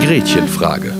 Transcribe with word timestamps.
Gretchenfrage. 0.00 0.92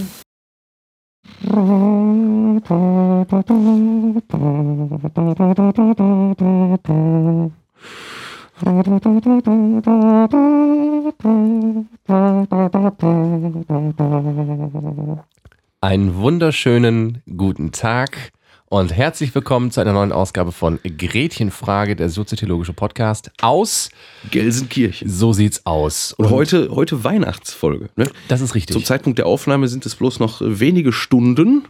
Wunderschönen 16.50 17.22
guten 17.36 17.70
Tag 17.70 18.32
und 18.64 18.92
herzlich 18.92 19.32
willkommen 19.36 19.70
zu 19.70 19.80
einer 19.80 19.92
neuen 19.92 20.10
Ausgabe 20.10 20.50
von 20.50 20.80
Gretchenfrage, 20.82 21.94
der 21.94 22.08
soziotheologische 22.08 22.72
Podcast 22.72 23.30
aus 23.40 23.88
Gelsenkirchen. 24.32 25.08
So 25.08 25.32
sieht's 25.32 25.64
aus. 25.64 26.12
Und 26.14 26.30
heute, 26.30 26.70
heute 26.72 27.04
Weihnachtsfolge. 27.04 27.90
Ne? 27.94 28.10
Das 28.26 28.40
ist 28.40 28.56
richtig. 28.56 28.74
Zum 28.74 28.84
Zeitpunkt 28.84 29.20
der 29.20 29.26
Aufnahme 29.26 29.68
sind 29.68 29.86
es 29.86 29.94
bloß 29.94 30.18
noch 30.18 30.40
wenige 30.44 30.92
Stunden, 30.92 31.68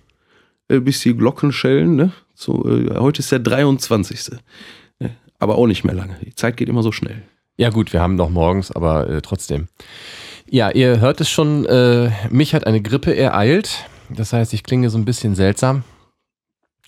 äh, 0.69 0.81
bis 0.81 1.01
die 1.01 1.15
Glocken 1.15 1.53
schellen. 1.53 1.97
Ne? 1.97 2.13
So, 2.35 2.67
äh, 2.67 2.95
heute 2.97 3.21
ist 3.21 3.31
der 3.31 3.41
23. 3.41 4.39
Ne? 4.99 5.11
Aber 5.39 5.59
auch 5.59 5.67
nicht 5.67 5.85
mehr 5.85 5.95
lange. 5.95 6.17
Die 6.25 6.35
Zeit 6.35 6.57
geht 6.57 6.71
immer 6.71 6.83
so 6.83 6.91
schnell. 6.91 7.23
Ja 7.59 7.69
gut, 7.69 7.93
wir 7.93 8.01
haben 8.01 8.15
noch 8.15 8.31
morgens, 8.31 8.73
aber 8.73 9.11
äh, 9.11 9.21
trotzdem. 9.21 9.69
Ja, 10.49 10.71
ihr 10.71 11.01
hört 11.01 11.21
es 11.21 11.29
schon, 11.29 11.67
äh, 11.67 12.11
mich 12.31 12.55
hat 12.55 12.67
eine 12.67 12.81
Grippe 12.81 13.15
ereilt. 13.15 13.85
Das 14.11 14.33
heißt, 14.33 14.53
ich 14.55 14.63
klinge 14.63 14.91
so 14.91 14.99
ein 14.99 15.05
bisschen 15.05 15.35
seltsam. 15.35 15.85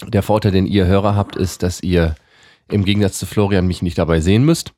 Der 0.06 0.22
Vorteil, 0.22 0.52
den 0.52 0.66
ihr 0.66 0.86
Hörer 0.86 1.14
habt, 1.14 1.36
ist, 1.36 1.62
dass 1.62 1.82
ihr 1.82 2.16
im 2.68 2.84
Gegensatz 2.84 3.18
zu 3.18 3.26
Florian 3.26 3.66
mich 3.66 3.82
nicht 3.82 3.98
dabei 3.98 4.20
sehen 4.20 4.44
müsst, 4.44 4.72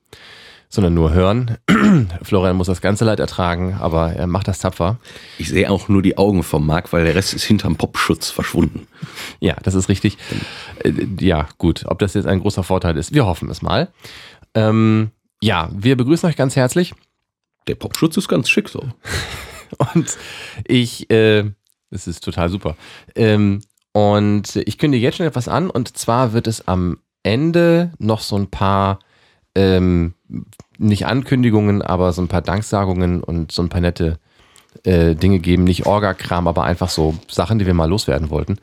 sondern 0.69 0.95
nur 0.95 1.13
hören. 1.13 1.57
Florian 2.23 2.57
muss 2.57 2.67
das 2.67 2.81
ganze 2.83 3.05
Leid 3.05 3.21
ertragen, 3.21 3.75
aber 3.81 4.13
er 4.13 4.27
macht 4.27 4.49
das 4.49 4.59
tapfer. 4.59 4.99
Ich 5.39 5.49
sehe 5.49 5.71
auch 5.71 5.89
nur 5.89 6.03
die 6.03 6.19
Augen 6.19 6.43
vom 6.43 6.67
Marc, 6.67 6.93
weil 6.93 7.05
der 7.05 7.15
Rest 7.15 7.33
ist 7.33 7.45
hinterm 7.45 7.77
Popschutz 7.77 8.31
verschwunden. 8.31 8.87
Ja, 9.41 9.55
das 9.63 9.75
ist 9.75 9.89
richtig. 9.89 10.19
Äh, 10.81 10.93
Ja, 11.21 11.49
gut. 11.59 11.85
Ob 11.87 12.01
das 12.01 12.15
jetzt 12.15 12.27
ein 12.27 12.41
großer 12.41 12.65
Vorteil 12.65 12.97
ist, 12.97 13.15
wir 13.15 13.25
hoffen 13.25 13.49
es 13.49 13.63
mal. 13.63 13.89
Ähm, 14.55 15.11
ja, 15.43 15.71
wir 15.73 15.97
begrüßen 15.97 16.29
euch 16.29 16.37
ganz 16.37 16.57
herzlich. 16.57 16.95
Der 17.67 17.77
Popschutz 17.77 18.17
ist 18.17 18.29
ganz 18.29 18.51
schick 18.51 18.69
so. 18.69 18.83
Und 19.95 20.19
ich, 20.67 21.09
äh, 21.11 21.51
das 21.95 22.09
ist 22.09 22.25
total 22.25 22.49
super. 22.49 22.77
Ähm, 23.15 23.61
und 23.93 24.57
ich 24.57 24.79
kündige 24.79 25.05
jetzt 25.05 25.17
schon 25.17 25.27
etwas 25.27 25.49
an. 25.49 25.71
Und 25.71 25.97
zwar 25.97 26.33
wird 26.33 26.47
es 26.49 26.67
am 26.67 26.99
Ende 27.23 27.93
noch 27.99 28.21
so 28.21 28.37
ein 28.37 28.49
paar, 28.49 28.99
ähm, 29.55 30.15
nicht 30.77 31.07
Ankündigungen, 31.07 31.81
aber 31.81 32.13
so 32.13 32.21
ein 32.21 32.29
paar 32.29 32.43
Danksagungen 32.43 33.23
und 33.23 33.53
so 33.53 33.63
ein 33.63 33.69
paar 33.69 33.81
nette 33.81 34.19
äh, 34.83 35.15
Dinge 35.15 35.39
geben. 35.39 35.65
Nicht 35.65 35.87
Orga-Kram, 35.87 36.49
aber 36.49 36.65
einfach 36.65 36.91
so 36.91 37.15
Sachen, 37.31 37.61
die 37.61 37.67
wir 37.67 37.75
mal 37.75 37.89
loswerden 37.89 38.29
wollten. 38.29 38.59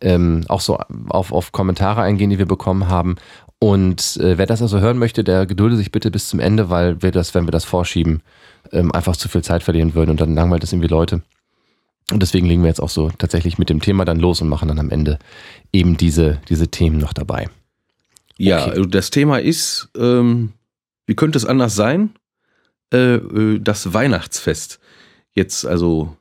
Ähm, 0.00 0.44
auch 0.48 0.62
so 0.62 0.78
auf, 1.10 1.30
auf 1.32 1.52
Kommentare 1.52 2.00
eingehen, 2.00 2.30
die 2.30 2.38
wir 2.38 2.46
bekommen 2.46 2.88
haben. 2.88 3.16
Und 3.58 4.16
äh, 4.16 4.38
wer 4.38 4.46
das 4.46 4.62
also 4.62 4.80
hören 4.80 4.96
möchte, 4.96 5.22
der 5.22 5.44
gedulde 5.44 5.76
sich 5.76 5.92
bitte 5.92 6.10
bis 6.10 6.30
zum 6.30 6.40
Ende, 6.40 6.70
weil 6.70 7.02
wir 7.02 7.10
das, 7.10 7.34
wenn 7.34 7.46
wir 7.46 7.52
das 7.52 7.66
vorschieben, 7.66 8.22
ähm, 8.72 8.90
einfach 8.92 9.16
zu 9.16 9.28
viel 9.28 9.42
Zeit 9.42 9.62
verlieren 9.62 9.94
würden 9.94 10.10
und 10.10 10.20
dann 10.22 10.34
langweilt 10.34 10.64
es 10.64 10.72
irgendwie 10.72 10.88
Leute. 10.88 11.20
Und 12.12 12.20
deswegen 12.22 12.46
legen 12.46 12.62
wir 12.62 12.68
jetzt 12.68 12.80
auch 12.80 12.88
so 12.88 13.10
tatsächlich 13.10 13.58
mit 13.58 13.70
dem 13.70 13.80
Thema 13.80 14.04
dann 14.04 14.18
los 14.18 14.40
und 14.40 14.48
machen 14.48 14.68
dann 14.68 14.78
am 14.78 14.90
Ende 14.90 15.18
eben 15.72 15.96
diese, 15.96 16.40
diese 16.48 16.68
Themen 16.68 16.98
noch 16.98 17.12
dabei. 17.12 17.48
Ja, 18.36 18.64
also 18.64 18.84
das 18.84 19.10
Thema 19.10 19.38
ist, 19.38 19.90
ähm, 19.96 20.52
wie 21.06 21.14
könnte 21.14 21.36
es 21.36 21.44
anders 21.44 21.74
sein? 21.74 22.10
Äh, 22.92 23.16
äh, 23.16 23.58
das 23.60 23.92
Weihnachtsfest. 23.92 24.80
Jetzt 25.32 25.66
also 25.66 26.16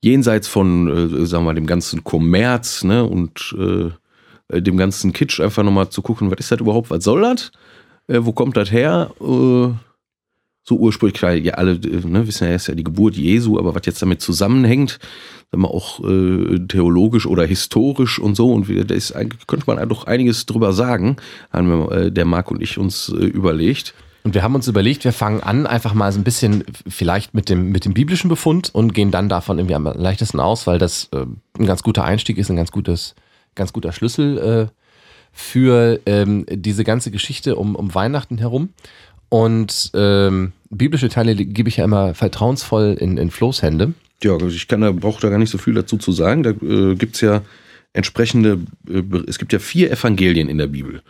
jenseits 0.00 0.48
von, 0.48 0.88
äh, 0.88 1.26
sagen 1.26 1.44
wir 1.44 1.50
mal, 1.50 1.54
dem 1.54 1.66
ganzen 1.66 2.02
Kommerz 2.02 2.82
ne, 2.82 3.04
und 3.04 3.54
äh, 3.58 4.60
dem 4.60 4.76
ganzen 4.76 5.12
Kitsch 5.12 5.40
einfach 5.40 5.62
nochmal 5.62 5.90
zu 5.90 6.02
gucken, 6.02 6.30
was 6.30 6.38
ist 6.40 6.50
das 6.50 6.60
überhaupt, 6.60 6.90
was 6.90 7.04
soll 7.04 7.22
das? 7.22 7.52
Äh, 8.08 8.20
wo 8.22 8.32
kommt 8.32 8.56
das 8.56 8.72
her? 8.72 9.10
Äh, 9.20 9.74
so 10.64 10.76
ursprünglich, 10.76 11.18
klar, 11.18 11.34
ja, 11.34 11.54
alle 11.54 11.72
äh, 11.72 12.06
ne, 12.06 12.26
wissen 12.26 12.48
ja, 12.48 12.54
ist 12.54 12.68
ja 12.68 12.74
die 12.74 12.84
Geburt 12.84 13.16
Jesu, 13.16 13.58
aber 13.58 13.74
was 13.74 13.82
jetzt 13.84 14.00
damit 14.00 14.20
zusammenhängt, 14.20 14.98
sagen 15.50 15.62
wir 15.62 15.70
auch 15.70 16.00
äh, 16.04 16.58
theologisch 16.68 17.26
oder 17.26 17.44
historisch 17.44 18.18
und 18.18 18.36
so, 18.36 18.52
und 18.52 18.68
da 18.68 19.24
könnte 19.46 19.66
man 19.66 19.88
doch 19.88 20.06
einiges 20.06 20.46
drüber 20.46 20.72
sagen, 20.72 21.16
haben 21.52 21.68
wir, 21.68 21.92
äh, 21.92 22.12
der 22.12 22.24
Marc 22.24 22.50
und 22.50 22.62
ich 22.62 22.78
uns 22.78 23.08
äh, 23.08 23.24
überlegt. 23.24 23.94
Und 24.24 24.34
wir 24.34 24.44
haben 24.44 24.54
uns 24.54 24.68
überlegt, 24.68 25.02
wir 25.04 25.12
fangen 25.12 25.40
an 25.40 25.66
einfach 25.66 25.94
mal 25.94 26.12
so 26.12 26.20
ein 26.20 26.24
bisschen 26.24 26.62
vielleicht 26.88 27.34
mit 27.34 27.48
dem, 27.48 27.72
mit 27.72 27.84
dem 27.84 27.92
biblischen 27.92 28.28
Befund 28.28 28.72
und 28.72 28.94
gehen 28.94 29.10
dann 29.10 29.28
davon 29.28 29.58
irgendwie 29.58 29.74
am 29.74 29.84
leichtesten 29.84 30.38
aus, 30.38 30.68
weil 30.68 30.78
das 30.78 31.08
äh, 31.12 31.26
ein 31.58 31.66
ganz 31.66 31.82
guter 31.82 32.04
Einstieg 32.04 32.38
ist, 32.38 32.48
ein 32.48 32.56
ganz 32.56 32.70
gutes, 32.70 33.16
ganz 33.56 33.72
guter 33.72 33.90
Schlüssel 33.90 34.38
äh, 34.38 34.66
für 35.32 35.98
ähm, 36.06 36.46
diese 36.48 36.84
ganze 36.84 37.10
Geschichte 37.10 37.56
um, 37.56 37.74
um 37.74 37.94
Weihnachten 37.94 38.38
herum. 38.38 38.68
Und 39.32 39.92
ähm, 39.94 40.52
biblische 40.68 41.08
Teile 41.08 41.34
gebe 41.34 41.66
ich 41.66 41.78
ja 41.78 41.86
immer 41.86 42.12
vertrauensvoll 42.12 42.98
in, 43.00 43.16
in 43.16 43.30
Flo's 43.30 43.62
Hände. 43.62 43.94
Ja, 44.22 44.34
also 44.34 44.48
ich 44.48 44.68
kann 44.68 44.82
da, 44.82 44.92
brauche 44.92 45.22
da 45.22 45.30
gar 45.30 45.38
nicht 45.38 45.48
so 45.48 45.56
viel 45.56 45.72
dazu 45.72 45.96
zu 45.96 46.12
sagen. 46.12 46.42
Da 46.42 46.50
äh, 46.50 46.96
gibt's 46.96 47.22
ja 47.22 47.40
entsprechende, 47.94 48.58
äh, 48.86 49.00
es 49.26 49.38
gibt 49.38 49.54
ja 49.54 49.58
vier 49.58 49.90
Evangelien 49.90 50.50
in 50.50 50.58
der 50.58 50.66
Bibel. 50.66 51.00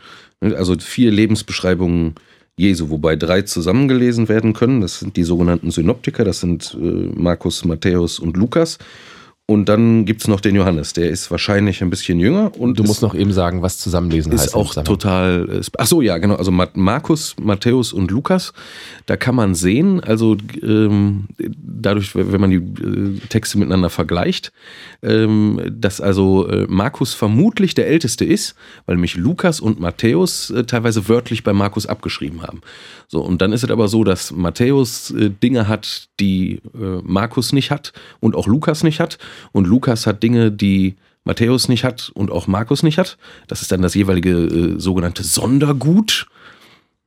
Also 0.40 0.78
vier 0.78 1.10
Lebensbeschreibungen 1.10 2.14
Jesu, 2.54 2.90
wobei 2.90 3.16
drei 3.16 3.42
zusammengelesen 3.42 4.28
werden 4.28 4.52
können. 4.52 4.82
Das 4.82 5.00
sind 5.00 5.16
die 5.16 5.24
sogenannten 5.24 5.72
Synoptiker, 5.72 6.22
das 6.22 6.38
sind 6.38 6.78
äh, 6.80 6.84
Markus, 6.84 7.64
Matthäus 7.64 8.20
und 8.20 8.36
Lukas. 8.36 8.78
Und 9.52 9.68
dann 9.68 10.04
gibt's 10.06 10.28
noch 10.28 10.40
den 10.40 10.54
Johannes, 10.56 10.92
der 10.94 11.10
ist 11.10 11.30
wahrscheinlich 11.30 11.82
ein 11.82 11.90
bisschen 11.90 12.18
jünger. 12.18 12.52
Und 12.58 12.78
Du 12.78 12.82
ist- 12.84 12.88
musst 12.88 13.02
noch 13.02 13.14
eben 13.14 13.32
sagen, 13.32 13.60
was 13.62 13.76
zusammenlesen 13.78 14.32
heißt. 14.32 14.46
ist 14.46 14.54
auch 14.54 14.74
total. 14.82 15.48
äh, 15.50 15.60
Ach 15.78 15.86
so, 15.86 16.00
ja, 16.00 16.16
genau. 16.18 16.36
Also 16.36 16.50
Ma- 16.50 16.68
Markus, 16.74 17.34
Matthäus 17.40 17.92
und 17.92 18.10
Lukas, 18.10 18.52
da 19.06 19.16
kann 19.16 19.34
man 19.34 19.54
sehen, 19.54 20.00
also 20.00 20.36
ähm, 20.62 21.26
dadurch, 21.38 22.14
wenn 22.14 22.40
man 22.40 22.50
die 22.50 22.56
äh, 22.56 23.18
Texte 23.28 23.58
miteinander 23.58 23.90
vergleicht, 23.90 24.52
ähm, 25.02 25.60
dass 25.70 26.00
also 26.00 26.48
äh, 26.48 26.66
Markus 26.68 27.12
vermutlich 27.14 27.74
der 27.74 27.88
Älteste 27.88 28.24
ist, 28.24 28.54
weil 28.86 28.96
nämlich 28.96 29.16
Lukas 29.16 29.60
und 29.60 29.80
Matthäus 29.80 30.50
äh, 30.50 30.64
teilweise 30.64 31.08
wörtlich 31.08 31.44
bei 31.44 31.52
Markus 31.52 31.86
abgeschrieben 31.86 32.42
haben. 32.42 32.60
So, 33.08 33.20
und 33.20 33.42
dann 33.42 33.52
ist 33.52 33.62
es 33.64 33.70
aber 33.70 33.88
so, 33.88 34.04
dass 34.04 34.32
Matthäus 34.32 35.10
äh, 35.10 35.28
Dinge 35.30 35.68
hat, 35.68 36.08
die 36.20 36.62
äh, 36.74 37.00
Markus 37.02 37.52
nicht 37.52 37.70
hat 37.70 37.92
und 38.20 38.34
auch 38.34 38.46
Lukas 38.46 38.82
nicht 38.84 39.00
hat. 39.00 39.18
Und 39.50 39.66
Lukas 39.66 40.06
hat 40.06 40.22
Dinge, 40.22 40.52
die 40.52 40.96
Matthäus 41.24 41.68
nicht 41.68 41.84
hat 41.84 42.10
und 42.14 42.30
auch 42.30 42.46
Markus 42.46 42.82
nicht 42.82 42.98
hat. 42.98 43.16
Das 43.46 43.62
ist 43.62 43.72
dann 43.72 43.82
das 43.82 43.94
jeweilige 43.94 44.30
äh, 44.30 44.80
sogenannte 44.80 45.22
Sondergut. 45.22 46.26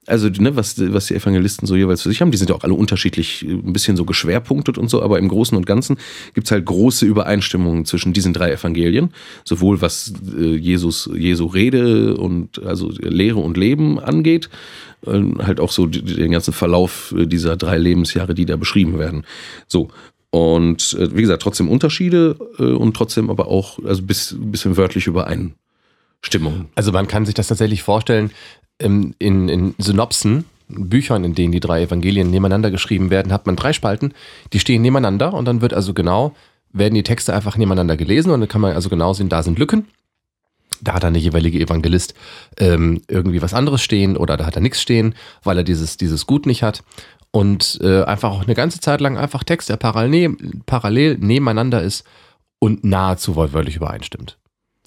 Also, 0.07 0.29
ne, 0.29 0.55
was, 0.55 0.79
was 0.93 1.07
die 1.07 1.15
Evangelisten 1.15 1.67
so 1.67 1.75
jeweils 1.75 2.03
für 2.03 2.09
sich 2.09 2.21
haben, 2.21 2.29
die 2.29 2.37
sind 2.37 2.49
ja 2.49 2.55
auch 2.55 2.63
alle 2.63 2.75
unterschiedlich, 2.75 3.43
äh, 3.45 3.51
ein 3.51 3.73
bisschen 3.73 3.97
so 3.97 4.05
geschwerpunktet 4.05 4.77
und 4.77 4.89
so, 4.89 5.01
aber 5.01 5.17
im 5.17 5.27
Großen 5.27 5.57
und 5.57 5.65
Ganzen 5.65 5.97
gibt's 6.33 6.51
halt 6.51 6.65
große 6.65 7.05
Übereinstimmungen 7.05 7.85
zwischen 7.85 8.13
diesen 8.13 8.31
drei 8.31 8.51
Evangelien. 8.51 9.09
Sowohl 9.43 9.81
was 9.81 10.13
äh, 10.37 10.55
Jesus, 10.55 11.09
Jesu 11.13 11.47
Rede 11.47 12.15
und 12.17 12.63
also 12.63 12.91
Lehre 12.99 13.39
und 13.39 13.57
Leben 13.57 13.99
angeht, 13.99 14.49
äh, 15.07 15.21
halt 15.39 15.59
auch 15.59 15.71
so 15.71 15.87
den 15.87 16.31
ganzen 16.31 16.53
Verlauf 16.53 17.13
äh, 17.17 17.25
dieser 17.25 17.57
drei 17.57 17.77
Lebensjahre, 17.79 18.35
die 18.35 18.45
da 18.45 18.55
beschrieben 18.57 18.99
werden. 18.99 19.25
So. 19.67 19.89
Und 20.35 20.97
äh, 20.99 21.15
wie 21.15 21.21
gesagt, 21.21 21.41
trotzdem 21.41 21.69
Unterschiede 21.69 22.35
äh, 22.59 22.63
und 22.63 22.93
trotzdem 22.93 23.29
aber 23.29 23.47
auch, 23.47 23.79
also 23.85 24.03
bis, 24.03 24.35
bisschen 24.37 24.75
wörtlich 24.75 25.07
Übereinstimmungen. 25.07 26.67
Also 26.75 26.91
man 26.91 27.07
kann 27.07 27.25
sich 27.25 27.35
das 27.35 27.47
tatsächlich 27.47 27.83
vorstellen, 27.83 28.31
ähm, 28.79 29.15
in, 29.17 29.47
in 29.47 29.75
Synopsen, 29.77 30.43
Büchern, 30.67 31.23
in 31.23 31.35
denen 31.35 31.53
die 31.53 31.61
drei 31.61 31.83
Evangelien 31.83 32.31
nebeneinander 32.31 32.69
geschrieben 32.69 33.11
werden, 33.11 33.31
hat 33.31 33.45
man 33.45 33.55
drei 33.55 33.71
Spalten, 33.71 34.13
die 34.51 34.59
stehen 34.59 34.81
nebeneinander 34.81 35.33
und 35.33 35.45
dann 35.45 35.61
wird 35.61 35.73
also 35.73 35.93
genau, 35.93 36.35
werden 36.73 36.95
die 36.95 37.03
Texte 37.03 37.33
einfach 37.33 37.55
nebeneinander 37.55 37.95
gelesen 37.95 38.31
und 38.31 38.41
dann 38.41 38.49
kann 38.49 38.59
man 38.59 38.73
also 38.73 38.89
genau 38.89 39.13
sehen, 39.13 39.29
da 39.29 39.41
sind 39.41 39.57
Lücken. 39.57 39.87
Da 40.81 40.95
hat 40.95 41.03
dann 41.03 41.13
der 41.13 41.21
jeweilige 41.21 41.61
Evangelist 41.61 42.13
ähm, 42.57 43.01
irgendwie 43.07 43.41
was 43.41 43.53
anderes 43.53 43.81
stehen 43.81 44.17
oder 44.17 44.35
da 44.35 44.45
hat 44.45 44.55
er 44.55 44.61
nichts 44.61 44.81
stehen, 44.81 45.15
weil 45.43 45.59
er 45.59 45.63
dieses, 45.63 45.95
dieses 45.95 46.25
Gut 46.27 46.45
nicht 46.45 46.61
hat. 46.61 46.83
Und 47.35 47.79
äh, 47.81 48.01
einfach 48.03 48.31
auch 48.31 48.43
eine 48.43 48.53
ganze 48.53 48.79
Zeit 48.79 49.01
lang 49.01 49.17
einfach 49.17 49.43
Text, 49.43 49.67
der 49.67 49.75
parallel, 49.75 50.37
parallel 50.67 51.17
nebeneinander 51.17 51.83
ist 51.83 52.05
und 52.59 52.85
nahezu 52.85 53.35
wortwörtlich 53.35 53.75
übereinstimmt. 53.75 54.37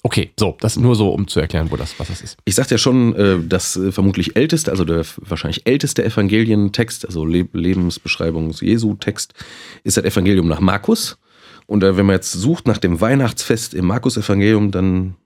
Okay, 0.01 0.31
so, 0.35 0.57
das 0.59 0.75
nur 0.75 0.95
so, 0.95 1.11
um 1.11 1.27
zu 1.27 1.39
erklären, 1.39 1.69
wo 1.69 1.75
das, 1.75 1.99
was 1.99 2.07
das 2.07 2.21
ist. 2.21 2.37
Ich 2.45 2.55
sagte 2.55 2.73
ja 2.73 2.79
schon, 2.79 3.13
äh, 3.13 3.37
das 3.47 3.75
äh, 3.75 3.91
vermutlich 3.91 4.35
älteste, 4.35 4.71
also 4.71 4.83
der 4.83 5.05
wahrscheinlich 5.17 5.67
älteste 5.67 6.03
Evangelientext, 6.03 7.05
also 7.05 7.23
Le 7.23 7.47
Lebensbeschreibung 7.53 8.49
Jesu-Text, 8.49 9.35
ist 9.83 9.97
das 9.97 10.03
Evangelium 10.03 10.47
nach 10.47 10.59
Markus. 10.59 11.19
Und 11.67 11.83
äh, 11.83 11.97
wenn 11.97 12.07
man 12.07 12.15
jetzt 12.15 12.31
sucht 12.31 12.65
nach 12.65 12.79
dem 12.79 12.99
Weihnachtsfest 12.99 13.75
im 13.75 13.85
Markus-Evangelium, 13.85 14.71
dann 14.71 15.17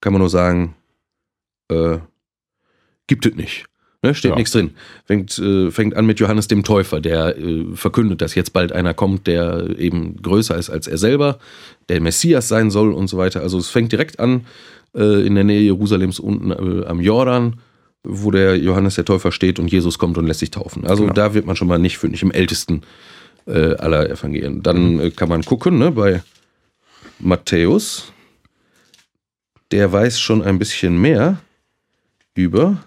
kann 0.00 0.14
man 0.14 0.20
nur 0.20 0.30
sagen, 0.30 0.74
äh, 1.68 1.98
gibt 3.08 3.26
es 3.26 3.34
nicht. 3.34 3.66
Ne, 4.04 4.14
steht 4.16 4.32
ja. 4.32 4.36
nichts 4.36 4.50
drin. 4.50 4.72
Fängt, 5.04 5.38
äh, 5.38 5.70
fängt 5.70 5.94
an 5.94 6.06
mit 6.06 6.18
Johannes 6.18 6.48
dem 6.48 6.64
Täufer, 6.64 7.00
der 7.00 7.38
äh, 7.38 7.66
verkündet, 7.74 8.20
dass 8.20 8.34
jetzt 8.34 8.52
bald 8.52 8.72
einer 8.72 8.94
kommt, 8.94 9.28
der 9.28 9.78
eben 9.78 10.20
größer 10.20 10.56
ist 10.56 10.70
als 10.70 10.88
er 10.88 10.98
selber, 10.98 11.38
der 11.88 12.00
Messias 12.00 12.48
sein 12.48 12.72
soll 12.72 12.92
und 12.92 13.06
so 13.06 13.16
weiter. 13.16 13.42
Also 13.42 13.58
es 13.58 13.68
fängt 13.68 13.92
direkt 13.92 14.18
an 14.18 14.44
äh, 14.94 15.24
in 15.24 15.36
der 15.36 15.44
Nähe 15.44 15.60
Jerusalems 15.60 16.18
unten 16.18 16.50
äh, 16.50 16.86
am 16.86 17.00
Jordan, 17.00 17.60
wo 18.02 18.32
der 18.32 18.56
Johannes 18.56 18.96
der 18.96 19.04
Täufer 19.04 19.30
steht 19.30 19.60
und 19.60 19.70
Jesus 19.70 20.00
kommt 20.00 20.18
und 20.18 20.26
lässt 20.26 20.40
sich 20.40 20.50
taufen. 20.50 20.84
Also 20.84 21.04
genau. 21.04 21.14
da 21.14 21.34
wird 21.34 21.46
man 21.46 21.54
schon 21.54 21.68
mal 21.68 21.78
nicht 21.78 21.98
fündig 21.98 22.22
im 22.22 22.32
ältesten 22.32 22.82
äh, 23.46 23.74
aller 23.76 24.10
Evangelien. 24.10 24.64
Dann 24.64 24.94
mhm. 24.94 25.00
Äh, 25.00 25.10
kann 25.10 25.28
man 25.28 25.44
gucken 25.44 25.78
ne, 25.78 25.92
bei 25.92 26.22
Matthäus. 27.20 28.12
Der 29.70 29.92
weiß 29.92 30.18
schon 30.18 30.42
ein 30.42 30.58
bisschen 30.58 31.00
mehr 31.00 31.38
über 32.34 32.82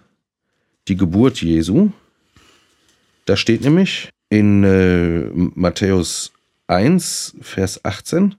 die 0.87 0.95
Geburt 0.95 1.41
Jesu. 1.41 1.91
Da 3.25 3.35
steht 3.35 3.61
nämlich 3.61 4.09
in 4.29 4.63
äh, 4.63 5.29
Matthäus 5.33 6.31
1, 6.67 7.35
Vers 7.41 7.83
18, 7.83 8.35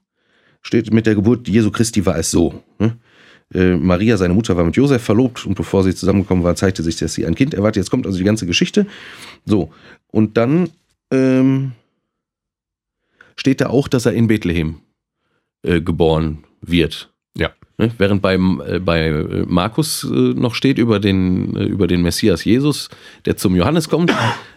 steht, 0.61 0.93
mit 0.93 1.05
der 1.05 1.15
Geburt 1.15 1.47
Jesu 1.47 1.71
Christi 1.71 2.05
war 2.05 2.17
es 2.17 2.31
so. 2.31 2.63
Ne? 2.79 2.97
Äh, 3.53 3.75
Maria, 3.75 4.17
seine 4.17 4.33
Mutter, 4.33 4.57
war 4.57 4.65
mit 4.65 4.75
Josef 4.75 5.01
verlobt 5.03 5.45
und 5.45 5.55
bevor 5.55 5.83
sie 5.83 5.95
zusammengekommen 5.95 6.43
war, 6.43 6.55
zeigte 6.55 6.83
sich, 6.83 6.97
dass 6.97 7.13
sie 7.13 7.25
ein 7.25 7.35
Kind 7.35 7.53
erwartet. 7.53 7.77
Jetzt 7.77 7.89
kommt 7.89 8.05
also 8.05 8.17
die 8.17 8.25
ganze 8.25 8.45
Geschichte. 8.45 8.87
So, 9.45 9.71
und 10.11 10.37
dann 10.37 10.69
ähm, 11.11 11.71
steht 13.37 13.61
da 13.61 13.67
auch, 13.67 13.87
dass 13.87 14.05
er 14.05 14.13
in 14.13 14.27
Bethlehem 14.27 14.81
äh, 15.63 15.81
geboren 15.81 16.43
wird. 16.61 17.09
Ne? 17.77 17.91
Während 17.97 18.21
bei, 18.21 18.35
äh, 18.35 18.79
bei 18.79 19.07
äh, 19.07 19.45
Markus 19.47 20.03
äh, 20.03 20.07
noch 20.07 20.55
steht 20.55 20.77
über 20.79 20.99
den, 20.99 21.55
über 21.55 21.87
den 21.87 22.01
Messias 22.01 22.43
Jesus, 22.43 22.89
der 23.25 23.37
zum 23.37 23.55
Johannes 23.55 23.89
kommt, 23.89 24.11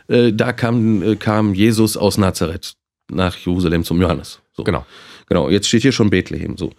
da 0.09 0.53
kam, 0.53 1.19
kam 1.21 1.55
Jesus 1.55 1.97
aus 1.97 2.19
Nazareth 2.19 2.75
nach 3.13 3.37
Jerusalem 3.37 3.85
zum 3.85 4.01
Johannes. 4.01 4.41
So. 4.53 4.65
Genau. 4.65 4.85
Genau, 5.29 5.49
jetzt 5.49 5.69
steht 5.69 5.83
hier 5.83 5.93
schon 5.93 6.11
Bethlehem. 6.11 6.57
So. 6.57 6.73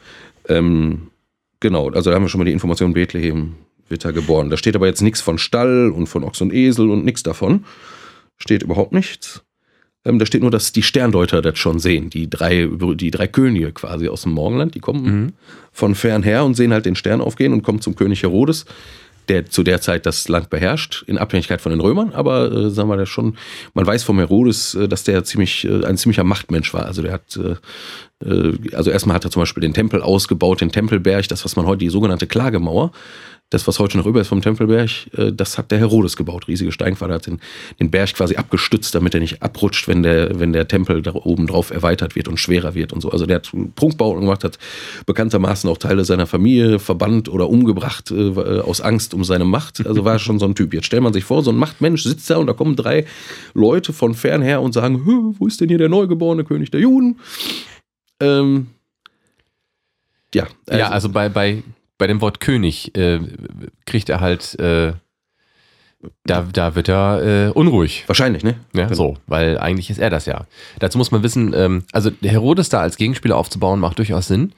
Ähm, 0.49 1.11
genau, 1.61 1.89
also 1.91 2.09
da 2.09 2.17
haben 2.17 2.23
wir 2.23 2.29
schon 2.29 2.39
mal 2.39 2.45
die 2.45 2.51
Information, 2.51 2.91
Bethlehem 2.91 3.55
wird 3.88 4.03
da 4.03 4.11
geboren. 4.11 4.49
Da 4.49 4.57
steht 4.57 4.75
aber 4.75 4.88
jetzt 4.88 5.01
nichts 5.01 5.21
von 5.21 5.38
Stall 5.38 5.91
und 5.91 6.07
von 6.07 6.25
Ochs 6.25 6.41
und 6.41 6.53
Esel 6.53 6.89
und 6.89 7.05
nichts 7.05 7.23
davon. 7.23 7.63
Steht 8.38 8.63
überhaupt 8.63 8.91
nichts. 8.91 9.43
Ähm, 10.03 10.18
da 10.18 10.25
steht 10.25 10.42
nur, 10.42 10.51
dass 10.51 10.71
die 10.71 10.83
Sterndeuter 10.83 11.42
das 11.42 11.59
schon 11.59 11.80
sehen. 11.80 12.09
Die 12.09 12.30
drei, 12.30 12.68
die 12.95 13.12
drei 13.12 13.27
Könige 13.27 13.71
quasi 13.71 14.07
aus 14.07 14.24
dem 14.24 14.31
Morgenland, 14.31 14.74
die 14.74 14.80
kommen 14.80 15.03
mhm. 15.03 15.33
von 15.71 15.95
fern 15.95 16.24
her 16.24 16.44
und 16.44 16.56
sehen 16.56 16.74
halt 16.74 16.86
den 16.86 16.95
Stern 16.95 17.21
aufgehen 17.21 17.53
und 17.53 17.62
kommen 17.62 17.81
zum 17.81 17.95
König 17.95 18.24
Herodes, 18.24 18.65
der 19.27 19.45
zu 19.45 19.62
der 19.62 19.80
Zeit 19.80 20.07
das 20.07 20.27
Land 20.27 20.50
beherrscht, 20.50 21.03
in 21.06 21.18
Abhängigkeit 21.19 21.62
von 21.62 21.71
den 21.71 21.81
Römern. 21.81 22.13
Aber 22.13 22.51
äh, 22.51 22.69
sagen 22.71 22.89
wir 22.89 22.98
da 22.98 23.06
schon, 23.06 23.38
man 23.75 23.86
weiß 23.86 24.03
vom 24.03 24.18
Herodes, 24.18 24.74
äh, 24.74 24.88
dass 24.88 25.03
der 25.03 25.24
ziemlich, 25.24 25.65
äh, 25.65 25.86
ein 25.86 25.98
ziemlicher 25.98 26.24
Machtmensch 26.24 26.74
war. 26.74 26.86
Also 26.86 27.03
der 27.03 27.13
hat, 27.13 27.38
äh, 27.38 27.51
äh, 27.51 27.56
also 28.73 28.91
erstmal 28.91 29.15
hat 29.15 29.25
er 29.25 29.31
zum 29.31 29.41
Beispiel 29.41 29.62
den 29.62 29.73
Tempel 29.73 30.01
ausgebaut, 30.01 30.62
den 30.62 30.71
Tempelberg, 30.71 31.27
das, 31.27 31.44
was 31.45 31.56
man 31.56 31.65
heute 31.65 31.79
die 31.79 31.89
sogenannte 31.89 32.27
Klagemauer 32.27 32.91
das, 33.51 33.68
was 33.68 33.79
heute 33.79 33.97
noch 33.97 34.06
über 34.06 34.21
ist 34.21 34.29
vom 34.29 34.41
Tempelberg, 34.41 34.89
äh, 35.18 35.31
das 35.31 35.57
hat 35.57 35.71
der 35.71 35.77
Herodes 35.77 36.18
gebaut. 36.18 36.47
Riesige 36.47 36.71
Steinquader 36.71 37.15
hat 37.15 37.27
den, 37.27 37.39
den 37.79 37.91
Berg 37.91 38.13
quasi 38.13 38.38
abgestützt, 38.38 38.95
damit 38.95 39.13
er 39.13 39.19
nicht 39.19 39.44
abrutscht, 39.44 39.88
wenn 39.88 40.03
der, 40.03 40.39
wenn 40.39 40.53
der 40.53 40.68
Tempel 40.68 41.01
da 41.01 41.13
oben 41.13 41.47
drauf 41.47 41.69
erweitert 41.69 42.15
wird 42.15 42.29
und 42.29 42.39
schwerer 42.39 42.73
wird 42.75 42.94
und 42.94 43.01
so. 43.01 43.12
Also 43.12 43.25
der 43.25 43.38
hat 43.38 43.51
Prunkbauten 43.75 44.21
gemacht, 44.21 44.45
hat 44.45 44.57
bekanntermaßen 45.06 45.69
auch 45.69 45.77
Teile 45.77 46.06
seiner 46.06 46.27
Familie 46.27 46.79
verbannt 46.79 47.27
oder 47.27 47.50
umgebracht 47.50 48.09
äh, 48.12 48.31
aus 48.62 48.79
Angst 48.79 49.13
um 49.13 49.25
seine 49.25 49.45
Macht. 49.45 49.85
Also 49.85 50.06
war 50.06 50.17
schon 50.17 50.39
so 50.39 50.45
ein 50.45 50.56
Typ. 50.56 50.74
Jetzt 50.74 50.85
stellt 50.85 51.03
man 51.03 51.12
sich 51.12 51.25
vor, 51.25 51.44
so 51.44 51.51
ein 51.51 51.57
Machtmensch 51.57 52.03
sitzt 52.03 52.29
da 52.29 52.38
und 52.38 52.47
da 52.47 52.53
kommen 52.53 52.77
drei 52.77 53.06
Leute 53.53 53.91
von 53.91 54.13
fern 54.13 54.41
her 54.41 54.62
und 54.62 54.74
sagen, 54.74 55.01
wo 55.38 55.45
ist 55.45 55.59
denn 55.59 55.67
hier 55.67 55.77
der 55.77 55.89
neugeborene 55.89 56.45
König 56.45 56.71
der 56.71 56.79
Juden? 56.79 57.19
Ähm, 58.21 58.68
ja, 60.33 60.47
also, 60.68 60.79
ja, 60.79 60.89
also 60.89 61.09
bei, 61.09 61.27
bei 61.29 61.63
bei 62.01 62.07
dem 62.07 62.19
Wort 62.19 62.39
König 62.39 62.97
äh, 62.97 63.19
kriegt 63.85 64.09
er 64.09 64.21
halt, 64.21 64.59
äh, 64.59 64.94
da, 66.25 66.47
da 66.51 66.73
wird 66.73 66.89
er 66.89 67.50
äh, 67.50 67.51
unruhig. 67.51 68.06
Wahrscheinlich, 68.07 68.44
ne? 68.44 68.56
Ja, 68.73 68.85
genau. 68.85 68.95
so, 68.95 69.18
weil 69.27 69.59
eigentlich 69.59 69.91
ist 69.91 70.00
er 70.00 70.09
das 70.09 70.25
ja. 70.25 70.47
Dazu 70.79 70.97
muss 70.97 71.12
man 71.12 71.21
wissen, 71.21 71.53
ähm, 71.56 71.83
also 71.91 72.09
Herodes 72.23 72.69
da 72.69 72.81
als 72.81 72.97
Gegenspieler 72.97 73.38
aufzubauen, 73.38 73.79
macht 73.79 74.00
durchaus 74.00 74.25
Sinn. 74.25 74.53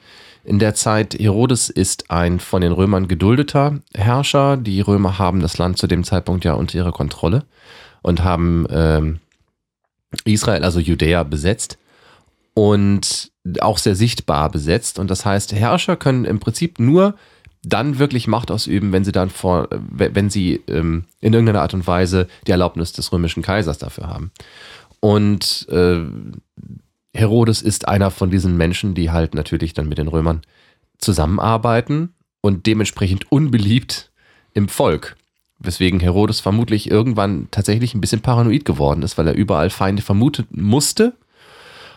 In 0.46 0.58
der 0.58 0.74
Zeit, 0.74 1.16
Herodes 1.20 1.70
ist 1.70 2.10
ein 2.10 2.40
von 2.40 2.62
den 2.62 2.72
Römern 2.72 3.10
geduldeter 3.10 3.82
Herrscher. 3.94 4.56
Die 4.56 4.80
Römer 4.80 5.20
haben 5.20 5.42
das 5.42 5.58
Land 5.58 5.78
zu 5.78 5.88
dem 5.88 6.06
Zeitpunkt 6.06 6.46
ja 6.46 6.54
unter 6.54 6.78
ihrer 6.78 6.94
Kontrolle 6.94 7.44
und 8.02 8.24
haben 8.24 8.66
ähm, 8.70 9.20
Israel, 10.24 10.64
also 10.64 10.80
Judäa, 10.80 11.24
besetzt 11.24 11.78
und 12.54 13.32
auch 13.60 13.78
sehr 13.78 13.96
sichtbar 13.96 14.50
besetzt. 14.50 15.00
Und 15.00 15.10
das 15.10 15.26
heißt, 15.26 15.54
Herrscher 15.54 15.96
können 15.96 16.26
im 16.26 16.40
Prinzip 16.40 16.80
nur 16.80 17.16
dann 17.64 17.98
wirklich 17.98 18.28
Macht 18.28 18.52
ausüben, 18.52 18.92
wenn 18.92 19.06
sie 19.06 19.12
dann 19.12 19.30
vor, 19.30 19.70
wenn 19.72 20.30
sie 20.30 20.62
ähm, 20.68 21.06
in 21.22 21.34
irgendeiner 21.34 21.62
Art 21.62 21.74
und 21.74 21.88
Weise 21.88 22.28
die 22.46 22.52
Erlaubnis 22.52 22.92
des 22.92 23.12
römischen 23.12 23.42
Kaisers 23.42 23.78
dafür 23.78 24.08
haben. 24.08 24.32
Und 25.00 25.68
äh, 25.70 26.02
Herodes 27.14 27.62
ist 27.62 27.88
einer 27.88 28.12
von 28.12 28.30
diesen 28.30 28.58
Menschen, 28.58 28.96
die 28.96 29.12
halt 29.12 29.34
natürlich 29.34 29.74
dann 29.74 29.88
mit 29.88 29.98
den 29.98 30.08
Römern 30.08 30.42
zusammenarbeiten 30.98 32.14
und 32.42 32.66
dementsprechend 32.66 33.32
unbeliebt 33.32 34.12
im 34.54 34.68
Volk. 34.68 35.16
Weswegen 35.60 36.00
Herodes 36.00 36.42
vermutlich 36.42 36.92
irgendwann 36.92 37.48
tatsächlich 37.52 37.94
ein 37.94 38.02
bisschen 38.02 38.22
paranoid 38.22 38.66
geworden 38.66 39.04
ist, 39.04 39.18
weil 39.18 39.28
er 39.28 39.36
überall 39.36 39.70
Feinde 39.70 40.02
vermuten 40.02 40.48
musste. 40.52 41.14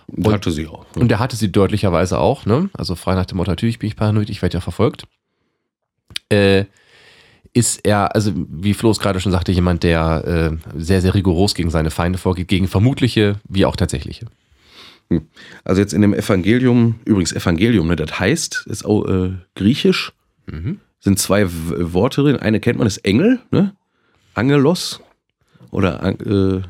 Und 0.08 0.32
hatte 0.32 0.50
sie 0.50 0.66
auch. 0.66 0.84
Ne? 0.94 1.02
Und 1.02 1.12
er 1.12 1.18
hatte 1.18 1.36
sie 1.36 1.50
deutlicherweise 1.50 2.18
auch, 2.18 2.46
ne? 2.46 2.70
Also 2.74 2.94
frei 2.94 3.14
nach 3.14 3.26
dem 3.26 3.38
Motto, 3.38 3.50
natürlich 3.50 3.78
bin 3.78 3.88
ich 3.88 3.96
paranoid, 3.96 4.30
ich 4.30 4.40
werde 4.42 4.54
ja 4.54 4.60
verfolgt 4.60 5.06
äh, 6.30 6.64
ist 7.52 7.80
er, 7.84 8.14
also 8.14 8.32
wie 8.34 8.74
Flo 8.74 8.90
es 8.90 8.98
gerade 8.98 9.20
schon 9.20 9.32
sagte, 9.32 9.52
jemand, 9.52 9.82
der 9.82 10.58
äh, 10.74 10.80
sehr, 10.80 11.00
sehr 11.00 11.14
rigoros 11.14 11.54
gegen 11.54 11.70
seine 11.70 11.90
Feinde 11.90 12.18
vorgeht, 12.18 12.48
gegen 12.48 12.68
vermutliche 12.68 13.36
wie 13.48 13.64
auch 13.64 13.76
tatsächliche. 13.76 14.26
Hm. 15.08 15.28
Also 15.64 15.80
jetzt 15.80 15.94
in 15.94 16.02
dem 16.02 16.12
Evangelium, 16.12 16.96
übrigens 17.04 17.32
Evangelium, 17.32 17.86
ne, 17.86 17.96
das 17.96 18.18
heißt, 18.18 18.66
ist 18.66 18.84
auch 18.84 19.06
äh, 19.06 19.34
griechisch, 19.54 20.12
mhm. 20.46 20.80
sind 20.98 21.18
zwei 21.18 21.46
Worte 21.48 22.22
drin. 22.22 22.36
Eine 22.36 22.60
kennt 22.60 22.78
man, 22.78 22.86
ist 22.86 22.98
Engel, 22.98 23.40
ne? 23.50 23.74
Angelos 24.34 25.00
oder 25.70 26.04
äh, 26.04 26.60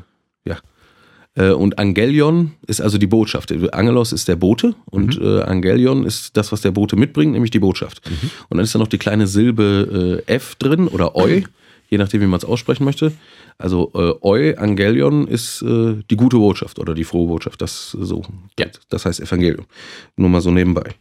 und 1.43 1.77
Angelion 1.77 2.53
ist 2.65 2.81
also 2.81 2.97
die 2.97 3.07
Botschaft. 3.07 3.51
Angelos 3.73 4.11
ist 4.11 4.27
der 4.27 4.35
Bote 4.35 4.75
und 4.85 5.19
mhm. 5.19 5.25
äh, 5.25 5.41
Angelion 5.41 6.05
ist 6.05 6.35
das, 6.35 6.51
was 6.51 6.61
der 6.61 6.71
Bote 6.71 6.95
mitbringt, 6.95 7.33
nämlich 7.33 7.51
die 7.51 7.59
Botschaft. 7.59 8.01
Mhm. 8.09 8.29
Und 8.49 8.57
dann 8.57 8.63
ist 8.63 8.73
da 8.73 8.79
noch 8.79 8.87
die 8.87 8.97
kleine 8.97 9.27
Silbe 9.27 10.23
äh, 10.27 10.33
F 10.33 10.55
drin 10.55 10.87
oder 10.87 11.15
Eu, 11.15 11.41
je 11.89 11.97
nachdem, 11.97 12.21
wie 12.21 12.27
man 12.27 12.39
es 12.39 12.45
aussprechen 12.45 12.85
möchte. 12.85 13.11
Also 13.57 13.91
äh, 13.95 14.13
Eu, 14.21 14.55
Angelion 14.57 15.27
ist 15.27 15.61
äh, 15.61 15.95
die 16.09 16.15
gute 16.15 16.37
Botschaft 16.37 16.79
oder 16.79 16.93
die 16.93 17.03
frohe 17.03 17.27
Botschaft. 17.27 17.61
Das 17.61 17.91
so. 17.91 18.23
Ja. 18.59 18.67
Das 18.89 19.05
heißt 19.05 19.19
Evangelium. 19.19 19.65
Nur 20.15 20.29
mal 20.29 20.41
so 20.41 20.51
nebenbei. 20.51 20.91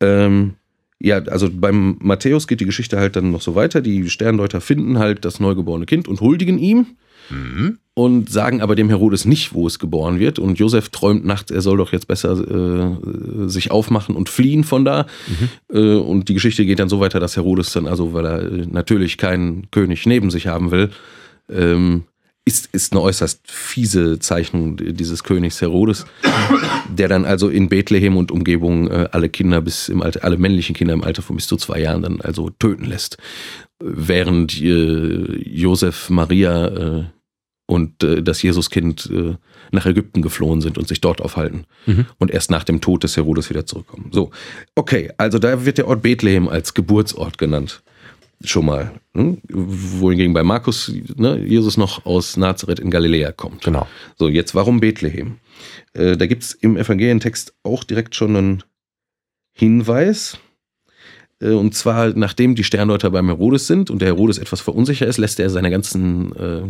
Ähm, 0.00 0.54
ja, 0.98 1.18
also 1.18 1.48
beim 1.52 1.96
Matthäus 2.00 2.46
geht 2.46 2.60
die 2.60 2.64
Geschichte 2.64 2.98
halt 2.98 3.16
dann 3.16 3.30
noch 3.30 3.42
so 3.42 3.54
weiter. 3.54 3.80
Die 3.80 4.08
Sterndeuter 4.08 4.60
finden 4.60 4.98
halt 4.98 5.24
das 5.24 5.40
neugeborene 5.40 5.86
Kind 5.86 6.08
und 6.08 6.20
huldigen 6.20 6.58
ihm. 6.58 6.96
Mhm. 7.30 7.78
Und 7.94 8.30
sagen 8.30 8.60
aber 8.60 8.74
dem 8.74 8.88
Herodes 8.88 9.24
nicht, 9.24 9.54
wo 9.54 9.66
es 9.66 9.78
geboren 9.78 10.18
wird. 10.18 10.38
Und 10.38 10.58
Josef 10.58 10.90
träumt 10.90 11.24
nachts, 11.24 11.50
er 11.50 11.62
soll 11.62 11.78
doch 11.78 11.92
jetzt 11.92 12.08
besser 12.08 12.32
äh, 12.38 13.48
sich 13.48 13.70
aufmachen 13.70 14.14
und 14.14 14.28
fliehen 14.28 14.64
von 14.64 14.84
da. 14.84 15.06
Mhm. 15.26 15.48
Äh, 15.74 15.94
und 15.96 16.28
die 16.28 16.34
Geschichte 16.34 16.66
geht 16.66 16.78
dann 16.78 16.90
so 16.90 17.00
weiter, 17.00 17.20
dass 17.20 17.36
Herodes 17.36 17.72
dann, 17.72 17.86
also 17.86 18.12
weil 18.12 18.26
er 18.26 18.42
äh, 18.42 18.66
natürlich 18.70 19.16
keinen 19.16 19.70
König 19.70 20.04
neben 20.04 20.30
sich 20.30 20.46
haben 20.46 20.70
will, 20.70 20.90
ähm, 21.48 22.04
ist, 22.46 22.68
ist 22.72 22.92
eine 22.92 23.02
äußerst 23.02 23.40
fiese 23.50 24.20
Zeichnung 24.20 24.76
dieses 24.76 25.24
Königs 25.24 25.60
Herodes, 25.60 26.06
der 26.88 27.08
dann 27.08 27.24
also 27.24 27.48
in 27.48 27.68
Bethlehem 27.68 28.16
und 28.16 28.30
Umgebung 28.30 28.88
äh, 28.88 29.08
alle 29.10 29.28
Kinder 29.28 29.60
bis 29.60 29.88
im 29.88 30.00
Alter, 30.00 30.22
alle 30.22 30.38
männlichen 30.38 30.74
Kinder 30.74 30.94
im 30.94 31.02
Alter 31.02 31.22
von 31.22 31.36
bis 31.36 31.48
zu 31.48 31.56
zwei 31.56 31.80
Jahren 31.80 32.02
dann 32.02 32.20
also 32.20 32.50
töten 32.50 32.84
lässt. 32.84 33.18
Während 33.80 34.62
äh, 34.62 35.42
Josef 35.42 36.08
Maria 36.08 36.68
äh, 36.68 37.04
und 37.66 38.02
äh, 38.02 38.22
das 38.22 38.42
Jesuskind 38.42 39.10
äh, 39.12 39.34
nach 39.72 39.86
Ägypten 39.86 40.22
geflohen 40.22 40.60
sind 40.60 40.78
und 40.78 40.88
sich 40.88 41.00
dort 41.00 41.20
aufhalten 41.20 41.64
mhm. 41.86 42.06
und 42.18 42.30
erst 42.30 42.50
nach 42.50 42.64
dem 42.64 42.80
Tod 42.80 43.02
des 43.04 43.16
Herodes 43.16 43.50
wieder 43.50 43.66
zurückkommen. 43.66 44.10
So, 44.12 44.30
okay, 44.74 45.10
also 45.18 45.38
da 45.38 45.64
wird 45.64 45.78
der 45.78 45.88
Ort 45.88 46.02
Bethlehem 46.02 46.48
als 46.48 46.74
Geburtsort 46.74 47.38
genannt. 47.38 47.82
Schon 48.44 48.66
mal. 48.66 48.92
Hm? 49.14 49.38
Wohingegen 49.48 50.34
bei 50.34 50.42
Markus 50.42 50.92
ne, 51.16 51.38
Jesus 51.38 51.78
noch 51.78 52.04
aus 52.04 52.36
Nazareth 52.36 52.78
in 52.80 52.90
Galiläa 52.90 53.32
kommt. 53.32 53.64
Genau. 53.64 53.86
So, 54.18 54.28
jetzt 54.28 54.54
warum 54.54 54.80
Bethlehem? 54.80 55.38
Äh, 55.94 56.16
da 56.16 56.26
gibt 56.26 56.42
es 56.42 56.52
im 56.52 56.76
Evangelientext 56.76 57.54
auch 57.62 57.82
direkt 57.82 58.14
schon 58.14 58.36
einen 58.36 58.62
Hinweis. 59.52 60.38
Äh, 61.40 61.52
und 61.52 61.74
zwar, 61.74 62.10
nachdem 62.10 62.54
die 62.54 62.64
Sterndeuter 62.64 63.10
beim 63.10 63.26
Herodes 63.26 63.66
sind 63.66 63.90
und 63.90 64.00
der 64.00 64.08
Herodes 64.08 64.36
etwas 64.36 64.60
verunsicher 64.60 65.06
ist, 65.06 65.16
lässt 65.16 65.40
er 65.40 65.48
seine 65.48 65.70
ganzen 65.70 66.36
äh, 66.36 66.62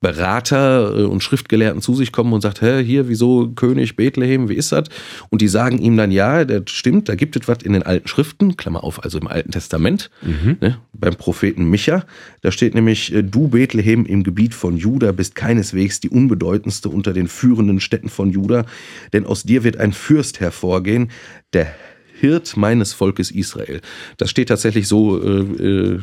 Berater 0.00 0.96
äh, 0.96 1.02
und 1.04 1.22
Schriftgelehrten 1.22 1.82
zu 1.82 1.94
sich 1.94 2.12
kommen 2.12 2.32
und 2.32 2.40
sagt, 2.40 2.62
hä, 2.62 2.82
hier, 2.82 3.08
wieso 3.08 3.48
König 3.48 3.96
Bethlehem, 3.96 4.48
wie 4.48 4.54
ist 4.54 4.72
das? 4.72 4.88
Und 5.30 5.42
die 5.42 5.48
sagen 5.48 5.78
ihm 5.78 5.96
dann, 5.96 6.10
ja, 6.10 6.44
das 6.44 6.70
stimmt, 6.70 7.08
da 7.08 7.14
gibt 7.14 7.36
es 7.36 7.48
was 7.48 7.58
in 7.62 7.72
den 7.72 7.82
alten 7.82 8.08
Schriften, 8.08 8.56
Klammer 8.56 8.84
auf, 8.84 9.04
also 9.04 9.18
im 9.18 9.26
Alten 9.26 9.50
Testament, 9.50 10.10
mhm. 10.22 10.56
ne, 10.60 10.78
beim 10.92 11.16
Propheten 11.16 11.68
Micha, 11.68 12.04
da 12.42 12.50
steht 12.50 12.74
nämlich, 12.74 13.12
äh, 13.12 13.22
du 13.22 13.48
Bethlehem 13.48 14.06
im 14.06 14.22
Gebiet 14.22 14.54
von 14.54 14.76
Juda 14.76 15.12
bist 15.12 15.34
keineswegs 15.34 16.00
die 16.00 16.10
unbedeutendste 16.10 16.88
unter 16.88 17.12
den 17.12 17.28
führenden 17.28 17.80
Städten 17.80 18.08
von 18.08 18.30
Juda, 18.30 18.64
denn 19.12 19.26
aus 19.26 19.42
dir 19.42 19.64
wird 19.64 19.78
ein 19.78 19.92
Fürst 19.92 20.40
hervorgehen, 20.40 21.10
der 21.52 21.74
Hirt 22.20 22.56
meines 22.56 22.92
Volkes 22.92 23.30
Israel. 23.30 23.80
Das 24.16 24.30
steht 24.30 24.48
tatsächlich 24.48 24.88
so 24.88 25.22
äh, 25.22 26.00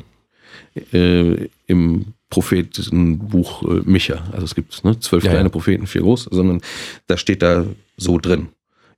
äh, 0.93 1.47
im 1.67 2.05
Prophetenbuch 2.29 3.63
äh, 3.63 3.81
Micha. 3.85 4.23
Also 4.31 4.45
es 4.45 4.55
gibt 4.55 4.83
ne, 4.83 4.99
zwölf 4.99 5.23
ja, 5.23 5.31
kleine 5.31 5.45
ja. 5.45 5.49
Propheten, 5.49 5.87
vier 5.87 6.01
groß, 6.01 6.29
sondern 6.31 6.61
da 7.07 7.17
steht 7.17 7.41
da 7.41 7.65
so 7.97 8.17
drin 8.17 8.49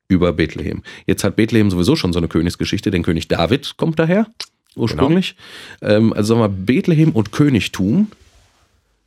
über 0.07 0.33
Bethlehem. 0.33 0.81
Jetzt 1.05 1.23
hat 1.23 1.35
Bethlehem 1.35 1.69
sowieso 1.69 1.95
schon 1.95 2.13
so 2.13 2.19
eine 2.19 2.27
Königsgeschichte, 2.27 2.91
denn 2.91 3.03
König 3.03 3.27
David 3.27 3.75
kommt 3.77 3.99
daher 3.99 4.27
ursprünglich. 4.75 5.35
Genau. 5.81 5.93
Ähm, 5.93 6.13
also 6.13 6.35
sagen 6.35 6.41
wir 6.41 6.49
Bethlehem 6.49 7.11
und 7.11 7.31
Königtum 7.31 8.07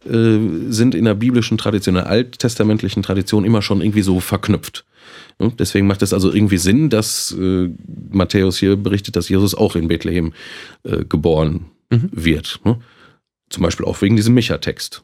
äh, 0.04 0.38
sind 0.69 0.95
in 0.95 1.04
der 1.07 1.14
biblischen 1.14 1.59
Tradition, 1.59 1.97
in 1.97 2.02
der 2.02 2.11
alttestamentlichen 2.11 3.02
Tradition 3.02 3.45
immer 3.45 3.62
schon 3.62 3.80
irgendwie 3.80 4.02
so 4.02 4.21
verknüpft. 4.21 4.85
Ne? 5.38 5.52
Deswegen 5.59 5.87
macht 5.87 6.02
es 6.02 6.12
also 6.12 6.33
irgendwie 6.33 6.59
Sinn, 6.59 6.90
dass 6.90 7.33
äh, 7.33 7.71
Matthäus 8.11 8.59
hier 8.59 8.76
berichtet, 8.76 9.16
dass 9.16 9.28
Jesus 9.28 9.54
auch 9.54 9.76
in 9.76 9.88
Bethlehem 9.88 10.33
äh, 10.85 11.04
geboren 11.04 11.66
mhm. 11.90 12.09
wird. 12.12 12.61
Ne? 12.64 12.80
Zum 13.50 13.62
Beispiel 13.62 13.87
auch 13.87 14.00
wegen 14.00 14.16
diesem 14.16 14.35
Micha-Text. 14.35 15.02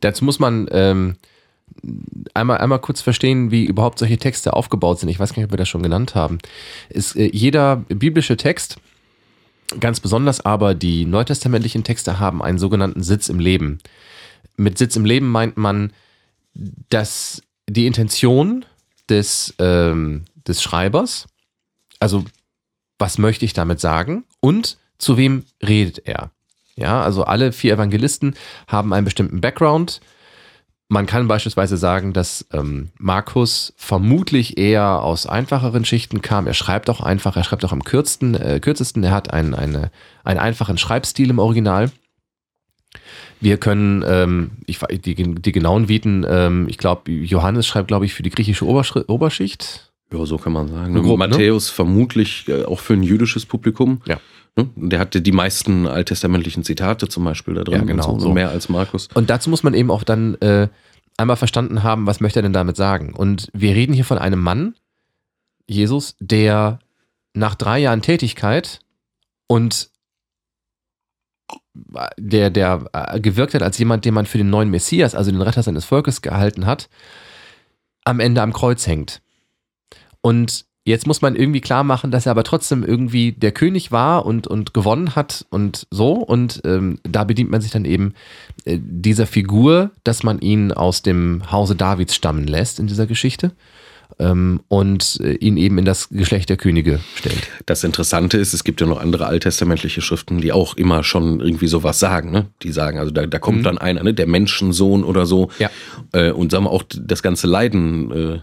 Dazu 0.00 0.24
muss 0.24 0.38
man 0.38 0.68
ähm, 0.72 1.16
einmal, 2.34 2.58
einmal 2.58 2.80
kurz 2.80 3.00
verstehen, 3.00 3.50
wie 3.50 3.64
überhaupt 3.64 3.98
solche 3.98 4.18
Texte 4.18 4.52
aufgebaut 4.52 5.00
sind. 5.00 5.08
Ich 5.08 5.18
weiß 5.18 5.32
gar 5.32 5.38
nicht, 5.38 5.46
ob 5.46 5.52
wir 5.52 5.58
das 5.58 5.68
schon 5.68 5.82
genannt 5.82 6.14
haben. 6.14 6.38
Ist, 6.88 7.16
äh, 7.16 7.30
jeder 7.32 7.76
biblische 7.88 8.36
Text, 8.36 8.78
ganz 9.80 10.00
besonders 10.00 10.44
aber 10.44 10.74
die 10.74 11.06
neutestamentlichen 11.06 11.84
Texte, 11.84 12.18
haben 12.18 12.42
einen 12.42 12.58
sogenannten 12.58 13.02
Sitz 13.02 13.28
im 13.28 13.38
Leben. 13.38 13.78
Mit 14.56 14.78
Sitz 14.78 14.96
im 14.96 15.04
Leben 15.04 15.28
meint 15.30 15.56
man, 15.56 15.92
dass 16.90 17.42
die 17.68 17.86
Intention 17.86 18.64
des, 19.08 19.54
ähm, 19.58 20.24
des 20.46 20.62
Schreibers, 20.62 21.26
also 21.98 22.24
was 22.98 23.18
möchte 23.18 23.44
ich 23.44 23.52
damit 23.52 23.80
sagen 23.80 24.24
und 24.40 24.78
zu 25.04 25.16
wem 25.16 25.44
redet 25.62 26.06
er. 26.06 26.30
Ja, 26.76 27.02
also 27.02 27.24
alle 27.24 27.52
vier 27.52 27.74
Evangelisten 27.74 28.34
haben 28.66 28.92
einen 28.92 29.04
bestimmten 29.04 29.40
Background. 29.40 30.00
Man 30.88 31.06
kann 31.06 31.28
beispielsweise 31.28 31.76
sagen, 31.76 32.12
dass 32.12 32.46
ähm, 32.52 32.90
Markus 32.98 33.72
vermutlich 33.76 34.58
eher 34.58 35.02
aus 35.02 35.26
einfacheren 35.26 35.84
Schichten 35.84 36.20
kam. 36.20 36.46
Er 36.46 36.54
schreibt 36.54 36.90
auch 36.90 37.00
einfach, 37.00 37.36
er 37.36 37.44
schreibt 37.44 37.64
auch 37.64 37.72
am 37.72 37.84
kürzesten. 37.84 38.34
Äh, 38.34 38.60
kürzesten. 38.60 39.02
Er 39.02 39.12
hat 39.12 39.32
einen, 39.32 39.54
eine, 39.54 39.90
einen 40.24 40.40
einfachen 40.40 40.76
Schreibstil 40.76 41.30
im 41.30 41.38
Original. 41.38 41.90
Wir 43.40 43.56
können, 43.56 44.04
ähm, 44.06 44.52
ich, 44.66 44.78
die, 44.78 45.14
die 45.14 45.52
genauen 45.52 45.88
Viten, 45.88 46.24
ähm, 46.28 46.66
ich 46.68 46.78
glaube, 46.78 47.10
Johannes 47.10 47.66
schreibt, 47.66 47.88
glaube 47.88 48.04
ich, 48.04 48.14
für 48.14 48.22
die 48.22 48.30
griechische 48.30 48.66
Oberschri 48.66 49.04
Oberschicht. 49.06 49.92
Ja, 50.12 50.24
so 50.26 50.38
kann 50.38 50.52
man 50.52 50.68
sagen. 50.68 50.94
Grob, 50.94 51.18
ne? 51.18 51.28
Matthäus 51.28 51.68
ne? 51.68 51.74
vermutlich 51.74 52.48
äh, 52.48 52.64
auch 52.64 52.80
für 52.80 52.94
ein 52.94 53.02
jüdisches 53.02 53.46
Publikum. 53.46 54.00
Ja. 54.06 54.20
Ne? 54.56 54.70
Der 54.76 54.98
hatte 54.98 55.20
die 55.20 55.32
meisten 55.32 55.86
alttestamentlichen 55.86 56.64
Zitate 56.64 57.08
zum 57.08 57.24
Beispiel 57.24 57.54
da 57.54 57.64
drin. 57.64 57.80
Ja, 57.80 57.84
genau. 57.84 58.14
So, 58.14 58.18
so. 58.18 58.32
Mehr 58.32 58.50
als 58.50 58.68
Markus. 58.68 59.08
Und 59.14 59.30
dazu 59.30 59.50
muss 59.50 59.62
man 59.62 59.74
eben 59.74 59.90
auch 59.90 60.04
dann 60.04 60.34
äh, 60.36 60.68
einmal 61.16 61.36
verstanden 61.36 61.82
haben, 61.82 62.06
was 62.06 62.20
möchte 62.20 62.40
er 62.40 62.42
denn 62.42 62.52
damit 62.52 62.76
sagen. 62.76 63.14
Und 63.14 63.48
wir 63.52 63.74
reden 63.74 63.92
hier 63.92 64.04
von 64.04 64.18
einem 64.18 64.40
Mann, 64.40 64.74
Jesus, 65.66 66.16
der 66.20 66.78
nach 67.32 67.54
drei 67.54 67.80
Jahren 67.80 68.02
Tätigkeit 68.02 68.80
und 69.46 69.90
der, 72.16 72.50
der 72.50 72.88
äh, 72.92 73.20
gewirkt 73.20 73.54
hat 73.54 73.62
als 73.62 73.78
jemand, 73.78 74.04
den 74.04 74.14
man 74.14 74.26
für 74.26 74.38
den 74.38 74.50
neuen 74.50 74.70
Messias, 74.70 75.14
also 75.14 75.30
den 75.30 75.42
Retter 75.42 75.62
seines 75.62 75.84
Volkes 75.84 76.22
gehalten 76.22 76.66
hat, 76.66 76.88
am 78.04 78.20
Ende 78.20 78.42
am 78.42 78.52
Kreuz 78.52 78.86
hängt. 78.86 79.20
Und 80.20 80.66
Jetzt 80.86 81.06
muss 81.06 81.22
man 81.22 81.34
irgendwie 81.34 81.62
klar 81.62 81.82
machen, 81.82 82.10
dass 82.10 82.26
er 82.26 82.32
aber 82.32 82.44
trotzdem 82.44 82.84
irgendwie 82.84 83.32
der 83.32 83.52
König 83.52 83.90
war 83.90 84.26
und, 84.26 84.46
und 84.46 84.74
gewonnen 84.74 85.16
hat 85.16 85.46
und 85.48 85.86
so. 85.90 86.12
Und 86.12 86.60
ähm, 86.64 86.98
da 87.04 87.24
bedient 87.24 87.50
man 87.50 87.62
sich 87.62 87.70
dann 87.70 87.86
eben 87.86 88.12
äh, 88.66 88.78
dieser 88.78 89.26
Figur, 89.26 89.92
dass 90.04 90.22
man 90.22 90.40
ihn 90.40 90.72
aus 90.72 91.00
dem 91.00 91.50
Hause 91.50 91.74
Davids 91.74 92.14
stammen 92.14 92.46
lässt 92.46 92.78
in 92.78 92.86
dieser 92.86 93.06
Geschichte 93.06 93.52
ähm, 94.18 94.60
und 94.68 95.20
äh, 95.22 95.32
ihn 95.36 95.56
eben 95.56 95.78
in 95.78 95.86
das 95.86 96.10
Geschlecht 96.10 96.50
der 96.50 96.58
Könige 96.58 97.00
stellt. 97.14 97.48
Das 97.64 97.82
Interessante 97.82 98.36
ist, 98.36 98.52
es 98.52 98.62
gibt 98.62 98.82
ja 98.82 98.86
noch 98.86 99.00
andere 99.00 99.24
alttestamentliche 99.24 100.02
Schriften, 100.02 100.42
die 100.42 100.52
auch 100.52 100.76
immer 100.76 101.02
schon 101.02 101.40
irgendwie 101.40 101.66
sowas 101.66 101.98
sagen. 101.98 102.30
Ne? 102.30 102.46
Die 102.62 102.72
sagen, 102.72 102.98
also 102.98 103.10
da, 103.10 103.24
da 103.26 103.38
kommt 103.38 103.60
mhm. 103.60 103.64
dann 103.64 103.78
einer, 103.78 104.02
ne? 104.02 104.12
der 104.12 104.26
Menschensohn 104.26 105.02
oder 105.02 105.24
so. 105.24 105.48
Ja. 105.58 105.70
Äh, 106.12 106.30
und 106.30 106.50
sagen 106.50 106.64
wir 106.64 106.70
auch 106.70 106.84
das 106.86 107.22
ganze 107.22 107.46
Leiden. 107.46 108.10
Äh, 108.10 108.38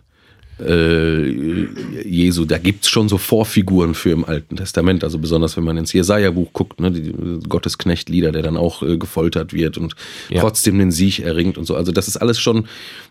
äh, 0.62 1.68
Jesu, 2.08 2.46
da 2.46 2.58
gibt 2.58 2.84
es 2.84 2.90
schon 2.90 3.10
so 3.10 3.18
Vorfiguren 3.18 3.94
für 3.94 4.12
im 4.12 4.26
Alten 4.26 4.56
Testament, 4.56 5.04
also 5.04 5.20
besonders 5.20 5.58
wenn 5.58 5.64
man 5.64 5.78
ins 5.78 5.94
Jesaja-Buch 5.94 6.54
guckt, 6.54 6.80
ne, 6.80 6.92
die 6.92 7.14
Gottesknecht-Lieder, 7.48 8.32
der 8.32 8.42
dann 8.42 8.58
auch 8.58 8.84
äh, 8.84 8.98
gefoltert 8.98 9.54
wird 9.54 9.78
und 9.78 9.96
ja. 10.30 10.42
trotzdem 10.42 10.78
den 10.80 10.92
Sieg 10.92 11.20
erringt 11.20 11.58
und 11.58 11.66
so. 11.66 11.76
Also 11.76 11.92
das 11.92 12.08
ist 12.08 12.18
alles 12.18 12.40
schon, 12.40 12.68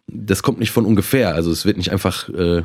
das 0.06 0.42
kommt 0.42 0.60
nicht 0.60 0.70
von 0.70 0.86
ungefähr. 0.86 1.34
Also 1.34 1.50
es 1.50 1.64
wird 1.64 1.76
nicht 1.76 1.92
einfach 1.92 2.28
äh, 2.28 2.62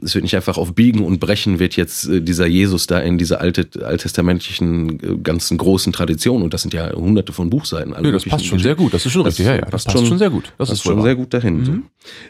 es 0.00 0.14
wird 0.14 0.22
nicht 0.22 0.34
einfach 0.34 0.58
auf 0.58 0.74
Biegen 0.74 1.04
und 1.04 1.20
Brechen 1.20 1.58
wird 1.58 1.76
jetzt 1.76 2.08
äh, 2.08 2.20
dieser 2.20 2.46
Jesus 2.46 2.86
da 2.86 2.98
in 2.98 3.18
dieser 3.18 3.40
alte, 3.40 3.68
alttestamentlichen 3.84 5.00
äh, 5.00 5.16
ganzen 5.22 5.58
großen 5.58 5.92
Tradition 5.92 6.42
und 6.42 6.54
das 6.54 6.62
sind 6.62 6.74
ja 6.74 6.92
hunderte 6.92 7.32
von 7.32 7.50
Buchseiten. 7.50 7.92
Ja, 7.92 8.10
das 8.10 8.24
passt 8.24 8.46
schon 8.46 8.58
sehr 8.58 8.74
gut, 8.74 8.94
das 8.94 9.06
ist 9.06 9.12
schon 9.12 9.22
richtig, 9.22 9.46
ja, 9.46 9.54
ja, 9.56 9.60
das 9.62 9.84
passt 9.84 9.92
schon, 9.92 10.06
schon 10.06 10.18
sehr 10.18 10.30
gut. 10.30 10.52
Das, 10.58 10.68
das 10.68 10.78
ist 10.78 10.84
schon 10.84 11.02
sehr 11.02 11.14
gut 11.14 11.32
dahin. 11.34 11.58
Mhm. 11.58 11.82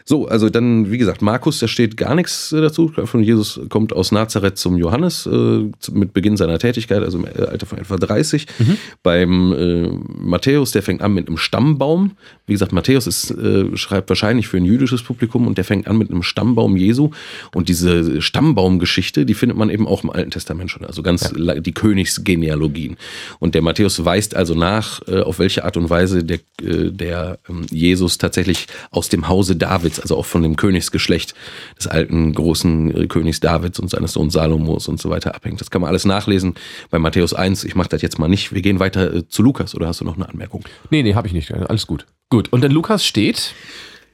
So. 0.05 0.27
also 0.27 0.49
dann, 0.49 0.91
wie 0.91 0.97
gesagt, 0.97 1.21
Markus, 1.21 1.59
da 1.59 1.67
steht 1.67 1.97
gar 1.97 2.15
nichts 2.15 2.51
äh, 2.51 2.61
dazu. 2.61 2.91
Von 3.05 3.23
Jesus 3.23 3.59
kommt 3.69 3.93
aus 3.93 4.11
Nazareth 4.11 4.57
zum 4.57 4.77
Johannes 4.77 5.25
äh, 5.25 5.69
mit 5.91 6.13
Beginn 6.13 6.37
seiner 6.37 6.59
Tätigkeit, 6.59 7.01
also 7.01 7.17
im 7.17 7.25
Alter 7.25 7.65
von 7.65 7.79
etwa 7.79 7.97
30. 7.97 8.47
Mhm. 8.59 8.77
Beim 9.01 9.53
äh, 9.53 9.89
Matthäus, 10.19 10.71
der 10.71 10.83
fängt 10.83 11.01
an 11.01 11.13
mit 11.13 11.27
einem 11.27 11.37
Stammbaum. 11.37 12.11
Wie 12.45 12.53
gesagt, 12.53 12.71
Matthäus 12.71 13.07
ist, 13.07 13.31
äh, 13.31 13.75
schreibt 13.75 14.09
wahrscheinlich 14.09 14.47
für 14.47 14.57
ein 14.57 14.65
jüdisches 14.65 15.01
Publikum 15.01 15.47
und 15.47 15.57
der 15.57 15.65
fängt 15.65 15.87
an 15.87 15.97
mit 15.97 16.11
einem 16.11 16.23
Stammbaum 16.23 16.77
Jesu 16.77 17.11
und 17.53 17.69
diese 17.69 18.21
Stammbaumgeschichte, 18.21 19.25
die 19.25 19.33
findet 19.33 19.57
man 19.57 19.69
eben 19.69 19.87
auch 19.87 20.03
im 20.03 20.09
Alten 20.09 20.31
Testament 20.31 20.71
schon, 20.71 20.85
also 20.85 21.03
ganz 21.03 21.33
ja. 21.37 21.59
die 21.59 21.73
Königsgenealogien. 21.73 22.97
Und 23.39 23.55
der 23.55 23.61
Matthäus 23.61 24.03
weist 24.03 24.35
also 24.35 24.55
nach, 24.55 25.01
äh, 25.07 25.21
auf 25.21 25.39
welche 25.39 25.63
Art 25.63 25.77
und 25.77 25.89
Weise 25.89 26.23
der, 26.23 26.39
äh, 26.61 26.91
der 26.91 27.39
ähm, 27.49 27.65
Jesus 27.69 28.17
tatsächlich 28.17 28.67
aus 28.91 29.09
dem 29.09 29.27
Hause 29.27 29.55
Davids, 29.55 29.99
also 29.99 30.17
auch 30.17 30.25
von 30.25 30.41
dem 30.41 30.55
Königsgeschlecht 30.55 31.33
des 31.77 31.87
alten 31.87 32.33
großen 32.33 32.95
äh, 33.03 33.07
Königs 33.07 33.39
Davids 33.39 33.79
und 33.79 33.89
seines 33.89 34.13
Sohns 34.13 34.33
Salomos 34.33 34.87
und 34.87 34.99
so 34.99 35.09
weiter 35.09 35.35
abhängt. 35.35 35.61
Das 35.61 35.69
kann 35.69 35.81
man 35.81 35.89
alles 35.89 36.05
nachlesen 36.05 36.55
bei 36.89 36.99
Matthäus 36.99 37.33
1. 37.33 37.63
Ich 37.63 37.75
mache 37.75 37.89
das 37.89 38.01
jetzt 38.01 38.19
mal 38.19 38.27
nicht. 38.27 38.53
Wir 38.53 38.61
gehen 38.61 38.79
weiter 38.79 39.27
zu 39.29 39.43
Lukas 39.43 39.75
oder 39.75 39.87
hast 39.87 40.01
du 40.01 40.05
noch 40.05 40.15
eine 40.15 40.27
Anmerkung? 40.27 40.63
Nee, 40.89 41.03
nee, 41.03 41.13
habe 41.13 41.27
ich 41.27 41.33
nicht. 41.33 41.53
Alles 41.53 41.87
gut. 41.87 42.05
Gut. 42.29 42.51
Und 42.51 42.63
dann 42.63 42.71
Lukas 42.71 43.05
steht. 43.05 43.53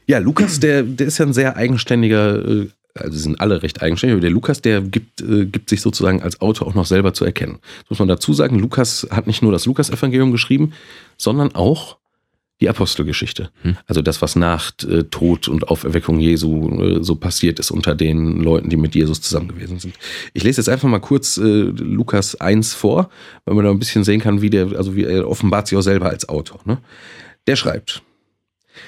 Ja, 0.07 0.17
Lukas, 0.17 0.59
der, 0.59 0.83
der 0.83 1.07
ist 1.07 1.19
ja 1.19 1.25
ein 1.25 1.33
sehr 1.33 1.55
eigenständiger 1.55 2.67
also 3.01 3.17
sind 3.17 3.39
alle 3.39 3.63
recht 3.63 3.81
eigenständig, 3.81 4.13
aber 4.13 4.21
der 4.21 4.31
Lukas, 4.31 4.61
der 4.61 4.81
gibt, 4.81 5.21
äh, 5.21 5.45
gibt 5.45 5.69
sich 5.69 5.81
sozusagen 5.81 6.21
als 6.21 6.41
Autor 6.41 6.67
auch 6.67 6.75
noch 6.75 6.85
selber 6.85 7.13
zu 7.13 7.25
erkennen. 7.25 7.59
Das 7.81 7.91
muss 7.91 7.99
man 7.99 8.07
dazu 8.07 8.33
sagen, 8.33 8.59
Lukas 8.59 9.07
hat 9.11 9.27
nicht 9.27 9.41
nur 9.41 9.51
das 9.51 9.65
Lukas-Evangelium 9.65 10.31
geschrieben, 10.31 10.73
sondern 11.17 11.55
auch 11.55 11.97
die 12.61 12.67
Apostelgeschichte. 12.67 13.51
Hm. 13.61 13.77
Also 13.87 14.01
das, 14.01 14.21
was 14.21 14.35
nach 14.35 14.71
äh, 14.83 15.03
Tod 15.03 15.47
und 15.47 15.69
Auferweckung 15.69 16.19
Jesu 16.19 16.69
äh, 16.81 17.03
so 17.03 17.15
passiert 17.15 17.59
ist 17.59 17.71
unter 17.71 17.95
den 17.95 18.41
Leuten, 18.41 18.69
die 18.69 18.75
mit 18.75 18.95
Jesus 18.95 19.21
zusammen 19.21 19.47
gewesen 19.47 19.79
sind. 19.79 19.95
Ich 20.33 20.43
lese 20.43 20.59
jetzt 20.59 20.67
einfach 20.67 20.89
mal 20.89 20.99
kurz 20.99 21.37
äh, 21.37 21.41
Lukas 21.41 22.35
1 22.35 22.73
vor, 22.73 23.09
weil 23.45 23.55
man 23.55 23.63
da 23.63 23.71
ein 23.71 23.79
bisschen 23.79 24.03
sehen 24.03 24.19
kann, 24.19 24.41
wie 24.41 24.49
der, 24.49 24.73
also 24.75 24.95
wie 24.95 25.05
er 25.05 25.27
offenbart 25.27 25.67
sich 25.67 25.77
auch 25.77 25.81
selber 25.81 26.09
als 26.09 26.27
Autor. 26.27 26.59
Ne? 26.65 26.79
Der 27.47 27.55
schreibt, 27.55 28.03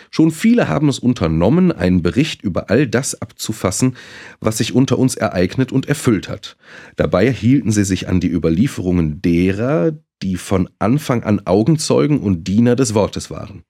Schon 0.10 0.31
viele 0.31 0.67
haben 0.67 0.89
es 0.89 1.00
unternommen, 1.00 1.71
einen 1.71 2.01
Bericht 2.01 2.41
über 2.41 2.69
all 2.69 2.88
das 2.88 3.21
abzufassen, 3.21 3.95
was 4.39 4.57
sich 4.57 4.74
unter 4.74 5.00
uns 5.00 5.15
ereignet 5.15 5.71
und 5.71 5.88
erfüllt 5.88 6.29
hat. 6.29 6.57
Dabei 6.95 7.31
hielten 7.31 7.71
sie 7.71 7.83
sich 7.83 8.07
an 8.07 8.19
die 8.19 8.29
Überlieferungen 8.29 9.21
derer, 9.21 9.93
die 10.21 10.36
von 10.36 10.69
Anfang 10.79 11.24
an 11.24 11.41
Augenzeugen 11.45 12.19
und 12.19 12.48
Diener 12.48 12.75
des 12.75 12.93
Wortes 12.93 13.31
waren. 13.31 13.63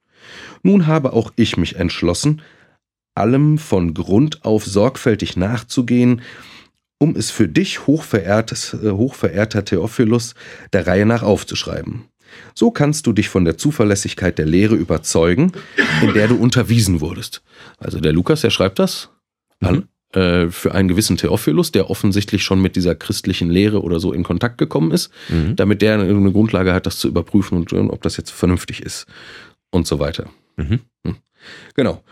Nun 0.63 0.87
habe 0.87 1.13
auch 1.13 1.31
ich 1.35 1.57
mich 1.57 1.77
entschlossen, 1.77 2.41
allem 3.15 3.57
von 3.57 3.93
Grund 3.93 4.45
auf 4.45 4.65
sorgfältig 4.65 5.37
nachzugehen, 5.37 6.21
um 6.99 7.15
es 7.15 7.31
für 7.31 7.47
dich, 7.47 7.87
hochverehrtes, 7.87 8.75
äh, 8.83 8.91
hochverehrter 8.91 9.65
Theophilus, 9.65 10.35
der 10.71 10.85
Reihe 10.85 11.05
nach 11.05 11.23
aufzuschreiben. 11.23 12.10
So 12.53 12.71
kannst 12.71 13.07
du 13.07 13.13
dich 13.13 13.29
von 13.29 13.45
der 13.45 13.57
Zuverlässigkeit 13.57 14.37
der 14.37 14.45
Lehre 14.45 14.75
überzeugen, 14.75 15.51
in 16.01 16.13
der 16.13 16.27
du 16.27 16.35
unterwiesen 16.35 17.01
wurdest. 17.01 17.41
Also 17.77 17.99
der 17.99 18.13
Lukas, 18.13 18.41
der 18.41 18.49
schreibt 18.49 18.79
das 18.79 19.09
an, 19.59 19.87
mhm. 20.13 20.19
äh, 20.19 20.51
für 20.51 20.73
einen 20.73 20.87
gewissen 20.87 21.17
Theophilus, 21.17 21.71
der 21.71 21.89
offensichtlich 21.89 22.43
schon 22.43 22.61
mit 22.61 22.75
dieser 22.75 22.95
christlichen 22.95 23.49
Lehre 23.49 23.81
oder 23.81 23.99
so 23.99 24.13
in 24.13 24.23
Kontakt 24.23 24.57
gekommen 24.57 24.91
ist, 24.91 25.11
mhm. 25.29 25.55
damit 25.55 25.81
der 25.81 25.99
eine 25.99 26.31
Grundlage 26.31 26.73
hat, 26.73 26.85
das 26.85 26.97
zu 26.97 27.07
überprüfen 27.07 27.57
und 27.57 27.73
ob 27.73 28.01
das 28.01 28.17
jetzt 28.17 28.31
vernünftig 28.31 28.81
ist 28.81 29.07
und 29.71 29.87
so 29.87 29.99
weiter. 29.99 30.29
Mhm. 30.57 30.79
Hm. 31.05 31.15
Genau. 31.75 32.03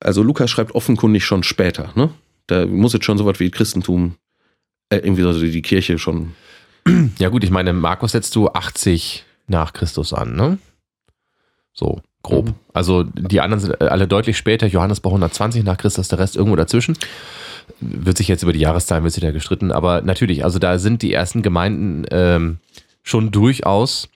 Also 0.00 0.22
Lukas 0.22 0.50
schreibt 0.50 0.74
offenkundig 0.74 1.24
schon 1.24 1.42
später. 1.42 1.92
Ne? 1.94 2.10
Da 2.46 2.66
muss 2.66 2.92
jetzt 2.92 3.04
schon 3.04 3.18
so 3.18 3.26
was 3.26 3.38
wie 3.38 3.50
Christentum, 3.50 4.16
äh, 4.90 4.96
irgendwie 4.96 5.22
so 5.22 5.38
die 5.38 5.62
Kirche 5.62 5.98
schon. 5.98 6.32
Ja 7.18 7.28
gut, 7.28 7.44
ich 7.44 7.50
meine, 7.50 7.72
Markus 7.72 8.12
setzt 8.12 8.34
du 8.34 8.48
80 8.48 9.24
nach 9.52 9.72
Christus 9.72 10.12
an, 10.12 10.34
ne? 10.34 10.58
So, 11.72 12.00
grob. 12.22 12.48
Mhm. 12.48 12.54
Also 12.72 13.04
die 13.04 13.40
anderen 13.40 13.60
sind 13.60 13.80
alle 13.80 14.08
deutlich 14.08 14.36
später. 14.36 14.66
Johannes 14.66 15.00
bei 15.00 15.08
120 15.08 15.62
nach 15.62 15.78
Christus, 15.78 16.08
der 16.08 16.18
Rest 16.18 16.36
irgendwo 16.36 16.56
dazwischen. 16.56 16.96
Wird 17.80 18.16
sich 18.16 18.28
jetzt 18.28 18.42
über 18.42 18.52
die 18.52 18.58
Jahreszahlen 18.58 19.04
wird 19.04 19.14
sich 19.14 19.22
da 19.22 19.30
gestritten, 19.30 19.70
aber 19.70 20.02
natürlich, 20.02 20.44
also 20.44 20.58
da 20.58 20.78
sind 20.78 21.02
die 21.02 21.12
ersten 21.12 21.42
Gemeinden 21.42 22.04
ähm, 22.10 22.58
schon 23.04 23.30
durchaus 23.30 24.08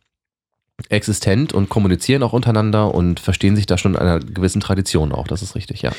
existent 0.89 1.53
und 1.53 1.69
kommunizieren 1.69 2.23
auch 2.23 2.33
untereinander 2.33 2.95
und 2.95 3.21
verstehen 3.21 3.57
sich 3.57 3.67
da 3.67 3.79
schon 3.79 3.95
in 3.95 3.99
einer 3.99 4.21
gewissen 4.21 4.61
Tradition 4.61 5.13
auch. 5.13 5.27
Das 5.27 5.43
ist 5.43 5.55
richtig, 5.55 5.83
ja. 5.83 5.93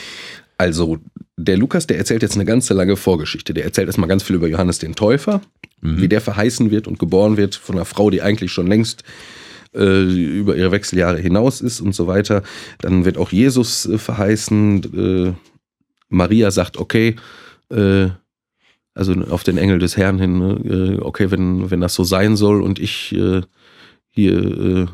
Also 0.58 0.98
der 1.36 1.58
Lukas, 1.58 1.88
der 1.88 1.98
erzählt 1.98 2.22
jetzt 2.24 2.36
eine 2.36 2.46
ganze 2.46 2.74
lange 2.74 2.96
Vorgeschichte. 2.96 3.54
Der 3.54 3.64
erzählt 3.64 3.88
erstmal 3.88 4.10
ganz 4.10 4.24
viel 4.24 4.36
über 4.36 4.48
Johannes 4.48 4.80
den 4.80 4.96
Täufer, 4.96 5.42
mhm. 5.82 6.02
wie 6.02 6.08
der 6.08 6.22
verheißen 6.22 6.72
wird 6.72 6.88
und 6.88 7.00
geboren 7.00 7.38
wird 7.38 7.56
von 7.56 7.76
einer 7.76 7.86
Frau, 7.86 8.10
die 8.10 8.22
eigentlich 8.22 8.52
schon 8.52 8.68
längst 8.68 9.04
äh, 9.76 10.04
über 10.04 10.56
ihre 10.56 10.72
Wechseljahre 10.72 11.20
hinaus 11.20 11.62
ist 11.62 11.82
und 11.82 11.94
so 11.94 12.08
weiter. 12.08 12.44
Dann 12.80 13.06
wird 13.06 13.18
auch 13.18 13.32
Jesus 13.32 13.86
äh, 13.86 13.98
verheißen. 13.98 14.84
Äh, 15.28 15.34
Maria 16.10 16.50
sagt, 16.52 16.78
okay, 16.78 17.16
äh, 17.70 18.08
also 18.96 19.14
auf 19.30 19.44
den 19.44 19.60
Engel 19.60 19.78
des 19.78 19.96
Herrn 19.96 20.18
hin, 20.18 20.98
äh, 20.98 21.02
okay, 21.02 21.30
wenn, 21.30 21.70
wenn 21.70 21.82
das 21.82 21.94
so 21.94 22.04
sein 22.04 22.36
soll 22.36 22.64
und 22.64 22.80
ich 22.80 23.16
äh, 24.26 24.86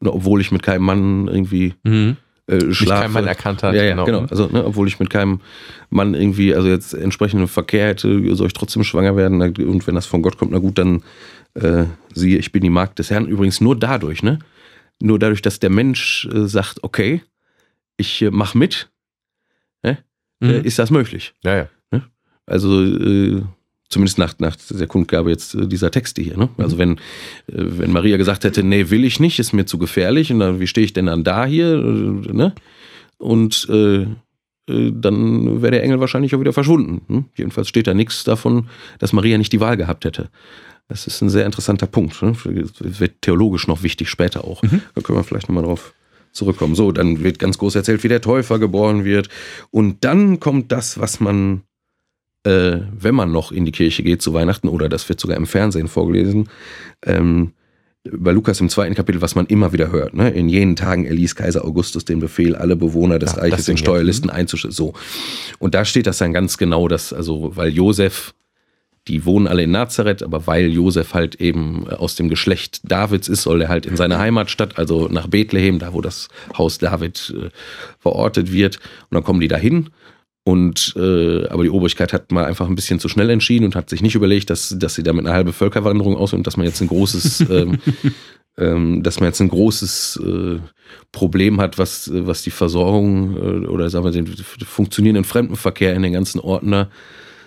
hier, 0.00 0.12
obwohl 0.12 0.40
ich 0.40 0.50
mit 0.50 0.62
keinem 0.62 0.84
Mann 0.84 1.28
irgendwie 1.28 1.74
mhm 1.84 2.16
äh, 2.46 2.72
schlafe. 2.72 3.02
kein 3.02 3.12
Mann 3.12 3.26
erkannt 3.26 3.62
hat. 3.62 3.74
Ja, 3.74 3.82
ja 3.82 3.90
genau. 3.90 4.04
genau. 4.04 4.26
Also, 4.26 4.48
ne, 4.48 4.64
obwohl 4.64 4.88
ich 4.88 4.98
mit 4.98 5.10
keinem 5.10 5.40
Mann 5.90 6.14
irgendwie, 6.14 6.54
also 6.54 6.68
jetzt 6.68 6.94
entsprechenden 6.94 7.48
Verkehr 7.48 7.88
hätte, 7.88 8.34
soll 8.34 8.46
ich 8.46 8.52
trotzdem 8.52 8.84
schwanger 8.84 9.16
werden. 9.16 9.40
Und 9.40 9.86
wenn 9.86 9.94
das 9.94 10.06
von 10.06 10.22
Gott 10.22 10.38
kommt, 10.38 10.52
na 10.52 10.58
gut, 10.58 10.78
dann 10.78 11.02
äh, 11.54 11.84
siehe, 12.12 12.38
ich 12.38 12.52
bin 12.52 12.62
die 12.62 12.70
Magd 12.70 12.98
des 12.98 13.10
Herrn. 13.10 13.26
Übrigens 13.26 13.60
nur 13.60 13.78
dadurch, 13.78 14.22
ne? 14.22 14.38
Nur 15.00 15.18
dadurch, 15.18 15.42
dass 15.42 15.58
der 15.58 15.70
Mensch 15.70 16.28
äh, 16.32 16.46
sagt, 16.46 16.82
okay, 16.82 17.22
ich 17.96 18.22
äh, 18.22 18.30
mach 18.30 18.54
mit, 18.54 18.90
ne? 19.82 19.98
Mhm. 20.40 20.50
Äh, 20.50 20.60
ist 20.60 20.78
das 20.78 20.90
möglich. 20.90 21.34
Ja, 21.44 21.56
ja. 21.56 21.68
Ne? 21.90 22.02
Also, 22.46 22.82
äh, 22.82 23.42
Zumindest 23.92 24.16
nach, 24.16 24.34
nach 24.38 24.56
der 24.70 24.86
Kundgabe 24.86 25.28
jetzt 25.28 25.54
äh, 25.54 25.68
dieser 25.68 25.90
Texte 25.90 26.22
hier. 26.22 26.38
Ne? 26.38 26.48
Also 26.56 26.76
mhm. 26.76 26.80
wenn, 26.80 26.92
äh, 26.92 26.98
wenn 27.78 27.92
Maria 27.92 28.16
gesagt 28.16 28.44
hätte, 28.44 28.62
nee, 28.62 28.88
will 28.88 29.04
ich 29.04 29.20
nicht, 29.20 29.38
ist 29.38 29.52
mir 29.52 29.66
zu 29.66 29.76
gefährlich 29.76 30.32
und 30.32 30.38
dann, 30.38 30.60
wie 30.60 30.66
stehe 30.66 30.86
ich 30.86 30.94
denn 30.94 31.06
dann 31.06 31.24
da 31.24 31.44
hier? 31.44 31.74
Äh, 31.74 32.32
ne? 32.32 32.54
Und 33.18 33.68
äh, 33.68 34.06
dann 34.66 35.60
wäre 35.60 35.72
der 35.72 35.82
Engel 35.82 36.00
wahrscheinlich 36.00 36.34
auch 36.34 36.40
wieder 36.40 36.54
verschwunden. 36.54 37.02
Hm? 37.08 37.24
Jedenfalls 37.36 37.68
steht 37.68 37.86
da 37.86 37.92
nichts 37.92 38.24
davon, 38.24 38.68
dass 38.98 39.12
Maria 39.12 39.36
nicht 39.36 39.52
die 39.52 39.60
Wahl 39.60 39.76
gehabt 39.76 40.06
hätte. 40.06 40.30
Das 40.88 41.06
ist 41.06 41.20
ein 41.20 41.28
sehr 41.28 41.44
interessanter 41.44 41.86
Punkt. 41.86 42.22
Ne? 42.22 42.34
Das 42.44 43.00
wird 43.00 43.20
theologisch 43.20 43.68
noch 43.68 43.82
wichtig 43.82 44.08
später 44.08 44.44
auch. 44.44 44.62
Mhm. 44.62 44.80
Da 44.94 45.02
können 45.02 45.18
wir 45.18 45.24
vielleicht 45.24 45.48
nochmal 45.48 45.64
drauf 45.64 45.92
zurückkommen. 46.32 46.74
So, 46.74 46.92
dann 46.92 47.22
wird 47.22 47.38
ganz 47.38 47.58
groß 47.58 47.74
erzählt, 47.74 48.02
wie 48.04 48.08
der 48.08 48.22
Täufer 48.22 48.58
geboren 48.58 49.04
wird. 49.04 49.28
Und 49.70 50.04
dann 50.04 50.40
kommt 50.40 50.72
das, 50.72 50.98
was 50.98 51.20
man 51.20 51.62
äh, 52.44 52.78
wenn 52.98 53.14
man 53.14 53.32
noch 53.32 53.52
in 53.52 53.64
die 53.64 53.72
Kirche 53.72 54.02
geht 54.02 54.22
zu 54.22 54.32
Weihnachten, 54.34 54.68
oder 54.68 54.88
das 54.88 55.08
wird 55.08 55.20
sogar 55.20 55.36
im 55.36 55.46
Fernsehen 55.46 55.88
vorgelesen, 55.88 56.48
ähm, 57.04 57.52
bei 58.04 58.32
Lukas 58.32 58.60
im 58.60 58.68
zweiten 58.68 58.96
Kapitel, 58.96 59.22
was 59.22 59.36
man 59.36 59.46
immer 59.46 59.72
wieder 59.72 59.92
hört. 59.92 60.14
Ne? 60.14 60.30
In 60.30 60.48
jenen 60.48 60.74
Tagen 60.74 61.04
erließ 61.04 61.36
Kaiser 61.36 61.64
Augustus 61.64 62.04
den 62.04 62.18
Befehl, 62.18 62.56
alle 62.56 62.74
Bewohner 62.74 63.20
des 63.20 63.36
ja, 63.36 63.42
Reiches 63.42 63.68
in 63.68 63.76
Steuerlisten 63.76 64.28
mhm. 64.28 64.36
einzuschließen. 64.36 64.72
So. 64.76 64.94
Und 65.60 65.74
da 65.74 65.84
steht 65.84 66.08
das 66.08 66.18
dann 66.18 66.32
ganz 66.32 66.58
genau, 66.58 66.88
dass, 66.88 67.12
also, 67.12 67.52
weil 67.54 67.72
Josef, 67.72 68.34
die 69.06 69.24
wohnen 69.24 69.46
alle 69.46 69.62
in 69.64 69.70
Nazareth, 69.70 70.22
aber 70.22 70.48
weil 70.48 70.72
Josef 70.72 71.14
halt 71.14 71.36
eben 71.36 71.88
aus 71.88 72.16
dem 72.16 72.28
Geschlecht 72.28 72.80
Davids 72.82 73.28
ist, 73.28 73.42
soll 73.42 73.62
er 73.62 73.68
halt 73.68 73.86
in 73.86 73.96
seine 73.96 74.18
Heimatstadt, 74.18 74.78
also 74.78 75.08
nach 75.08 75.28
Bethlehem, 75.28 75.78
da 75.78 75.92
wo 75.92 76.00
das 76.00 76.28
Haus 76.58 76.78
David 76.78 77.32
äh, 77.36 77.50
verortet 78.00 78.52
wird. 78.52 78.78
Und 79.10 79.14
dann 79.14 79.24
kommen 79.24 79.40
die 79.40 79.48
dahin 79.48 79.90
und 80.44 80.94
äh, 80.96 81.46
aber 81.48 81.62
die 81.62 81.70
Obrigkeit 81.70 82.12
hat 82.12 82.32
mal 82.32 82.44
einfach 82.44 82.68
ein 82.68 82.74
bisschen 82.74 82.98
zu 82.98 83.08
schnell 83.08 83.30
entschieden 83.30 83.64
und 83.64 83.76
hat 83.76 83.88
sich 83.88 84.02
nicht 84.02 84.16
überlegt, 84.16 84.50
dass, 84.50 84.74
dass 84.76 84.94
sie 84.94 85.04
damit 85.04 85.24
eine 85.24 85.34
halbe 85.34 85.52
Völkerwanderung 85.52 86.16
aus 86.16 86.32
und 86.32 86.46
dass 86.46 86.56
man 86.56 86.66
jetzt 86.66 86.80
ein 86.80 86.88
großes, 86.88 87.40
ähm, 87.50 87.78
ähm, 88.58 89.02
dass 89.04 89.20
man 89.20 89.28
jetzt 89.28 89.40
ein 89.40 89.48
großes 89.48 90.20
äh, 90.24 90.58
Problem 91.12 91.60
hat, 91.60 91.78
was, 91.78 92.10
was 92.12 92.42
die 92.42 92.50
Versorgung 92.50 93.36
äh, 93.36 93.66
oder 93.66 93.88
sagen 93.88 94.04
wir 94.04 94.10
den 94.10 94.26
funktionierenden 94.26 95.24
Fremdenverkehr 95.24 95.94
in 95.94 96.02
den 96.02 96.12
ganzen 96.12 96.40
Orten 96.40 96.72
da. 96.72 96.90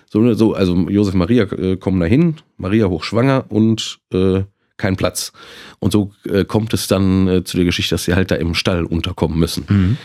So, 0.08 0.32
so 0.34 0.54
also 0.54 0.74
Josef 0.88 1.14
Maria 1.14 1.44
äh, 1.52 1.76
kommen 1.76 2.00
dahin, 2.00 2.36
Maria 2.56 2.86
hochschwanger 2.86 3.44
und 3.48 3.98
äh, 4.12 4.44
kein 4.76 4.96
Platz. 4.96 5.32
Und 5.78 5.92
so 5.92 6.12
äh, 6.24 6.44
kommt 6.44 6.74
es 6.74 6.86
dann 6.86 7.28
äh, 7.28 7.44
zu 7.44 7.56
der 7.56 7.66
Geschichte, 7.66 7.94
dass 7.94 8.04
sie 8.04 8.14
halt 8.14 8.30
da 8.30 8.36
im 8.36 8.54
Stall 8.54 8.84
unterkommen 8.84 9.38
müssen. 9.38 9.64
Mhm. 9.68 9.96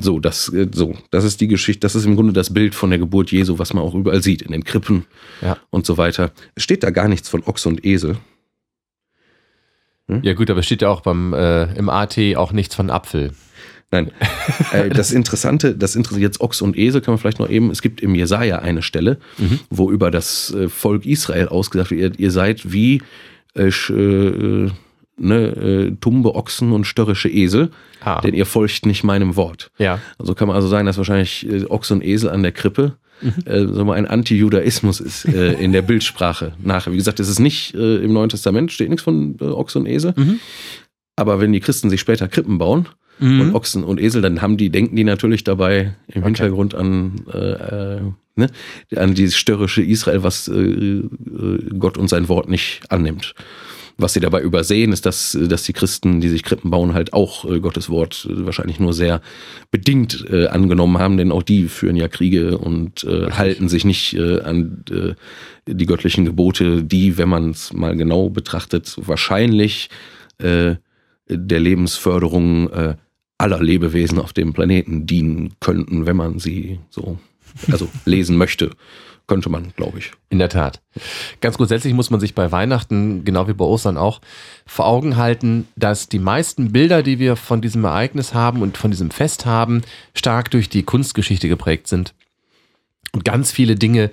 So, 0.00 0.20
das, 0.20 0.52
äh, 0.52 0.68
so, 0.72 0.94
das 1.10 1.24
ist 1.24 1.40
die 1.40 1.48
Geschichte, 1.48 1.80
das 1.80 1.94
ist 1.94 2.04
im 2.04 2.16
Grunde 2.16 2.32
das 2.32 2.52
Bild 2.52 2.74
von 2.74 2.90
der 2.90 2.98
Geburt 2.98 3.30
Jesu, 3.30 3.58
was 3.58 3.72
man 3.72 3.82
auch 3.82 3.94
überall 3.94 4.22
sieht, 4.22 4.42
in 4.42 4.52
den 4.52 4.64
Krippen 4.64 5.06
ja. 5.42 5.56
und 5.70 5.86
so 5.86 5.98
weiter. 5.98 6.32
Es 6.54 6.62
steht 6.62 6.82
da 6.82 6.90
gar 6.90 7.08
nichts 7.08 7.28
von 7.28 7.42
Ochs 7.44 7.66
und 7.66 7.84
Esel. 7.84 8.16
Hm? 10.08 10.20
Ja, 10.22 10.34
gut, 10.34 10.50
aber 10.50 10.60
es 10.60 10.66
steht 10.66 10.82
ja 10.82 10.88
auch 10.88 11.00
beim, 11.00 11.32
äh, 11.32 11.72
im 11.74 11.88
AT 11.88 12.18
auch 12.36 12.52
nichts 12.52 12.74
von 12.74 12.90
Apfel. 12.90 13.32
Nein. 13.90 14.12
äh, 14.72 14.88
das 14.88 15.12
Interessante, 15.12 15.74
das 15.74 15.96
interessiert 15.96 16.22
jetzt 16.22 16.40
Ochs 16.40 16.62
und 16.62 16.76
Esel, 16.76 17.00
kann 17.00 17.12
man 17.12 17.18
vielleicht 17.18 17.40
noch 17.40 17.48
eben, 17.48 17.70
es 17.70 17.82
gibt 17.82 18.00
im 18.00 18.14
Jesaja 18.14 18.58
eine 18.58 18.82
Stelle, 18.82 19.18
mhm. 19.38 19.60
wo 19.70 19.90
über 19.90 20.10
das 20.10 20.54
äh, 20.54 20.68
Volk 20.68 21.06
Israel 21.06 21.48
ausgesagt 21.48 21.90
wird, 21.90 22.16
ihr, 22.16 22.20
ihr 22.20 22.30
seid 22.30 22.72
wie 22.72 23.02
äh, 23.54 23.68
äh 23.68 24.70
ne, 25.20 25.36
äh, 25.36 25.96
tumbe 26.00 26.34
Ochsen 26.34 26.72
und 26.72 26.84
störrische 26.84 27.28
Esel, 27.28 27.70
ah. 28.02 28.20
denn 28.20 28.34
ihr 28.34 28.46
folgt 28.46 28.86
nicht 28.86 29.04
meinem 29.04 29.36
Wort. 29.36 29.70
Ja. 29.78 30.00
Also 30.18 30.34
kann 30.34 30.48
man 30.48 30.56
also 30.56 30.68
sagen, 30.68 30.86
dass 30.86 30.96
wahrscheinlich 30.96 31.48
äh, 31.48 31.64
Ochs 31.66 31.90
und 31.90 32.02
Esel 32.02 32.30
an 32.30 32.42
der 32.42 32.52
Krippe 32.52 32.96
mhm. 33.20 33.34
äh, 33.44 33.66
so 33.66 33.84
mal 33.84 33.94
ein 33.94 34.06
Anti-Judaismus 34.06 35.00
ist 35.00 35.26
äh, 35.26 35.52
in 35.60 35.72
der 35.72 35.82
Bildsprache 35.82 36.54
nachher. 36.62 36.92
Wie 36.92 36.96
gesagt, 36.96 37.20
es 37.20 37.28
ist 37.28 37.40
nicht 37.40 37.74
äh, 37.74 37.96
im 37.96 38.12
Neuen 38.12 38.28
Testament, 38.28 38.72
steht 38.72 38.88
nichts 38.88 39.04
von 39.04 39.36
äh, 39.40 39.44
Ochs 39.44 39.76
und 39.76 39.86
Esel. 39.86 40.14
Mhm. 40.16 40.40
Aber 41.16 41.40
wenn 41.40 41.52
die 41.52 41.60
Christen 41.60 41.90
sich 41.90 42.00
später 42.00 42.28
Krippen 42.28 42.58
bauen, 42.58 42.88
mhm. 43.20 43.40
und 43.40 43.54
Ochsen 43.54 43.84
und 43.84 44.00
Esel, 44.00 44.22
dann 44.22 44.42
haben 44.42 44.56
die, 44.56 44.70
denken 44.70 44.96
die 44.96 45.04
natürlich 45.04 45.44
dabei 45.44 45.94
im 46.08 46.22
okay. 46.22 46.24
Hintergrund 46.24 46.74
an, 46.74 47.22
äh, 47.32 47.38
äh, 47.38 48.00
ne, 48.36 48.50
an 48.96 49.14
dieses 49.14 49.36
störrische 49.36 49.82
Israel, 49.82 50.22
was 50.22 50.48
äh, 50.48 50.54
äh 50.54 51.08
Gott 51.78 51.98
und 51.98 52.08
sein 52.08 52.28
Wort 52.28 52.48
nicht 52.48 52.82
annimmt. 52.88 53.34
Was 53.96 54.14
sie 54.14 54.20
dabei 54.20 54.40
übersehen, 54.40 54.92
ist, 54.92 55.06
dass, 55.06 55.36
dass 55.40 55.64
die 55.64 55.72
Christen, 55.72 56.20
die 56.20 56.28
sich 56.28 56.42
Krippen 56.42 56.70
bauen, 56.70 56.94
halt 56.94 57.12
auch 57.12 57.44
äh, 57.44 57.60
Gottes 57.60 57.90
Wort 57.90 58.26
wahrscheinlich 58.30 58.80
nur 58.80 58.92
sehr 58.92 59.20
bedingt 59.70 60.24
äh, 60.30 60.46
angenommen 60.46 60.98
haben, 60.98 61.16
denn 61.16 61.32
auch 61.32 61.42
die 61.42 61.68
führen 61.68 61.96
ja 61.96 62.08
Kriege 62.08 62.58
und 62.58 63.04
äh, 63.04 63.30
halten 63.30 63.68
sich 63.68 63.84
nicht 63.84 64.14
äh, 64.14 64.40
an 64.40 64.84
äh, 64.90 65.14
die 65.66 65.86
göttlichen 65.86 66.24
Gebote, 66.24 66.82
die, 66.82 67.18
wenn 67.18 67.28
man 67.28 67.50
es 67.50 67.72
mal 67.72 67.96
genau 67.96 68.30
betrachtet, 68.30 68.96
wahrscheinlich 68.96 69.90
äh, 70.38 70.76
der 71.28 71.60
Lebensförderung 71.60 72.96
aller 73.38 73.62
Lebewesen 73.62 74.18
auf 74.18 74.32
dem 74.32 74.52
Planeten 74.52 75.06
dienen 75.06 75.52
könnten, 75.60 76.04
wenn 76.04 76.16
man 76.16 76.38
sie 76.40 76.80
so, 76.90 77.18
also 77.70 77.88
lesen 78.04 78.36
möchte. 78.36 78.70
Könnte 79.30 79.48
man, 79.48 79.72
glaube 79.76 80.00
ich. 80.00 80.10
In 80.28 80.40
der 80.40 80.48
Tat. 80.48 80.80
Ganz 81.40 81.56
grundsätzlich 81.56 81.94
muss 81.94 82.10
man 82.10 82.18
sich 82.18 82.34
bei 82.34 82.50
Weihnachten, 82.50 83.24
genau 83.24 83.46
wie 83.46 83.52
bei 83.52 83.64
Ostern 83.64 83.96
auch, 83.96 84.20
vor 84.66 84.88
Augen 84.88 85.16
halten, 85.16 85.68
dass 85.76 86.08
die 86.08 86.18
meisten 86.18 86.72
Bilder, 86.72 87.04
die 87.04 87.20
wir 87.20 87.36
von 87.36 87.60
diesem 87.60 87.84
Ereignis 87.84 88.34
haben 88.34 88.60
und 88.60 88.76
von 88.76 88.90
diesem 88.90 89.12
Fest 89.12 89.46
haben, 89.46 89.82
stark 90.16 90.50
durch 90.50 90.68
die 90.68 90.82
Kunstgeschichte 90.82 91.48
geprägt 91.48 91.86
sind. 91.86 92.12
Und 93.12 93.24
ganz 93.24 93.52
viele 93.52 93.76
Dinge 93.76 94.10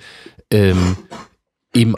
ähm, 0.51 0.97
eben 1.73 1.95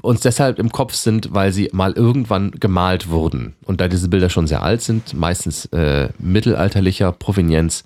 uns 0.00 0.20
deshalb 0.20 0.58
im 0.58 0.72
Kopf 0.72 0.94
sind, 0.94 1.34
weil 1.34 1.52
sie 1.52 1.68
mal 1.74 1.92
irgendwann 1.92 2.52
gemalt 2.52 3.10
wurden. 3.10 3.56
Und 3.66 3.82
da 3.82 3.88
diese 3.88 4.08
Bilder 4.08 4.30
schon 4.30 4.46
sehr 4.46 4.62
alt 4.62 4.80
sind, 4.80 5.12
meistens 5.12 5.66
äh, 5.66 6.08
mittelalterlicher 6.18 7.12
Provenienz, 7.12 7.84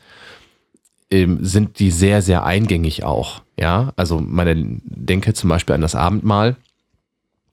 ähm, 1.12 1.44
sind 1.44 1.79
die 1.79 1.90
sehr, 1.90 2.22
sehr 2.22 2.44
eingängig 2.44 3.05
auch. 3.05 3.42
Ja, 3.59 3.92
also 3.96 4.18
meine 4.18 4.55
denke 4.57 5.35
zum 5.35 5.51
Beispiel 5.51 5.75
an 5.75 5.83
das 5.83 5.94
Abendmahl. 5.94 6.57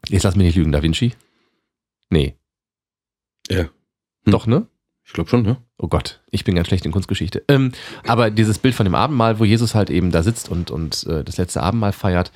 Jetzt 0.08 0.24
lass 0.24 0.36
mich 0.36 0.45
nicht 0.45 0.56
lügen, 0.56 0.72
Da 0.72 0.82
Vinci? 0.82 1.13
Nee. 2.10 2.36
Ja. 3.50 3.63
Hm. 3.63 3.69
Doch, 4.26 4.48
ne? 4.48 4.65
Ich 5.06 5.13
glaube 5.13 5.30
schon, 5.30 5.41
ne? 5.41 5.58
Oh 5.78 5.88
Gott, 5.88 6.22
ich 6.30 6.43
bin 6.43 6.56
ganz 6.56 6.67
schlecht 6.67 6.86
in 6.86 6.91
Kunstgeschichte. 6.91 7.43
Ähm, 7.48 7.72
aber 8.08 8.32
dieses 8.32 8.60
Bild 8.60 8.76
von 8.76 8.86
dem 8.86 8.95
Abendmahl, 8.95 9.39
wo 9.39 9.45
Jesus 9.45 9.76
halt 9.76 9.89
eben 9.89 10.12
da 10.12 10.24
sitzt 10.24 10.50
und, 10.50 10.72
und 10.72 11.06
äh, 11.08 11.24
das 11.24 11.38
letzte 11.38 11.63
Abendmahl 11.63 11.93
feiert, 11.93 12.32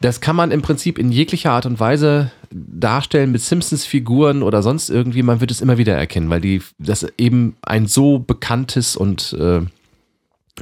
das 0.00 0.20
kann 0.20 0.36
man 0.36 0.50
im 0.50 0.62
Prinzip 0.62 0.98
in 0.98 1.12
jeglicher 1.12 1.52
Art 1.52 1.66
und 1.66 1.80
Weise 1.80 2.30
darstellen 2.50 3.32
mit 3.32 3.42
Simpsons-Figuren 3.42 4.42
oder 4.42 4.62
sonst 4.62 4.90
irgendwie. 4.90 5.22
Man 5.22 5.40
wird 5.40 5.50
es 5.50 5.60
immer 5.60 5.78
wieder 5.78 5.94
erkennen, 5.94 6.30
weil 6.30 6.40
die, 6.40 6.62
das 6.78 7.06
eben 7.18 7.56
ein 7.62 7.86
so 7.86 8.18
bekanntes 8.18 8.96
und 8.96 9.34
äh, 9.34 9.60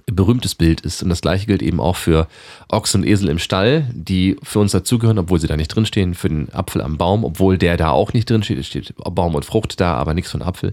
berühmtes 0.06 0.54
Bild 0.54 0.80
ist. 0.82 1.02
Und 1.02 1.08
das 1.08 1.20
gleiche 1.20 1.46
gilt 1.46 1.62
eben 1.62 1.80
auch 1.80 1.96
für 1.96 2.28
Ochs 2.68 2.94
und 2.94 3.04
Esel 3.04 3.28
im 3.28 3.38
Stall, 3.38 3.88
die 3.92 4.36
für 4.42 4.58
uns 4.58 4.72
dazugehören, 4.72 5.18
obwohl 5.18 5.40
sie 5.40 5.46
da 5.46 5.56
nicht 5.56 5.68
drinstehen, 5.68 6.14
für 6.14 6.28
den 6.28 6.52
Apfel 6.52 6.82
am 6.82 6.98
Baum, 6.98 7.24
obwohl 7.24 7.58
der 7.58 7.76
da 7.76 7.90
auch 7.90 8.12
nicht 8.12 8.30
drinsteht. 8.30 8.58
Es 8.58 8.66
steht 8.66 8.94
Baum 8.96 9.34
und 9.34 9.44
Frucht 9.44 9.80
da, 9.80 9.94
aber 9.94 10.14
nichts 10.14 10.30
von 10.30 10.42
Apfel. 10.42 10.72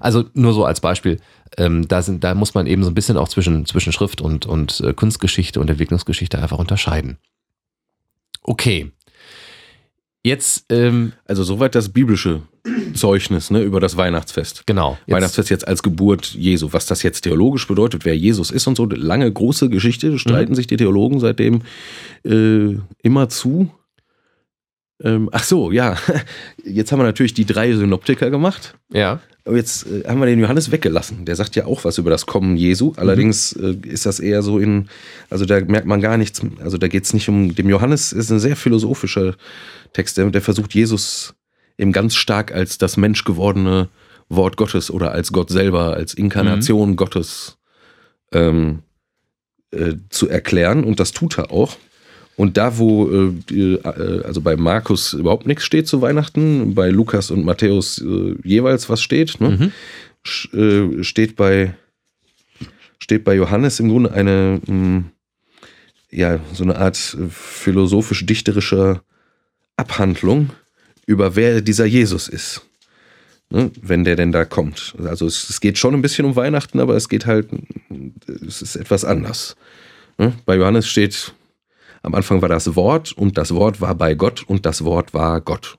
Also 0.00 0.24
nur 0.34 0.52
so 0.52 0.64
als 0.64 0.80
Beispiel. 0.80 1.20
Ähm, 1.58 1.86
da, 1.88 2.02
sind, 2.02 2.24
da 2.24 2.34
muss 2.34 2.54
man 2.54 2.66
eben 2.66 2.82
so 2.82 2.90
ein 2.90 2.94
bisschen 2.94 3.16
auch 3.16 3.28
zwischen, 3.28 3.66
zwischen 3.66 3.92
Schrift 3.92 4.20
und, 4.20 4.46
und 4.46 4.80
äh, 4.80 4.92
Kunstgeschichte 4.92 5.60
und 5.60 5.70
Entwicklungsgeschichte 5.70 6.40
einfach 6.40 6.58
unterscheiden. 6.58 7.18
Okay. 8.42 8.92
Jetzt, 10.26 10.66
ähm, 10.70 11.12
also 11.24 11.44
soweit 11.44 11.76
das 11.76 11.90
biblische 11.90 12.42
Zeugnis 12.94 13.52
ne, 13.52 13.62
über 13.62 13.78
das 13.78 13.96
Weihnachtsfest. 13.96 14.66
Genau. 14.66 14.98
Jetzt, 15.06 15.14
Weihnachtsfest 15.14 15.50
jetzt 15.50 15.68
als 15.68 15.84
Geburt 15.84 16.34
Jesu. 16.34 16.72
Was 16.72 16.86
das 16.86 17.04
jetzt 17.04 17.20
theologisch 17.20 17.68
bedeutet, 17.68 18.04
wer 18.04 18.16
Jesus 18.16 18.50
ist 18.50 18.66
und 18.66 18.76
so, 18.76 18.86
lange 18.86 19.32
große 19.32 19.68
Geschichte, 19.68 20.18
streiten 20.18 20.50
mhm. 20.50 20.56
sich 20.56 20.66
die 20.66 20.78
Theologen 20.78 21.20
seitdem 21.20 21.62
äh, 22.24 22.76
immer 23.04 23.28
zu. 23.28 23.70
Ähm, 25.00 25.28
ach 25.30 25.44
so, 25.44 25.70
ja. 25.70 25.96
Jetzt 26.64 26.90
haben 26.90 26.98
wir 26.98 27.04
natürlich 27.04 27.34
die 27.34 27.46
drei 27.46 27.72
Synoptiker 27.72 28.28
gemacht. 28.28 28.76
Ja. 28.92 29.20
Aber 29.46 29.56
jetzt 29.56 29.86
äh, 29.86 30.02
haben 30.06 30.18
wir 30.18 30.26
den 30.26 30.40
Johannes 30.40 30.72
weggelassen. 30.72 31.24
Der 31.24 31.36
sagt 31.36 31.56
ja 31.56 31.66
auch 31.66 31.84
was 31.84 31.98
über 31.98 32.10
das 32.10 32.26
Kommen 32.26 32.56
Jesu. 32.56 32.92
Allerdings 32.96 33.56
mhm. 33.56 33.80
äh, 33.84 33.88
ist 33.88 34.04
das 34.04 34.20
eher 34.20 34.42
so 34.42 34.58
in, 34.58 34.88
also 35.30 35.46
da 35.46 35.60
merkt 35.60 35.86
man 35.86 36.00
gar 36.00 36.18
nichts. 36.18 36.42
Also 36.60 36.76
da 36.78 36.88
geht 36.88 37.04
es 37.04 37.14
nicht 37.14 37.28
um, 37.28 37.54
dem 37.54 37.68
Johannes 37.68 38.12
ist 38.12 38.30
ein 38.30 38.40
sehr 38.40 38.56
philosophischer 38.56 39.36
Text. 39.92 40.18
Der, 40.18 40.28
der 40.30 40.42
versucht 40.42 40.74
Jesus 40.74 41.34
eben 41.78 41.92
ganz 41.92 42.16
stark 42.16 42.52
als 42.52 42.76
das 42.76 42.96
menschgewordene 42.96 43.88
Wort 44.28 44.56
Gottes 44.56 44.90
oder 44.90 45.12
als 45.12 45.32
Gott 45.32 45.50
selber, 45.50 45.94
als 45.94 46.12
Inkarnation 46.12 46.90
mhm. 46.90 46.96
Gottes 46.96 47.58
ähm, 48.32 48.80
äh, 49.70 49.94
zu 50.10 50.28
erklären. 50.28 50.82
Und 50.82 50.98
das 50.98 51.12
tut 51.12 51.38
er 51.38 51.52
auch. 51.52 51.76
Und 52.36 52.58
da, 52.58 52.76
wo 52.76 53.32
äh, 53.50 53.54
äh, 53.54 54.22
also 54.24 54.42
bei 54.42 54.56
Markus 54.56 55.14
überhaupt 55.14 55.46
nichts 55.46 55.64
steht 55.64 55.88
zu 55.88 56.02
Weihnachten, 56.02 56.74
bei 56.74 56.90
Lukas 56.90 57.30
und 57.30 57.44
Matthäus 57.44 57.98
äh, 57.98 58.34
jeweils 58.44 58.90
was 58.90 59.00
steht, 59.00 59.40
ne? 59.40 59.72
mhm. 60.52 60.98
äh, 61.00 61.02
steht 61.02 61.36
bei 61.36 61.74
steht 62.98 63.24
bei 63.24 63.34
Johannes 63.34 63.80
im 63.80 63.88
Grunde 63.88 64.12
eine 64.12 64.60
mh, 64.66 64.68
hm, 64.68 65.04
ja 66.10 66.38
so 66.52 66.64
eine 66.64 66.76
Art 66.76 66.96
philosophisch-dichterischer 67.30 69.02
Abhandlung 69.76 70.50
über 71.06 71.36
wer 71.36 71.62
dieser 71.62 71.86
Jesus 71.86 72.28
ist. 72.28 72.62
Ne, 73.48 73.70
wenn 73.80 74.02
der 74.02 74.16
denn 74.16 74.32
da 74.32 74.44
kommt. 74.44 74.96
Also 75.04 75.24
es, 75.24 75.48
es, 75.48 75.60
geht 75.60 75.78
schon 75.78 75.94
ein 75.94 76.02
bisschen 76.02 76.24
um 76.24 76.34
Weihnachten, 76.34 76.80
aber 76.80 76.96
es 76.96 77.08
geht 77.08 77.26
halt, 77.26 77.48
es 78.44 78.60
ist 78.60 78.74
etwas 78.74 79.04
anders. 79.04 79.54
Ne? 80.18 80.32
Bei 80.46 80.56
Johannes 80.56 80.88
steht 80.88 81.32
am 82.06 82.14
Anfang 82.14 82.40
war 82.40 82.48
das 82.48 82.76
Wort 82.76 83.12
und 83.12 83.36
das 83.36 83.52
Wort 83.52 83.80
war 83.80 83.96
bei 83.96 84.14
Gott 84.14 84.44
und 84.46 84.64
das 84.64 84.84
Wort 84.84 85.12
war 85.12 85.40
Gott. 85.40 85.76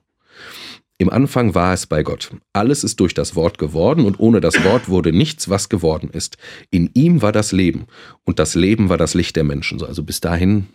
Im 0.98 1.08
Anfang 1.08 1.54
war 1.54 1.72
es 1.72 1.86
bei 1.86 2.02
Gott. 2.02 2.32
Alles 2.52 2.84
ist 2.84 3.00
durch 3.00 3.14
das 3.14 3.34
Wort 3.34 3.56
geworden 3.56 4.04
und 4.04 4.20
ohne 4.20 4.42
das 4.42 4.62
Wort 4.62 4.90
wurde 4.90 5.10
nichts, 5.10 5.48
was 5.48 5.70
geworden 5.70 6.10
ist. 6.12 6.36
In 6.70 6.90
ihm 6.92 7.22
war 7.22 7.32
das 7.32 7.52
Leben 7.52 7.86
und 8.24 8.38
das 8.38 8.54
Leben 8.54 8.90
war 8.90 8.98
das 8.98 9.14
Licht 9.14 9.36
der 9.36 9.44
Menschen. 9.44 9.82
Also 9.82 10.02
bis 10.02 10.20
dahin. 10.20 10.66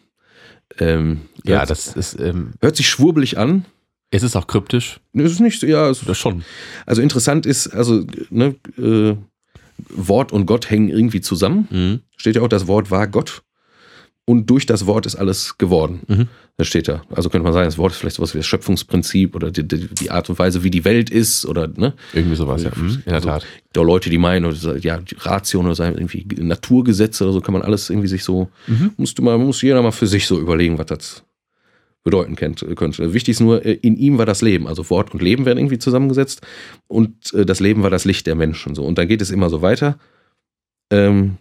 Ähm, 0.80 1.22
ja, 1.44 1.60
hört, 1.60 1.70
das 1.70 1.96
ist. 1.96 2.20
Ähm, 2.20 2.54
hört 2.60 2.76
sich 2.76 2.90
schwurbelig 2.90 3.38
an. 3.38 3.66
Es 4.10 4.24
ist 4.24 4.36
auch 4.36 4.48
kryptisch. 4.48 5.02
Es 5.14 5.34
ist 5.34 5.40
nicht, 5.40 5.62
ja, 5.62 5.88
es, 5.88 6.04
das 6.04 6.18
schon. 6.18 6.44
Also 6.88 7.04
interessant 7.04 7.46
ist, 7.46 7.68
also 7.68 8.08
ne, 8.32 8.56
äh, 8.80 9.16
Wort 9.90 10.32
und 10.32 10.48
Gott 10.48 10.72
hängen 10.72 10.90
irgendwie 10.90 11.22
zusammen. 11.22 11.68
Mhm. 11.70 12.00
Steht 12.18 12.38
ja 12.38 12.42
auch, 12.42 12.48
das 12.48 12.66
Wort 12.66 12.90
war 12.90 13.08
Gott 13.08 13.44
und 14.26 14.50
durch 14.50 14.66
das 14.66 14.86
Wort 14.86 15.06
ist 15.06 15.16
alles 15.16 15.58
geworden. 15.58 16.02
Mhm. 16.08 16.28
Das 16.58 16.68
steht 16.68 16.88
da. 16.88 17.02
Also 17.10 17.30
könnte 17.30 17.44
man 17.44 17.54
sagen, 17.54 17.66
das 17.66 17.78
Wort 17.78 17.92
ist 17.92 17.98
vielleicht 17.98 18.16
sowas 18.16 18.34
wie 18.34 18.38
das 18.40 18.46
Schöpfungsprinzip 18.46 19.36
oder 19.36 19.52
die, 19.52 19.68
die, 19.68 19.88
die 19.88 20.12
Art 20.12 20.30
und 20.30 20.40
Weise, 20.40 20.64
wie 20.64 20.70
die 20.70 20.86
Welt 20.86 21.10
ist 21.10 21.46
oder 21.46 21.68
ne? 21.68 21.94
Irgendwie 22.14 22.36
sowas, 22.36 22.64
ja. 22.64 22.72
Mhm. 22.76 22.90
In 22.90 23.04
der 23.06 23.16
also, 23.16 23.30
Tat. 23.30 23.46
Da 23.74 23.82
Leute, 23.82 24.10
die 24.10 24.18
meinen, 24.18 24.46
oder, 24.46 24.78
ja, 24.78 24.98
die 24.98 25.16
Ration 25.16 25.68
oder 25.68 25.86
irgendwie 25.86 26.26
Naturgesetze 26.38 27.24
oder 27.24 27.34
so, 27.34 27.42
kann 27.42 27.54
man 27.54 27.64
alles 27.64 27.90
irgendwie 27.90 28.08
sich 28.08 28.24
so, 28.24 28.50
mhm. 28.68 28.92
musste 28.98 29.22
mal, 29.22 29.38
muss 29.38 29.62
jeder 29.62 29.82
mal 29.82 29.92
für 29.92 30.08
sich 30.08 30.28
so 30.28 30.40
überlegen, 30.40 30.78
was 30.78 30.86
das 30.86 31.24
bedeuten 32.04 32.36
könnte. 32.36 32.76
Wichtig 33.14 33.34
ist 33.34 33.40
nur, 33.40 33.66
äh, 33.66 33.74
in 33.74 33.96
ihm 33.96 34.18
war 34.18 34.26
das 34.26 34.42
Leben. 34.42 34.68
Also 34.68 34.90
Wort 34.90 35.14
und 35.14 35.22
Leben 35.22 35.46
werden 35.46 35.58
irgendwie 35.58 35.80
zusammengesetzt 35.80 36.42
und 36.88 37.34
äh, 37.34 37.46
das 37.46 37.60
Leben 37.60 37.82
war 37.84 37.90
das 37.90 38.06
Licht 38.06 38.28
der 38.28 38.36
Menschen. 38.36 38.76
So. 38.76 38.84
Und 38.84 38.98
dann 38.98 39.08
geht 39.08 39.22
es 39.22 39.32
immer 39.32 39.50
so 39.50 39.62
weiter. 39.62 39.98
Ähm, 40.92 41.38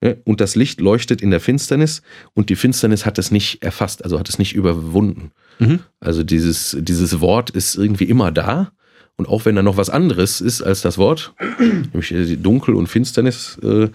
Und 0.00 0.40
das 0.40 0.56
Licht 0.56 0.80
leuchtet 0.80 1.22
in 1.22 1.30
der 1.30 1.40
Finsternis 1.40 2.02
und 2.34 2.50
die 2.50 2.56
Finsternis 2.56 3.06
hat 3.06 3.18
es 3.18 3.30
nicht 3.30 3.62
erfasst, 3.62 4.04
also 4.04 4.18
hat 4.18 4.28
es 4.28 4.38
nicht 4.38 4.54
überwunden. 4.54 5.32
Mhm. 5.58 5.80
Also 6.00 6.22
dieses, 6.22 6.76
dieses 6.78 7.20
Wort 7.20 7.50
ist 7.50 7.76
irgendwie 7.76 8.04
immer 8.04 8.30
da. 8.30 8.72
Und 9.16 9.26
auch 9.26 9.46
wenn 9.46 9.56
da 9.56 9.62
noch 9.62 9.78
was 9.78 9.88
anderes 9.88 10.42
ist 10.42 10.60
als 10.60 10.82
das 10.82 10.98
Wort, 10.98 11.34
nämlich 11.58 12.14
Dunkel 12.42 12.74
und 12.74 12.88
Finsternis, 12.88 13.58
äh, 13.62 13.88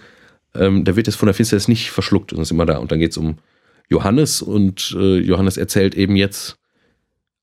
ähm, 0.54 0.84
da 0.84 0.96
wird 0.96 1.06
es 1.08 1.14
von 1.14 1.26
der 1.26 1.34
Finsternis 1.34 1.68
nicht 1.68 1.90
verschluckt 1.90 2.32
und 2.32 2.42
ist 2.42 2.50
immer 2.50 2.66
da. 2.66 2.78
Und 2.78 2.90
dann 2.90 2.98
geht 2.98 3.12
es 3.12 3.16
um 3.16 3.38
Johannes 3.88 4.42
und 4.42 4.96
äh, 4.98 5.18
Johannes 5.18 5.56
erzählt 5.56 5.94
eben 5.94 6.16
jetzt 6.16 6.58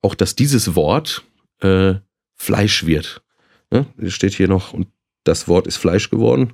auch, 0.02 0.16
dass 0.16 0.36
dieses 0.36 0.76
Wort 0.76 1.24
äh, 1.62 1.96
Fleisch 2.36 2.86
wird. 2.86 3.22
Ne? 3.72 3.86
Steht 4.08 4.34
hier 4.34 4.48
noch, 4.48 4.74
und 4.74 4.88
das 5.24 5.48
Wort 5.48 5.68
ist 5.68 5.78
Fleisch 5.78 6.10
geworden 6.10 6.54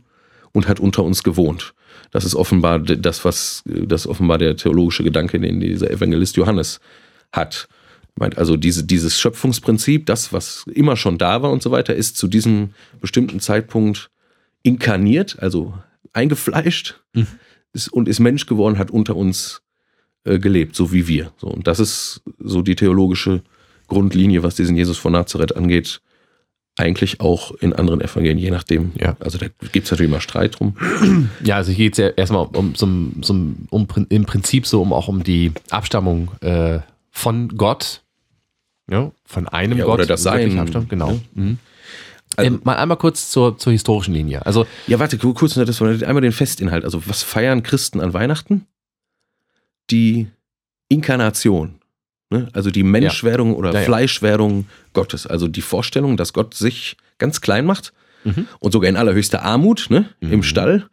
und 0.52 0.68
hat 0.68 0.80
unter 0.80 1.04
uns 1.04 1.24
gewohnt. 1.24 1.75
Das 2.16 2.24
ist 2.24 2.34
offenbar 2.34 2.80
das, 2.80 3.26
was 3.26 3.62
das 3.66 4.08
offenbar 4.08 4.38
der 4.38 4.56
theologische 4.56 5.04
Gedanke, 5.04 5.38
den 5.38 5.60
dieser 5.60 5.92
Evangelist 5.92 6.38
Johannes 6.38 6.80
hat. 7.34 7.68
Also 8.38 8.56
diese, 8.56 8.86
dieses 8.86 9.20
Schöpfungsprinzip, 9.20 10.06
das, 10.06 10.32
was 10.32 10.64
immer 10.74 10.96
schon 10.96 11.18
da 11.18 11.42
war 11.42 11.52
und 11.52 11.62
so 11.62 11.72
weiter, 11.72 11.94
ist 11.94 12.16
zu 12.16 12.30
diesem 12.30 12.70
bestimmten 13.02 13.42
Zeitpunkt 13.42 14.12
inkarniert, 14.64 15.40
also 15.40 15.74
eingefleischt 16.14 17.02
mhm. 17.12 17.28
ist, 17.74 17.90
und 17.92 18.08
ist 18.08 18.22
Mensch 18.22 18.46
geworden, 18.46 18.78
hat 18.78 18.92
unter 18.92 19.18
uns 19.18 19.62
äh, 20.24 20.40
gelebt, 20.40 20.78
so 20.78 20.94
wie 20.94 21.10
wir. 21.10 21.34
So, 21.36 21.48
und 21.48 21.68
das 21.68 21.82
ist 21.82 22.22
so 22.40 22.62
die 22.62 22.76
theologische 22.76 23.44
Grundlinie, 23.88 24.42
was 24.42 24.56
diesen 24.56 24.78
Jesus 24.78 24.98
von 24.98 25.12
Nazareth 25.12 25.58
angeht, 25.58 26.00
eigentlich 26.78 27.22
auch 27.22 27.52
in 27.52 27.74
anderen 27.74 28.02
Evangelien, 28.02 28.38
je 28.38 28.52
nachdem. 28.52 28.92
Ja. 28.96 29.16
Also 29.20 29.38
da 29.38 29.48
gibt 29.72 29.86
es 29.86 29.92
natürlich 29.92 30.12
immer 30.12 30.22
Streit 30.22 30.60
drum. 30.60 30.78
Ja, 31.44 31.56
also 31.56 31.72
hier 31.72 31.86
geht 31.86 31.94
es 31.94 31.98
ja 32.00 32.10
erstmal 32.10 32.48
um, 32.48 32.76
so, 32.76 32.88
so, 33.22 33.34
um, 33.70 33.88
im 34.10 34.26
Prinzip 34.26 34.68
so 34.68 34.82
um 34.82 34.92
auch 34.92 35.08
um 35.08 35.24
die 35.24 35.54
Abstammung 35.70 36.32
äh, 36.42 36.80
von 37.12 37.50
Gott. 37.50 38.02
Ja, 38.90 39.12
von 39.26 39.48
einem 39.48 39.78
ja, 39.78 39.86
Gott. 39.86 39.96
Oder 39.96 40.06
das 40.06 40.24
Sein. 40.24 40.60
Abstammung, 40.60 40.90
genau. 40.90 41.12
Ja. 41.12 41.20
Mhm. 41.34 41.58
Also, 42.36 42.52
ähm, 42.52 42.62
mal 42.64 42.76
einmal 42.76 42.98
kurz 42.98 43.32
zur, 43.32 43.58
zur 43.58 43.72
historischen 43.72 44.14
Linie. 44.14 44.46
Also, 44.46 44.68
ja, 44.88 45.00
warte, 45.00 45.18
kurz, 45.18 45.54
das 45.54 45.82
einmal 45.82 46.22
den 46.22 46.32
Festinhalt. 46.32 46.84
Also, 46.84 47.08
was 47.08 47.24
feiern 47.24 47.64
Christen 47.64 48.02
an 48.02 48.14
Weihnachten? 48.14 48.66
Die 49.90 50.28
Inkarnation. 50.90 51.76
Ne? 52.36 52.48
Also 52.54 52.70
die 52.72 52.84
Menschwerdung 52.84 53.56
oder 53.56 53.72
Ja, 53.74 53.80
ja. 53.80 53.86
Fleischwerdung 53.86 54.66
Gottes. 54.94 55.26
Also 55.28 55.48
die 55.48 55.62
Vorstellung, 55.62 56.18
dass 56.18 56.34
Gott 56.34 56.54
sich 56.54 56.98
ganz 57.18 57.42
klein 57.42 57.66
macht 57.66 57.94
Mhm. 58.24 58.48
und 58.60 58.72
sogar 58.72 58.90
in 58.90 58.98
allerhöchster 58.98 59.44
Armut, 59.44 59.88
ne? 59.90 60.10
im 60.20 60.42
Stall, 60.44 60.88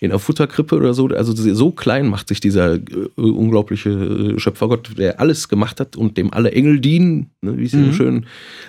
in 0.00 0.10
einer 0.10 0.18
Futterkrippe 0.18 0.74
oder 0.76 0.94
so. 0.94 1.06
Also 1.08 1.32
so 1.32 1.70
klein 1.70 2.08
macht 2.08 2.26
sich 2.26 2.40
dieser 2.40 2.74
äh, 2.74 2.80
unglaubliche 3.16 3.90
äh, 3.90 4.38
Schöpfergott, 4.40 4.98
der 4.98 5.20
alles 5.20 5.48
gemacht 5.48 5.78
hat 5.78 5.96
und 5.96 6.16
dem 6.18 6.32
alle 6.32 6.50
Engel 6.50 6.80
dienen, 6.80 7.30
ne? 7.40 7.56
wie 7.56 7.64
es 7.66 7.72
Mhm. 7.72 7.84
im 7.84 7.92
schönen 7.94 8.26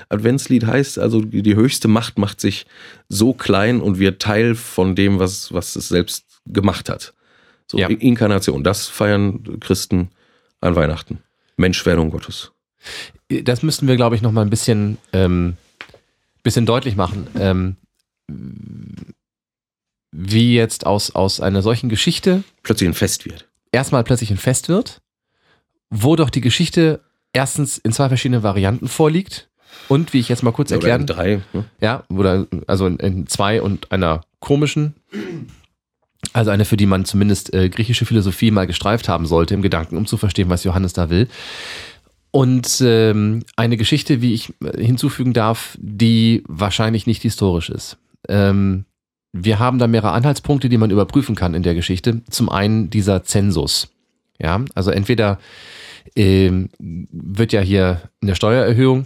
Adventslied 0.09 0.65
heißt. 0.67 0.99
Also 0.99 1.21
die 1.21 1.41
die 1.41 1.55
höchste 1.55 1.87
Macht 1.87 2.19
macht 2.19 2.39
sich 2.39 2.65
so 3.09 3.33
klein 3.33 3.81
und 3.81 3.97
wird 3.99 4.21
Teil 4.21 4.53
von 4.55 4.95
dem, 4.95 5.17
was, 5.19 5.51
was 5.51 5.75
es 5.75 5.89
selbst 5.89 6.25
gemacht 6.45 6.87
hat. 6.89 7.13
So 7.65 7.79
Ja. 7.79 7.87
Inkarnation, 7.87 8.63
das 8.63 8.87
feiern 8.87 9.59
Christen 9.59 10.09
an 10.61 10.75
Weihnachten. 10.75 11.17
Menschwerdung 11.57 12.09
Gottes. 12.09 12.51
Das 13.29 13.63
müssten 13.63 13.87
wir, 13.87 13.95
glaube 13.95 14.15
ich, 14.15 14.21
noch 14.21 14.31
mal 14.31 14.41
ein 14.41 14.49
bisschen, 14.49 14.97
ähm, 15.13 15.57
bisschen 16.43 16.65
deutlich 16.65 16.95
machen. 16.95 17.27
Ähm, 17.39 17.77
wie 20.11 20.55
jetzt 20.55 20.85
aus, 20.85 21.15
aus 21.15 21.39
einer 21.39 21.61
solchen 21.61 21.89
Geschichte 21.89 22.43
Plötzlich 22.61 22.89
ein 22.89 22.93
Fest 22.93 23.25
wird. 23.25 23.47
erstmal 23.71 24.03
plötzlich 24.03 24.31
ein 24.31 24.37
Fest 24.37 24.69
wird, 24.69 25.01
wo 25.89 26.15
doch 26.15 26.29
die 26.29 26.41
Geschichte 26.41 27.01
erstens 27.33 27.77
in 27.79 27.91
zwei 27.91 28.07
verschiedenen 28.09 28.43
Varianten 28.43 28.87
vorliegt 28.87 29.49
und 29.87 30.13
wie 30.13 30.19
ich 30.19 30.29
jetzt 30.29 30.43
mal 30.43 30.51
kurz 30.51 30.71
Oder 30.71 30.75
erklären, 30.77 31.01
in 31.01 31.07
drei. 31.07 31.41
Ne? 31.53 31.65
ja, 31.81 32.03
oder 32.09 32.45
also 32.67 32.85
in, 32.85 32.97
in 32.97 33.27
zwei 33.27 33.61
und 33.61 33.91
einer 33.91 34.21
komischen, 34.39 34.93
also 36.33 36.51
eine, 36.51 36.65
für 36.65 36.77
die 36.77 36.85
man 36.85 37.05
zumindest 37.05 37.53
äh, 37.53 37.69
griechische 37.69 38.05
Philosophie 38.05 38.51
mal 38.51 38.67
gestreift 38.67 39.07
haben 39.07 39.25
sollte 39.25 39.53
im 39.53 39.61
Gedanken, 39.61 39.97
um 39.97 40.05
zu 40.05 40.17
verstehen, 40.17 40.49
was 40.49 40.63
Johannes 40.63 40.93
da 40.93 41.09
will. 41.09 41.27
Und 42.31 42.81
ähm, 42.81 43.43
eine 43.55 43.77
Geschichte, 43.77 44.21
wie 44.21 44.33
ich 44.33 44.53
äh, 44.63 44.83
hinzufügen 44.83 45.33
darf, 45.33 45.77
die 45.79 46.43
wahrscheinlich 46.47 47.05
nicht 47.05 47.21
historisch 47.21 47.69
ist. 47.69 47.97
Ähm, 48.27 48.85
wir 49.31 49.59
haben 49.59 49.79
da 49.79 49.87
mehrere 49.87 50.11
Anhaltspunkte, 50.11 50.69
die 50.69 50.77
man 50.77 50.91
überprüfen 50.91 51.35
kann 51.35 51.53
in 51.53 51.63
der 51.63 51.75
Geschichte. 51.75 52.21
Zum 52.29 52.49
einen 52.49 52.89
dieser 52.89 53.23
Zensus. 53.23 53.89
Ja, 54.39 54.63
also 54.73 54.91
entweder 54.91 55.39
ähm, 56.15 56.69
wird 56.79 57.53
ja 57.53 57.61
hier 57.61 58.01
eine 58.21 58.35
Steuererhöhung, 58.35 59.05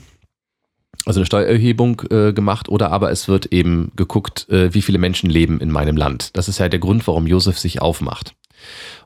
also 1.08 1.20
eine 1.20 1.26
Steuererhebung 1.26 2.02
äh, 2.12 2.34
gemacht, 2.34 2.70
oder 2.70 2.92
aber 2.92 3.12
es 3.12 3.28
wird 3.28 3.48
eben 3.48 3.92
geguckt, 3.96 4.48
äh, 4.50 4.74
wie 4.74 4.82
viele 4.82 4.98
Menschen 4.98 5.30
leben 5.30 5.60
in 5.60 5.72
meinem 5.72 5.98
Land. 5.98 6.36
Das 6.36 6.48
ist 6.48 6.60
ja 6.60 6.70
der 6.70 6.80
Grund, 6.80 7.08
warum 7.08 7.28
Josef 7.28 7.58
sich 7.58 7.82
aufmacht. 7.82 8.36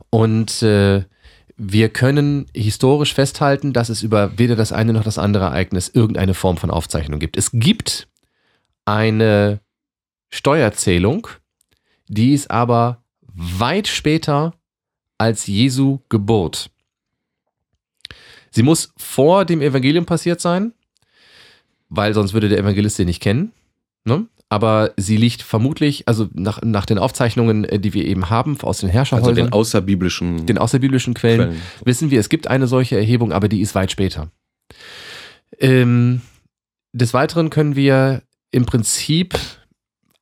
Und 0.10 0.64
äh, 0.64 1.04
wir 1.58 1.90
können 1.90 2.48
historisch 2.56 3.14
festhalten, 3.14 3.72
dass 3.72 3.90
es 3.90 4.02
über 4.02 4.38
weder 4.38 4.56
das 4.56 4.72
eine 4.72 4.94
noch 4.94 5.04
das 5.04 5.20
andere 5.20 5.46
Ereignis 5.46 5.90
irgendeine 5.90 6.34
Form 6.34 6.58
von 6.58 6.72
Aufzeichnung 6.72 7.20
gibt. 7.20 7.38
Es 7.38 7.52
gibt 7.54 8.08
eine 8.86 9.60
Steuerzählung, 10.30 11.28
die 12.08 12.34
ist 12.34 12.50
aber 12.50 13.04
weit 13.22 13.88
später 13.88 14.54
als 15.18 15.46
Jesu 15.46 16.00
Geburt. 16.10 16.72
Sie 18.50 18.64
muss 18.64 18.92
vor 18.98 19.46
dem 19.46 19.62
Evangelium 19.62 20.06
passiert 20.06 20.42
sein, 20.42 20.74
weil 21.92 22.14
sonst 22.14 22.34
würde 22.34 22.50
der 22.50 22.58
Evangelist 22.58 22.96
sie 22.96 23.06
nicht 23.06 23.22
kennen. 23.22 23.52
Ne? 24.06 24.26
Aber 24.50 24.92
sie 24.98 25.18
liegt 25.18 25.44
vermutlich, 25.44 26.08
also 26.08 26.28
nach, 26.34 26.62
nach 26.62 26.86
den 26.86 26.98
Aufzeichnungen, 26.98 27.66
äh, 27.66 27.80
die 27.80 27.94
wir 27.94 28.06
eben 28.06 28.30
haben 28.30 28.60
aus 28.62 28.80
den 28.80 28.88
Also 28.88 28.98
Herrscherhäusern, 28.98 29.36
den 29.36 29.54
außerbiblischen 29.54 30.46
den 30.46 30.58
außerbiblischen 30.58 31.14
Quellen, 31.14 31.50
Quellen. 31.50 31.62
wissen 31.86 32.10
wir, 32.10 32.20
es 32.20 32.30
gibt 32.30 32.48
eine 32.48 32.68
solche 32.68 32.98
Erhebung, 32.98 33.32
aber 33.32 33.48
die 33.48 33.62
ist 33.62 33.76
weit 33.76 33.92
später. 33.92 34.32
Ähm, 35.60 36.22
des 36.94 37.14
Weiteren 37.14 37.50
können 37.50 37.76
wir 37.76 38.24
im 38.52 38.66
Prinzip 38.66 39.38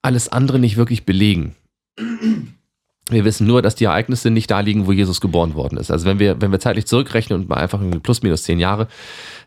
alles 0.02 0.28
andere 0.28 0.60
nicht 0.60 0.78
wirklich 0.78 1.06
belegen. 1.06 1.56
Wir 3.10 3.26
wissen 3.26 3.48
nur, 3.48 3.62
dass 3.62 3.76
die 3.76 3.86
Ereignisse 3.86 4.30
nicht 4.30 4.52
da 4.52 4.60
liegen, 4.60 4.88
wo 4.88 4.92
Jesus 4.92 5.20
geboren 5.20 5.56
worden 5.56 5.78
ist. 5.78 5.92
Also 5.92 6.06
wenn 6.06 6.20
wir, 6.20 6.40
wenn 6.42 6.52
wir 6.52 6.60
zeitlich 6.60 6.86
zurückrechnen 6.86 7.40
und 7.40 7.50
mal 7.50 7.58
einfach 7.58 7.82
irgendwie 7.82 8.00
plus 8.00 8.22
minus 8.22 8.44
zehn 8.44 8.60
Jahre, 8.60 8.88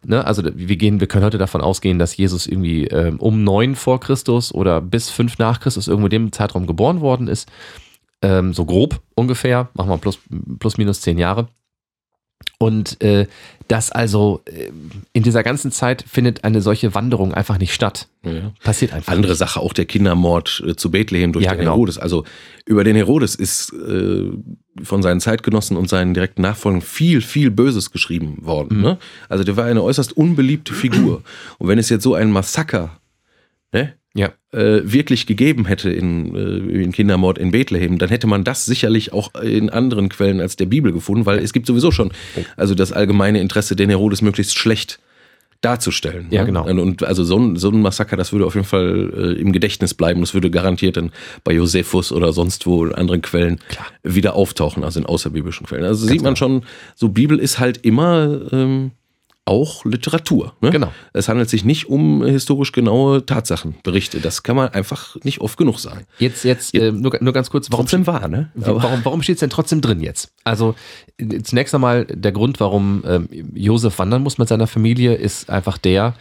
ne, 0.04 0.26
also 0.26 0.42
wir 0.44 0.76
gehen, 0.76 1.00
wir 1.00 1.06
können 1.06 1.24
heute 1.24 1.38
davon 1.38 1.60
ausgehen, 1.60 1.98
dass 1.98 2.16
Jesus 2.16 2.46
irgendwie 2.46 2.86
ähm, 2.86 3.18
um 3.18 3.44
neun 3.44 3.76
vor 3.76 4.00
Christus 4.00 4.52
oder 4.52 4.80
bis 4.80 5.10
fünf 5.10 5.38
nach 5.38 5.60
Christus 5.60 5.88
irgendwo 5.88 6.06
in 6.06 6.10
dem 6.10 6.32
Zeitraum 6.32 6.66
geboren 6.66 7.00
worden 7.00 7.28
ist. 7.28 7.48
Ähm, 8.20 8.52
so 8.52 8.64
grob 8.64 9.00
ungefähr, 9.14 9.68
machen 9.74 9.90
wir 9.90 9.98
plus, 9.98 10.18
plus 10.58 10.76
minus 10.76 11.00
zehn 11.00 11.18
Jahre. 11.18 11.48
Und 12.58 13.00
äh, 13.02 13.26
das 13.68 13.90
also 13.90 14.42
äh, 14.44 14.70
in 15.12 15.22
dieser 15.22 15.42
ganzen 15.42 15.72
Zeit 15.72 16.04
findet 16.06 16.44
eine 16.44 16.60
solche 16.60 16.94
Wanderung 16.94 17.32
einfach 17.34 17.58
nicht 17.58 17.72
statt. 17.72 18.08
Ja. 18.24 18.52
Passiert 18.62 18.92
einfach. 18.92 19.12
Andere 19.12 19.32
nicht. 19.32 19.38
Sache, 19.38 19.60
auch 19.60 19.72
der 19.72 19.86
Kindermord 19.86 20.62
äh, 20.66 20.76
zu 20.76 20.90
Bethlehem 20.90 21.32
durch 21.32 21.44
Ja, 21.44 21.52
den 21.52 21.60
genau. 21.60 21.72
Herodes. 21.72 21.98
Also 21.98 22.24
über 22.66 22.84
den 22.84 22.96
Herodes 22.96 23.34
ist 23.34 23.72
äh, 23.72 24.30
von 24.82 25.02
seinen 25.02 25.20
Zeitgenossen 25.20 25.76
und 25.76 25.88
seinen 25.88 26.14
direkten 26.14 26.42
Nachfolgern 26.42 26.82
viel, 26.82 27.20
viel 27.20 27.50
Böses 27.50 27.90
geschrieben 27.90 28.38
worden. 28.42 28.78
Mhm. 28.78 28.82
Ne? 28.82 28.98
Also 29.28 29.44
der 29.44 29.56
war 29.56 29.64
eine 29.64 29.82
äußerst 29.82 30.16
unbeliebte 30.16 30.74
Figur. 30.74 31.22
Und 31.58 31.68
wenn 31.68 31.78
es 31.78 31.88
jetzt 31.88 32.02
so 32.02 32.14
ein 32.14 32.30
Massaker 32.30 32.98
ne, 33.72 33.94
Ja. 34.14 34.32
äh, 34.52 34.80
wirklich 34.84 35.26
gegeben 35.26 35.64
hätte 35.64 35.90
in, 35.90 36.34
äh, 36.34 36.82
in 36.82 36.92
Kindermord 36.92 37.38
in 37.38 37.50
Bethlehem, 37.50 37.98
dann 37.98 38.10
hätte 38.10 38.26
man 38.26 38.44
das 38.44 38.66
sicherlich 38.66 39.12
auch 39.12 39.34
in 39.36 39.70
anderen 39.70 40.08
Quellen 40.08 40.40
als 40.40 40.56
der 40.56 40.66
Bibel 40.66 40.92
gefunden, 40.92 41.24
weil 41.24 41.38
es 41.38 41.52
gibt 41.52 41.66
sowieso 41.66 41.90
schon 41.90 42.12
also 42.56 42.74
das 42.74 42.92
allgemeine 42.92 43.40
Interesse, 43.40 43.76
den 43.76 43.88
Herodes 43.88 44.20
möglichst 44.20 44.58
schlecht 44.58 44.98
darzustellen. 45.62 46.26
Ja, 46.30 46.40
ne? 46.40 46.46
genau. 46.48 46.66
Und, 46.66 46.78
und 46.78 47.04
also 47.04 47.24
so 47.24 47.38
ein, 47.38 47.56
so 47.56 47.70
ein 47.70 47.80
Massaker, 47.80 48.16
das 48.16 48.32
würde 48.32 48.44
auf 48.44 48.54
jeden 48.54 48.66
Fall 48.66 49.12
äh, 49.16 49.40
im 49.40 49.52
Gedächtnis 49.52 49.94
bleiben. 49.94 50.20
Das 50.20 50.34
würde 50.34 50.50
garantiert 50.50 50.96
dann 50.96 51.12
bei 51.44 51.52
Josephus 51.52 52.12
oder 52.12 52.32
sonst 52.32 52.66
wo 52.66 52.84
in 52.84 52.94
anderen 52.94 53.22
Quellen 53.22 53.60
wieder 54.02 54.34
auftauchen, 54.34 54.84
also 54.84 55.00
in 55.00 55.06
außerbiblischen 55.06 55.66
Quellen. 55.66 55.84
Also 55.84 56.06
sieht 56.06 56.22
man 56.22 56.36
schon, 56.36 56.64
so 56.96 57.08
Bibel 57.08 57.38
ist 57.38 57.60
halt 57.60 57.78
immer 57.78 58.40
ähm, 58.52 58.90
auch 59.44 59.84
Literatur. 59.84 60.54
Ne? 60.60 60.70
Genau. 60.70 60.92
Es 61.12 61.28
handelt 61.28 61.50
sich 61.50 61.64
nicht 61.64 61.88
um 61.88 62.24
historisch 62.24 62.72
genaue 62.72 63.26
Tatsachenberichte. 63.26 64.20
Das 64.20 64.42
kann 64.42 64.54
man 64.54 64.68
einfach 64.68 65.16
nicht 65.24 65.40
oft 65.40 65.58
genug 65.58 65.80
sagen. 65.80 66.06
Jetzt, 66.18 66.44
jetzt 66.44 66.74
äh, 66.74 66.92
nur, 66.92 67.16
nur 67.20 67.32
ganz 67.32 67.50
kurz, 67.50 67.70
warum, 67.70 67.86
Trotzdem 67.86 68.06
wahr, 68.06 68.28
ne? 68.28 68.52
Warum, 68.54 69.04
warum 69.04 69.22
steht 69.22 69.36
es 69.36 69.40
denn 69.40 69.50
trotzdem 69.50 69.80
drin 69.80 70.00
jetzt? 70.00 70.32
Also 70.44 70.74
zunächst 71.42 71.74
einmal 71.74 72.04
der 72.04 72.32
Grund, 72.32 72.60
warum 72.60 73.02
ähm, 73.06 73.28
Josef 73.54 73.98
wandern 73.98 74.22
muss 74.22 74.38
mit 74.38 74.48
seiner 74.48 74.68
Familie, 74.68 75.14
ist 75.14 75.50
einfach 75.50 75.76
der, 75.76 76.14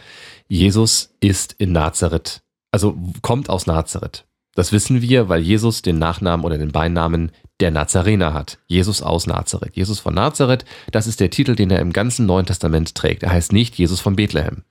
Jesus 0.48 1.14
ist 1.20 1.54
in 1.58 1.72
Nazareth, 1.72 2.42
also 2.72 2.98
kommt 3.22 3.48
aus 3.48 3.66
Nazareth. 3.66 4.24
Das 4.54 4.72
wissen 4.72 5.00
wir, 5.00 5.28
weil 5.28 5.40
Jesus 5.40 5.82
den 5.82 5.98
Nachnamen 5.98 6.44
oder 6.44 6.58
den 6.58 6.72
Beinamen 6.72 7.32
der 7.60 7.70
Nazarener 7.70 8.34
hat. 8.34 8.58
Jesus 8.66 9.02
aus 9.02 9.26
Nazareth. 9.26 9.74
Jesus 9.76 9.98
von 9.98 10.14
Nazareth, 10.14 10.64
das 10.90 11.06
ist 11.06 11.20
der 11.20 11.30
Titel, 11.30 11.54
den 11.54 11.70
er 11.70 11.78
im 11.80 11.92
ganzen 11.92 12.26
Neuen 12.26 12.46
Testament 12.46 12.94
trägt. 12.94 13.22
Er 13.22 13.30
heißt 13.30 13.52
nicht 13.52 13.76
Jesus 13.76 14.00
von 14.00 14.16
Bethlehem. 14.16 14.64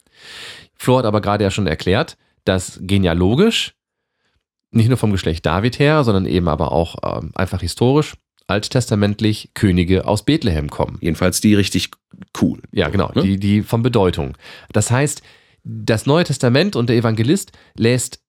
Flo 0.75 0.97
hat 0.97 1.05
aber 1.05 1.21
gerade 1.21 1.43
ja 1.43 1.51
schon 1.51 1.67
erklärt, 1.67 2.17
dass 2.45 2.79
genealogisch 2.81 3.73
nicht 4.71 4.87
nur 4.87 4.97
vom 4.97 5.11
Geschlecht 5.11 5.45
David 5.45 5.79
her, 5.79 6.03
sondern 6.03 6.25
eben 6.25 6.47
aber 6.47 6.71
auch 6.71 6.95
ähm, 7.03 7.31
einfach 7.35 7.61
historisch, 7.61 8.13
alttestamentlich 8.47 9.51
Könige 9.53 10.05
aus 10.07 10.23
Bethlehem 10.23 10.69
kommen. 10.69 10.97
Jedenfalls 11.01 11.41
die 11.41 11.55
richtig 11.55 11.91
cool. 12.41 12.61
Ja, 12.71 12.89
genau, 12.89 13.11
Ne? 13.15 13.21
die, 13.23 13.37
die 13.39 13.61
von 13.63 13.81
Bedeutung. 13.81 14.37
Das 14.71 14.91
heißt, 14.91 15.21
das 15.63 16.05
Neue 16.05 16.23
Testament 16.23 16.75
und 16.75 16.89
der 16.89 16.97
Evangelist 16.97 17.51
lässt 17.75 18.21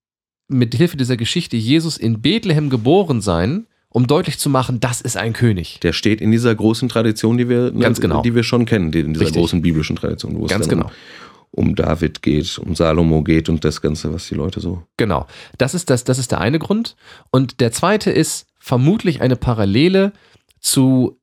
mit 0.48 0.74
Hilfe 0.74 0.96
dieser 0.96 1.16
Geschichte 1.16 1.56
Jesus 1.56 1.96
in 1.96 2.20
Bethlehem 2.20 2.70
geboren 2.70 3.20
sein, 3.20 3.66
um 3.88 4.06
deutlich 4.06 4.38
zu 4.38 4.48
machen, 4.48 4.80
das 4.80 5.00
ist 5.00 5.16
ein 5.16 5.32
König. 5.34 5.78
Der 5.82 5.92
steht 5.92 6.20
in 6.20 6.30
dieser 6.30 6.54
großen 6.54 6.88
Tradition, 6.88 7.36
die 7.38 7.48
wir, 7.48 7.70
Ganz 7.72 8.00
genau. 8.00 8.22
die 8.22 8.34
wir 8.34 8.42
schon 8.42 8.64
kennen, 8.64 8.90
die- 8.90 9.00
in 9.00 9.12
dieser 9.12 9.26
Richtig. 9.26 9.40
großen 9.40 9.60
biblischen 9.62 9.96
Tradition, 9.96 10.38
wo 10.38 10.46
es 10.46 10.50
Ganz 10.50 10.66
genau. 10.68 10.90
um, 11.50 11.68
um 11.68 11.74
David 11.74 12.22
geht, 12.22 12.58
um 12.58 12.74
Salomo 12.74 13.22
geht 13.22 13.48
und 13.50 13.64
das 13.64 13.82
Ganze, 13.82 14.12
was 14.14 14.28
die 14.28 14.34
Leute 14.34 14.60
so. 14.60 14.82
Genau. 14.96 15.26
Das 15.58 15.74
ist, 15.74 15.90
das, 15.90 16.04
das 16.04 16.18
ist 16.18 16.30
der 16.32 16.40
eine 16.40 16.58
Grund. 16.58 16.96
Und 17.30 17.60
der 17.60 17.70
zweite 17.72 18.10
ist 18.10 18.46
vermutlich 18.58 19.20
eine 19.20 19.36
Parallele 19.36 20.12
zu 20.58 21.18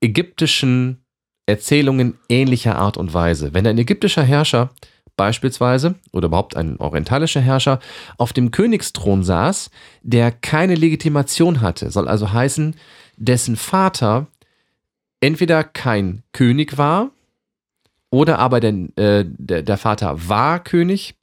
ägyptischen 0.00 1.04
Erzählungen 1.46 2.18
ähnlicher 2.28 2.76
Art 2.76 2.96
und 2.96 3.14
Weise. 3.14 3.52
Wenn 3.54 3.66
ein 3.66 3.78
ägyptischer 3.78 4.22
Herrscher 4.22 4.70
beispielsweise 5.16 5.94
oder 6.12 6.26
überhaupt 6.26 6.56
ein 6.56 6.76
orientalischer 6.78 7.40
Herrscher 7.40 7.78
auf 8.18 8.32
dem 8.32 8.50
Königsthron 8.50 9.22
saß, 9.22 9.70
der 10.02 10.32
keine 10.32 10.74
Legitimation 10.74 11.60
hatte, 11.60 11.90
soll 11.90 12.08
also 12.08 12.32
heißen, 12.32 12.74
dessen 13.16 13.56
Vater 13.56 14.26
entweder 15.20 15.64
kein 15.64 16.22
König 16.32 16.78
war 16.78 17.10
oder 18.10 18.38
aber 18.38 18.60
der, 18.60 18.74
äh, 18.96 19.24
der, 19.26 19.62
der 19.62 19.78
Vater 19.78 20.28
war 20.28 20.62
König, 20.62 21.14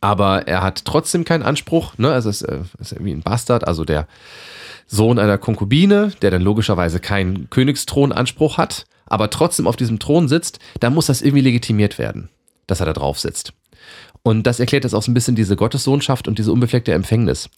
aber 0.00 0.48
er 0.48 0.62
hat 0.62 0.84
trotzdem 0.84 1.24
keinen 1.24 1.42
Anspruch, 1.42 1.96
ne? 1.96 2.12
Also 2.12 2.28
es 2.28 2.42
ist, 2.42 2.48
äh, 2.48 2.60
ist 2.78 2.92
irgendwie 2.92 3.12
ein 3.12 3.22
Bastard, 3.22 3.66
also 3.66 3.84
der 3.84 4.06
Sohn 4.86 5.18
einer 5.18 5.38
Konkubine, 5.38 6.12
der 6.20 6.30
dann 6.30 6.42
logischerweise 6.42 7.00
keinen 7.00 7.48
Königsthronanspruch 7.48 8.58
hat, 8.58 8.84
aber 9.06 9.30
trotzdem 9.30 9.66
auf 9.66 9.76
diesem 9.76 9.98
Thron 9.98 10.28
sitzt, 10.28 10.58
dann 10.80 10.92
muss 10.92 11.06
das 11.06 11.22
irgendwie 11.22 11.42
legitimiert 11.42 11.98
werden, 11.98 12.28
dass 12.72 12.80
er 12.80 12.86
da 12.86 12.92
drauf 12.92 13.20
sitzt. 13.20 13.52
Und 14.22 14.46
das 14.46 14.60
erklärt 14.60 14.84
jetzt 14.84 14.94
auch 14.94 15.02
so 15.02 15.10
ein 15.10 15.14
bisschen 15.14 15.36
diese 15.36 15.56
Gottessohnschaft 15.56 16.26
und 16.26 16.38
diese 16.38 16.52
unbefleckte 16.52 16.92
Empfängnis. 16.92 17.50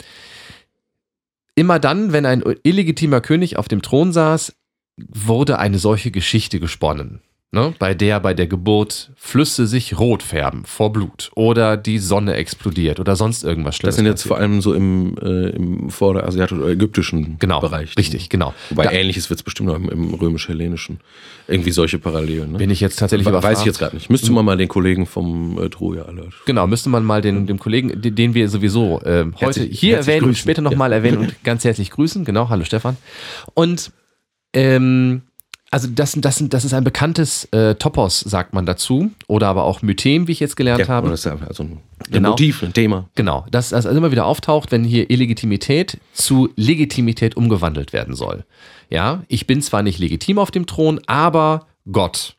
Immer 1.55 1.79
dann, 1.79 2.12
wenn 2.12 2.27
ein 2.27 2.42
illegitimer 2.64 3.20
König 3.20 3.57
auf 3.57 3.68
dem 3.68 3.81
Thron 3.81 4.12
saß, 4.12 4.55
wurde 4.96 5.59
eine 5.59 5.79
solche 5.79 6.11
Geschichte 6.11 6.59
gesponnen 6.61 7.20
ne, 7.55 7.73
bei 7.79 7.95
der 7.95 8.21
bei 8.21 8.35
der 8.35 8.47
Geburt 8.47 9.11
Flüsse 9.17 9.67
sich 9.67 9.99
rot 9.99 10.23
färben 10.23 10.64
vor 10.67 10.93
Blut 10.93 11.31
oder 11.35 11.79
die 11.79 11.99
Sonne 11.99 12.35
explodiert 12.35 13.01
oder 13.01 13.17
sonst 13.17 13.45
irgendwas 13.45 13.77
Schlimmes. 13.77 13.95
Das 13.95 13.97
sind 13.97 14.07
jetzt 14.07 14.23
passiert. 14.23 14.29
vor 14.29 14.38
allem 14.38 14.61
so 14.61 14.75
im, 14.75 15.17
äh, 15.23 15.51
im 15.51 15.88
vorderasiatischen 15.88 16.62
oder 16.62 16.73
ägyptischen 16.73 17.38
genau, 17.38 17.61
Bereich. 17.61 17.97
Richtig, 17.97 18.29
genau. 18.29 18.53
Wobei 18.69 18.85
da, 18.85 18.93
ähnliches 18.93 19.31
wird 19.31 19.40
es 19.40 19.45
bestimmt 19.45 19.69
noch 19.69 19.77
im, 19.77 19.88
im 19.88 20.14
römisch-hellenischen. 20.14 21.01
Irgendwie 21.47 21.71
solche 21.71 21.99
Parallelen. 21.99 22.53
Ne? 22.53 22.59
Bin 22.59 22.71
ich 22.71 22.81
jetzt 22.81 22.99
tatsächlich 22.99 23.27
Weiß 23.27 23.33
überfragt. 23.33 23.59
ich 23.61 23.64
jetzt 23.64 23.79
gerade 23.79 23.97
nicht. 23.97 24.11
Müsste 24.11 24.33
man 24.33 24.45
mal 24.45 24.57
den 24.57 24.69
Kollegen 24.69 25.07
vom 25.07 25.59
äh, 25.59 25.69
Troja 25.69 26.03
Alert. 26.03 26.35
Genau, 26.47 26.67
müsste 26.67 26.88
man 26.88 27.05
mal 27.05 27.23
den, 27.23 27.47
dem 27.47 27.59
Kollegen, 27.59 28.01
den, 28.01 28.14
den 28.14 28.35
wir 28.35 28.49
sowieso 28.49 29.01
äh, 29.03 29.25
heute 29.25 29.38
herzlich, 29.38 29.79
hier 29.79 29.97
herzlich 29.97 30.14
erwähnen 30.14 30.27
grüßen. 30.27 30.29
und 30.29 30.37
später 30.37 30.62
nochmal 30.62 30.90
ja. 30.90 30.97
erwähnen 30.97 31.19
und 31.19 31.35
ganz 31.45 31.64
herzlich 31.64 31.90
grüßen. 31.90 32.25
Genau, 32.25 32.49
hallo 32.49 32.64
Stefan. 32.64 32.97
Und 33.55 33.93
ähm, 34.55 35.23
also 35.75 35.89
das, 35.89 36.13
das, 36.13 36.41
das 36.41 36.65
ist 36.65 36.73
ein 36.73 36.85
bekanntes 36.85 37.47
äh, 37.47 37.75
Topos, 37.75 38.21
sagt 38.21 38.55
man 38.55 38.65
dazu. 38.65 39.11
Oder 39.27 39.49
aber 39.49 39.65
auch 39.65 39.83
Mythem, 39.83 40.29
wie 40.29 40.33
ich 40.33 40.39
jetzt 40.39 40.57
gelernt 40.57 40.83
ja, 40.83 40.87
habe. 40.87 41.11
Das 41.11 41.27
ist 41.27 41.27
also 41.27 41.65
ein, 41.65 41.81
genau. 42.09 42.31
Motiv, 42.31 42.63
ein 42.63 42.73
Thema. 42.73 43.09
Genau, 43.17 43.45
das 43.51 43.73
also 43.73 43.89
immer 43.89 44.13
wieder 44.13 44.25
auftaucht, 44.25 44.71
wenn 44.71 44.85
hier 44.85 45.11
Illegitimität 45.11 45.99
zu 46.13 46.49
Legitimität 46.55 47.37
umgewandelt 47.37 47.93
werden 47.93 48.15
soll. 48.15 48.45
Ja, 48.89 49.25
ich 49.27 49.49
bin 49.49 49.63
zwar 49.63 49.83
nicht 49.83 49.99
legitim 49.99 50.39
auf 50.39 50.53
dem 50.53 50.67
Thron, 50.67 51.01
aber 51.09 51.67
Gott, 51.91 52.37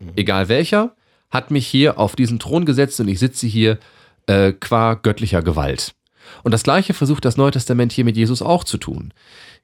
mhm. 0.00 0.14
egal 0.16 0.48
welcher, 0.48 0.96
hat 1.30 1.52
mich 1.52 1.68
hier 1.68 2.00
auf 2.00 2.16
diesen 2.16 2.40
Thron 2.40 2.64
gesetzt 2.64 2.98
und 2.98 3.06
ich 3.06 3.20
sitze 3.20 3.46
hier 3.46 3.78
äh, 4.26 4.52
qua 4.52 4.94
göttlicher 4.94 5.42
Gewalt. 5.42 5.94
Und 6.42 6.50
das 6.50 6.64
gleiche 6.64 6.94
versucht 6.94 7.24
das 7.24 7.36
Neue 7.36 7.52
Testament 7.52 7.92
hier 7.92 8.04
mit 8.04 8.16
Jesus 8.16 8.42
auch 8.42 8.64
zu 8.64 8.78
tun. 8.78 9.12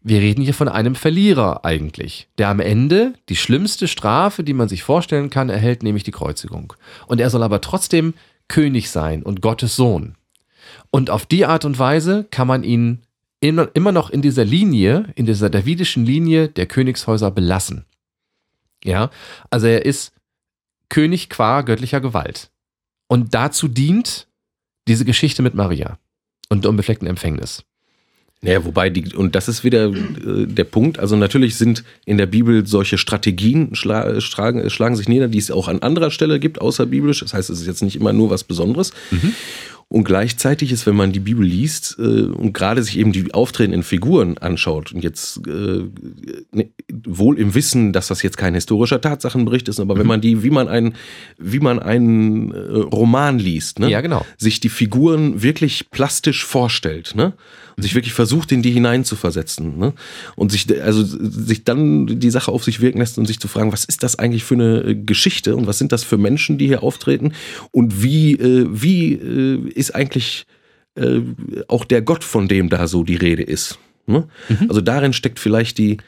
Wir 0.03 0.21
reden 0.21 0.43
hier 0.43 0.55
von 0.55 0.69
einem 0.69 0.95
Verlierer 0.95 1.65
eigentlich, 1.65 2.29
der 2.39 2.49
am 2.49 2.61
Ende 2.61 3.13
die 3.29 3.37
schlimmste 3.37 3.87
Strafe, 3.87 4.43
die 4.43 4.55
man 4.55 4.69
sich 4.69 4.83
vorstellen 4.83 5.29
kann, 5.29 5.51
erhält, 5.51 5.83
nämlich 5.83 6.05
die 6.05 6.11
Kreuzigung. 6.11 6.73
Und 7.07 7.21
er 7.21 7.29
soll 7.29 7.43
aber 7.43 7.61
trotzdem 7.61 8.15
König 8.49 8.91
sein 8.91 9.23
und 9.23 9.43
Gottes 9.43 9.77
Sohn. 9.77 10.17
Und 10.91 11.11
auf 11.11 11.27
die 11.27 11.45
Art 11.45 11.65
und 11.65 11.79
Weise 11.79 12.27
kann 12.31 12.47
man 12.47 12.65
ihn 12.65 13.03
immer 13.41 13.93
noch 13.93 14.11
in 14.11 14.23
dieser 14.23 14.45
Linie, 14.45 15.13
in 15.17 15.27
dieser 15.27 15.51
davidischen 15.51 16.05
Linie 16.05 16.49
der 16.49 16.67
Königshäuser 16.67 17.31
belassen. 17.31 17.85
Ja, 18.83 19.11
also 19.51 19.67
er 19.67 19.85
ist 19.85 20.13
König 20.89 21.29
qua 21.29 21.61
göttlicher 21.63 22.01
Gewalt. 22.01 22.51
Und 23.07 23.35
dazu 23.35 23.69
dient 23.69 24.29
diese 24.89 25.05
Geschichte 25.05 25.43
mit 25.43 25.55
Maria 25.55 25.99
und 26.49 26.65
der 26.65 26.71
unbefleckten 26.71 27.07
Empfängnis. 27.07 27.65
Ja, 28.43 28.65
wobei 28.65 28.89
die, 28.89 29.15
und 29.15 29.35
das 29.35 29.49
ist 29.49 29.65
wieder 29.65 29.89
äh, 29.89 30.47
der 30.47 30.65
Punkt, 30.65 30.99
also 30.99 31.15
natürlich 31.15 31.57
sind 31.57 31.85
in 32.07 32.17
der 32.17 32.25
Bibel 32.25 32.67
solche 32.67 32.97
Strategien 32.97 33.75
schla, 33.75 34.19
schlagen, 34.21 34.71
schlagen 34.71 34.97
sich 34.97 35.09
nieder, 35.09 35.29
die 35.29 35.39
es 35.39 35.51
auch 35.51 35.69
an 35.69 35.83
anderer 35.83 36.11
Stelle 36.11 36.41
gibt, 36.41 36.59
außer 36.61 36.87
biblisch. 36.87 37.21
Das 37.21 37.35
heißt, 37.35 37.51
es 37.51 37.61
ist 37.61 37.67
jetzt 37.67 37.83
nicht 37.83 37.97
immer 37.97 38.15
nur 38.15 38.31
was 38.31 38.45
Besonderes. 38.45 38.93
Mhm. 39.11 39.35
Und 39.93 40.05
gleichzeitig 40.05 40.71
ist, 40.71 40.87
wenn 40.87 40.95
man 40.95 41.11
die 41.11 41.19
Bibel 41.19 41.45
liest 41.45 41.97
äh, 41.99 42.03
und 42.03 42.53
gerade 42.53 42.81
sich 42.85 42.97
eben 42.97 43.11
die 43.11 43.35
auftretenden 43.35 43.83
Figuren 43.83 44.39
anschaut 44.39 44.93
und 44.93 45.03
jetzt 45.03 45.45
äh, 45.49 45.83
ne, 46.53 46.71
wohl 47.05 47.37
im 47.37 47.57
Wissen, 47.57 47.93
dass 47.93 48.07
das 48.07 48.23
jetzt 48.23 48.37
kein 48.37 48.55
historischer 48.55 49.01
Tatsachenbericht 49.01 49.69
ist, 49.69 49.81
aber 49.81 49.97
mhm. 49.97 49.99
wenn 49.99 50.07
man 50.07 50.21
die, 50.21 50.45
wie 50.45 50.51
man 50.51 50.69
einen, 50.69 50.95
wie 51.39 51.59
man 51.59 51.81
einen 51.81 52.53
äh, 52.53 52.59
Roman 52.59 53.41
liest, 53.41 53.81
ne? 53.81 53.91
ja, 53.91 54.01
genau. 54.01 54.25
sich 54.39 54.61
die 54.61 54.69
Figuren 54.69 55.43
wirklich 55.43 55.91
plastisch 55.91 56.45
vorstellt, 56.45 57.17
ne? 57.17 57.35
Und 57.77 57.83
sich 57.83 57.95
wirklich 57.95 58.13
versucht, 58.13 58.53
in 58.53 58.63
die 58.63 58.71
hineinzuversetzen. 58.71 59.79
Ne? 59.79 59.93
Und 60.37 60.53
sich, 60.53 60.67
also 60.83 61.03
sich 61.05 61.65
dann 61.65 62.21
die 62.21 62.31
Sache 62.31 62.53
auf 62.53 62.65
sich 62.65 62.81
wirken 62.81 62.99
lässt 62.99 63.19
und 63.19 63.27
sich 63.27 63.41
zu 63.41 63.49
fragen, 63.49 63.73
was 63.73 63.85
ist 63.85 64.03
das 64.03 64.19
eigentlich 64.19 64.45
für 64.45 64.55
eine 64.55 64.81
äh, 64.83 64.95
Geschichte 64.95 65.57
und 65.57 65.67
was 65.67 65.79
sind 65.79 65.93
das 65.93 66.05
für 66.05 66.19
Menschen, 66.19 66.59
die 66.59 66.67
hier 66.67 66.83
auftreten 66.83 67.33
und 67.71 68.03
wie, 68.03 68.33
äh, 68.35 68.67
wie 68.71 69.15
äh, 69.15 69.69
ist 69.75 69.95
eigentlich 69.95 70.47
äh, 70.97 71.21
auch 71.69 71.85
der 71.85 72.03
Gott, 72.03 72.25
von 72.25 72.49
dem 72.49 72.69
da 72.69 72.87
so 72.87 73.05
die 73.05 73.17
Rede 73.17 73.43
ist. 73.43 73.79
Ne? 74.07 74.29
Mhm. 74.49 74.67
Also 74.69 74.81
darin 74.81 75.13
steckt 75.13 75.39
vielleicht 75.39 75.79
die, 75.79 75.99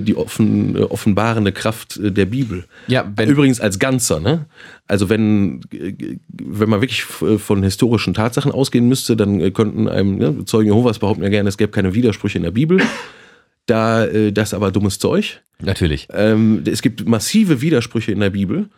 die 0.00 0.16
offen, 0.16 0.76
äh, 0.76 0.80
offenbarende 0.80 1.52
Kraft 1.52 1.96
äh, 1.96 2.10
der 2.10 2.26
Bibel. 2.26 2.64
Ja, 2.86 3.10
Übrigens 3.26 3.60
als 3.60 3.78
Ganzer, 3.78 4.20
ne? 4.20 4.46
Also 4.86 5.08
wenn, 5.08 5.60
wenn 5.70 6.68
man 6.68 6.80
wirklich 6.82 7.04
von 7.04 7.62
historischen 7.62 8.12
Tatsachen 8.12 8.52
ausgehen 8.52 8.86
müsste, 8.86 9.16
dann 9.16 9.52
könnten 9.54 9.88
einem, 9.88 10.18
ne, 10.18 10.44
Zeugen 10.44 10.66
Jehovas 10.66 10.98
behaupten 10.98 11.22
ja 11.22 11.30
gerne, 11.30 11.48
es 11.48 11.56
gäbe 11.56 11.72
keine 11.72 11.94
Widersprüche 11.94 12.38
in 12.38 12.44
der 12.44 12.50
Bibel. 12.50 12.82
Da, 13.64 14.06
das 14.06 14.52
aber 14.52 14.70
dummes 14.70 14.98
Zeug. 14.98 15.40
Natürlich. 15.62 16.08
Ähm, 16.12 16.62
es 16.66 16.82
gibt 16.82 17.08
massive 17.08 17.62
Widersprüche 17.62 18.12
in 18.12 18.20
der 18.20 18.28
Bibel. 18.28 18.68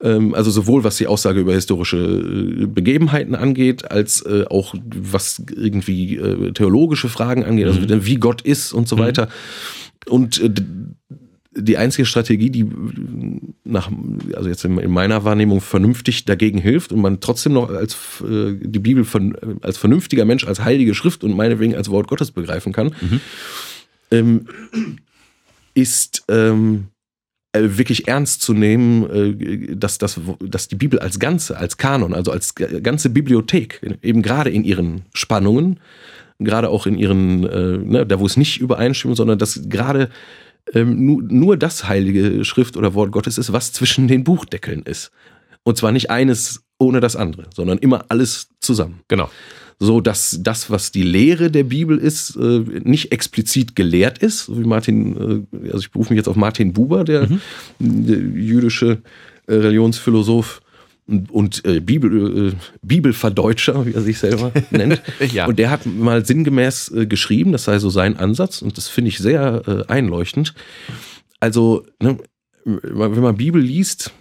Ähm, 0.00 0.34
also 0.34 0.52
sowohl 0.52 0.84
was 0.84 0.98
die 0.98 1.08
Aussage 1.08 1.40
über 1.40 1.52
historische 1.52 2.68
Begebenheiten 2.68 3.34
angeht, 3.34 3.90
als 3.90 4.24
auch 4.24 4.76
was 4.84 5.42
irgendwie 5.50 6.20
theologische 6.54 7.08
Fragen 7.08 7.42
angeht, 7.44 7.66
also 7.66 7.80
mhm. 7.80 8.06
wie 8.06 8.16
Gott 8.16 8.40
ist 8.42 8.72
und 8.72 8.86
so 8.86 8.94
mhm. 8.94 9.00
Und 10.08 10.40
äh, 10.40 10.50
die 11.58 11.78
einzige 11.78 12.06
Strategie, 12.06 12.50
die 12.50 12.66
nach, 13.64 13.90
also 14.34 14.48
jetzt 14.48 14.64
in 14.64 14.90
meiner 14.90 15.24
Wahrnehmung 15.24 15.60
vernünftig 15.60 16.24
dagegen 16.24 16.58
hilft 16.58 16.92
und 16.92 17.00
man 17.00 17.20
trotzdem 17.20 17.54
noch 17.54 17.70
als 17.70 17.96
äh, 18.22 18.54
die 18.60 18.78
Bibel 18.78 19.04
von, 19.04 19.36
als 19.62 19.78
vernünftiger 19.78 20.24
Mensch, 20.24 20.46
als 20.46 20.62
heilige 20.62 20.94
Schrift 20.94 21.24
und 21.24 21.34
meinetwegen 21.34 21.74
als 21.74 21.88
Wort 21.90 22.08
Gottes 22.08 22.30
begreifen 22.30 22.72
kann, 22.72 22.94
mhm. 23.00 23.20
ähm, 24.10 24.46
ist 25.74 26.24
ähm, 26.28 26.88
äh, 27.52 27.78
wirklich 27.78 28.06
ernst 28.06 28.42
zu 28.42 28.52
nehmen, 28.52 29.10
äh, 29.10 29.76
dass, 29.76 29.98
dass, 29.98 30.20
dass 30.40 30.68
die 30.68 30.76
Bibel 30.76 30.98
als 30.98 31.18
Ganze, 31.18 31.56
als 31.56 31.76
Kanon, 31.76 32.12
also 32.12 32.30
als 32.30 32.54
ganze 32.54 33.10
Bibliothek, 33.10 33.80
eben 34.02 34.22
gerade 34.22 34.50
in 34.50 34.64
ihren 34.64 35.02
Spannungen, 35.14 35.80
gerade 36.38 36.68
auch 36.68 36.86
in 36.86 36.98
ihren, 36.98 37.44
äh, 37.44 37.78
ne, 37.78 38.06
da 38.06 38.20
wo 38.20 38.26
es 38.26 38.36
nicht 38.36 38.60
übereinstimmt, 38.60 39.16
sondern 39.16 39.38
dass 39.38 39.68
gerade 39.68 40.10
ähm, 40.74 41.04
nur, 41.04 41.22
nur 41.22 41.56
das 41.56 41.88
heilige 41.88 42.44
Schrift 42.44 42.76
oder 42.76 42.94
Wort 42.94 43.12
Gottes 43.12 43.38
ist, 43.38 43.52
was 43.52 43.72
zwischen 43.72 44.08
den 44.08 44.24
Buchdeckeln 44.24 44.82
ist. 44.82 45.10
Und 45.62 45.76
zwar 45.76 45.92
nicht 45.92 46.10
eines 46.10 46.62
ohne 46.78 47.00
das 47.00 47.16
andere, 47.16 47.46
sondern 47.54 47.78
immer 47.78 48.04
alles 48.08 48.50
zusammen. 48.60 49.00
Genau. 49.08 49.30
So 49.78 50.00
dass 50.00 50.38
das, 50.40 50.70
was 50.70 50.90
die 50.90 51.02
Lehre 51.02 51.50
der 51.50 51.64
Bibel 51.64 51.98
ist, 51.98 52.36
äh, 52.36 52.64
nicht 52.82 53.12
explizit 53.12 53.76
gelehrt 53.76 54.18
ist, 54.18 54.46
so 54.46 54.58
wie 54.58 54.64
Martin, 54.64 55.46
äh, 55.52 55.66
also 55.66 55.80
ich 55.80 55.90
berufe 55.90 56.12
mich 56.12 56.18
jetzt 56.18 56.28
auf 56.28 56.36
Martin 56.36 56.72
Buber, 56.72 57.04
der, 57.04 57.28
mhm. 57.28 57.40
der 57.78 58.18
jüdische 58.18 59.02
äh, 59.46 59.54
Religionsphilosoph, 59.54 60.62
und 61.06 61.64
äh, 61.64 61.80
Bibel, 61.80 62.48
äh, 62.48 62.52
Bibelverdeutscher, 62.82 63.86
wie 63.86 63.92
er 63.92 64.00
sich 64.00 64.18
selber 64.18 64.52
nennt. 64.70 65.02
ja. 65.32 65.46
Und 65.46 65.58
der 65.58 65.70
hat 65.70 65.86
mal 65.86 66.24
sinngemäß 66.24 66.92
äh, 66.92 67.06
geschrieben, 67.06 67.52
das 67.52 67.64
sei 67.64 67.78
so 67.78 67.90
sein 67.90 68.16
Ansatz, 68.16 68.62
und 68.62 68.76
das 68.76 68.88
finde 68.88 69.10
ich 69.10 69.18
sehr 69.18 69.62
äh, 69.66 69.92
einleuchtend. 69.92 70.54
Also, 71.38 71.86
ne, 72.02 72.18
wenn 72.64 73.20
man 73.20 73.36
Bibel 73.36 73.62
liest, 73.62 74.12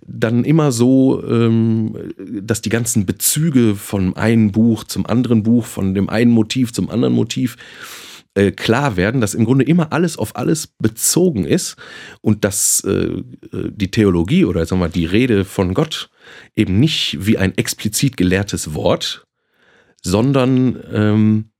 dann 0.00 0.44
immer 0.44 0.72
so, 0.72 1.22
ähm, 1.28 1.94
dass 2.40 2.62
die 2.62 2.70
ganzen 2.70 3.04
Bezüge 3.04 3.74
von 3.74 4.16
einem 4.16 4.52
Buch 4.52 4.84
zum 4.84 5.04
anderen 5.04 5.42
Buch, 5.42 5.66
von 5.66 5.94
dem 5.94 6.08
einen 6.08 6.30
Motiv 6.30 6.72
zum 6.72 6.88
anderen 6.88 7.12
Motiv, 7.12 7.56
äh, 8.38 8.52
klar 8.52 8.96
werden, 8.96 9.20
dass 9.20 9.34
im 9.34 9.44
Grunde 9.44 9.64
immer 9.64 9.92
alles 9.92 10.16
auf 10.16 10.36
alles 10.36 10.68
bezogen 10.68 11.44
ist 11.44 11.76
und 12.20 12.44
dass 12.44 12.84
äh, 12.84 13.22
die 13.52 13.90
Theologie 13.90 14.44
oder 14.44 14.64
sagen 14.64 14.80
wir 14.80 14.88
die 14.88 15.06
Rede 15.06 15.44
von 15.44 15.74
Gott 15.74 16.08
eben 16.54 16.78
nicht 16.78 17.18
wie 17.26 17.36
ein 17.36 17.56
explizit 17.58 18.16
gelehrtes 18.16 18.74
Wort, 18.74 19.26
sondern 20.02 20.78
ähm, 20.92 21.50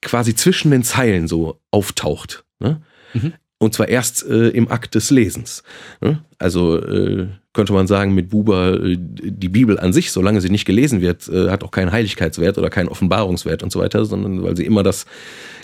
quasi 0.00 0.34
zwischen 0.34 0.70
den 0.70 0.82
Zeilen 0.82 1.28
so 1.28 1.60
auftaucht. 1.70 2.44
Ne? 2.58 2.80
Mhm. 3.12 3.34
Und 3.58 3.74
zwar 3.74 3.88
erst 3.88 4.26
äh, 4.26 4.48
im 4.48 4.70
Akt 4.70 4.94
des 4.94 5.10
Lesens. 5.10 5.62
Ne? 6.00 6.24
Also 6.38 6.78
äh, 6.78 7.28
könnte 7.52 7.72
man 7.72 7.86
sagen, 7.86 8.14
mit 8.14 8.30
Buber, 8.30 8.82
äh, 8.82 8.96
die 8.98 9.48
Bibel 9.48 9.78
an 9.78 9.92
sich, 9.92 10.10
solange 10.10 10.40
sie 10.40 10.50
nicht 10.50 10.64
gelesen 10.64 11.00
wird, 11.00 11.28
äh, 11.28 11.50
hat 11.50 11.64
auch 11.64 11.70
keinen 11.70 11.92
Heiligkeitswert 11.92 12.58
oder 12.58 12.70
keinen 12.70 12.88
Offenbarungswert 12.88 13.62
und 13.62 13.72
so 13.72 13.80
weiter, 13.80 14.04
sondern 14.04 14.42
weil 14.42 14.56
sie 14.56 14.64
immer 14.64 14.82
das 14.82 15.06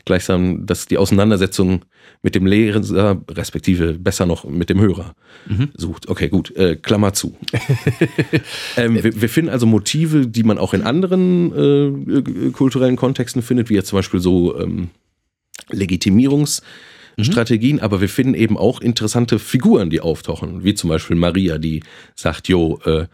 gleichsam, 0.05 0.67
dass 0.67 0.87
die 0.87 0.99
Auseinandersetzung 0.99 1.85
mit 2.23 2.35
dem 2.35 2.47
Lehrer, 2.47 3.21
respektive 3.31 3.95
besser 3.95 4.27
noch 4.27 4.45
mit 4.45 4.71
dem 4.71 4.81
Hörer 4.81 5.15
mhm. 5.47 5.71
sucht. 5.75 6.09
Okay, 6.09 6.29
gut, 6.29 6.55
äh, 6.57 6.77
Klammer 6.77 7.13
zu. 7.13 7.37
ähm, 8.77 9.03
wir, 9.03 9.21
wir, 9.21 9.29
finden 9.29 9.51
also 9.51 9.67
Motive, 9.67 10.27
die 10.27 10.43
man 10.43 10.59
auch 10.59 10.75
in 10.75 10.83
anderen 10.83 11.53
äh, 11.53 12.51
kulturellen 12.51 12.97
Kontexten 12.97 13.43
findet, 13.43 13.71
wie 13.71 13.75
jetzt 13.75 13.89
zum 13.89 13.99
Beispiel 13.99 14.21
so 14.21 14.59
ähm, 14.59 14.91
Legitimierungs- 15.71 16.63
mhm. 17.17 17.25
Strategien, 17.25 17.81
aber 17.81 18.01
wir 18.01 18.09
finden 18.09 18.35
eben 18.35 18.57
auch 18.57 18.81
interessante 18.81 19.39
Figuren, 19.39 19.91
die 19.91 20.01
auftauchen, 20.01 20.65
wie 20.65 20.75
zum 20.75 20.91
Beispiel 20.91 21.17
Maria, 21.17 21.59
die 21.59 21.83
sagt, 22.15 22.49
jo, 22.49 22.79
äh, 22.85 23.07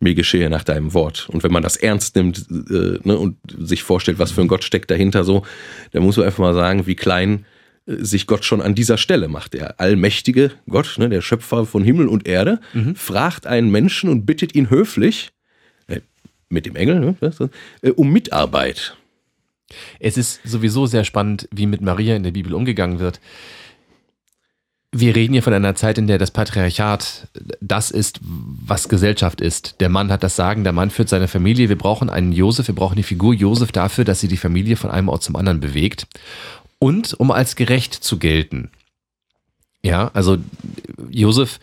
mir 0.00 0.14
geschehe 0.14 0.50
nach 0.50 0.64
deinem 0.64 0.94
Wort. 0.94 1.28
Und 1.30 1.42
wenn 1.42 1.52
man 1.52 1.62
das 1.62 1.76
ernst 1.76 2.16
nimmt 2.16 2.46
äh, 2.50 2.98
ne, 3.02 3.18
und 3.18 3.36
sich 3.58 3.82
vorstellt, 3.82 4.18
was 4.18 4.32
für 4.32 4.42
ein 4.42 4.48
Gott 4.48 4.64
steckt 4.64 4.90
dahinter 4.90 5.24
so, 5.24 5.44
dann 5.92 6.02
muss 6.02 6.16
man 6.16 6.26
einfach 6.26 6.40
mal 6.40 6.54
sagen, 6.54 6.86
wie 6.86 6.94
klein 6.94 7.44
äh, 7.86 7.96
sich 7.96 8.26
Gott 8.26 8.44
schon 8.44 8.62
an 8.62 8.74
dieser 8.74 8.98
Stelle 8.98 9.28
macht. 9.28 9.54
Der 9.54 9.80
allmächtige 9.80 10.52
Gott, 10.68 10.96
ne, 10.98 11.08
der 11.08 11.22
Schöpfer 11.22 11.66
von 11.66 11.82
Himmel 11.82 12.08
und 12.08 12.28
Erde, 12.28 12.60
mhm. 12.72 12.94
fragt 12.94 13.46
einen 13.46 13.70
Menschen 13.70 14.10
und 14.10 14.26
bittet 14.26 14.54
ihn 14.54 14.70
höflich, 14.70 15.30
äh, 15.88 16.00
mit 16.48 16.66
dem 16.66 16.76
Engel, 16.76 17.00
ne, 17.00 17.16
äh, 17.82 17.90
um 17.90 18.12
Mitarbeit. 18.12 18.96
Es 20.00 20.16
ist 20.16 20.40
sowieso 20.44 20.86
sehr 20.86 21.04
spannend, 21.04 21.48
wie 21.52 21.66
mit 21.66 21.80
Maria 21.80 22.16
in 22.16 22.22
der 22.22 22.32
Bibel 22.32 22.54
umgegangen 22.54 22.98
wird. 22.98 23.20
Wir 24.96 25.16
reden 25.16 25.32
hier 25.32 25.42
von 25.42 25.52
einer 25.52 25.74
Zeit, 25.74 25.98
in 25.98 26.06
der 26.06 26.18
das 26.18 26.30
Patriarchat 26.30 27.26
das 27.60 27.90
ist, 27.90 28.20
was 28.22 28.88
Gesellschaft 28.88 29.40
ist. 29.40 29.80
Der 29.80 29.88
Mann 29.88 30.12
hat 30.12 30.22
das 30.22 30.36
Sagen, 30.36 30.62
der 30.62 30.72
Mann 30.72 30.90
führt 30.90 31.08
seine 31.08 31.26
Familie. 31.26 31.68
Wir 31.68 31.78
brauchen 31.78 32.10
einen 32.10 32.30
Josef, 32.30 32.68
wir 32.68 32.76
brauchen 32.76 32.94
die 32.94 33.02
Figur 33.02 33.34
Josef 33.34 33.72
dafür, 33.72 34.04
dass 34.04 34.20
sie 34.20 34.28
die 34.28 34.36
Familie 34.36 34.76
von 34.76 34.90
einem 34.90 35.08
Ort 35.08 35.24
zum 35.24 35.34
anderen 35.34 35.58
bewegt 35.58 36.06
und 36.78 37.14
um 37.14 37.32
als 37.32 37.56
gerecht 37.56 37.94
zu 37.94 38.18
gelten. 38.18 38.70
Ja, 39.82 40.10
also 40.14 40.38
Josef 41.10 41.58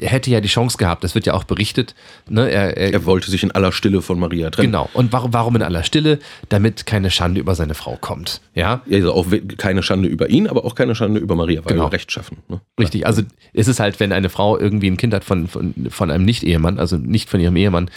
hätte 0.00 0.30
ja 0.30 0.40
die 0.40 0.48
Chance 0.48 0.76
gehabt, 0.76 1.04
das 1.04 1.14
wird 1.14 1.26
ja 1.26 1.34
auch 1.34 1.44
berichtet. 1.44 1.94
Ne? 2.28 2.50
Er, 2.50 2.76
er, 2.76 2.94
er, 2.94 3.04
wollte 3.04 3.30
sich 3.30 3.44
in 3.44 3.52
aller 3.52 3.70
Stille 3.70 4.02
von 4.02 4.18
Maria 4.18 4.50
trennen. 4.50 4.72
Genau. 4.72 4.90
Und 4.92 5.12
warum, 5.12 5.32
warum 5.32 5.54
in 5.56 5.62
aller 5.62 5.84
Stille? 5.84 6.18
Damit 6.48 6.84
keine 6.84 7.10
Schande 7.10 7.40
über 7.40 7.54
seine 7.54 7.74
Frau 7.74 7.96
kommt. 7.96 8.40
Ja, 8.54 8.82
also 8.90 9.12
auch 9.12 9.26
keine 9.56 9.84
Schande 9.84 10.08
über 10.08 10.30
ihn, 10.30 10.48
aber 10.48 10.64
auch 10.64 10.74
keine 10.74 10.96
Schande 10.96 11.20
über 11.20 11.36
Maria, 11.36 11.64
weil 11.64 11.74
genau. 11.74 11.86
er 11.86 11.92
Recht 11.92 12.10
schaffen. 12.10 12.38
Ne? 12.48 12.60
Richtig. 12.80 13.06
Also 13.06 13.22
es 13.52 13.68
ist 13.68 13.78
halt, 13.78 14.00
wenn 14.00 14.12
eine 14.12 14.30
Frau 14.30 14.58
irgendwie 14.58 14.90
ein 14.90 14.96
Kind 14.96 15.14
hat 15.14 15.24
von, 15.24 15.46
von, 15.46 15.74
von 15.90 16.10
einem 16.10 16.24
Nicht-Ehemann, 16.24 16.80
also 16.80 16.96
nicht 16.96 17.30
von 17.30 17.38
ihrem 17.38 17.54
Ehemann, 17.54 17.88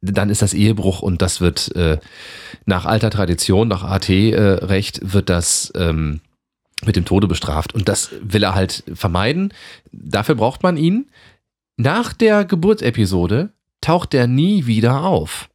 dann 0.00 0.30
ist 0.30 0.42
das 0.42 0.54
Ehebruch 0.54 1.02
und 1.02 1.20
das 1.20 1.40
wird 1.40 1.74
äh, 1.74 1.98
nach 2.66 2.84
alter 2.84 3.10
Tradition, 3.10 3.68
nach 3.68 3.82
AT-Recht, 3.82 4.98
äh, 5.02 5.12
wird 5.12 5.30
das 5.30 5.72
ähm, 5.74 6.20
mit 6.86 6.96
dem 6.96 7.04
Tode 7.04 7.26
bestraft. 7.26 7.74
Und 7.74 7.88
das 7.88 8.10
will 8.20 8.42
er 8.42 8.54
halt 8.54 8.84
vermeiden. 8.94 9.52
Dafür 9.92 10.34
braucht 10.34 10.62
man 10.62 10.76
ihn. 10.76 11.10
Nach 11.76 12.12
der 12.12 12.44
Geburtsepisode 12.44 13.52
taucht 13.80 14.14
er 14.14 14.26
nie 14.26 14.66
wieder 14.66 15.02
auf. 15.02 15.48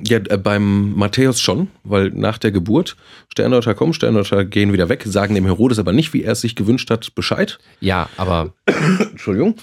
Ja, 0.00 0.18
äh, 0.18 0.36
beim 0.36 0.94
Matthäus 0.94 1.40
schon, 1.40 1.68
weil 1.82 2.10
nach 2.10 2.38
der 2.38 2.52
Geburt 2.52 2.96
Sterndeuter 3.32 3.74
kommen, 3.74 3.92
Sterndeuter 3.92 4.44
gehen 4.44 4.72
wieder 4.72 4.88
weg, 4.88 5.02
sagen 5.04 5.34
dem 5.34 5.44
Herodes 5.44 5.80
aber 5.80 5.92
nicht, 5.92 6.12
wie 6.12 6.22
er 6.22 6.32
es 6.32 6.40
sich 6.40 6.54
gewünscht 6.54 6.90
hat, 6.90 7.14
Bescheid. 7.16 7.58
Ja, 7.80 8.08
aber. 8.16 8.54
Entschuldigung 9.10 9.56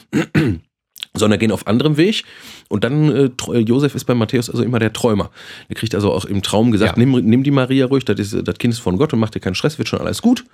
sondern 1.16 1.39
gehen 1.39 1.51
auf 1.51 1.68
anderem 1.68 1.97
Weg. 1.97 2.24
Und 2.68 2.84
dann, 2.84 3.11
äh, 3.11 3.30
äh, 3.53 3.59
Josef 3.59 3.95
ist 3.95 4.05
bei 4.05 4.13
Matthäus 4.13 4.49
also 4.49 4.63
immer 4.63 4.80
der 4.80 4.93
Träumer. 4.93 5.32
Er 5.70 5.76
kriegt 5.76 5.95
also 5.95 6.11
auch 6.11 6.26
im 6.26 6.41
Traum 6.41 6.72
gesagt, 6.72 6.97
ja. 6.97 7.03
nimm, 7.03 7.11
nimm 7.26 7.43
die 7.43 7.51
Maria 7.51 7.86
ruhig, 7.86 8.05
das, 8.05 8.20
ist, 8.20 8.47
das 8.47 8.57
Kind 8.57 8.74
ist 8.74 8.80
von 8.80 8.97
Gott 8.97 9.13
und 9.13 9.20
mach 9.20 9.30
dir 9.30 9.39
keinen 9.39 9.55
Stress, 9.55 9.78
wird 9.78 9.88
schon 9.88 9.99
alles 9.99 10.22
gut. 10.22 10.45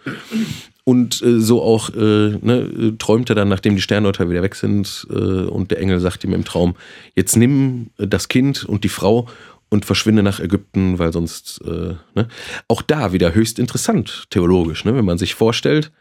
Und 0.84 1.22
äh, 1.22 1.40
so 1.40 1.62
auch 1.62 1.90
äh, 1.90 2.38
ne, 2.42 2.96
träumt 2.98 3.30
er 3.30 3.36
dann, 3.36 3.50
nachdem 3.50 3.76
die 3.76 3.82
Sterndeuter 3.82 4.30
wieder 4.30 4.42
weg 4.42 4.56
sind 4.56 5.08
äh, 5.10 5.14
und 5.14 5.72
der 5.72 5.80
Engel 5.80 6.00
sagt 6.00 6.24
ihm 6.24 6.34
im 6.34 6.46
Traum, 6.46 6.76
jetzt 7.16 7.36
nimm 7.36 7.92
das 7.98 8.28
Kind 8.28 8.66
und 8.66 8.84
die 8.84 8.90
Frau 8.90 9.28
und 9.70 9.86
verschwinde 9.86 10.22
nach 10.22 10.40
Ägypten, 10.40 11.00
weil 11.00 11.14
sonst, 11.14 11.62
äh, 11.66 11.96
ne? 12.14 12.28
auch 12.68 12.82
da 12.82 13.14
wieder 13.14 13.34
höchst 13.34 13.58
interessant 13.58 14.26
theologisch, 14.30 14.84
ne? 14.84 14.96
wenn 14.96 15.06
man 15.06 15.18
sich 15.18 15.34
vorstellt, 15.34 15.92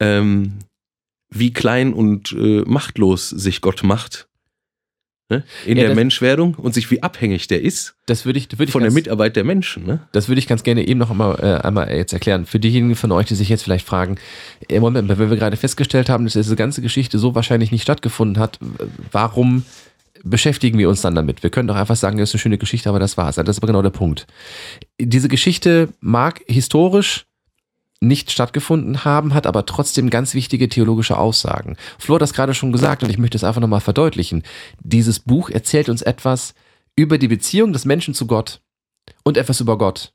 ähm, 0.00 0.54
wie 1.32 1.52
klein 1.52 1.92
und 1.92 2.32
äh, 2.32 2.62
machtlos 2.66 3.30
sich 3.30 3.60
Gott 3.60 3.82
macht 3.82 4.28
ne? 5.30 5.44
in 5.66 5.78
ja, 5.78 5.86
der 5.86 5.94
Menschwerdung 5.94 6.54
und 6.54 6.74
sich 6.74 6.90
wie 6.90 7.02
abhängig 7.02 7.48
der 7.48 7.62
ist 7.62 7.94
das 8.06 8.26
würde 8.26 8.38
ich, 8.38 8.50
würd 8.58 8.68
ich 8.68 8.72
von 8.72 8.82
ganz, 8.82 8.92
der 8.92 9.02
Mitarbeit 9.02 9.36
der 9.36 9.44
Menschen. 9.44 9.86
Ne? 9.86 10.00
Das 10.12 10.28
würde 10.28 10.38
ich 10.38 10.48
ganz 10.48 10.62
gerne 10.62 10.86
eben 10.86 10.98
noch 10.98 11.10
einmal, 11.10 11.38
äh, 11.40 11.66
einmal 11.66 11.90
jetzt 11.90 12.12
erklären. 12.12 12.46
Für 12.46 12.58
diejenigen 12.58 12.96
von 12.96 13.12
euch, 13.12 13.26
die 13.26 13.34
sich 13.34 13.48
jetzt 13.48 13.62
vielleicht 13.62 13.86
fragen, 13.86 14.16
im 14.68 14.80
Moment, 14.80 15.08
wenn 15.08 15.30
wir 15.30 15.36
gerade 15.36 15.56
festgestellt 15.56 16.08
haben, 16.08 16.24
dass 16.24 16.34
diese 16.34 16.56
ganze 16.56 16.82
Geschichte 16.82 17.18
so 17.18 17.34
wahrscheinlich 17.34 17.70
nicht 17.70 17.82
stattgefunden 17.82 18.42
hat, 18.42 18.58
warum 19.12 19.64
beschäftigen 20.24 20.78
wir 20.78 20.88
uns 20.88 21.00
dann 21.00 21.14
damit? 21.14 21.42
Wir 21.42 21.50
können 21.50 21.68
doch 21.68 21.76
einfach 21.76 21.96
sagen, 21.96 22.18
das 22.18 22.30
ist 22.30 22.34
eine 22.34 22.40
schöne 22.40 22.58
Geschichte, 22.58 22.88
aber 22.88 22.98
das 22.98 23.16
war's. 23.16 23.36
Das 23.36 23.48
ist 23.48 23.58
aber 23.58 23.68
genau 23.68 23.82
der 23.82 23.90
Punkt. 23.90 24.26
Diese 25.00 25.28
Geschichte 25.28 25.88
mag 26.00 26.42
historisch 26.46 27.26
nicht 28.02 28.30
stattgefunden 28.30 29.04
haben, 29.04 29.32
hat 29.32 29.46
aber 29.46 29.64
trotzdem 29.64 30.10
ganz 30.10 30.34
wichtige 30.34 30.68
theologische 30.68 31.16
Aussagen. 31.16 31.76
Flo 31.98 32.16
hat 32.16 32.22
das 32.22 32.34
gerade 32.34 32.52
schon 32.52 32.72
gesagt 32.72 33.02
und 33.02 33.10
ich 33.10 33.18
möchte 33.18 33.36
es 33.36 33.44
einfach 33.44 33.60
nochmal 33.60 33.80
verdeutlichen. 33.80 34.42
Dieses 34.80 35.20
Buch 35.20 35.48
erzählt 35.48 35.88
uns 35.88 36.02
etwas 36.02 36.54
über 36.96 37.16
die 37.16 37.28
Beziehung 37.28 37.72
des 37.72 37.84
Menschen 37.84 38.12
zu 38.12 38.26
Gott 38.26 38.60
und 39.24 39.36
etwas 39.36 39.60
über 39.60 39.78
Gott. 39.78 40.12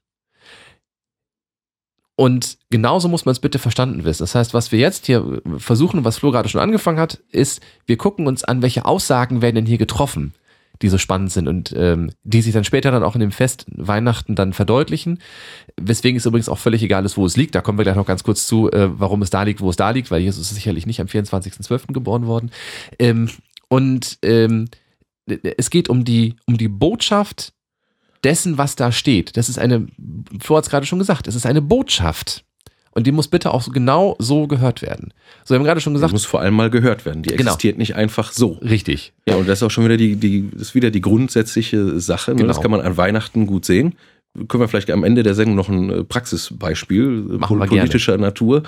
Und 2.15 2.57
genauso 2.71 3.07
muss 3.07 3.25
man 3.25 3.31
es 3.31 3.39
bitte 3.39 3.59
verstanden 3.59 4.03
wissen. 4.03 4.23
Das 4.23 4.35
heißt, 4.35 4.53
was 4.53 4.71
wir 4.71 4.79
jetzt 4.79 5.05
hier 5.05 5.41
versuchen 5.57 6.03
was 6.03 6.17
Flo 6.17 6.31
gerade 6.31 6.49
schon 6.49 6.61
angefangen 6.61 6.99
hat, 6.99 7.21
ist, 7.29 7.61
wir 7.85 7.97
gucken 7.97 8.27
uns 8.27 8.43
an, 8.43 8.61
welche 8.61 8.85
Aussagen 8.85 9.41
werden 9.41 9.55
denn 9.55 9.65
hier 9.65 9.77
getroffen 9.77 10.33
die 10.81 10.89
so 10.89 10.97
spannend 10.97 11.31
sind 11.31 11.47
und 11.47 11.73
ähm, 11.75 12.11
die 12.23 12.41
sich 12.41 12.53
dann 12.53 12.63
später 12.63 12.91
dann 12.91 13.03
auch 13.03 13.15
in 13.15 13.21
dem 13.21 13.31
Fest 13.31 13.65
Weihnachten 13.69 14.35
dann 14.35 14.53
verdeutlichen. 14.53 15.19
Weswegen 15.79 16.17
es 16.17 16.25
übrigens 16.25 16.49
auch 16.49 16.57
völlig 16.57 16.83
egal 16.83 17.05
ist, 17.05 17.17
wo 17.17 17.25
es 17.25 17.37
liegt. 17.37 17.55
Da 17.55 17.61
kommen 17.61 17.77
wir 17.77 17.83
gleich 17.83 17.95
noch 17.95 18.05
ganz 18.05 18.23
kurz 18.23 18.47
zu, 18.47 18.71
äh, 18.71 18.89
warum 18.99 19.21
es 19.21 19.29
da 19.29 19.43
liegt, 19.43 19.61
wo 19.61 19.69
es 19.69 19.75
da 19.75 19.91
liegt, 19.91 20.11
weil 20.11 20.21
Jesus 20.21 20.49
ist 20.49 20.55
sicherlich 20.55 20.85
nicht 20.85 21.01
am 21.01 21.07
24.12. 21.07 21.93
geboren 21.93 22.27
worden. 22.27 22.51
Ähm, 22.99 23.29
und 23.69 24.19
ähm, 24.21 24.69
es 25.57 25.69
geht 25.69 25.89
um 25.89 26.05
die, 26.05 26.35
um 26.45 26.57
die 26.57 26.69
Botschaft 26.69 27.53
dessen, 28.23 28.57
was 28.57 28.75
da 28.75 28.91
steht. 28.91 29.37
Das 29.37 29.49
ist 29.49 29.59
eine, 29.59 29.87
Flo 30.39 30.57
hat 30.57 30.65
es 30.65 30.69
gerade 30.69 30.85
schon 30.85 30.99
gesagt, 30.99 31.27
es 31.27 31.35
ist 31.35 31.45
eine 31.45 31.61
Botschaft. 31.61 32.43
Und 32.97 33.05
die 33.05 33.11
muss 33.11 33.27
bitte 33.27 33.53
auch 33.53 33.71
genau 33.71 34.15
so 34.17 34.47
gehört 34.47 34.81
werden. 34.81 35.13
So, 35.45 35.53
wir 35.53 35.59
haben 35.59 35.65
gerade 35.65 35.81
schon 35.81 35.93
gesagt. 35.93 36.09
Die 36.09 36.15
muss 36.15 36.25
vor 36.25 36.41
allem 36.41 36.55
mal 36.55 36.71
gehört 36.71 37.05
werden. 37.05 37.21
Die 37.21 37.29
genau. 37.29 37.51
existiert 37.51 37.77
nicht 37.77 37.95
einfach 37.95 38.31
so. 38.31 38.53
Richtig. 38.53 39.13
Ja, 39.29 39.35
und 39.35 39.47
das 39.47 39.59
ist 39.59 39.63
auch 39.63 39.69
schon 39.69 39.85
wieder 39.85 39.97
die, 39.97 40.15
die, 40.15 40.49
das 40.51 40.69
ist 40.69 40.75
wieder 40.75 40.89
die 40.89 41.01
grundsätzliche 41.01 41.99
Sache. 41.99 42.31
Ne? 42.31 42.37
Genau. 42.37 42.47
Das 42.47 42.59
kann 42.59 42.71
man 42.71 42.81
an 42.81 42.97
Weihnachten 42.97 43.45
gut 43.45 43.65
sehen. 43.65 43.93
Können 44.47 44.63
wir 44.63 44.67
vielleicht 44.67 44.89
am 44.89 45.03
Ende 45.03 45.21
der 45.21 45.35
Sendung 45.35 45.55
noch 45.55 45.69
ein 45.69 45.91
äh, 45.91 46.03
Praxisbeispiel 46.05 47.33
äh, 47.33 47.37
machen 47.37 47.59
politischer 47.59 48.17
Natur 48.17 48.63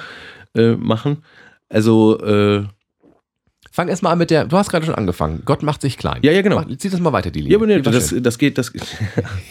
äh, 0.53 0.73
machen. 0.75 1.23
Also, 1.67 2.19
äh, 2.19 2.65
Fang 3.79 3.87
erstmal 3.87 4.11
an 4.11 4.19
mit 4.19 4.29
der, 4.29 4.43
du 4.43 4.57
hast 4.57 4.69
gerade 4.69 4.85
schon 4.85 4.95
angefangen. 4.95 5.41
Gott 5.45 5.63
macht 5.63 5.81
sich 5.81 5.97
klein. 5.97 6.19
Ja, 6.21 6.33
ja, 6.33 6.41
genau. 6.41 6.57
Mach, 6.57 6.77
zieh 6.77 6.89
das 6.89 6.99
mal 6.99 7.13
weiter, 7.13 7.31
die 7.31 7.39
Linie. 7.39 7.53
Ja, 7.53 7.57
aber 7.59 7.65
nee, 7.65 7.79
das, 7.79 8.13
das, 8.13 8.37
geht, 8.37 8.57
das, 8.57 8.73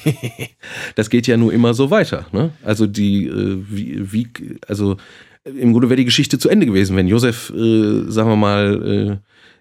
das 0.97 1.09
geht 1.09 1.27
ja 1.27 1.39
nur 1.39 1.51
immer 1.51 1.73
so 1.73 1.91
weiter. 1.91 2.27
Ne? 2.33 2.51
Also 2.63 2.87
die, 2.87 3.27
äh, 3.27 3.57
wie, 3.71 4.13
wie, 4.13 4.29
also 4.67 4.99
im 5.45 5.73
Grunde 5.73 5.89
wäre 5.89 5.97
die 5.97 6.05
Geschichte 6.05 6.39
zu 6.39 6.51
Ende 6.51 6.67
gewesen, 6.67 6.95
wenn 6.95 7.09
Josef, 7.09 7.49
äh, 7.57 8.03
sagen 8.11 8.29
wir 8.29 8.37
mal, 8.37 8.83
äh, 8.87 9.17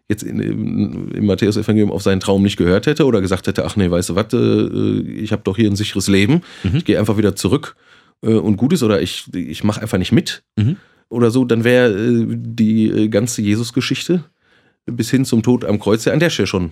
jetzt 0.10 0.24
in, 0.24 0.42
in, 0.42 1.12
im 1.12 1.26
Matthäus-Evangelium 1.28 1.94
auf 1.94 2.04
seinen 2.04 2.20
Traum 2.20 2.44
nicht 2.44 2.58
gehört 2.58 2.88
hätte 2.88 3.06
oder 3.06 3.22
gesagt 3.22 3.48
hätte, 3.48 3.64
ach 3.64 3.78
nee, 3.78 3.90
weißt 3.90 4.10
du 4.10 4.16
was, 4.16 4.34
äh, 4.34 5.00
ich 5.14 5.32
habe 5.32 5.44
doch 5.46 5.56
hier 5.56 5.72
ein 5.72 5.78
sicheres 5.78 6.10
Leben, 6.10 6.42
mhm. 6.64 6.76
ich 6.76 6.84
gehe 6.84 7.00
einfach 7.00 7.16
wieder 7.16 7.38
zurück 7.38 7.78
äh, 8.22 8.34
und 8.34 8.58
gut 8.58 8.74
ist 8.74 8.84
oder 8.84 9.02
ich, 9.02 9.34
ich 9.34 9.64
mache 9.64 9.82
einfach 9.82 9.98
nicht 9.98 10.12
mit 10.12 10.44
mhm. 10.58 10.76
oder 11.08 11.32
so, 11.32 11.46
dann 11.46 11.64
wäre 11.64 11.94
äh, 11.94 12.26
die 12.28 13.10
ganze 13.10 13.42
Jesus-Geschichte 13.42 14.26
bis 14.88 15.12
hin 15.12 15.26
zum 15.26 15.44
Tod 15.44 15.66
am 15.66 15.80
Kreuz 15.80 16.06
ja 16.06 16.14
an 16.14 16.20
der 16.20 16.30
Stelle 16.30 16.48
schon 16.48 16.72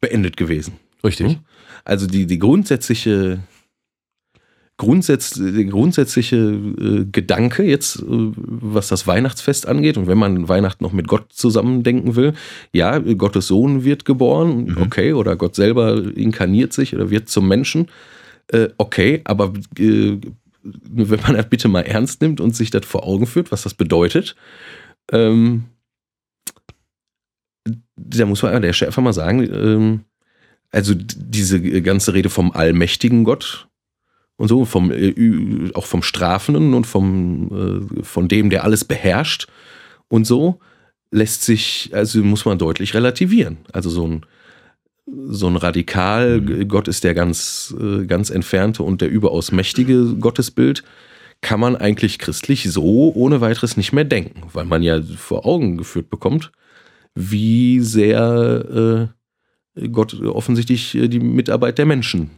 beendet 0.00 0.36
gewesen. 0.36 0.74
Richtig. 1.04 1.38
Also 1.84 2.06
die, 2.06 2.26
die 2.26 2.38
grundsätzliche, 2.38 3.40
grundsätz, 4.76 5.30
der 5.30 5.64
grundsätzliche 5.64 6.36
äh, 6.36 7.04
Gedanke 7.10 7.64
jetzt, 7.64 8.00
äh, 8.00 8.02
was 8.06 8.88
das 8.88 9.06
Weihnachtsfest 9.06 9.66
angeht, 9.66 9.96
und 9.96 10.06
wenn 10.06 10.18
man 10.18 10.48
Weihnachten 10.48 10.84
noch 10.84 10.92
mit 10.92 11.08
Gott 11.08 11.32
zusammendenken 11.32 12.14
will, 12.14 12.34
ja, 12.72 12.98
Gottes 12.98 13.48
Sohn 13.48 13.84
wird 13.84 14.04
geboren, 14.04 14.66
mhm. 14.66 14.76
okay, 14.82 15.12
oder 15.12 15.36
Gott 15.36 15.56
selber 15.56 16.02
inkarniert 16.14 16.72
sich 16.72 16.94
oder 16.94 17.10
wird 17.10 17.28
zum 17.28 17.48
Menschen, 17.48 17.88
äh, 18.48 18.68
okay, 18.78 19.22
aber 19.24 19.52
äh, 19.78 20.18
wenn 20.62 21.20
man 21.20 21.34
das 21.34 21.48
bitte 21.48 21.66
mal 21.66 21.80
ernst 21.80 22.22
nimmt 22.22 22.40
und 22.40 22.54
sich 22.54 22.70
das 22.70 22.86
vor 22.86 23.04
Augen 23.04 23.26
führt, 23.26 23.50
was 23.50 23.62
das 23.62 23.74
bedeutet, 23.74 24.36
ähm, 25.10 25.64
da 27.96 28.26
muss 28.26 28.42
man 28.42 28.54
an 28.54 28.62
der 28.62 28.70
einfach 28.70 29.02
mal 29.02 29.12
sagen, 29.12 29.42
ähm, 29.52 30.00
also 30.70 30.94
diese 30.96 31.60
ganze 31.82 32.14
Rede 32.14 32.30
vom 32.30 32.52
allmächtigen 32.52 33.24
Gott 33.24 33.68
und 34.36 34.48
so, 34.48 34.64
vom, 34.64 34.90
äh, 34.90 35.70
auch 35.74 35.86
vom 35.86 36.02
Strafenden 36.02 36.74
und 36.74 36.86
vom, 36.86 37.90
äh, 37.98 38.02
von 38.02 38.28
dem, 38.28 38.50
der 38.50 38.64
alles 38.64 38.84
beherrscht 38.84 39.46
und 40.08 40.26
so, 40.26 40.58
lässt 41.10 41.42
sich, 41.44 41.90
also 41.92 42.22
muss 42.22 42.44
man 42.44 42.58
deutlich 42.58 42.94
relativieren. 42.94 43.58
Also 43.72 43.90
so 43.90 44.06
ein, 44.08 44.26
so 45.06 45.46
ein 45.46 45.56
radikal, 45.56 46.40
mhm. 46.40 46.68
Gott 46.68 46.88
ist 46.88 47.04
der 47.04 47.14
ganz, 47.14 47.74
äh, 47.78 48.06
ganz 48.06 48.30
entfernte 48.30 48.82
und 48.82 49.02
der 49.02 49.10
überaus 49.10 49.52
mächtige 49.52 50.14
Gottesbild, 50.14 50.82
kann 51.42 51.60
man 51.60 51.76
eigentlich 51.76 52.18
christlich 52.18 52.70
so 52.70 53.12
ohne 53.14 53.40
weiteres 53.40 53.76
nicht 53.76 53.92
mehr 53.92 54.04
denken, 54.04 54.42
weil 54.52 54.64
man 54.64 54.82
ja 54.82 55.02
vor 55.02 55.44
Augen 55.44 55.76
geführt 55.76 56.08
bekommt, 56.08 56.52
wie 57.14 57.80
sehr 57.80 59.10
äh, 59.76 59.88
Gott 59.88 60.20
offensichtlich 60.20 60.94
äh, 60.94 61.08
die 61.08 61.20
Mitarbeit 61.20 61.78
der 61.78 61.86
Menschen 61.86 62.30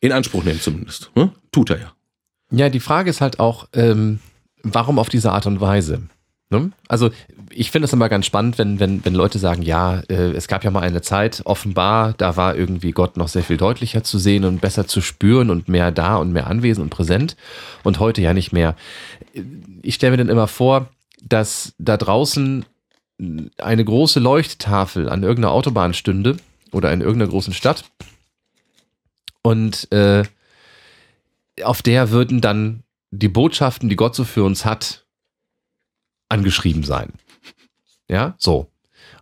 in 0.00 0.12
Anspruch 0.12 0.44
nimmt 0.44 0.62
zumindest. 0.62 1.10
Ne? 1.14 1.32
Tut 1.52 1.70
er 1.70 1.78
ja. 1.78 1.92
Ja, 2.50 2.68
die 2.68 2.80
Frage 2.80 3.10
ist 3.10 3.20
halt 3.20 3.40
auch, 3.40 3.68
ähm, 3.72 4.20
warum 4.62 4.98
auf 4.98 5.08
diese 5.08 5.32
Art 5.32 5.46
und 5.46 5.60
Weise? 5.60 6.02
Ne? 6.48 6.70
Also 6.86 7.10
ich 7.50 7.72
finde 7.72 7.86
es 7.86 7.92
immer 7.92 8.08
ganz 8.08 8.26
spannend, 8.26 8.56
wenn, 8.58 8.78
wenn, 8.78 9.04
wenn 9.04 9.14
Leute 9.14 9.40
sagen, 9.40 9.62
ja, 9.62 10.00
äh, 10.08 10.30
es 10.30 10.46
gab 10.46 10.62
ja 10.62 10.70
mal 10.70 10.82
eine 10.82 11.02
Zeit, 11.02 11.42
offenbar, 11.44 12.12
da 12.12 12.36
war 12.36 12.54
irgendwie 12.54 12.92
Gott 12.92 13.16
noch 13.16 13.26
sehr 13.26 13.42
viel 13.42 13.56
deutlicher 13.56 14.04
zu 14.04 14.18
sehen 14.18 14.44
und 14.44 14.60
besser 14.60 14.86
zu 14.86 15.00
spüren 15.00 15.50
und 15.50 15.68
mehr 15.68 15.90
da 15.90 16.16
und 16.16 16.32
mehr 16.32 16.46
anwesend 16.46 16.84
und 16.84 16.90
präsent 16.90 17.36
und 17.82 17.98
heute 17.98 18.22
ja 18.22 18.32
nicht 18.32 18.52
mehr. 18.52 18.76
Ich 19.82 19.96
stelle 19.96 20.12
mir 20.12 20.18
dann 20.18 20.28
immer 20.28 20.46
vor, 20.46 20.88
dass 21.20 21.74
da 21.78 21.96
draußen 21.96 22.64
eine 23.18 23.84
große 23.84 24.20
Leuchttafel 24.20 25.08
an 25.08 25.22
irgendeiner 25.22 25.52
Autobahn 25.52 25.94
stünde 25.94 26.36
oder 26.72 26.92
in 26.92 27.00
irgendeiner 27.00 27.30
großen 27.30 27.54
Stadt 27.54 27.84
und 29.42 29.90
äh, 29.92 30.24
auf 31.62 31.80
der 31.80 32.10
würden 32.10 32.40
dann 32.40 32.82
die 33.10 33.28
Botschaften, 33.28 33.88
die 33.88 33.96
Gott 33.96 34.14
so 34.14 34.24
für 34.24 34.44
uns 34.44 34.64
hat, 34.64 35.04
angeschrieben 36.28 36.82
sein. 36.82 37.12
Ja, 38.08 38.34
so. 38.38 38.70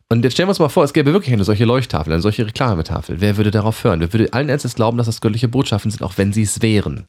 Und 0.09 0.24
jetzt 0.24 0.32
stellen 0.32 0.49
wir 0.49 0.51
uns 0.53 0.59
mal 0.59 0.68
vor, 0.68 0.84
es 0.84 0.92
gäbe 0.92 1.12
wirklich 1.12 1.32
eine 1.32 1.45
solche 1.45 1.64
Leuchttafel, 1.64 2.12
eine 2.12 2.22
solche 2.22 2.47
Reklametafel. 2.47 3.20
Wer 3.20 3.36
würde 3.36 3.51
darauf 3.51 3.84
hören? 3.84 4.01
Wer 4.01 4.12
würde 4.12 4.32
allen 4.32 4.49
Ernstes 4.49 4.74
glauben, 4.74 4.97
dass 4.99 5.07
das 5.07 5.20
göttliche 5.20 5.49
Botschaften 5.49 5.90
sind, 5.90 6.03
auch 6.03 6.16
wenn 6.16 6.32
sie 6.32 6.42
es 6.42 6.62
wären? 6.62 7.07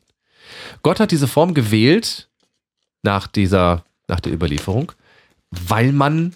Gott 0.84 1.00
hat 1.00 1.12
diese 1.12 1.28
Form 1.28 1.54
gewählt 1.54 2.30
nach 3.02 3.28
dieser, 3.28 3.84
nach 4.08 4.20
der 4.20 4.34
Überlieferung, 4.34 4.92
weil 5.52 5.92
man, 5.92 6.34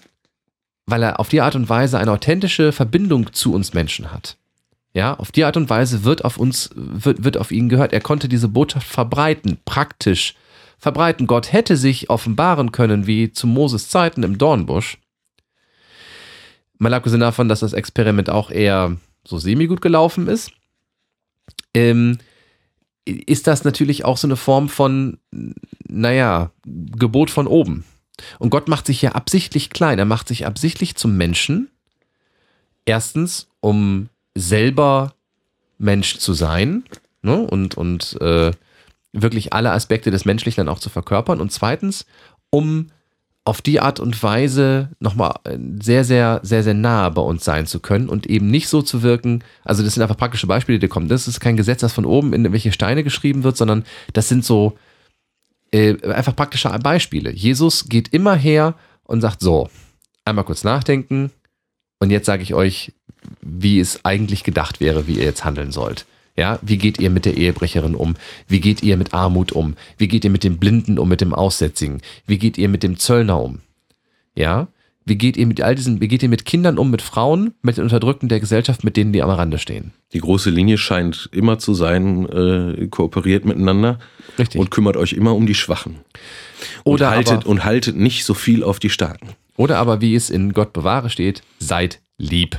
weil 0.86 1.02
er 1.02 1.20
auf 1.20 1.28
die 1.28 1.40
Art 1.40 1.54
und 1.54 1.68
Weise 1.68 1.98
eine 1.98 2.12
authentische 2.12 2.72
Verbindung 2.72 3.32
zu 3.32 3.52
uns 3.54 3.74
Menschen 3.74 4.12
hat. 4.12 4.36
Ja, 4.92 5.14
auf 5.14 5.30
die 5.30 5.44
Art 5.44 5.56
und 5.56 5.70
Weise 5.70 6.04
wird 6.04 6.24
auf 6.24 6.36
uns, 6.36 6.70
wird, 6.74 7.22
wird 7.22 7.36
auf 7.36 7.52
ihn 7.52 7.68
gehört. 7.68 7.92
Er 7.92 8.00
konnte 8.00 8.28
diese 8.28 8.48
Botschaft 8.48 8.88
verbreiten, 8.88 9.58
praktisch 9.64 10.34
verbreiten. 10.78 11.28
Gott 11.28 11.52
hätte 11.52 11.76
sich 11.76 12.10
offenbaren 12.10 12.72
können, 12.72 13.06
wie 13.06 13.32
zu 13.32 13.46
Moses 13.46 13.88
Zeiten 13.88 14.24
im 14.24 14.38
Dornbusch. 14.38 14.98
Mal 16.78 16.94
abgesehen 16.94 17.20
davon, 17.20 17.48
dass 17.48 17.60
das 17.60 17.72
Experiment 17.72 18.30
auch 18.30 18.50
eher 18.50 18.96
so 19.24 19.38
semi-gut 19.38 19.80
gelaufen 19.80 20.26
ist, 20.26 20.50
ähm, 21.74 22.18
ist 23.04 23.46
das 23.46 23.64
natürlich 23.64 24.04
auch 24.04 24.16
so 24.16 24.26
eine 24.26 24.36
Form 24.36 24.68
von, 24.68 25.18
naja, 25.86 26.50
Gebot 26.64 27.30
von 27.30 27.46
oben. 27.46 27.84
Und 28.38 28.50
Gott 28.50 28.68
macht 28.68 28.86
sich 28.86 29.02
ja 29.02 29.12
absichtlich 29.12 29.70
klein. 29.70 29.98
Er 29.98 30.04
macht 30.04 30.28
sich 30.28 30.46
absichtlich 30.46 30.96
zum 30.96 31.16
Menschen. 31.16 31.68
Erstens, 32.84 33.48
um 33.60 34.08
selber 34.34 35.14
Mensch 35.78 36.18
zu 36.18 36.32
sein 36.32 36.84
ne? 37.22 37.38
und, 37.40 37.76
und 37.76 38.20
äh, 38.20 38.52
wirklich 39.12 39.52
alle 39.52 39.72
Aspekte 39.72 40.10
des 40.10 40.24
Menschlichen 40.24 40.66
dann 40.66 40.74
auch 40.74 40.80
zu 40.80 40.90
verkörpern. 40.90 41.40
Und 41.40 41.52
zweitens, 41.52 42.06
um 42.50 42.88
auf 43.44 43.62
die 43.62 43.80
Art 43.80 44.00
und 44.00 44.22
Weise 44.22 44.90
nochmal 45.00 45.34
äh, 45.44 45.58
sehr, 45.82 46.04
sehr, 46.04 46.40
sehr, 46.42 46.62
sehr 46.62 46.74
nah 46.74 47.08
bei 47.08 47.22
uns 47.22 47.44
sein 47.44 47.66
zu 47.66 47.80
können 47.80 48.08
und 48.08 48.26
eben 48.26 48.50
nicht 48.50 48.68
so 48.68 48.82
zu 48.82 49.02
wirken. 49.02 49.42
Also, 49.64 49.82
das 49.82 49.94
sind 49.94 50.02
einfach 50.02 50.16
praktische 50.16 50.46
Beispiele, 50.46 50.78
die 50.78 50.88
kommen. 50.88 51.08
Das 51.08 51.26
ist 51.26 51.40
kein 51.40 51.56
Gesetz, 51.56 51.80
das 51.80 51.92
von 51.92 52.04
oben 52.04 52.32
in 52.32 52.52
welche 52.52 52.72
Steine 52.72 53.02
geschrieben 53.02 53.42
wird, 53.42 53.56
sondern 53.56 53.84
das 54.12 54.28
sind 54.28 54.44
so 54.44 54.76
äh, 55.72 55.96
einfach 56.02 56.34
praktische 56.36 56.68
Beispiele. 56.82 57.30
Jesus 57.30 57.88
geht 57.88 58.08
immer 58.08 58.34
her 58.34 58.74
und 59.04 59.20
sagt: 59.20 59.40
So, 59.40 59.68
einmal 60.24 60.44
kurz 60.44 60.64
nachdenken 60.64 61.30
und 61.98 62.10
jetzt 62.10 62.26
sage 62.26 62.42
ich 62.42 62.54
euch, 62.54 62.92
wie 63.42 63.80
es 63.80 64.04
eigentlich 64.04 64.44
gedacht 64.44 64.80
wäre, 64.80 65.06
wie 65.06 65.14
ihr 65.14 65.24
jetzt 65.24 65.44
handeln 65.44 65.72
sollt. 65.72 66.06
Ja, 66.36 66.58
wie 66.62 66.78
geht 66.78 66.98
ihr 66.98 67.10
mit 67.10 67.26
der 67.26 67.36
Ehebrecherin 67.36 67.94
um? 67.94 68.16
Wie 68.48 68.60
geht 68.60 68.82
ihr 68.82 68.96
mit 68.96 69.12
Armut 69.12 69.52
um? 69.52 69.76
Wie 69.98 70.08
geht 70.08 70.24
ihr 70.24 70.30
mit 70.30 70.44
dem 70.44 70.58
Blinden 70.58 70.98
um, 70.98 71.08
mit 71.08 71.20
dem 71.20 71.34
Aussätzigen? 71.34 72.00
Wie 72.26 72.38
geht 72.38 72.56
ihr 72.56 72.68
mit 72.68 72.82
dem 72.82 72.96
Zöllner 72.98 73.42
um? 73.42 73.60
Ja, 74.34 74.68
wie 75.10 75.16
geht 75.16 75.36
ihr 75.36 75.46
mit 75.46 75.60
all 75.60 75.74
diesen, 75.74 76.00
wie 76.00 76.08
geht 76.08 76.22
ihr 76.22 76.30
mit 76.30 76.46
Kindern 76.46 76.78
um, 76.78 76.90
mit 76.90 77.02
Frauen, 77.02 77.52
mit 77.60 77.76
den 77.76 77.84
Unterdrückten 77.84 78.30
der 78.30 78.40
Gesellschaft, 78.40 78.82
mit 78.84 78.96
denen 78.96 79.12
die 79.12 79.22
am 79.22 79.28
Rande 79.28 79.58
stehen? 79.58 79.92
Die 80.14 80.20
große 80.20 80.48
Linie 80.48 80.78
scheint 80.78 81.28
immer 81.32 81.58
zu 81.58 81.74
sein, 81.74 82.26
äh, 82.26 82.86
kooperiert 82.86 83.44
miteinander 83.44 83.98
Richtig. 84.38 84.58
und 84.58 84.70
kümmert 84.70 84.96
euch 84.96 85.12
immer 85.12 85.34
um 85.34 85.46
die 85.46 85.54
Schwachen. 85.54 85.96
Oder 86.84 87.08
und 87.08 87.14
haltet, 87.14 87.32
aber- 87.34 87.46
und 87.48 87.64
haltet 87.64 87.96
nicht 87.96 88.24
so 88.24 88.32
viel 88.32 88.64
auf 88.64 88.78
die 88.78 88.88
Starken. 88.90 89.30
Oder 89.56 89.76
aber, 89.76 90.00
wie 90.00 90.14
es 90.14 90.30
in 90.30 90.52
Gott 90.54 90.72
bewahre 90.72 91.10
steht, 91.10 91.42
seid 91.58 92.00
lieb. 92.16 92.58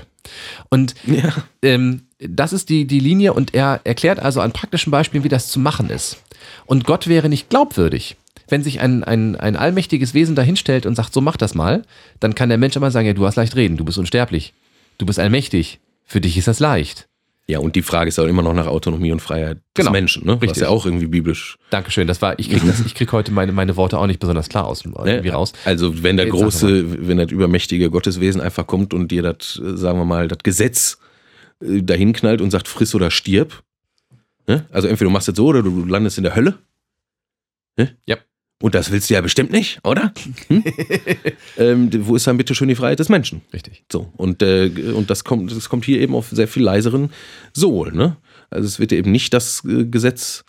Und 0.69 0.93
Ja. 1.07 1.33
ähm, 1.63 2.03
das 2.19 2.53
ist 2.53 2.69
die, 2.69 2.85
die 2.85 2.99
Linie 2.99 3.33
und 3.33 3.55
er 3.55 3.81
erklärt 3.83 4.19
also 4.19 4.41
an 4.41 4.51
praktischen 4.51 4.91
Beispielen, 4.91 5.23
wie 5.23 5.29
das 5.29 5.47
zu 5.47 5.59
machen 5.59 5.89
ist. 5.89 6.21
Und 6.65 6.85
Gott 6.85 7.07
wäre 7.07 7.29
nicht 7.29 7.49
glaubwürdig. 7.49 8.17
Wenn 8.51 8.63
sich 8.63 8.79
ein, 8.81 9.03
ein, 9.03 9.35
ein 9.35 9.55
allmächtiges 9.55 10.13
Wesen 10.13 10.35
dahinstellt 10.35 10.85
und 10.85 10.95
sagt, 10.95 11.13
so 11.13 11.21
mach 11.21 11.37
das 11.37 11.55
mal, 11.55 11.83
dann 12.19 12.35
kann 12.35 12.49
der 12.49 12.57
Mensch 12.57 12.75
immer 12.75 12.91
sagen, 12.91 13.07
ja, 13.07 13.13
du 13.13 13.25
hast 13.25 13.35
leicht 13.37 13.55
reden, 13.55 13.77
du 13.77 13.85
bist 13.85 13.97
unsterblich, 13.97 14.53
du 14.97 15.05
bist 15.05 15.19
allmächtig, 15.19 15.79
für 16.05 16.19
dich 16.21 16.37
ist 16.37 16.47
das 16.47 16.59
leicht. 16.59 17.07
Ja, 17.47 17.59
und 17.59 17.75
die 17.75 17.81
Frage 17.81 18.09
ist 18.09 18.19
auch 18.19 18.27
immer 18.27 18.43
noch 18.43 18.53
nach 18.53 18.67
Autonomie 18.67 19.11
und 19.11 19.19
Freiheit 19.21 19.57
des 19.57 19.63
Genau. 19.85 19.91
Menschen, 19.91 20.25
ne? 20.25 20.35
was 20.35 20.41
Richtig. 20.43 20.61
ja 20.61 20.69
auch 20.69 20.85
irgendwie 20.85 21.07
biblisch 21.07 21.57
Dankeschön, 21.69 22.07
das 22.07 22.21
war, 22.21 22.37
ich 22.39 22.49
krieg, 22.49 22.61
das, 22.65 22.85
ich 22.85 22.93
krieg 22.93 23.11
heute 23.11 23.31
meine, 23.31 23.51
meine 23.51 23.75
Worte 23.77 23.97
auch 23.97 24.05
nicht 24.07 24.19
besonders 24.19 24.47
klar 24.47 24.65
aus, 24.67 24.85
irgendwie 24.85 25.29
Ne? 25.29 25.33
raus. 25.33 25.53
Also 25.65 26.03
wenn 26.03 26.17
der 26.17 26.27
Jetzt 26.27 26.35
große, 26.35 27.07
wenn 27.07 27.17
das 27.17 27.31
übermächtige 27.31 27.89
Gotteswesen 27.89 28.41
einfach 28.41 28.67
kommt 28.67 28.93
und 28.93 29.11
dir 29.11 29.23
das, 29.23 29.59
äh, 29.61 29.75
sagen 29.75 29.97
wir 29.97 30.05
mal, 30.05 30.27
das 30.27 30.39
Gesetz 30.43 30.99
äh, 31.61 31.81
dahin 31.81 32.13
knallt 32.13 32.41
und 32.41 32.51
sagt, 32.51 32.67
friss 32.67 32.93
oder 32.95 33.11
stirb. 33.11 33.63
Ne? 34.47 34.65
Also 34.71 34.87
entweder 34.87 35.07
du 35.09 35.13
machst 35.13 35.27
das 35.27 35.35
so 35.35 35.47
oder 35.47 35.63
du 35.63 35.83
landest 35.85 36.17
in 36.19 36.23
der 36.23 36.35
Hölle. 36.35 36.57
Ne? 37.77 37.95
Ja. 38.05 38.17
Und 38.61 38.75
das 38.75 38.91
willst 38.91 39.09
du 39.09 39.15
ja 39.15 39.21
bestimmt 39.21 39.51
nicht, 39.51 39.79
oder? 39.83 40.13
Hm? 40.47 40.63
ähm, 41.57 41.89
wo 42.07 42.15
ist 42.15 42.27
dann 42.27 42.37
bitte 42.37 42.55
schön 42.55 42.67
die 42.67 42.75
Freiheit 42.75 42.99
des 42.99 43.09
Menschen? 43.09 43.41
Richtig. 43.53 43.83
So, 43.91 44.13
und, 44.15 44.41
äh, 44.41 44.69
und 44.95 45.09
das, 45.09 45.23
kommt, 45.23 45.51
das 45.51 45.67
kommt 45.67 45.83
hier 45.83 45.99
eben 45.99 46.15
auf 46.15 46.29
sehr 46.29 46.47
viel 46.47 46.63
leiseren 46.63 47.11
Sohl. 47.53 47.91
Ne? 47.91 48.17
Also 48.49 48.67
es 48.67 48.79
wird 48.79 48.91
dir 48.91 48.97
eben 48.97 49.11
nicht 49.11 49.33
das 49.33 49.65
äh, 49.65 49.85
Gesetz 49.85 50.45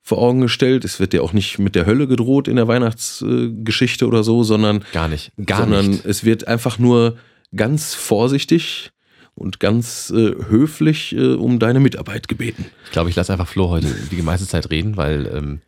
vor 0.00 0.18
Augen 0.18 0.40
gestellt, 0.40 0.84
es 0.84 0.98
wird 0.98 1.12
dir 1.12 1.22
auch 1.22 1.32
nicht 1.32 1.60
mit 1.60 1.76
der 1.76 1.86
Hölle 1.86 2.08
gedroht 2.08 2.48
in 2.48 2.56
der 2.56 2.66
Weihnachtsgeschichte 2.66 4.06
oder 4.06 4.24
so, 4.24 4.42
sondern, 4.42 4.84
Gar 4.92 5.08
nicht. 5.08 5.30
Gar 5.46 5.60
sondern 5.60 5.90
nicht. 5.90 6.04
es 6.04 6.24
wird 6.24 6.48
einfach 6.48 6.78
nur 6.78 7.18
ganz 7.54 7.94
vorsichtig 7.94 8.90
und 9.34 9.60
ganz 9.60 10.10
äh, 10.10 10.34
höflich 10.48 11.14
äh, 11.14 11.34
um 11.34 11.58
deine 11.58 11.78
Mitarbeit 11.78 12.26
gebeten. 12.26 12.66
Ich 12.86 12.90
glaube, 12.90 13.10
ich 13.10 13.16
lasse 13.16 13.32
einfach 13.32 13.46
Flo 13.46 13.68
heute 13.68 13.94
die 14.10 14.22
meiste 14.22 14.46
Zeit 14.46 14.70
reden, 14.70 14.96
weil 14.96 15.30
ähm, 15.32 15.60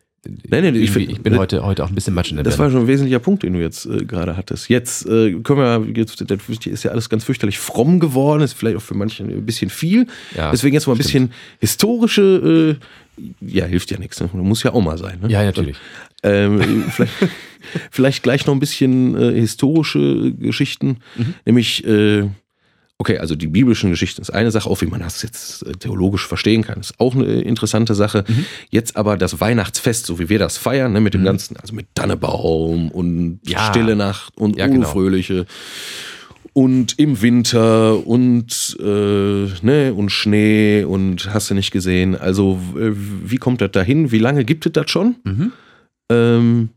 Nee, 0.49 0.71
nee, 0.71 0.79
ich 0.79 0.91
find- 0.91 1.11
ich 1.11 1.21
bin 1.21 1.37
heute, 1.37 1.63
heute 1.63 1.83
auch 1.83 1.89
ein 1.89 1.95
bisschen 1.95 2.13
Matsch 2.13 2.31
in 2.31 2.37
der 2.37 2.43
Das 2.43 2.55
Birne. 2.57 2.65
war 2.65 2.71
schon 2.71 2.85
ein 2.85 2.87
wesentlicher 2.87 3.19
Punkt, 3.19 3.43
den 3.43 3.53
du 3.53 3.59
jetzt 3.61 3.85
äh, 3.85 4.05
gerade 4.05 4.35
hattest. 4.37 4.69
Jetzt 4.69 5.05
äh, 5.07 5.33
können 5.43 5.59
wir, 5.59 5.87
jetzt 5.95 6.19
ist 6.67 6.83
ja 6.83 6.91
alles 6.91 7.09
ganz 7.09 7.23
fürchterlich 7.23 7.59
fromm 7.59 7.99
geworden, 7.99 8.41
ist 8.41 8.53
vielleicht 8.53 8.77
auch 8.77 8.81
für 8.81 8.95
manche 8.95 9.23
ein 9.23 9.45
bisschen 9.45 9.69
viel. 9.69 10.07
Ja, 10.35 10.51
Deswegen 10.51 10.73
jetzt 10.73 10.87
mal 10.87 10.93
ein 10.93 10.97
bisschen 10.97 11.31
historische, 11.59 12.77
äh, 13.17 13.25
ja, 13.45 13.65
hilft 13.65 13.91
ja 13.91 13.97
nichts, 13.99 14.19
ne? 14.19 14.29
muss 14.33 14.63
ja 14.63 14.73
auch 14.73 14.81
mal 14.83 14.97
sein. 14.97 15.19
Ne? 15.21 15.29
Ja, 15.29 15.43
natürlich. 15.43 15.77
Ähm, 16.23 16.85
vielleicht, 16.89 17.13
vielleicht 17.91 18.23
gleich 18.23 18.45
noch 18.45 18.53
ein 18.53 18.59
bisschen 18.59 19.15
äh, 19.15 19.39
historische 19.39 20.31
Geschichten, 20.33 20.97
Mhm. 21.17 21.33
nämlich, 21.45 21.85
äh, 21.85 22.23
okay, 22.97 23.17
also 23.17 23.35
die 23.35 23.47
biblischen 23.47 23.89
Geschichten 23.89 24.21
ist 24.21 24.29
eine 24.29 24.51
Sache, 24.51 24.69
auch 24.69 24.81
wie 24.81 24.85
man 24.85 25.01
das 25.01 25.21
jetzt 25.21 25.65
äh, 25.65 25.73
theologisch 25.73 26.27
verstehen 26.27 26.63
kann, 26.63 26.79
ist 26.79 26.99
auch 26.99 27.15
eine 27.15 27.41
interessante 27.41 27.93
Sache. 27.95 28.23
Mhm. 28.27 28.45
Jetzt 28.69 28.95
aber 28.95 29.17
das 29.17 29.39
Weihnachtsfest, 29.41 30.05
so 30.05 30.19
wie 30.19 30.29
wir 30.29 30.39
das 30.39 30.57
feiern, 30.57 30.93
ne, 30.93 31.01
mit 31.01 31.13
dem 31.13 31.23
ganzen, 31.23 31.57
also 31.57 31.73
mit 31.73 31.87
Dannebaum 31.93 32.89
und 32.91 33.39
Ja. 33.45 33.67
Stille 33.67 33.95
Nacht 33.95 34.37
und 34.37 34.57
Ja, 34.57 34.67
genau. 34.67 34.87
Unfröhliche. 34.87 35.45
Und 36.53 36.97
im 36.97 37.21
Winter 37.21 38.07
und, 38.07 38.77
äh, 38.79 38.85
ne, 39.61 39.93
und 39.93 40.09
Schnee 40.09 40.85
und 40.85 41.33
hast 41.33 41.49
du 41.49 41.53
nicht 41.53 41.71
gesehen. 41.71 42.15
Also, 42.15 42.61
äh, 42.79 42.91
wie 42.93 43.37
kommt 43.37 43.59
das 43.59 43.71
dahin? 43.71 44.11
Wie 44.13 44.19
lange 44.19 44.45
gibt 44.45 44.65
es 44.65 44.71
das 44.71 44.89
schon? 44.89 45.17
Mhm. 45.25 45.51
Ähm, 46.09 46.69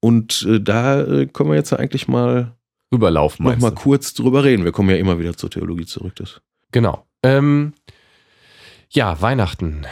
und 0.00 0.46
äh, 0.48 0.60
da 0.60 1.00
äh, 1.00 1.26
können 1.26 1.48
wir 1.48 1.56
jetzt 1.56 1.72
eigentlich 1.72 2.06
mal 2.06 2.53
Überlauf 2.94 3.38
noch 3.38 3.46
meinst 3.50 3.62
mal 3.62 3.70
du? 3.70 3.76
kurz 3.76 4.14
drüber 4.14 4.44
reden. 4.44 4.64
Wir 4.64 4.72
kommen 4.72 4.90
ja 4.90 4.96
immer 4.96 5.18
wieder 5.18 5.36
zur 5.36 5.50
Theologie 5.50 5.86
zurück. 5.86 6.14
Das. 6.16 6.40
Genau. 6.72 7.04
Ähm, 7.22 7.72
ja, 8.90 9.20
Weihnachten. 9.20 9.86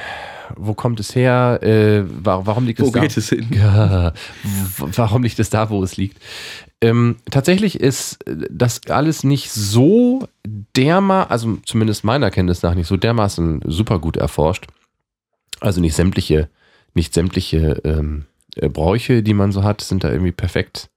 Wo 0.57 0.75
kommt 0.75 1.01
es 1.01 1.15
her? 1.15 1.61
Äh, 1.63 2.05
wa- 2.25 2.43
warum 2.45 2.67
liegt 2.67 2.81
es 2.81 2.87
Wo 2.87 2.91
da? 2.91 3.01
geht 3.01 3.17
es 3.17 3.29
hin? 3.31 3.47
Ja, 3.55 4.13
warum 4.77 5.23
liegt 5.23 5.39
es 5.39 5.49
da, 5.51 5.71
wo 5.71 5.83
es 5.83 5.97
liegt? 5.97 6.19
Ähm, 6.83 7.17
tatsächlich 7.31 7.81
ist 7.81 8.27
äh, 8.27 8.37
das 8.51 8.81
alles 8.89 9.25
nicht 9.25 9.51
so 9.51 10.29
dermaßen, 10.45 11.31
also 11.31 11.59
zumindest 11.65 12.05
meiner 12.05 12.31
Kenntnis 12.31 12.63
nach 12.63 12.75
nicht 12.75 12.89
so 12.89 12.97
dermaßen 12.97 13.63
super 13.67 13.99
gut 13.99 14.17
erforscht. 14.17 14.67
Also 15.61 15.81
nicht 15.81 15.95
sämtliche, 15.95 16.49
nicht 16.93 17.15
sämtliche 17.15 17.81
ähm, 17.85 18.27
äh, 18.57 18.69
Bräuche, 18.69 19.23
die 19.23 19.33
man 19.35 19.53
so 19.53 19.63
hat, 19.63 19.81
sind 19.81 20.05
da 20.05 20.11
irgendwie 20.11 20.33
perfekt. 20.33 20.91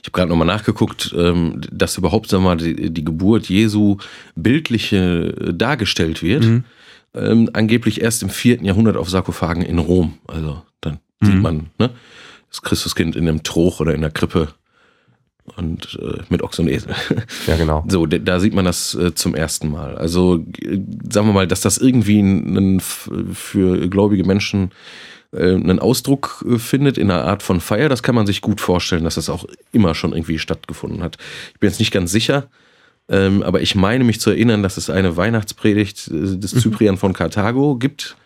Ich 0.00 0.08
habe 0.08 0.12
gerade 0.12 0.28
nochmal 0.28 0.46
nachgeguckt, 0.46 1.14
ähm, 1.16 1.60
dass 1.70 1.96
überhaupt 1.98 2.28
sag 2.28 2.40
mal, 2.40 2.56
die, 2.56 2.90
die 2.90 3.04
Geburt 3.04 3.48
Jesu 3.48 3.96
bildliche 4.36 5.34
äh, 5.40 5.54
dargestellt 5.54 6.22
wird. 6.22 6.44
Mhm. 6.44 6.64
Ähm, 7.14 7.50
angeblich 7.52 8.00
erst 8.00 8.22
im 8.22 8.30
vierten 8.30 8.64
Jahrhundert 8.64 8.96
auf 8.96 9.10
Sarkophagen 9.10 9.62
in 9.62 9.78
Rom. 9.78 10.18
Also 10.26 10.62
dann 10.80 10.98
Mhm. 11.20 11.26
sieht 11.26 11.42
man 11.42 11.66
ne, 11.78 11.90
das 12.48 12.62
Christuskind 12.62 13.16
in 13.16 13.28
einem 13.28 13.42
Troch 13.42 13.80
oder 13.80 13.94
in 13.94 14.00
der 14.00 14.10
Krippe 14.10 14.48
und 15.56 15.98
äh, 16.00 16.22
mit 16.28 16.42
Ochs 16.42 16.58
und 16.58 16.68
Esel. 16.68 16.94
Ja, 17.46 17.56
genau. 17.56 17.84
So, 17.88 18.06
da 18.06 18.40
sieht 18.40 18.54
man 18.54 18.64
das 18.64 18.94
äh, 18.94 19.14
zum 19.14 19.34
ersten 19.34 19.70
Mal. 19.70 19.96
Also 19.96 20.44
sagen 21.10 21.26
wir 21.26 21.32
mal, 21.32 21.46
dass 21.46 21.60
das 21.60 21.78
irgendwie 21.78 22.78
für 23.32 23.88
gläubige 23.88 24.24
Menschen 24.24 24.70
einen 25.36 25.78
Ausdruck 25.78 26.44
äh, 26.48 26.58
findet 26.58 26.98
in 26.98 27.10
einer 27.10 27.24
Art 27.24 27.42
von 27.42 27.60
Feier, 27.60 27.88
das 27.88 28.02
kann 28.02 28.14
man 28.14 28.26
sich 28.26 28.40
gut 28.40 28.60
vorstellen, 28.60 29.04
dass 29.04 29.14
das 29.14 29.30
auch 29.30 29.44
immer 29.72 29.94
schon 29.94 30.12
irgendwie 30.12 30.38
stattgefunden 30.38 31.02
hat. 31.02 31.18
Ich 31.54 31.60
bin 31.60 31.70
jetzt 31.70 31.78
nicht 31.78 31.92
ganz 31.92 32.10
sicher, 32.10 32.48
ähm, 33.08 33.42
aber 33.42 33.60
ich 33.60 33.74
meine 33.74 34.04
mich 34.04 34.20
zu 34.20 34.30
erinnern, 34.30 34.62
dass 34.62 34.76
es 34.76 34.90
eine 34.90 35.16
Weihnachtspredigt 35.16 36.08
äh, 36.08 36.36
des 36.36 36.50
Cyprian 36.52 36.96
von 36.96 37.12
Karthago 37.12 37.76
gibt. 37.76 38.16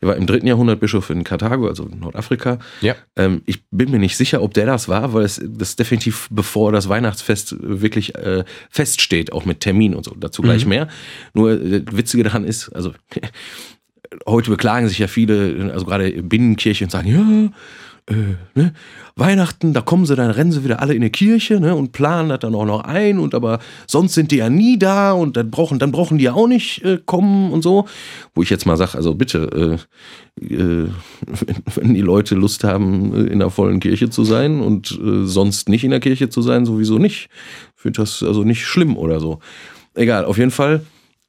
Der 0.00 0.08
war 0.08 0.16
im 0.16 0.26
dritten 0.26 0.46
Jahrhundert 0.46 0.80
Bischof 0.80 1.10
in 1.10 1.24
Karthago, 1.24 1.68
also 1.68 1.84
in 1.84 2.00
Nordafrika. 2.00 2.58
Ja. 2.80 2.94
Ähm, 3.16 3.42
ich 3.44 3.62
bin 3.70 3.90
mir 3.90 3.98
nicht 3.98 4.16
sicher, 4.16 4.42
ob 4.42 4.54
der 4.54 4.64
das 4.64 4.88
war, 4.88 5.12
weil 5.12 5.24
es 5.24 5.42
das 5.46 5.76
definitiv 5.76 6.28
bevor 6.30 6.72
das 6.72 6.88
Weihnachtsfest 6.88 7.56
wirklich 7.60 8.14
äh, 8.14 8.44
feststeht, 8.70 9.32
auch 9.32 9.44
mit 9.44 9.60
Termin 9.60 9.94
und 9.94 10.04
so. 10.04 10.14
Dazu 10.18 10.40
gleich 10.40 10.64
mehr. 10.64 10.88
Nur 11.34 11.52
äh, 11.52 11.82
witzige 11.92 12.22
daran 12.22 12.44
ist, 12.44 12.70
also 12.70 12.94
heute 14.26 14.50
beklagen 14.50 14.88
sich 14.88 14.98
ja 14.98 15.06
viele, 15.06 15.70
also 15.72 15.86
gerade 15.86 16.08
in 16.08 16.28
Binnenkirche 16.28 16.84
und 16.84 16.90
sagen, 16.90 17.08
ja, 17.08 17.50
äh, 18.10 18.36
ne, 18.54 18.72
Weihnachten, 19.14 19.72
da 19.72 19.82
kommen 19.82 20.06
sie, 20.06 20.16
dann 20.16 20.30
rennen 20.30 20.52
sie 20.52 20.64
wieder 20.64 20.80
alle 20.80 20.94
in 20.94 21.02
die 21.02 21.10
Kirche 21.10 21.60
ne, 21.60 21.74
und 21.74 21.92
planen 21.92 22.28
das 22.28 22.40
dann 22.40 22.54
auch 22.54 22.64
noch 22.64 22.80
ein 22.82 23.18
und 23.18 23.34
aber 23.34 23.60
sonst 23.86 24.14
sind 24.14 24.32
die 24.32 24.36
ja 24.36 24.50
nie 24.50 24.78
da 24.78 25.12
und 25.12 25.36
dann 25.36 25.50
brauchen, 25.50 25.78
dann 25.78 25.92
brauchen 25.92 26.18
die 26.18 26.24
ja 26.24 26.32
auch 26.34 26.48
nicht 26.48 26.82
äh, 26.84 26.98
kommen 27.04 27.52
und 27.52 27.62
so. 27.62 27.86
Wo 28.34 28.42
ich 28.42 28.50
jetzt 28.50 28.66
mal 28.66 28.76
sage, 28.76 28.96
also 28.96 29.14
bitte, 29.14 29.78
äh, 30.40 30.44
äh, 30.44 30.88
wenn, 31.26 31.56
wenn 31.74 31.94
die 31.94 32.00
Leute 32.00 32.34
Lust 32.34 32.64
haben, 32.64 33.14
äh, 33.14 33.30
in 33.30 33.38
der 33.38 33.50
vollen 33.50 33.80
Kirche 33.80 34.10
zu 34.10 34.24
sein 34.24 34.60
und 34.60 34.90
äh, 34.92 35.26
sonst 35.26 35.68
nicht 35.68 35.84
in 35.84 35.90
der 35.90 36.00
Kirche 36.00 36.30
zu 36.30 36.42
sein, 36.42 36.66
sowieso 36.66 36.98
nicht. 36.98 37.28
Ich 37.76 37.82
finde 37.82 38.00
das 38.00 38.22
also 38.22 38.42
nicht 38.42 38.66
schlimm 38.66 38.96
oder 38.96 39.20
so. 39.20 39.38
Egal, 39.94 40.24
auf 40.24 40.38
jeden 40.38 40.50
Fall 40.50 40.82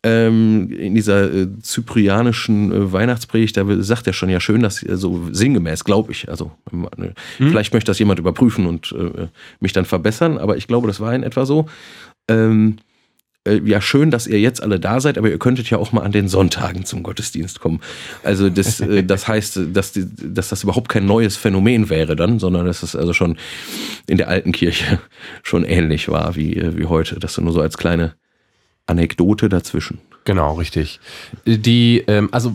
ähm, 0.03 0.71
in 0.71 0.95
dieser 0.95 1.31
äh, 1.31 1.47
zyprianischen 1.61 2.71
äh, 2.71 2.91
Weihnachtspredigt, 2.91 3.55
da 3.55 3.65
sagt 3.83 4.07
er 4.07 4.13
schon 4.13 4.29
ja 4.29 4.39
schön, 4.39 4.61
dass 4.61 4.77
so 4.77 5.29
sinngemäß, 5.31 5.83
glaube 5.83 6.11
ich, 6.11 6.27
also 6.27 6.51
äh, 6.71 7.09
vielleicht 7.37 7.73
möchte 7.73 7.91
das 7.91 7.99
jemand 7.99 8.19
überprüfen 8.19 8.65
und 8.65 8.93
äh, 8.97 9.27
mich 9.59 9.73
dann 9.73 9.85
verbessern, 9.85 10.37
aber 10.37 10.57
ich 10.57 10.67
glaube, 10.67 10.87
das 10.87 10.99
war 10.99 11.13
in 11.13 11.23
etwa 11.23 11.45
so. 11.45 11.67
Ähm, 12.27 12.77
äh, 13.43 13.59
ja, 13.65 13.81
schön, 13.81 14.11
dass 14.11 14.27
ihr 14.27 14.39
jetzt 14.39 14.61
alle 14.61 14.79
da 14.79 14.99
seid, 14.99 15.17
aber 15.17 15.29
ihr 15.29 15.39
könntet 15.39 15.69
ja 15.69 15.77
auch 15.77 15.91
mal 15.91 16.01
an 16.01 16.11
den 16.11 16.27
Sonntagen 16.27 16.85
zum 16.85 17.01
Gottesdienst 17.01 17.59
kommen. 17.59 17.81
Also 18.23 18.49
das, 18.49 18.79
äh, 18.81 19.03
das 19.05 19.27
heißt, 19.27 19.59
dass, 19.73 19.91
die, 19.91 20.05
dass 20.15 20.49
das 20.49 20.63
überhaupt 20.63 20.89
kein 20.89 21.05
neues 21.05 21.37
Phänomen 21.37 21.89
wäre 21.89 22.15
dann, 22.15 22.39
sondern 22.39 22.65
dass 22.67 22.83
es 22.83 22.95
also 22.95 23.13
schon 23.13 23.37
in 24.07 24.17
der 24.17 24.29
alten 24.29 24.51
Kirche 24.51 24.99
schon 25.43 25.63
ähnlich 25.63 26.07
war 26.09 26.35
wie, 26.35 26.55
äh, 26.55 26.77
wie 26.77 26.85
heute. 26.85 27.19
Das 27.19 27.37
nur 27.37 27.53
so 27.53 27.61
als 27.61 27.77
kleine 27.77 28.13
Anekdote 28.87 29.49
dazwischen. 29.49 29.99
Genau, 30.23 30.53
richtig. 30.53 30.99
Die, 31.45 32.03
ähm, 32.07 32.29
also 32.31 32.53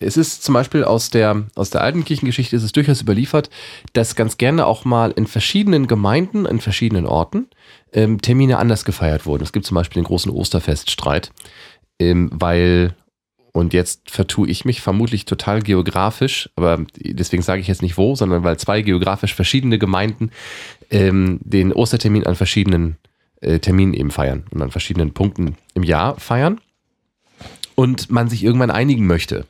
es 0.00 0.16
ist 0.16 0.42
zum 0.42 0.54
Beispiel 0.54 0.82
aus 0.82 1.10
der, 1.10 1.44
aus 1.54 1.70
der 1.70 1.82
alten 1.82 2.04
Kirchengeschichte 2.04 2.56
ist 2.56 2.64
es 2.64 2.72
durchaus 2.72 3.00
überliefert, 3.00 3.50
dass 3.92 4.16
ganz 4.16 4.36
gerne 4.36 4.66
auch 4.66 4.84
mal 4.84 5.12
in 5.12 5.26
verschiedenen 5.26 5.86
Gemeinden, 5.86 6.44
in 6.44 6.60
verschiedenen 6.60 7.06
Orten 7.06 7.46
ähm, 7.92 8.20
Termine 8.20 8.58
anders 8.58 8.84
gefeiert 8.84 9.26
wurden. 9.26 9.44
Es 9.44 9.52
gibt 9.52 9.64
zum 9.64 9.76
Beispiel 9.76 10.02
den 10.02 10.06
großen 10.06 10.32
Osterfeststreit, 10.32 11.30
ähm, 12.00 12.30
weil, 12.32 12.96
und 13.52 13.72
jetzt 13.74 14.10
vertue 14.10 14.48
ich 14.48 14.64
mich 14.64 14.80
vermutlich 14.80 15.24
total 15.24 15.62
geografisch, 15.62 16.50
aber 16.56 16.84
deswegen 16.96 17.44
sage 17.44 17.60
ich 17.60 17.68
jetzt 17.68 17.82
nicht 17.82 17.96
wo, 17.96 18.16
sondern 18.16 18.42
weil 18.42 18.58
zwei 18.58 18.82
geografisch 18.82 19.34
verschiedene 19.34 19.78
Gemeinden 19.78 20.32
ähm, 20.90 21.38
den 21.44 21.72
Ostertermin 21.72 22.26
an 22.26 22.34
verschiedenen 22.34 22.96
äh, 23.44 23.58
Terminen 23.58 23.94
eben 23.94 24.10
feiern 24.10 24.44
und 24.50 24.62
an 24.62 24.70
verschiedenen 24.70 25.12
Punkten 25.12 25.56
im 25.74 25.82
Jahr 25.82 26.18
feiern 26.18 26.60
und 27.74 28.10
man 28.10 28.28
sich 28.28 28.44
irgendwann 28.44 28.70
einigen 28.70 29.06
möchte. 29.06 29.46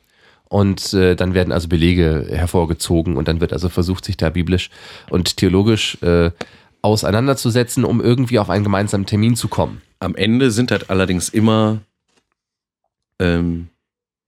Und 0.48 0.92
äh, 0.92 1.16
dann 1.16 1.34
werden 1.34 1.52
also 1.52 1.68
Belege 1.68 2.26
hervorgezogen 2.30 3.16
und 3.16 3.28
dann 3.28 3.40
wird 3.40 3.52
also 3.52 3.68
versucht, 3.68 4.04
sich 4.04 4.16
da 4.16 4.30
biblisch 4.30 4.70
und 5.10 5.36
theologisch 5.36 5.98
äh, 6.02 6.30
auseinanderzusetzen, 6.82 7.84
um 7.84 8.00
irgendwie 8.00 8.38
auf 8.38 8.50
einen 8.50 8.64
gemeinsamen 8.64 9.06
Termin 9.06 9.36
zu 9.36 9.48
kommen. 9.48 9.80
Am 10.00 10.14
Ende 10.14 10.50
sind 10.50 10.70
halt 10.70 10.90
allerdings 10.90 11.28
immer 11.30 11.80
ähm, 13.18 13.68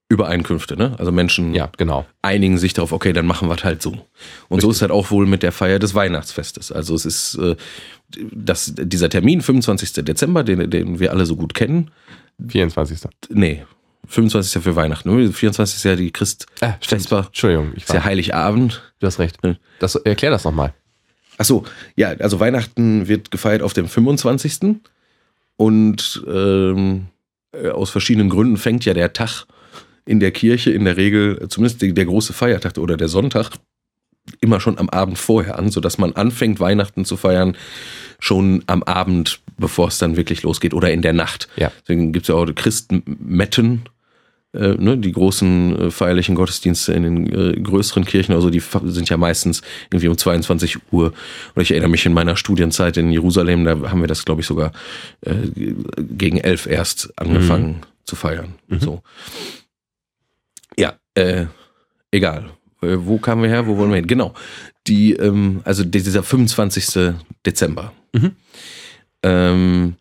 Übereinkünfte, 0.08 0.76
ne? 0.76 0.94
Also 0.98 1.10
Menschen 1.10 1.52
Ja, 1.54 1.68
genau. 1.76 2.06
einigen 2.22 2.58
sich 2.58 2.72
darauf, 2.74 2.92
okay, 2.92 3.12
dann 3.12 3.26
machen 3.26 3.48
wir 3.48 3.56
es 3.56 3.64
halt 3.64 3.82
so. 3.82 3.90
Und 4.48 4.60
so 4.60 4.68
Richtig. 4.68 4.70
ist 4.70 4.82
halt 4.82 4.90
auch 4.92 5.10
wohl 5.10 5.26
mit 5.26 5.42
der 5.42 5.50
Feier 5.52 5.78
des 5.80 5.94
Weihnachtsfestes. 5.94 6.70
Also 6.70 6.94
es 6.94 7.04
ist 7.04 7.34
äh, 7.36 7.56
das, 8.32 8.72
dieser 8.76 9.08
Termin, 9.08 9.40
25. 9.42 10.04
Dezember, 10.04 10.44
den, 10.44 10.70
den 10.70 11.00
wir 11.00 11.10
alle 11.10 11.26
so 11.26 11.34
gut 11.34 11.54
kennen. 11.54 11.90
24. 12.48 13.00
Nee, 13.30 13.64
25. 14.06 14.62
für 14.62 14.76
Weihnachten. 14.76 15.12
ne? 15.14 15.32
24. 15.32 15.76
ist 15.76 15.82
ja 15.84 15.96
die 15.96 16.12
Christ, 16.12 16.46
Äh, 16.60 16.72
stimmt. 16.80 17.02
Vesper. 17.02 17.24
Entschuldigung, 17.26 17.72
ich 17.74 17.82
ist 17.84 17.92
ja 17.92 18.04
Heiligabend. 18.04 18.92
du 19.00 19.06
hast 19.08 19.18
recht. 19.18 19.38
Hm. 19.42 19.56
Das, 19.80 19.96
erklär 19.96 20.30
das 20.30 20.44
nochmal. 20.44 20.72
Ach 21.38 21.44
so, 21.44 21.64
ja, 21.96 22.10
also 22.20 22.38
Weihnachten 22.38 23.08
wird 23.08 23.30
gefeiert 23.32 23.62
auf 23.62 23.72
dem 23.72 23.88
25. 23.88 24.76
Und 25.56 26.22
ähm, 26.28 27.06
äh, 27.52 27.70
aus 27.70 27.90
verschiedenen 27.90 28.28
Gründen 28.28 28.56
fängt 28.56 28.84
ja 28.84 28.94
der 28.94 29.12
Tag 29.12 29.46
in 30.06 30.20
der 30.20 30.30
Kirche 30.30 30.70
in 30.70 30.84
der 30.84 30.96
Regel, 30.96 31.46
zumindest 31.48 31.82
die- 31.82 31.92
der 31.92 32.06
große 32.06 32.32
Feiertag 32.32 32.78
oder 32.78 32.96
der 32.96 33.08
Sonntag, 33.08 33.50
immer 34.40 34.58
schon 34.60 34.78
am 34.78 34.88
Abend 34.88 35.18
vorher 35.18 35.58
an, 35.58 35.70
sodass 35.70 35.98
man 35.98 36.12
anfängt, 36.14 36.58
Weihnachten 36.58 37.04
zu 37.04 37.16
feiern, 37.16 37.56
schon 38.18 38.64
am 38.66 38.82
Abend, 38.82 39.40
bevor 39.58 39.88
es 39.88 39.98
dann 39.98 40.16
wirklich 40.16 40.42
losgeht 40.42 40.74
oder 40.74 40.90
in 40.92 41.02
der 41.02 41.12
Nacht. 41.12 41.48
Ja. 41.56 41.70
Deswegen 41.82 42.12
gibt 42.12 42.24
es 42.24 42.28
ja 42.28 42.34
auch 42.34 42.44
die 42.46 42.52
Christmetten, 42.54 43.82
äh, 44.52 44.74
ne, 44.78 44.96
die 44.98 45.12
großen 45.12 45.78
äh, 45.78 45.90
feierlichen 45.90 46.34
Gottesdienste 46.34 46.92
in 46.92 47.02
den 47.02 47.26
äh, 47.32 47.60
größeren 47.60 48.04
Kirchen, 48.04 48.32
also 48.34 48.50
die 48.50 48.60
sind 48.86 49.08
ja 49.08 49.16
meistens 49.16 49.62
irgendwie 49.90 50.08
um 50.08 50.16
22 50.18 50.78
Uhr. 50.90 51.12
Und 51.54 51.62
ich 51.62 51.70
erinnere 51.70 51.90
mich 51.90 52.04
in 52.06 52.12
meiner 52.14 52.36
Studienzeit 52.36 52.96
in 52.96 53.10
Jerusalem, 53.12 53.64
da 53.64 53.90
haben 53.90 54.00
wir 54.00 54.08
das, 54.08 54.24
glaube 54.24 54.40
ich, 54.40 54.46
sogar 54.46 54.72
äh, 55.20 55.34
gegen 56.00 56.38
elf 56.38 56.66
erst 56.66 57.12
angefangen 57.16 57.82
zu 58.04 58.16
feiern. 58.16 58.54
So. 58.80 59.02
Ja, 60.78 60.94
äh, 61.14 61.46
egal. 62.10 62.50
Äh, 62.82 62.96
wo 63.00 63.18
kamen 63.18 63.42
wir 63.42 63.48
her? 63.48 63.66
Wo 63.66 63.76
wollen 63.76 63.90
wir 63.90 63.96
hin? 63.96 64.06
Genau. 64.06 64.34
Die, 64.86 65.12
ähm, 65.12 65.60
also 65.64 65.84
dieser 65.84 66.22
25. 66.22 67.14
Dezember. 67.44 67.92
Mhm. 68.12 68.32
Ähm, 69.22 69.94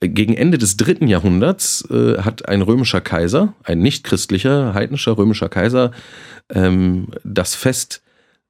gegen 0.00 0.34
Ende 0.34 0.56
des 0.56 0.76
dritten 0.76 1.08
Jahrhunderts 1.08 1.86
äh, 1.90 2.18
hat 2.18 2.48
ein 2.48 2.62
römischer 2.62 3.02
Kaiser, 3.02 3.54
ein 3.64 3.80
nicht-christlicher, 3.80 4.72
heidnischer 4.72 5.18
römischer 5.18 5.50
Kaiser, 5.50 5.90
ähm, 6.48 7.08
das 7.22 7.54
Fest 7.54 8.02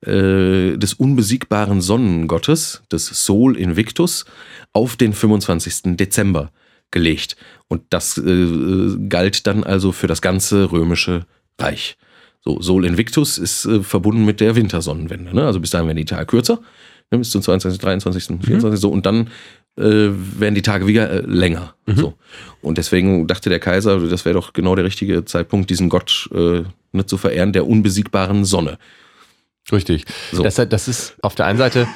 äh, 0.07 0.77
des 0.77 0.95
unbesiegbaren 0.95 1.81
Sonnengottes, 1.81 2.83
des 2.93 3.07
Sol 3.27 3.57
Invictus, 3.57 4.27
auf 4.73 4.97
den 4.97 5.13
25. 5.13 5.97
Dezember 5.97 6.53
gelegt. 6.93 7.37
Und 7.69 7.83
das 7.91 8.17
äh, 8.17 8.97
galt 9.09 9.47
dann 9.47 9.65
also 9.65 9.93
für 9.93 10.07
das 10.07 10.23
ganze 10.23 10.71
römische 10.71 11.27
Reich. 11.61 11.97
So, 12.43 12.61
Sol 12.61 12.87
Invictus 12.87 13.39
ist 13.39 13.67
äh, 13.67 13.83
verbunden 13.83 14.25
mit 14.25 14.41
der 14.41 14.57
Wintersonnenwende. 14.57 15.35
Ne? 15.35 15.45
Also 15.45 15.61
bis 15.61 15.71
dahin 15.71 15.87
werden 15.87 15.99
die 15.99 16.05
Tage 16.05 16.27
kürzer, 16.27 16.61
ne? 17.11 17.19
bis 17.19 17.31
zum 17.31 17.43
22., 17.43 17.81
23., 17.81 18.25
24. 18.43 18.81
So, 18.81 18.91
und 18.91 19.05
dann 19.05 19.29
äh, 19.77 19.83
werden 20.11 20.55
die 20.55 20.63
Tage 20.63 20.87
wieder 20.87 21.11
äh, 21.11 21.21
länger. 21.21 21.75
So. 21.87 22.15
Und 22.63 22.79
deswegen 22.79 23.27
dachte 23.27 23.51
der 23.51 23.61
Kaiser, 23.61 24.01
das 24.01 24.25
wäre 24.25 24.35
doch 24.35 24.53
genau 24.53 24.75
der 24.75 24.85
richtige 24.85 25.25
Zeitpunkt, 25.25 25.71
diesen 25.71 25.89
Gott 25.89 26.29
äh, 26.33 26.63
ne, 26.93 27.07
zu 27.07 27.19
verehren, 27.19 27.53
der 27.53 27.67
unbesiegbaren 27.67 28.45
Sonne. 28.45 28.79
Richtig. 29.71 30.05
So. 30.33 30.43
Das, 30.43 30.55
das 30.55 30.89
ist 30.89 31.17
auf 31.23 31.35
der 31.35 31.47
einen 31.47 31.59
Seite 31.59 31.87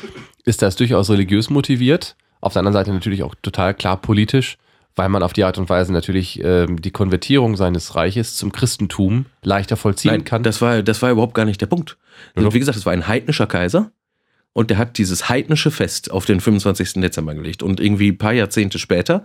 ist 0.45 0.63
das 0.63 0.77
durchaus 0.77 1.11
religiös 1.11 1.51
motiviert, 1.51 2.17
auf 2.41 2.53
der 2.53 2.61
anderen 2.61 2.75
Seite 2.75 2.93
natürlich 2.93 3.23
auch 3.23 3.35
total 3.41 3.75
klar 3.75 3.97
politisch, 3.97 4.59
weil 4.97 5.09
man 5.09 5.23
auf 5.23 5.33
die 5.33 5.45
Art 5.45 5.59
und 5.59 5.69
Weise 5.69 5.93
natürlich 5.93 6.41
ähm, 6.43 6.81
die 6.81 6.91
Konvertierung 6.91 7.57
seines 7.57 7.97
Reiches 7.97 8.37
zum 8.37 8.53
Christentum 8.53 9.27
leichter 9.43 9.77
vollziehen 9.77 10.13
Nein, 10.13 10.25
kann. 10.25 10.43
das 10.43 10.61
war, 10.61 10.83
das 10.83 11.03
war 11.03 11.11
überhaupt 11.11 11.35
gar 11.35 11.45
nicht 11.45 11.61
der 11.61 11.67
Punkt. 11.67 11.97
Also, 12.35 12.55
wie 12.55 12.61
gesagt, 12.61 12.79
es 12.79 12.87
war 12.87 12.93
ein 12.93 13.09
heidnischer 13.09 13.47
Kaiser 13.47 13.91
und 14.53 14.71
der 14.71 14.79
hat 14.79 14.99
dieses 14.99 15.29
heidnische 15.29 15.71
Fest 15.71 16.11
auf 16.11 16.27
den 16.27 16.41
25. 16.41 16.95
Dezember 16.95 17.35
gelegt. 17.35 17.63
Und 17.63 17.81
irgendwie 17.81 18.11
ein 18.13 18.19
paar 18.19 18.33
Jahrzehnte 18.33 18.79
später 18.79 19.25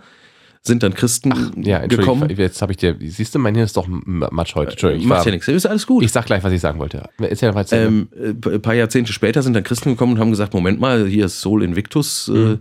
sind 0.62 0.82
dann 0.82 0.92
Christen 0.92 1.62
Ja, 1.62 1.86
gekommen. 1.86 2.28
Jetzt 2.36 2.60
habe 2.60 2.72
ich 2.72 2.78
dir, 2.78 2.96
siehst 3.00 3.34
du, 3.34 3.38
mein 3.38 3.54
Hirn 3.54 3.64
ist 3.64 3.76
doch 3.76 3.86
Matsch 3.88 4.54
heute. 4.56 4.72
Entschuldigung, 4.72 5.04
ich, 5.04 5.08
Macht 5.08 5.24
ja 5.24 5.32
nichts, 5.32 5.48
ist 5.48 5.66
alles 5.66 5.86
gut. 5.86 6.02
ich 6.02 6.12
sag 6.12 6.26
gleich, 6.26 6.42
was 6.42 6.52
ich 6.52 6.60
sagen 6.60 6.78
wollte. 6.78 7.08
Erzähl 7.18 7.54
weiter. 7.54 7.80
Ähm, 7.80 8.08
äh, 8.14 8.48
ein 8.48 8.60
paar 8.60 8.74
Jahrzehnte 8.74 9.12
später 9.12 9.42
sind 9.42 9.54
dann 9.54 9.62
Christen 9.62 9.90
gekommen 9.90 10.14
und 10.14 10.18
haben 10.18 10.30
gesagt, 10.30 10.52
Moment 10.52 10.78
mal, 10.80 11.06
hier 11.06 11.26
ist 11.26 11.40
Sol 11.40 11.62
Invictus, 11.62 12.28
äh, 12.28 12.58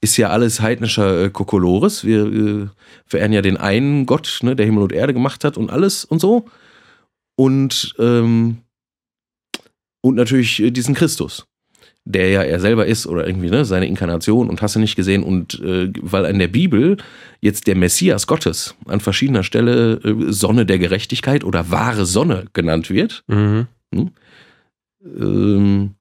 ist 0.00 0.16
ja 0.16 0.30
alles 0.30 0.60
heidnischer 0.60 1.24
äh, 1.24 1.30
Kokolores. 1.30 2.04
Wir 2.04 2.26
äh, 2.26 2.66
verehren 3.06 3.32
ja 3.32 3.42
den 3.42 3.56
einen 3.56 4.06
Gott, 4.06 4.40
ne, 4.42 4.56
der 4.56 4.66
Himmel 4.66 4.82
und 4.82 4.92
Erde 4.92 5.14
gemacht 5.14 5.44
hat 5.44 5.56
und 5.56 5.70
alles 5.70 6.04
und 6.04 6.20
so. 6.20 6.46
Und, 7.36 7.94
ähm, 7.98 8.58
und 10.02 10.14
natürlich 10.14 10.62
äh, 10.62 10.70
diesen 10.70 10.94
Christus, 10.94 11.46
der 12.04 12.30
ja 12.30 12.42
er 12.42 12.60
selber 12.60 12.86
ist 12.86 13.06
oder 13.06 13.26
irgendwie, 13.26 13.50
ne, 13.50 13.64
seine 13.64 13.86
Inkarnation 13.86 14.48
und 14.48 14.62
hast 14.62 14.76
du 14.76 14.80
nicht 14.80 14.96
gesehen. 14.96 15.22
Und 15.22 15.60
äh, 15.60 15.92
weil 16.00 16.26
in 16.26 16.38
der 16.38 16.48
Bibel 16.48 16.98
jetzt 17.40 17.66
der 17.66 17.76
Messias 17.76 18.26
Gottes 18.26 18.74
an 18.86 19.00
verschiedener 19.00 19.42
Stelle 19.42 20.00
äh, 20.04 20.32
Sonne 20.32 20.66
der 20.66 20.78
Gerechtigkeit 20.78 21.42
oder 21.44 21.70
wahre 21.70 22.06
Sonne 22.06 22.44
genannt 22.52 22.90
wird, 22.90 23.24
mhm. 23.26 23.66
ähm, 25.04 25.94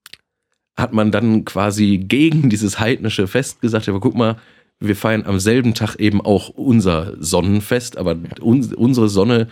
hat 0.76 0.94
man 0.94 1.12
dann 1.12 1.46
quasi 1.46 1.98
gegen 1.98 2.50
dieses 2.50 2.80
heidnische 2.80 3.28
Fest 3.28 3.62
gesagt, 3.62 3.88
aber 3.88 4.00
guck 4.00 4.16
mal, 4.16 4.38
wir 4.80 4.96
feiern 4.96 5.24
am 5.26 5.40
selben 5.40 5.74
Tag 5.74 5.96
eben 5.96 6.22
auch 6.22 6.50
unser 6.50 7.14
Sonnenfest, 7.20 7.98
aber 7.98 8.18
uns, 8.42 8.74
unsere 8.74 9.08
Sonne 9.08 9.48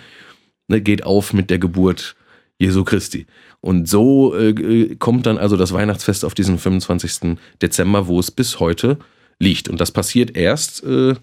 ne, 0.67 0.81
geht 0.81 1.05
auf 1.05 1.33
mit 1.33 1.49
der 1.49 1.59
Geburt 1.59 2.15
Jesu 2.59 2.83
Christi. 2.83 3.25
Und 3.61 3.87
so 3.87 4.35
äh, 4.35 4.49
äh, 4.49 4.95
kommt 4.95 5.25
dann 5.25 5.37
also 5.37 5.55
das 5.55 5.71
Weihnachtsfest 5.73 6.25
auf 6.25 6.33
diesen 6.33 6.59
25. 6.59 7.37
Dezember, 7.61 8.07
wo 8.07 8.19
es 8.19 8.31
bis 8.31 8.59
heute 8.59 8.97
liegt. 9.39 9.69
Und 9.69 9.79
das 9.79 9.91
passiert 9.91 10.35
erst 10.35 10.83
äh, 10.83 11.15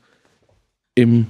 im, 0.95 1.27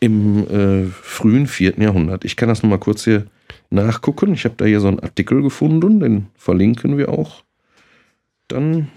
im 0.00 0.48
äh, 0.48 0.84
frühen 0.86 1.46
4. 1.46 1.78
Jahrhundert. 1.78 2.24
Ich 2.26 2.36
kann 2.36 2.50
das 2.50 2.62
nochmal 2.62 2.78
kurz 2.78 3.04
hier 3.04 3.26
nachgucken. 3.70 4.32
Ich 4.34 4.44
habe 4.44 4.54
da 4.56 4.64
hier 4.64 4.80
so 4.80 4.88
einen 4.88 5.00
Artikel 5.00 5.42
gefunden, 5.42 6.00
den 6.00 6.26
verlinken 6.36 6.96
wir 6.98 7.08
auch. 7.10 7.42
Dann, 8.48 8.88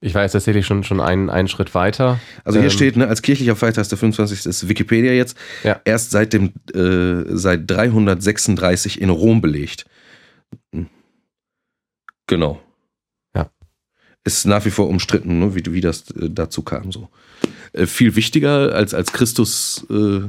Ich 0.00 0.14
war 0.14 0.22
jetzt 0.22 0.32
tatsächlich 0.32 0.66
schon, 0.66 0.82
schon 0.84 1.00
einen, 1.00 1.30
einen 1.30 1.48
Schritt 1.48 1.74
weiter. 1.74 2.18
also 2.44 2.58
hier 2.58 2.66
Ähm, 2.68 2.70
steht, 2.74 2.96
ne, 2.96 3.06
als 3.08 3.22
kirchlicher 3.22 3.56
Feiertag 3.56 3.88
der 3.88 3.98
25. 3.98 4.46
ist 4.46 4.68
Wikipedia 4.68 5.12
jetzt, 5.12 5.36
Ja. 5.64 5.80
erst 5.84 6.10
seit 6.10 6.32
dem 6.32 6.52
äh, 6.74 7.24
seit 7.36 7.70
336 7.70 9.00
in 9.00 9.10
Rom 9.10 9.40
belegt. 9.40 9.86
Genau. 12.26 12.60
Ja. 13.34 13.50
Ist 14.24 14.46
nach 14.46 14.64
wie 14.64 14.70
vor 14.70 14.88
umstritten, 14.88 15.38
ne, 15.38 15.54
wie, 15.54 15.64
wie 15.72 15.80
das 15.80 16.10
äh, 16.12 16.30
dazu 16.30 16.62
kam. 16.62 16.92
So. 16.92 17.08
Äh, 17.72 17.86
viel 17.86 18.14
wichtiger 18.16 18.74
als, 18.74 18.94
als 18.94 19.12
Christus, 19.12 19.86
äh, 19.90 20.20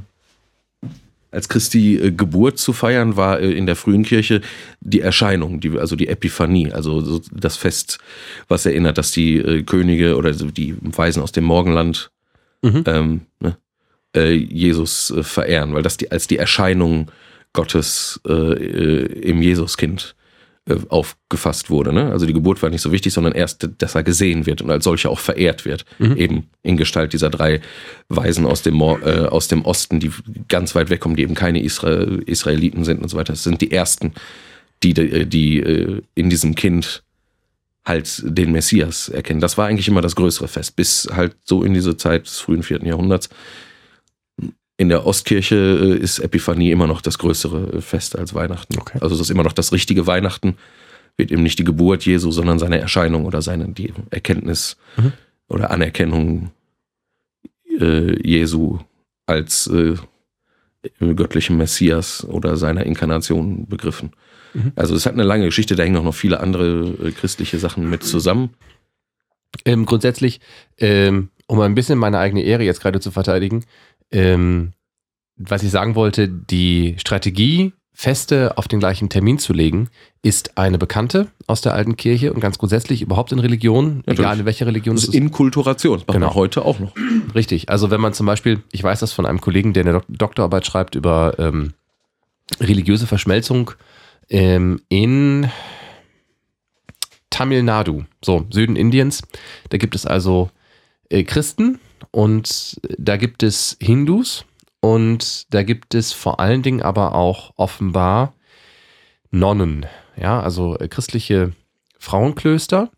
als 1.32 1.50
Christi 1.50 1.98
äh, 1.98 2.12
Geburt 2.12 2.60
zu 2.60 2.74
feiern, 2.74 3.18
war 3.18 3.40
äh, 3.40 3.52
in 3.52 3.66
der 3.66 3.76
frühen 3.76 4.04
Kirche 4.04 4.42
die 4.80 5.02
Erscheinung, 5.02 5.60
die, 5.60 5.78
also 5.78 5.96
die 5.96 6.08
Epiphanie, 6.08 6.72
also 6.72 7.02
so 7.02 7.22
das 7.32 7.58
Fest, 7.58 8.00
was 8.48 8.66
erinnert, 8.66 8.98
dass 8.98 9.12
die 9.12 9.38
äh, 9.38 9.64
Könige 9.64 10.18
oder 10.18 10.32
die 10.32 10.76
Weisen 10.82 11.24
aus 11.24 11.32
dem 11.32 11.46
Morgenland 11.46 12.12
Mhm. 12.62 12.84
ähm, 12.86 13.22
ne, 13.40 13.58
äh, 14.16 14.34
Jesus 14.34 15.14
verehren, 15.22 15.74
weil 15.74 15.84
das 15.84 15.98
die, 15.98 16.12
als 16.12 16.28
die 16.28 16.38
Erscheinung 16.38 17.12
Gottes 17.54 18.22
äh, 18.28 19.06
im 19.06 19.42
Jesuskind 19.42 20.16
äh, 20.70 20.76
aufgefasst 20.90 21.72
wurde. 21.72 21.92
Ne? 21.92 22.12
Also 22.12 22.28
die 22.28 22.34
Geburt 22.34 22.62
war 22.62 22.70
nicht 22.70 22.82
so 22.82 22.92
wichtig, 22.92 23.14
sondern 23.14 23.34
erst, 23.34 23.68
dass 23.80 23.96
er 23.96 24.04
gesehen 24.04 24.46
wird 24.46 24.62
und 24.62 24.70
als 24.70 24.84
solcher 24.84 25.10
auch 25.10 25.18
verehrt 25.18 25.66
wird. 25.66 25.86
Mhm. 25.98 26.18
Eben 26.18 26.50
in 26.62 26.78
Gestalt 26.78 27.14
dieser 27.14 27.32
drei 27.32 27.62
Weisen 28.10 28.46
aus 28.46 28.62
dem, 28.62 28.80
äh, 28.80 29.26
aus 29.26 29.48
dem 29.48 29.66
Osten, 29.66 30.00
die 30.00 30.12
ganz 30.48 30.76
weit 30.76 30.92
wegkommen, 30.92 31.16
die 31.16 31.24
eben 31.24 31.34
keine 31.34 31.64
Isra 31.64 32.04
Israeliten 32.26 32.84
sind 32.84 33.02
und 33.02 33.10
so 33.10 33.18
weiter. 33.18 33.34
Das 33.34 33.44
sind 33.44 33.60
die 33.62 33.72
ersten, 33.72 34.14
die, 34.84 34.94
die, 34.94 35.26
die 35.26 35.60
äh, 35.60 36.02
in 36.14 36.30
diesem 36.30 36.54
Kind 36.54 37.04
halt 37.84 38.22
den 38.24 38.52
Messias 38.52 39.10
erkennen. 39.10 39.42
Das 39.42 39.58
war 39.58 39.68
eigentlich 39.68 39.88
immer 39.88 40.02
das 40.02 40.16
größere 40.16 40.48
Fest, 40.48 40.76
bis 40.76 41.10
halt 41.12 41.36
so 41.44 41.64
in 41.64 41.74
diese 41.74 41.98
Zeit 41.98 42.28
des 42.28 42.40
frühen 42.40 42.62
vierten 42.62 42.86
Jahrhunderts. 42.86 43.30
In 44.82 44.90
der 44.90 45.06
Ostkirche 45.06 45.56
äh, 45.56 45.96
ist 45.96 46.18
Epiphanie 46.18 46.72
immer 46.72 46.88
noch 46.88 47.02
das 47.02 47.20
größere 47.20 47.74
äh, 47.74 47.82
Fest 47.82 48.18
als 48.18 48.34
Weihnachten. 48.34 48.80
Okay. 48.80 48.98
Also 49.00 49.14
es 49.14 49.22
ist 49.22 49.30
immer 49.30 49.44
noch 49.44 49.54
das 49.54 49.72
richtige 49.72 50.08
Weihnachten. 50.08 50.58
Wird 51.18 51.32
eben 51.32 51.44
nicht 51.44 51.60
die 51.60 51.64
Geburt 51.64 52.04
Jesu, 52.04 52.32
sondern 52.32 52.58
seine 52.58 52.80
Erscheinung 52.80 53.26
oder 53.26 53.44
seine 53.44 53.70
die 53.70 53.94
Erkenntnis 54.10 54.78
Mhm. 54.98 55.14
oder 55.50 55.70
Anerkennung 55.70 56.50
äh, 57.80 58.28
Jesu 58.28 58.80
als 59.28 59.68
äh, 59.68 59.98
göttlichem 61.00 61.58
Messias 61.58 62.26
oder 62.26 62.58
seiner 62.58 62.84
Inkarnation 62.84 63.68
begriffen. 63.68 64.14
Mhm. 64.56 64.72
Also 64.76 64.96
es 64.96 65.06
hat 65.06 65.14
eine 65.14 65.22
lange 65.22 65.46
Geschichte, 65.46 65.76
da 65.76 65.84
hängen 65.84 65.98
auch 65.98 66.04
noch 66.04 66.16
viele 66.16 66.40
andere 66.40 66.96
äh, 67.04 67.12
christliche 67.12 67.60
Sachen 67.60 67.88
mit 67.88 68.04
zusammen. 68.04 68.50
Ähm, 69.64 69.86
grundsätzlich, 69.86 70.40
ähm, 70.80 71.30
um 71.46 71.60
ein 71.60 71.76
bisschen 71.76 72.00
meine 72.00 72.18
eigene 72.18 72.42
Ehre 72.42 72.64
jetzt 72.64 72.82
gerade 72.82 73.00
zu 73.00 73.12
verteidigen, 73.12 73.64
ähm, 74.12 74.74
was 75.38 75.64
ich 75.64 75.72
sagen 75.72 75.96
wollte, 75.96 76.28
die 76.28 76.96
Strategie, 76.98 77.74
Feste 77.94 78.58
auf 78.58 78.68
den 78.68 78.80
gleichen 78.80 79.10
Termin 79.10 79.38
zu 79.38 79.54
legen, 79.54 79.90
ist 80.24 80.58
eine 80.58 80.78
bekannte 80.78 81.28
aus 81.46 81.62
der 81.62 81.74
alten 81.74 81.98
Kirche 81.98 82.32
und 82.34 82.40
ganz 82.40 82.58
grundsätzlich 82.58 83.02
überhaupt 83.02 83.32
in 83.32 83.40
Religion, 83.40 83.98
Natürlich. 83.98 84.20
egal 84.20 84.40
in 84.40 84.46
welcher 84.46 84.66
Religion 84.66 84.96
Das 84.96 85.04
es 85.04 85.10
ist 85.10 85.16
ist. 85.16 85.22
Inkulturation, 85.22 86.00
das 86.00 86.08
macht 86.08 86.16
Genau. 86.16 86.28
man 86.28 86.36
heute 86.36 86.64
auch 86.64 86.80
noch. 86.80 86.94
Richtig. 87.36 87.70
Also 87.70 87.92
wenn 87.92 88.02
man 88.02 88.14
zum 88.14 88.26
Beispiel, 88.26 88.64
ich 88.72 88.82
weiß 88.84 89.02
das 89.02 89.12
von 89.14 89.26
einem 89.26 89.42
Kollegen, 89.42 89.74
der 89.74 89.82
eine 89.84 89.94
Dok 89.94 90.06
Doktorarbeit 90.08 90.66
schreibt 90.66 90.96
über 90.96 91.36
ähm, 91.38 91.74
religiöse 92.60 93.08
Verschmelzung 93.08 93.72
ähm, 94.30 94.82
in 94.90 95.50
Tamil 97.30 97.64
Nadu, 97.64 98.04
so 98.24 98.46
Süden 98.52 98.76
Indiens. 98.76 99.22
Da 99.70 99.78
gibt 99.78 99.96
es 99.96 100.06
also 100.06 100.50
äh, 101.10 101.24
Christen 101.24 101.80
und 102.12 102.80
da 102.98 103.18
gibt 103.18 103.44
es 103.44 103.78
Hindus 103.82 104.46
und 104.82 105.54
da 105.54 105.64
gibt 105.64 105.96
es 105.96 106.12
vor 106.12 106.40
allen 106.40 106.62
Dingen 106.62 106.82
aber 106.82 107.16
auch 107.16 107.54
offenbar 107.56 108.34
Nonnen, 109.30 109.86
ja, 110.18 110.42
also 110.42 110.78
äh, 110.78 110.88
christliche 110.88 111.54
Frauenklöster. 111.98 112.90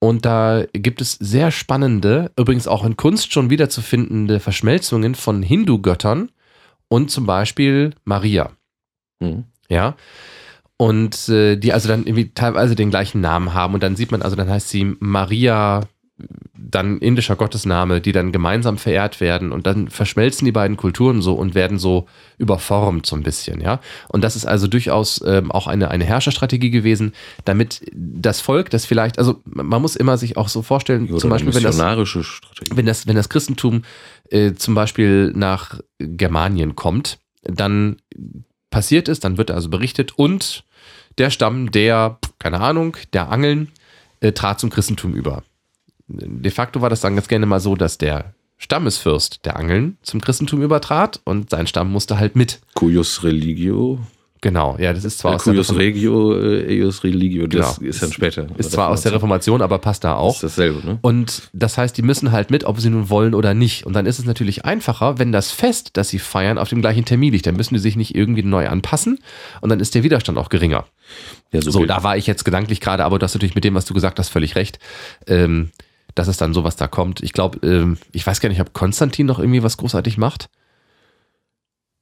Und 0.00 0.24
da 0.24 0.64
gibt 0.72 1.00
es 1.00 1.14
sehr 1.14 1.50
spannende, 1.50 2.30
übrigens 2.38 2.68
auch 2.68 2.84
in 2.84 2.96
Kunst 2.96 3.32
schon 3.32 3.50
wiederzufindende 3.50 4.38
Verschmelzungen 4.38 5.16
von 5.16 5.42
Hindu-Göttern 5.42 6.30
und 6.86 7.10
zum 7.10 7.26
Beispiel 7.26 7.94
Maria. 8.04 8.52
Mhm. 9.18 9.44
Ja. 9.68 9.96
Und 10.76 11.28
äh, 11.28 11.56
die 11.56 11.72
also 11.72 11.88
dann 11.88 12.06
irgendwie 12.06 12.32
teilweise 12.32 12.76
den 12.76 12.90
gleichen 12.90 13.20
Namen 13.20 13.54
haben. 13.54 13.74
Und 13.74 13.82
dann 13.82 13.96
sieht 13.96 14.12
man, 14.12 14.22
also 14.22 14.36
dann 14.36 14.48
heißt 14.48 14.68
sie 14.68 14.96
Maria, 15.00 15.80
dann 16.54 16.98
indischer 16.98 17.36
Gottesname, 17.36 18.00
die 18.00 18.12
dann 18.12 18.32
gemeinsam 18.32 18.78
verehrt 18.78 19.20
werden. 19.20 19.52
Und 19.52 19.66
dann 19.66 19.88
verschmelzen 19.88 20.44
die 20.44 20.52
beiden 20.52 20.76
Kulturen 20.76 21.22
so 21.22 21.34
und 21.34 21.54
werden 21.54 21.78
so 21.78 22.06
überformt 22.36 23.06
so 23.06 23.16
ein 23.16 23.22
bisschen, 23.22 23.60
ja. 23.60 23.80
Und 24.08 24.22
das 24.22 24.36
ist 24.36 24.44
also 24.44 24.66
durchaus 24.66 25.22
ähm, 25.24 25.50
auch 25.50 25.66
eine, 25.66 25.90
eine 25.90 26.04
Herrscherstrategie 26.04 26.70
gewesen, 26.70 27.12
damit 27.44 27.90
das 27.94 28.40
Volk, 28.40 28.70
das 28.70 28.84
vielleicht, 28.84 29.18
also 29.18 29.40
man 29.44 29.80
muss 29.80 29.96
immer 29.96 30.18
sich 30.18 30.36
auch 30.36 30.48
so 30.48 30.62
vorstellen, 30.62 31.08
Oder 31.08 31.18
zum 31.18 31.30
Beispiel, 31.30 31.54
wenn 31.54 31.62
das, 31.62 31.78
wenn 31.78 32.86
das, 32.86 33.06
wenn 33.06 33.16
das 33.16 33.28
Christentum 33.28 33.82
äh, 34.30 34.52
zum 34.54 34.74
Beispiel 34.74 35.32
nach 35.34 35.80
Germanien 35.98 36.76
kommt, 36.76 37.18
dann 37.42 37.96
passiert 38.70 39.08
es, 39.08 39.20
dann 39.20 39.38
wird 39.38 39.50
also 39.50 39.70
berichtet 39.70 40.18
und 40.18 40.64
der 41.16 41.30
Stamm 41.30 41.70
der, 41.70 42.18
keine 42.38 42.60
Ahnung, 42.60 42.96
der 43.12 43.30
Angeln 43.30 43.72
äh, 44.20 44.32
trat 44.32 44.60
zum 44.60 44.70
Christentum 44.70 45.14
über. 45.14 45.42
De 46.08 46.50
facto 46.50 46.80
war 46.80 46.90
das 46.90 47.00
dann 47.00 47.14
ganz 47.14 47.28
gerne 47.28 47.46
mal 47.46 47.60
so, 47.60 47.76
dass 47.76 47.98
der 47.98 48.34
Stammesfürst 48.56 49.44
der 49.44 49.56
Angeln 49.56 49.98
zum 50.02 50.20
Christentum 50.20 50.62
übertrat 50.62 51.20
und 51.24 51.50
sein 51.50 51.66
Stamm 51.66 51.92
musste 51.92 52.18
halt 52.18 52.34
mit. 52.34 52.60
Cuius 52.74 53.22
Religio. 53.22 54.00
Genau, 54.40 54.76
ja, 54.78 54.92
das 54.92 55.04
ist 55.04 55.18
zwar 55.18 55.32
Äh, 55.32 55.34
aus 55.34 55.44
der, 55.44 55.52
Cuius 55.54 55.68
Reform 55.70 55.78
Regio, 55.80 56.36
äh, 56.40 56.80
eius 56.82 57.02
Religio. 57.02 57.46
Das 57.48 57.78
Genau. 57.78 57.88
ist 57.90 58.02
dann 58.02 58.12
später. 58.12 58.46
ist 58.56 58.70
zwar 58.70 58.88
aus 58.88 59.02
der 59.02 59.12
Reformation, 59.12 59.62
aber 59.62 59.78
passt 59.78 60.04
da 60.04 60.14
auch. 60.14 60.34
Ist 60.34 60.44
dasselbe, 60.44 60.86
ne? 60.86 60.98
Und 61.02 61.50
das 61.52 61.76
heißt, 61.76 61.96
die 61.96 62.02
müssen 62.02 62.30
halt 62.30 62.50
mit, 62.52 62.62
ob 62.62 62.78
sie 62.80 62.88
nun 62.88 63.10
wollen 63.10 63.34
oder 63.34 63.52
nicht. 63.54 63.84
Und 63.84 63.94
dann 63.94 64.06
ist 64.06 64.20
es 64.20 64.24
natürlich 64.26 64.64
einfacher, 64.64 65.18
wenn 65.18 65.32
das 65.32 65.50
Fest, 65.50 65.90
das 65.94 66.08
sie 66.10 66.20
feiern, 66.20 66.56
auf 66.56 66.68
dem 66.68 66.80
gleichen 66.80 67.04
Termin 67.04 67.32
liegt. 67.32 67.46
Dann 67.46 67.56
müssen 67.56 67.74
die 67.74 67.80
sich 67.80 67.96
nicht 67.96 68.14
irgendwie 68.14 68.44
neu 68.44 68.68
anpassen 68.68 69.18
und 69.60 69.70
dann 69.70 69.80
ist 69.80 69.96
der 69.96 70.04
Widerstand 70.04 70.38
auch 70.38 70.50
geringer. 70.50 70.86
Ja, 71.52 71.60
So, 71.60 71.84
da 71.84 72.04
war 72.04 72.16
ich 72.16 72.28
jetzt 72.28 72.44
gedanklich 72.44 72.80
gerade, 72.80 73.04
aber 73.04 73.18
du 73.18 73.24
hast 73.24 73.34
natürlich 73.34 73.56
mit 73.56 73.64
dem, 73.64 73.74
was 73.74 73.86
du 73.86 73.94
gesagt 73.94 74.20
hast, 74.20 74.28
völlig 74.28 74.54
recht. 74.54 74.78
Ähm, 75.26 75.70
dass 76.18 76.28
es 76.28 76.36
dann 76.36 76.54
sowas 76.54 76.76
da 76.76 76.88
kommt. 76.88 77.22
Ich 77.22 77.32
glaube, 77.32 77.64
ähm, 77.66 77.98
ich 78.12 78.26
weiß 78.26 78.40
gar 78.40 78.48
nicht, 78.48 78.60
ob 78.60 78.72
Konstantin 78.72 79.26
noch 79.26 79.38
irgendwie 79.38 79.62
was 79.62 79.76
großartig 79.76 80.18
macht. 80.18 80.50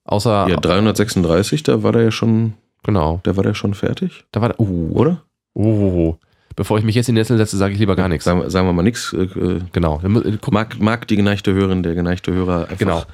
Außer, 0.05 0.49
ja, 0.49 0.57
336, 0.57 1.65
da 1.65 1.83
war 1.83 1.93
der 1.93 2.03
ja 2.05 2.11
schon, 2.11 2.55
genau, 2.85 3.21
da 3.25 3.37
war 3.37 3.43
der 3.43 3.55
schon 3.55 3.75
fertig, 3.75 4.25
da 4.31 4.41
war, 4.41 4.59
uh, 4.61 4.93
oder? 4.93 5.23
uh, 5.55 6.15
Bevor 6.55 6.79
ich 6.79 6.85
mich 6.85 6.95
jetzt 6.95 7.09
in 7.11 7.15
die 7.15 7.21
Netzel 7.21 7.37
setze, 7.37 7.59
sage 7.59 7.75
ich 7.75 7.79
lieber 7.79 7.97
gar 7.97 8.09
nichts. 8.09 8.25
Sagen, 8.25 8.49
sagen 8.49 8.67
wir 8.67 8.73
mal 8.73 8.83
nichts. 8.83 9.13
Äh, 9.13 9.61
Genau. 9.73 10.01
Äh, 10.03 10.39
mag, 10.51 10.81
mag 10.81 11.07
die 11.07 11.17
geneigte 11.17 11.53
Hörerin, 11.53 11.83
der 11.83 11.95
geneigte 11.95 12.33
Hörer 12.33 12.69
einfach 12.71 13.07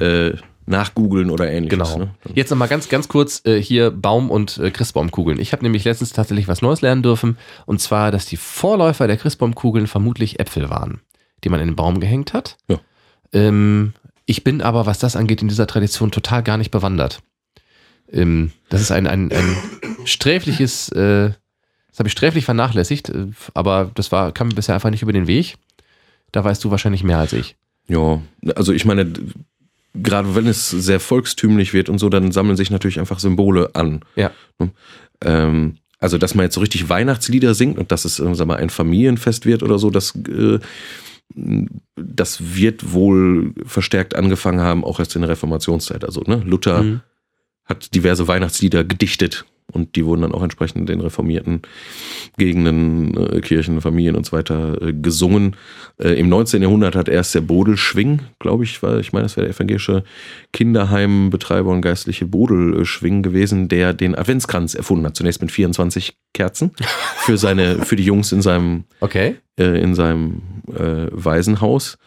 äh, 0.00 0.32
nachgoogeln 0.70 1.30
oder 1.30 1.50
ähnliches. 1.50 1.78
Genau. 1.78 1.98
Ne? 1.98 2.14
Jetzt 2.34 2.50
nochmal 2.50 2.68
ganz, 2.68 2.88
ganz 2.88 3.08
kurz 3.08 3.42
äh, 3.44 3.60
hier 3.60 3.90
Baum- 3.90 4.30
und 4.30 4.58
äh, 4.58 4.70
Christbaumkugeln. 4.70 5.38
Ich 5.38 5.52
habe 5.52 5.62
nämlich 5.62 5.84
letztens 5.84 6.12
tatsächlich 6.12 6.48
was 6.48 6.62
Neues 6.62 6.80
lernen 6.80 7.02
dürfen. 7.02 7.36
Und 7.66 7.80
zwar, 7.80 8.10
dass 8.10 8.26
die 8.26 8.36
Vorläufer 8.36 9.06
der 9.06 9.16
Christbaumkugeln 9.16 9.86
vermutlich 9.86 10.40
Äpfel 10.40 10.70
waren, 10.70 11.00
die 11.44 11.48
man 11.48 11.60
in 11.60 11.68
den 11.68 11.76
Baum 11.76 12.00
gehängt 12.00 12.32
hat. 12.32 12.56
Ja. 12.68 12.80
Ähm, 13.32 13.92
ich 14.24 14.44
bin 14.44 14.62
aber, 14.62 14.86
was 14.86 14.98
das 14.98 15.16
angeht, 15.16 15.42
in 15.42 15.48
dieser 15.48 15.66
Tradition 15.66 16.10
total 16.10 16.42
gar 16.42 16.56
nicht 16.56 16.70
bewandert. 16.70 17.20
Ähm, 18.12 18.52
das 18.68 18.80
ist 18.80 18.92
ein, 18.92 19.06
ein, 19.06 19.32
ein 19.32 19.56
sträfliches, 20.04 20.88
äh, 20.90 21.32
das 21.88 21.98
habe 21.98 22.08
ich 22.08 22.12
sträflich 22.12 22.44
vernachlässigt, 22.44 23.08
äh, 23.08 23.26
aber 23.54 23.90
das 23.94 24.12
war, 24.12 24.32
kam 24.32 24.48
mir 24.48 24.54
bisher 24.54 24.74
einfach 24.74 24.90
nicht 24.90 25.02
über 25.02 25.12
den 25.12 25.26
Weg. 25.26 25.56
Da 26.32 26.44
weißt 26.44 26.62
du 26.62 26.70
wahrscheinlich 26.70 27.02
mehr 27.02 27.18
als 27.18 27.32
ich. 27.32 27.56
Ja, 27.88 28.20
also 28.54 28.72
ich 28.72 28.84
meine, 28.84 29.12
gerade 29.94 30.34
wenn 30.34 30.46
es 30.46 30.70
sehr 30.70 31.00
volkstümlich 31.00 31.72
wird 31.72 31.88
und 31.88 31.98
so, 31.98 32.08
dann 32.08 32.32
sammeln 32.32 32.56
sich 32.56 32.70
natürlich 32.70 33.00
einfach 33.00 33.18
Symbole 33.18 33.70
an. 33.74 34.00
Ja. 34.16 34.30
Ähm, 35.22 35.76
also, 35.98 36.16
dass 36.16 36.34
man 36.34 36.44
jetzt 36.44 36.54
so 36.54 36.60
richtig 36.60 36.88
Weihnachtslieder 36.88 37.54
singt 37.54 37.78
und 37.78 37.92
dass 37.92 38.04
es, 38.04 38.18
äh, 38.18 38.34
sag 38.34 38.46
mal, 38.46 38.56
ein 38.56 38.70
Familienfest 38.70 39.46
wird 39.46 39.62
oder 39.62 39.78
so, 39.78 39.90
das, 39.90 40.14
äh, 40.16 40.58
das 41.96 42.56
wird 42.56 42.92
wohl 42.92 43.54
verstärkt 43.66 44.16
angefangen 44.16 44.60
haben, 44.60 44.84
auch 44.84 44.98
erst 44.98 45.14
in 45.14 45.22
der 45.22 45.30
Reformationszeit. 45.30 46.04
Also, 46.04 46.22
ne, 46.26 46.42
Luther 46.44 46.82
Mhm. 46.82 47.00
Hat 47.70 47.94
diverse 47.94 48.28
Weihnachtslieder 48.28 48.84
gedichtet 48.84 49.46
und 49.72 49.96
die 49.96 50.04
wurden 50.04 50.22
dann 50.22 50.32
auch 50.32 50.42
entsprechend 50.42 50.88
den 50.88 51.00
reformierten 51.00 51.62
Gegenden, 52.36 53.16
äh, 53.16 53.40
Kirchen, 53.40 53.80
Familien 53.80 54.16
und 54.16 54.26
so 54.26 54.32
weiter 54.32 54.80
äh, 54.82 54.92
gesungen. 54.92 55.56
Äh, 55.98 56.18
Im 56.18 56.28
19. 56.28 56.62
Jahrhundert 56.62 56.96
hat 56.96 57.08
erst 57.08 57.34
der 57.34 57.40
Bodelschwing, 57.40 58.20
glaube 58.38 58.64
ich, 58.64 58.82
war, 58.82 58.98
ich 58.98 59.12
meine, 59.12 59.24
das 59.24 59.36
wäre 59.36 59.46
der 59.46 59.54
evangelische 59.54 60.04
Kinderheimbetreiber 60.52 61.70
und 61.70 61.82
geistliche 61.82 62.26
Bodelschwing 62.26 63.22
gewesen, 63.22 63.68
der 63.68 63.92
den 63.92 64.14
Adventskranz 64.14 64.74
erfunden 64.74 65.06
hat. 65.06 65.16
Zunächst 65.16 65.40
mit 65.40 65.50
24 65.50 66.14
Kerzen 66.34 66.72
für 67.18 67.38
seine, 67.38 67.84
für 67.84 67.96
die 67.96 68.04
Jungs 68.04 68.32
in 68.32 68.42
seinem 68.42 68.84
Okay. 69.00 69.36
äh, 69.58 69.80
in 69.80 69.94
seinem 69.94 70.42
äh, 70.68 71.06
Waisenhaus, 71.12 71.98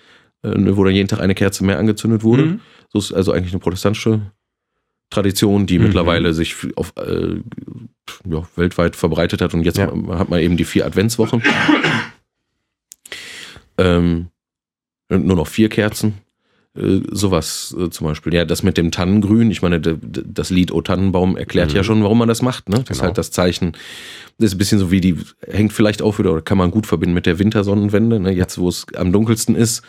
äh, 0.44 0.52
wo 0.56 0.84
dann 0.84 0.94
jeden 0.94 1.08
Tag 1.08 1.20
eine 1.20 1.36
Kerze 1.36 1.64
mehr 1.64 1.80
angezündet 1.80 2.24
wurde. 2.24 2.46
Mhm. 2.46 2.60
So 2.92 3.00
ist 3.00 3.14
also 3.14 3.32
eigentlich 3.32 3.54
eine 3.54 3.60
protestantische 3.60 4.22
Tradition, 5.14 5.66
die 5.66 5.78
Mhm. 5.80 5.86
mittlerweile 5.86 6.34
sich 6.34 6.56
auf, 6.76 6.94
äh, 6.98 7.36
ja, 8.30 8.44
weltweit 8.56 8.96
verbreitet 8.96 9.42
hat. 9.42 9.54
Und 9.54 9.64
jetzt 9.64 9.78
Ja. 9.78 9.92
hat 10.18 10.30
man 10.30 10.40
eben 10.40 10.58
die 10.58 10.66
vier 10.66 10.86
Adventswochen. 10.86 11.42
ähm, 13.78 14.28
nur 15.10 15.36
noch 15.36 15.48
vier 15.48 15.70
Kerzen. 15.70 16.16
Äh, 16.76 17.02
sowas 17.12 17.76
äh, 17.80 17.90
zum 17.92 18.08
Beispiel. 18.08 18.34
Ja, 18.34 18.46
das 18.46 18.64
mit 18.64 18.78
dem 18.78 18.90
Tannengrün. 18.90 19.52
Ich 19.52 19.62
meine, 19.62 19.80
das 19.80 20.50
Lied 20.50 20.72
O 20.72 20.82
Tannenbaum 20.82 21.38
erklärt 21.38 21.70
Mhm. 21.70 21.76
ja 21.76 21.84
schon, 21.84 22.02
warum 22.04 22.18
man 22.18 22.28
das 22.28 22.42
macht. 22.42 22.68
Ne? 22.70 22.78
Das 22.78 22.84
ist 22.84 22.98
Genau. 22.98 23.04
halt 23.04 23.18
das 23.20 23.30
Zeichen. 23.30 23.74
Das 24.40 24.48
ist 24.48 24.56
ein 24.56 24.58
bisschen 24.58 24.80
so 24.80 24.90
wie 24.90 25.00
die, 25.02 25.18
hängt 25.48 25.72
vielleicht 25.72 26.02
auch 26.02 26.18
wieder, 26.18 26.32
oder 26.32 26.42
kann 26.42 26.58
man 26.58 26.72
gut 26.72 26.88
verbinden 26.88 27.14
mit 27.14 27.28
der 27.28 27.38
Wintersonnenwende. 27.38 28.20
Ne? 28.20 28.32
Jetzt, 28.32 28.58
wo 28.58 28.68
es 28.70 28.88
am 28.96 29.12
dunkelsten 29.12 29.56
ist 29.56 29.84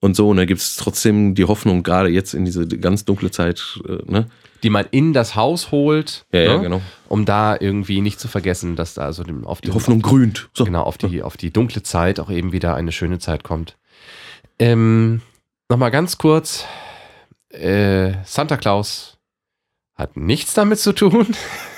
und 0.00 0.16
so. 0.16 0.28
Und 0.28 0.36
da 0.36 0.44
gibt 0.44 0.60
es 0.60 0.76
trotzdem 0.76 1.34
die 1.34 1.44
Hoffnung, 1.44 1.82
gerade 1.82 2.08
jetzt 2.08 2.34
in 2.34 2.44
diese 2.44 2.66
ganz 2.66 3.04
dunkle 3.04 3.30
Zeit. 3.30 3.80
Äh, 3.86 4.10
ne? 4.10 4.26
Die 4.62 4.70
man 4.70 4.86
in 4.90 5.12
das 5.12 5.36
Haus 5.36 5.70
holt, 5.70 6.26
Ja, 6.32 6.40
ja, 6.40 6.56
ne? 6.56 6.62
genau. 6.62 6.82
um 7.08 7.24
da 7.24 7.56
irgendwie 7.58 8.00
nicht 8.00 8.18
zu 8.18 8.26
vergessen, 8.26 8.74
dass 8.74 8.94
da 8.94 9.02
also 9.02 9.22
auf 9.44 9.60
Die 9.60 9.70
Hoffnung 9.72 10.02
grünt. 10.02 10.48
So. 10.52 10.64
genau, 10.64 10.82
auf 10.82 10.98
die, 10.98 11.22
auf 11.22 11.36
die 11.36 11.52
dunkle 11.52 11.82
Zeit 11.82 12.18
auch 12.18 12.30
eben 12.30 12.52
wieder 12.52 12.74
eine 12.74 12.90
schöne 12.92 13.18
Zeit 13.18 13.44
kommt. 13.44 13.76
Ähm, 14.58 15.20
Nochmal 15.68 15.90
ganz 15.90 16.18
kurz. 16.18 16.64
Äh, 17.50 18.14
Santa 18.24 18.56
Claus 18.56 19.18
hat 19.94 20.16
nichts 20.16 20.54
damit 20.54 20.78
zu 20.78 20.92
tun. 20.92 21.26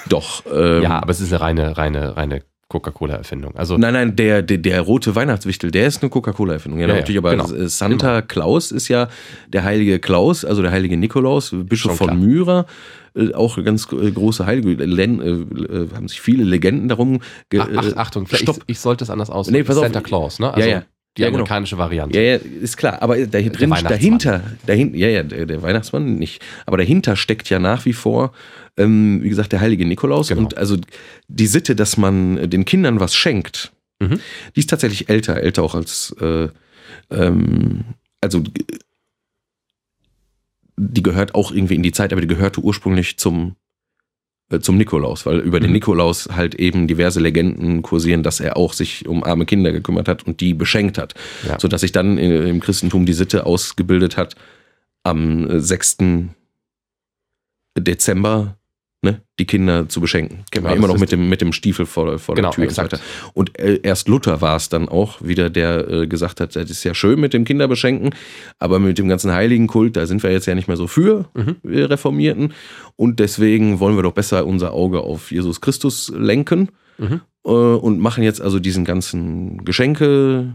Doch. 0.09 0.45
Ähm, 0.51 0.83
ja, 0.83 1.01
aber 1.03 1.11
es 1.11 1.21
ist 1.21 1.33
eine 1.33 1.41
reine, 1.41 1.77
reine, 1.77 2.17
reine 2.17 2.43
Coca-Cola-Erfindung. 2.71 3.55
Also, 3.57 3.77
Nein, 3.77 3.93
nein, 3.93 4.17
der, 4.17 4.41
der, 4.43 4.57
der 4.59 4.81
rote 4.81 5.15
Weihnachtswichtel, 5.15 5.71
der 5.71 5.87
ist 5.89 6.03
eine 6.03 6.09
Coca-Cola-Erfindung. 6.09 6.81
Ja, 6.81 6.89
Ja, 6.89 6.95
natürlich, 6.95 7.19
aber 7.19 7.33
genau. 7.33 7.49
Santa 7.69 8.23
Claus 8.23 8.73
ist 8.73 8.89
ja 8.89 9.09
der 9.49 9.65
heilige 9.65 9.99
Klaus, 9.99 10.45
also 10.47 10.63
der 10.63 10.71
heilige 10.71 10.97
Nikolaus, 10.97 11.51
Bischof 11.55 11.99
von. 11.99 12.19
Myra, 12.19 12.65
äh, 13.15 13.35
auch 13.35 13.57
eine 13.57 13.65
ganz 13.65 13.87
äh, 13.93 14.11
große 14.11 14.47
Heilige. 14.47 14.83
Len, 14.85 15.21
äh, 15.21 15.29
äh, 15.31 15.89
haben 15.95 16.09
sich 16.09 16.21
viele 16.21 16.45
Legenden 16.45 16.89
darum. 16.89 17.21
ge- 17.51 17.61
ach, 17.61 17.91
äh, 17.91 17.95
Achtung, 17.97 18.27
ich, 18.31 18.47
ich 18.67 18.79
sollte 18.79 19.05
es 19.05 19.11
anders 19.11 19.29
ausdrücken. 19.29 19.59
Nee, 19.59 19.65
pass 19.65 19.77
auf. 19.77 19.83
Santa 19.83 20.01
Claus, 20.01 20.39
ne? 20.39 20.55
Also 20.55 20.61
Ja, 20.69 20.75
ja. 20.77 20.83
die 21.19 21.23
Ja, 21.23 21.27
genau. 21.27 21.39
amerikanische 21.39 21.77
Variante. 21.77 22.17
Ja, 22.17 22.35
ja, 22.37 22.39
ist 22.63 22.77
klar. 22.77 23.03
Aber 23.03 23.17
da, 23.19 23.41
drin, 23.41 23.71
dahinter, 23.71 24.43
dahinter, 24.65 24.97
ja, 24.97 25.09
ja, 25.09 25.23
der, 25.25 25.47
der 25.47 25.61
Weihnachtsmann 25.61 26.15
nicht. 26.15 26.41
Aber 26.67 26.77
dahinter 26.77 27.17
steckt 27.17 27.51
ja 27.51 27.59
nach 27.59 27.85
wie 27.85 27.93
vor, 27.95 28.31
ähm, 28.77 29.21
wie 29.23 29.29
gesagt, 29.29 29.53
der 29.53 29.61
heilige 29.61 29.85
Nikolaus. 29.87 30.29
Genau. 30.29 30.41
Und 30.43 30.57
also 30.57 30.77
die 31.29 31.47
Sitte, 31.47 31.75
dass 31.77 31.97
man 31.97 32.49
den 32.51 32.65
Kindern 32.65 33.01
was 33.01 33.15
schenkt, 33.15 33.73
Mhm. 34.03 34.19
die 34.57 34.61
ist 34.61 34.71
tatsächlich 34.71 35.09
älter, 35.11 35.37
älter 35.37 35.63
auch 35.63 35.75
als, 35.75 36.17
äh, 36.21 36.49
ähm, 37.11 37.85
also 38.23 38.43
die 40.77 41.03
gehört 41.03 41.35
auch 41.35 41.53
irgendwie 41.53 41.75
in 41.75 41.83
die 41.83 41.93
Zeit, 41.93 42.13
aber 42.13 42.23
die 42.23 42.27
gehörte 42.29 42.61
ursprünglich 42.61 43.19
zum 43.19 43.57
äh, 44.53 44.59
zum 44.59 44.79
Nikolaus, 44.79 45.27
weil 45.27 45.39
über 45.39 45.61
den 45.61 45.69
Mhm. 45.71 45.75
Nikolaus 45.75 46.29
halt 46.35 46.55
eben 46.57 46.89
diverse 46.89 47.21
Legenden 47.21 47.83
kursieren, 47.83 48.23
dass 48.25 48.41
er 48.41 48.57
auch 48.57 48.73
sich 48.73 49.07
um 49.07 49.23
arme 49.23 49.47
Kinder 49.47 49.71
gekümmert 49.71 50.09
hat 50.09 50.27
und 50.27 50.41
die 50.41 50.55
beschenkt 50.55 50.99
hat 50.99 51.15
Ja. 51.47 51.61
so 51.61 51.69
dass 51.69 51.83
sich 51.83 51.93
dann 51.93 52.19
äh, 52.19 52.49
im 52.49 52.59
Christentum 52.61 53.07
die 53.07 53.13
Sitte 53.13 53.47
ausgebildet 53.47 54.17
hat, 54.17 54.35
am 55.05 55.49
äh, 55.49 55.61
6. 55.61 55.99
Dezember 57.79 58.57
ne, 59.03 59.23
die 59.39 59.47
Kinder 59.47 59.89
zu 59.89 60.01
beschenken. 60.01 60.45
Genau, 60.51 60.69
immer 60.75 60.87
das 60.87 60.95
noch 60.95 61.01
mit 61.01 61.13
dem, 61.13 61.29
mit 61.29 61.41
dem 61.41 61.53
Stiefel 61.53 61.87
vor, 61.87 62.19
vor 62.19 62.35
Genau, 62.35 62.49
der 62.51 62.55
Tür 62.57 62.65
exakt. 62.65 62.93
und 62.93 62.99
so 62.99 63.05
weiter. 63.05 63.31
Und 63.35 63.59
äh, 63.59 63.81
erst 63.83 64.09
Luther 64.09 64.41
war 64.41 64.57
es 64.57 64.69
dann 64.69 64.89
auch 64.89 65.23
wieder, 65.23 65.49
der 65.51 65.89
äh, 65.89 66.07
gesagt 66.07 66.41
hat, 66.41 66.55
das 66.57 66.71
ist 66.71 66.85
ja 66.85 66.93
schön 66.95 67.19
mit 67.21 67.33
dem 67.33 67.45
Kinderbeschenken, 67.45 68.11
aber 68.59 68.79
mit 68.79 68.99
dem 68.99 69.09
ganzen 69.09 69.33
Heiligenkult, 69.33 69.97
da 69.97 70.07
sind 70.07 70.23
wir 70.23 70.31
jetzt 70.33 70.47
ja 70.47 70.55
nicht 70.55 70.69
mehr 70.69 70.77
so 70.77 70.87
für, 70.87 71.27
Mhm. 71.35 71.57
wir 71.63 71.89
Reformierten. 71.91 72.53
Und 72.97 73.21
deswegen 73.21 73.81
wollen 73.81 73.97
wir 73.97 74.03
doch 74.03 74.13
besser 74.13 74.47
unser 74.47 74.73
Auge 74.73 75.01
auf 75.01 75.31
Jesus 75.33 75.61
Christus 75.61 76.13
lenken 76.15 76.69
Mhm. 76.99 77.21
äh, 77.47 77.51
und 77.51 77.99
machen 78.01 78.23
jetzt 78.23 78.43
also 78.43 78.59
diesen 78.59 78.85
ganzen 78.85 79.65
Geschenke 79.65 80.55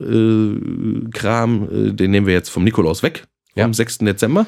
äh, 0.00 1.10
Kram, 1.12 1.68
äh, 1.70 1.92
den 1.92 2.10
nehmen 2.10 2.26
wir 2.26 2.32
jetzt 2.34 2.48
vom 2.48 2.64
Nikolaus 2.64 3.02
weg 3.02 3.24
Ja. 3.54 3.64
am 3.64 3.74
6. 3.74 3.98
Dezember 3.98 4.46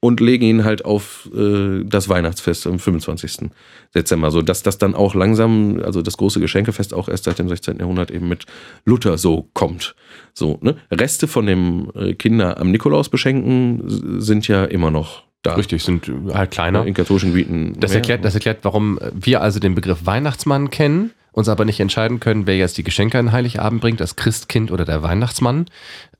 und 0.00 0.20
legen 0.20 0.44
ihn 0.44 0.64
halt 0.64 0.84
auf 0.84 1.28
äh, 1.34 1.84
das 1.84 2.08
Weihnachtsfest 2.08 2.66
am 2.66 2.78
25. 2.78 3.50
Dezember, 3.94 4.30
so 4.30 4.42
dass 4.42 4.62
das 4.62 4.78
dann 4.78 4.94
auch 4.94 5.14
langsam, 5.14 5.80
also 5.84 6.02
das 6.02 6.16
große 6.16 6.40
Geschenkefest 6.40 6.94
auch 6.94 7.08
erst 7.08 7.24
seit 7.24 7.38
dem 7.38 7.48
16. 7.48 7.78
Jahrhundert 7.78 8.10
eben 8.10 8.28
mit 8.28 8.46
Luther 8.84 9.18
so 9.18 9.48
kommt. 9.52 9.94
So, 10.32 10.58
ne? 10.62 10.76
Reste 10.90 11.28
von 11.28 11.46
dem 11.46 11.90
äh, 11.94 12.14
Kinder 12.14 12.58
am 12.58 12.70
Nikolaus 12.70 13.08
beschenken 13.08 14.20
sind 14.20 14.48
ja 14.48 14.64
immer 14.64 14.90
noch 14.90 15.24
da. 15.42 15.54
Richtig, 15.54 15.82
sind 15.82 16.08
äh, 16.08 16.32
halt 16.32 16.50
kleiner. 16.50 16.86
In 16.86 16.94
katholischen 16.94 17.32
Gebieten. 17.32 17.76
Das 17.78 17.92
erklärt, 17.92 18.24
das 18.24 18.34
erklärt, 18.34 18.58
warum 18.62 18.98
wir 19.12 19.40
also 19.42 19.60
den 19.60 19.74
Begriff 19.74 20.06
Weihnachtsmann 20.06 20.70
kennen, 20.70 21.10
uns 21.32 21.48
aber 21.48 21.64
nicht 21.64 21.80
entscheiden 21.80 22.20
können, 22.20 22.46
wer 22.46 22.56
jetzt 22.56 22.78
die 22.78 22.82
Geschenke 22.82 23.18
an 23.18 23.32
Heiligabend 23.32 23.80
bringt, 23.80 24.00
das 24.00 24.16
Christkind 24.16 24.70
oder 24.70 24.84
der 24.84 25.02
Weihnachtsmann. 25.02 25.66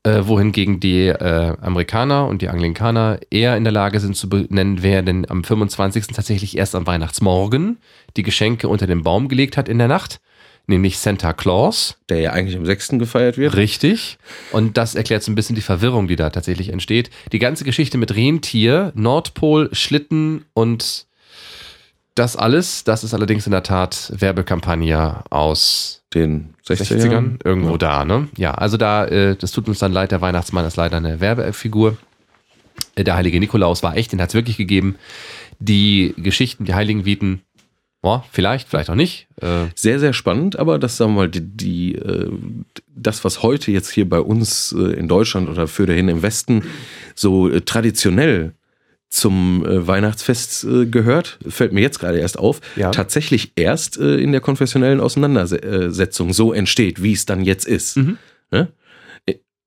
Äh, 0.03 0.27
wohingegen 0.27 0.81
die 0.81 1.09
äh, 1.09 1.55
Amerikaner 1.61 2.27
und 2.27 2.41
die 2.41 2.49
Anglikaner 2.49 3.21
eher 3.31 3.59
in 3.59 3.65
der 3.65 3.73
Lage 3.73 4.01
sind 4.01 4.17
zu 4.17 4.31
benennen, 4.31 4.83
wer 4.83 5.03
denn 5.03 5.29
am 5.29 5.45
25. 5.45 6.07
tatsächlich 6.07 6.57
erst 6.57 6.75
am 6.75 6.87
Weihnachtsmorgen 6.87 7.77
die 8.17 8.23
Geschenke 8.23 8.69
unter 8.69 8.87
den 8.87 9.03
Baum 9.03 9.29
gelegt 9.29 9.59
hat 9.59 9.69
in 9.69 9.77
der 9.77 9.89
Nacht, 9.89 10.21
nämlich 10.67 10.97
Santa 10.99 11.35
Claus. 11.35 11.99
der 12.09 12.21
ja 12.21 12.33
eigentlich 12.33 12.57
am 12.57 12.65
6. 12.65 12.93
gefeiert 12.93 13.37
wird. 13.37 13.57
Richtig. 13.57 14.17
Und 14.53 14.79
das 14.79 14.95
erklärt 14.95 15.23
so 15.23 15.31
ein 15.31 15.35
bisschen 15.35 15.55
die 15.55 15.61
Verwirrung, 15.61 16.09
die 16.09 16.17
da 16.17 16.31
tatsächlich 16.31 16.71
entsteht. 16.71 17.11
Die 17.33 17.39
ganze 17.39 17.65
Geschichte 17.65 17.99
mit 17.99 18.17
Rentier, 18.17 18.93
Nordpol, 18.95 19.69
Schlitten 19.73 20.47
und 20.55 21.09
das 22.15 22.37
alles, 22.37 22.85
das 22.85 23.05
ist 23.05 23.15
allerdings 23.15 23.47
in 23.47 23.53
der 23.53 23.63
Tat 23.63 24.13
Werbekampagne 24.17 25.23
aus 25.31 26.03
Den 26.13 26.55
60er 26.67 26.97
60ern, 26.97 27.11
Jahren. 27.13 27.39
irgendwo 27.45 27.73
Ja. 27.73 27.79
da, 27.79 28.05
ne? 28.05 28.29
Ja, 28.37 28.53
also 28.55 28.77
da, 28.77 29.07
äh, 29.07 29.37
das 29.37 29.53
tut 29.53 29.69
uns 29.69 29.79
dann 29.79 29.93
leid, 29.93 30.11
der 30.11 30.21
Weihnachtsmann 30.21 30.65
ist 30.67 30.77
leider 30.77 30.97
eine 30.97 31.21
Werbefigur. 31.21 31.97
Äh, 32.97 33.05
Der 33.05 33.15
heilige 33.17 33.39
Nikolaus 33.41 33.83
war 33.83 33.97
echt, 33.97 34.13
den 34.13 34.21
hat 34.21 34.31
es 34.31 34.35
wirklich 34.35 34.57
gegeben. 34.57 34.97
Die 35.61 36.15
Geschichten, 36.17 36.65
die 36.65 36.75
Heiligen 36.75 37.05
Viten, 37.05 37.43
boah, 38.03 38.25
vielleicht, 38.33 38.69
vielleicht 38.69 38.91
auch 38.91 38.95
nicht. 38.97 39.29
Äh, 39.41 39.67
Sehr, 39.75 40.01
sehr 40.01 40.13
spannend, 40.13 40.59
aber 40.59 40.79
das 40.79 40.97
sagen 40.97 41.13
wir 41.13 41.17
mal, 41.23 41.29
die, 41.29 41.41
die, 41.43 41.95
äh, 41.95 42.31
das, 42.89 43.25
was 43.25 43.43
heute 43.43 43.71
jetzt 43.71 43.91
hier 43.91 44.09
bei 44.09 44.21
uns 44.21 44.73
äh, 44.77 44.93
in 44.95 45.07
Deutschland 45.07 45.49
oder 45.49 45.69
für 45.69 45.87
dahin 45.87 46.09
im 46.09 46.23
Westen 46.23 46.65
so 47.15 47.49
äh, 47.49 47.61
traditionell 47.61 48.53
zum 49.11 49.67
äh, 49.67 49.87
Weihnachtsfest 49.87 50.65
äh, 50.65 50.87
gehört, 50.87 51.39
fällt 51.49 51.73
mir 51.73 51.81
jetzt 51.81 51.99
gerade 51.99 52.19
erst 52.19 52.39
auf, 52.39 52.61
Ja. 52.77 52.93
tatsächlich 52.93 53.53
erst 53.57 53.99
äh, 53.99 54.17
in 54.17 54.31
der 54.33 54.41
konfessionellen 54.41 55.01
Auseinandersetzung 55.01 56.33
so 56.33 56.53
entsteht, 56.53 57.03
wie 57.03 57.13
es 57.13 57.27
dann 57.27 57.43
jetzt 57.45 57.67
ist. 57.67 57.97
Mhm. 57.97 58.19
Ne? 58.53 58.69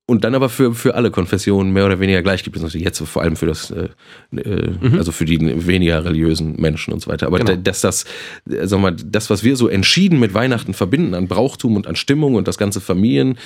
Und 0.06 0.26
dann 0.26 0.36
aber 0.36 0.50
für, 0.50 0.74
für 0.74 0.96
alle 0.96 1.12
Konfessionen 1.12 1.72
mehr 1.72 1.86
oder 1.86 1.98
weniger 2.02 2.22
gleich 2.22 2.44
gibt 2.44 2.58
es 2.58 2.62
natürlich 2.62 2.84
jetzt 2.84 3.00
vor 3.08 3.22
allem 3.22 3.38
für 3.38 3.46
das, 3.46 3.72
äh, 3.72 3.88
äh, 4.36 4.72
Mhm. 4.82 4.98
also 4.98 5.14
für 5.14 5.24
die 5.24 5.40
weniger 5.66 6.04
religiösen 6.04 6.60
Menschen 6.60 6.94
und 6.94 7.02
so 7.02 7.10
weiter. 7.10 7.26
Aber 7.28 7.38
Genau. 7.40 7.52
da- 7.52 7.56
dass 7.56 7.80
das, 7.80 8.04
äh, 8.50 8.68
sag 8.68 8.82
mal, 8.82 8.94
das, 8.94 9.30
was 9.30 9.46
wir 9.46 9.56
so 9.56 9.70
entschieden 9.70 10.20
mit 10.20 10.34
Weihnachten 10.34 10.74
verbinden, 10.74 11.14
an 11.14 11.30
Brauchtum 11.30 11.78
und 11.78 11.88
an 11.88 11.96
Stimmung 11.96 12.36
und 12.36 12.50
das 12.50 12.58
ganze 12.58 12.82
Familien, 12.82 13.38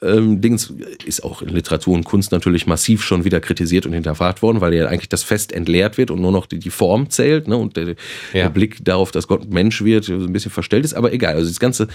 ähm, 0.00 0.40
Dings 0.40 0.72
ist 1.04 1.22
auch 1.24 1.42
in 1.42 1.50
Literatur 1.50 1.94
und 1.94 2.04
Kunst 2.04 2.32
natürlich 2.32 2.66
massiv 2.66 3.02
schon 3.04 3.26
wieder 3.26 3.40
kritisiert 3.40 3.84
und 3.84 3.92
hinterfragt 3.92 4.40
worden, 4.40 4.62
weil 4.62 4.72
ja 4.72 4.86
eigentlich 4.86 5.10
das 5.10 5.22
Fest 5.24 5.52
entleert 5.52 5.98
wird 5.98 6.10
und 6.10 6.22
nur 6.22 6.32
noch 6.32 6.46
die, 6.46 6.58
die 6.58 6.70
Form 6.70 7.10
zählt 7.10 7.48
ne? 7.48 7.58
und 7.58 7.76
der, 7.76 7.88
Ja. 7.88 7.94
der 8.32 8.48
Blick 8.48 8.82
darauf, 8.82 9.10
dass 9.10 9.28
Gott 9.28 9.52
Mensch 9.52 9.84
wird, 9.84 10.04
so 10.04 10.14
ein 10.14 10.32
bisschen 10.32 10.52
verstellt 10.52 10.86
ist. 10.86 10.94
Aber 10.94 11.12
egal, 11.12 11.34
also 11.34 11.48
das 11.48 11.60
Ganze, 11.60 11.88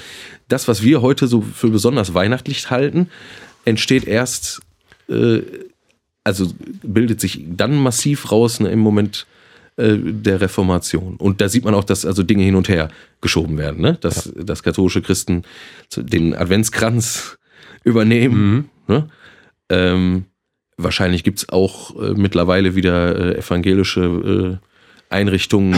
das, 0.50 0.68
was 0.68 0.84
wir 0.84 1.02
heute 1.02 1.26
so 1.26 1.42
für 1.42 1.70
besonders 1.70 2.14
weihnachtlich 2.14 2.70
halten, 2.70 3.08
entsteht 3.66 4.06
erst, 4.06 4.62
äh, 5.10 5.42
also 6.24 6.54
bildet 6.84 7.20
sich 7.20 7.44
dann 7.48 7.76
massiv 7.76 8.32
raus 8.32 8.60
ne, 8.60 8.70
im 8.70 8.80
Moment 8.80 9.26
äh, 9.76 9.98
der 9.98 10.40
Reformation. 10.42 11.16
Und 11.18 11.42
da 11.42 11.50
sieht 11.50 11.66
man 11.66 11.74
auch, 11.74 11.84
dass 11.84 12.06
also 12.06 12.24
Dinge 12.24 12.44
hin 12.44 12.56
und 12.56 12.70
her 12.70 12.90
geschoben 13.22 13.58
werden, 13.58 13.82
ne? 13.82 13.98
dass, 14.00 14.32
dass 14.36 14.64
katholische 14.64 15.02
Christen 15.02 15.44
den 15.96 16.36
Adventskranz 16.36 17.38
übernehmen. 17.84 18.70
Ne? 18.88 19.08
Ähm, 19.70 20.26
wahrscheinlich 20.78 21.24
gibt's 21.24 21.50
auch 21.50 21.96
äh, 22.00 22.14
mittlerweile 22.14 22.76
wieder 22.76 23.16
äh, 23.16 23.40
evangelische 23.40 24.60
äh, 24.62 25.14
Einrichtungen, 25.14 25.76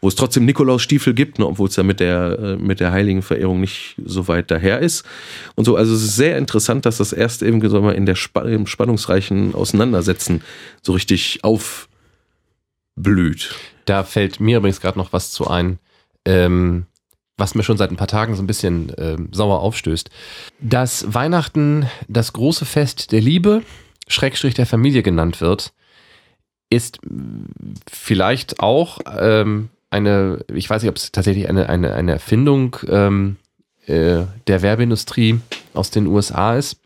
wo 0.00 0.08
es 0.08 0.14
trotzdem 0.14 0.44
Nikolausstiefel 0.44 1.14
gibt, 1.14 1.38
ne, 1.38 1.46
obwohl 1.46 1.68
es 1.68 1.76
ja 1.76 1.82
mit 1.82 2.00
der, 2.00 2.38
äh, 2.38 2.56
mit 2.56 2.80
der 2.80 2.92
heiligen 2.92 3.22
Verehrung 3.22 3.60
nicht 3.60 3.96
so 4.04 4.28
weit 4.28 4.50
daher 4.50 4.80
ist. 4.80 5.04
Und 5.54 5.64
so, 5.64 5.76
also 5.76 5.94
es 5.94 6.02
ist 6.02 6.16
sehr 6.16 6.38
interessant, 6.38 6.86
dass 6.86 6.98
das 6.98 7.12
erst 7.12 7.42
eben 7.42 7.62
wir, 7.62 7.80
mal, 7.80 7.94
in 7.94 8.06
der 8.06 8.14
Spa 8.14 8.42
im 8.42 8.66
spannungsreichen 8.66 9.54
Auseinandersetzen 9.54 10.42
so 10.82 10.92
richtig 10.92 11.40
aufblüht. 11.42 11.88
Da 13.84 14.04
fällt 14.04 14.40
mir 14.40 14.58
übrigens 14.58 14.80
gerade 14.80 14.98
noch 14.98 15.12
was 15.12 15.32
zu 15.32 15.48
ein, 15.48 15.78
ähm, 16.24 16.86
was 17.36 17.54
mir 17.54 17.62
schon 17.62 17.78
seit 17.78 17.90
ein 17.90 17.96
paar 17.96 18.08
Tagen 18.08 18.34
so 18.34 18.42
ein 18.42 18.46
bisschen 18.46 18.92
ähm, 18.98 19.28
sauer 19.32 19.60
aufstößt. 19.60 20.10
Dass 20.60 21.12
Weihnachten 21.14 21.86
das 22.08 22.32
große 22.32 22.64
Fest 22.66 23.12
der 23.12 23.20
Liebe, 23.20 23.62
Schrägstrich 24.08 24.54
der 24.54 24.66
Familie 24.66 25.02
genannt 25.02 25.40
wird, 25.40 25.72
ist 26.70 26.98
vielleicht 27.90 28.60
auch 28.60 28.98
ähm, 29.18 29.70
eine, 29.90 30.44
ich 30.52 30.68
weiß 30.68 30.82
nicht, 30.82 30.90
ob 30.90 30.96
es 30.96 31.12
tatsächlich 31.12 31.48
eine, 31.48 31.68
eine, 31.68 31.94
eine 31.94 32.12
Erfindung 32.12 32.76
ähm, 32.88 33.36
äh, 33.86 34.24
der 34.46 34.62
Werbeindustrie 34.62 35.40
aus 35.74 35.90
den 35.90 36.06
USA 36.06 36.56
ist. 36.56 36.80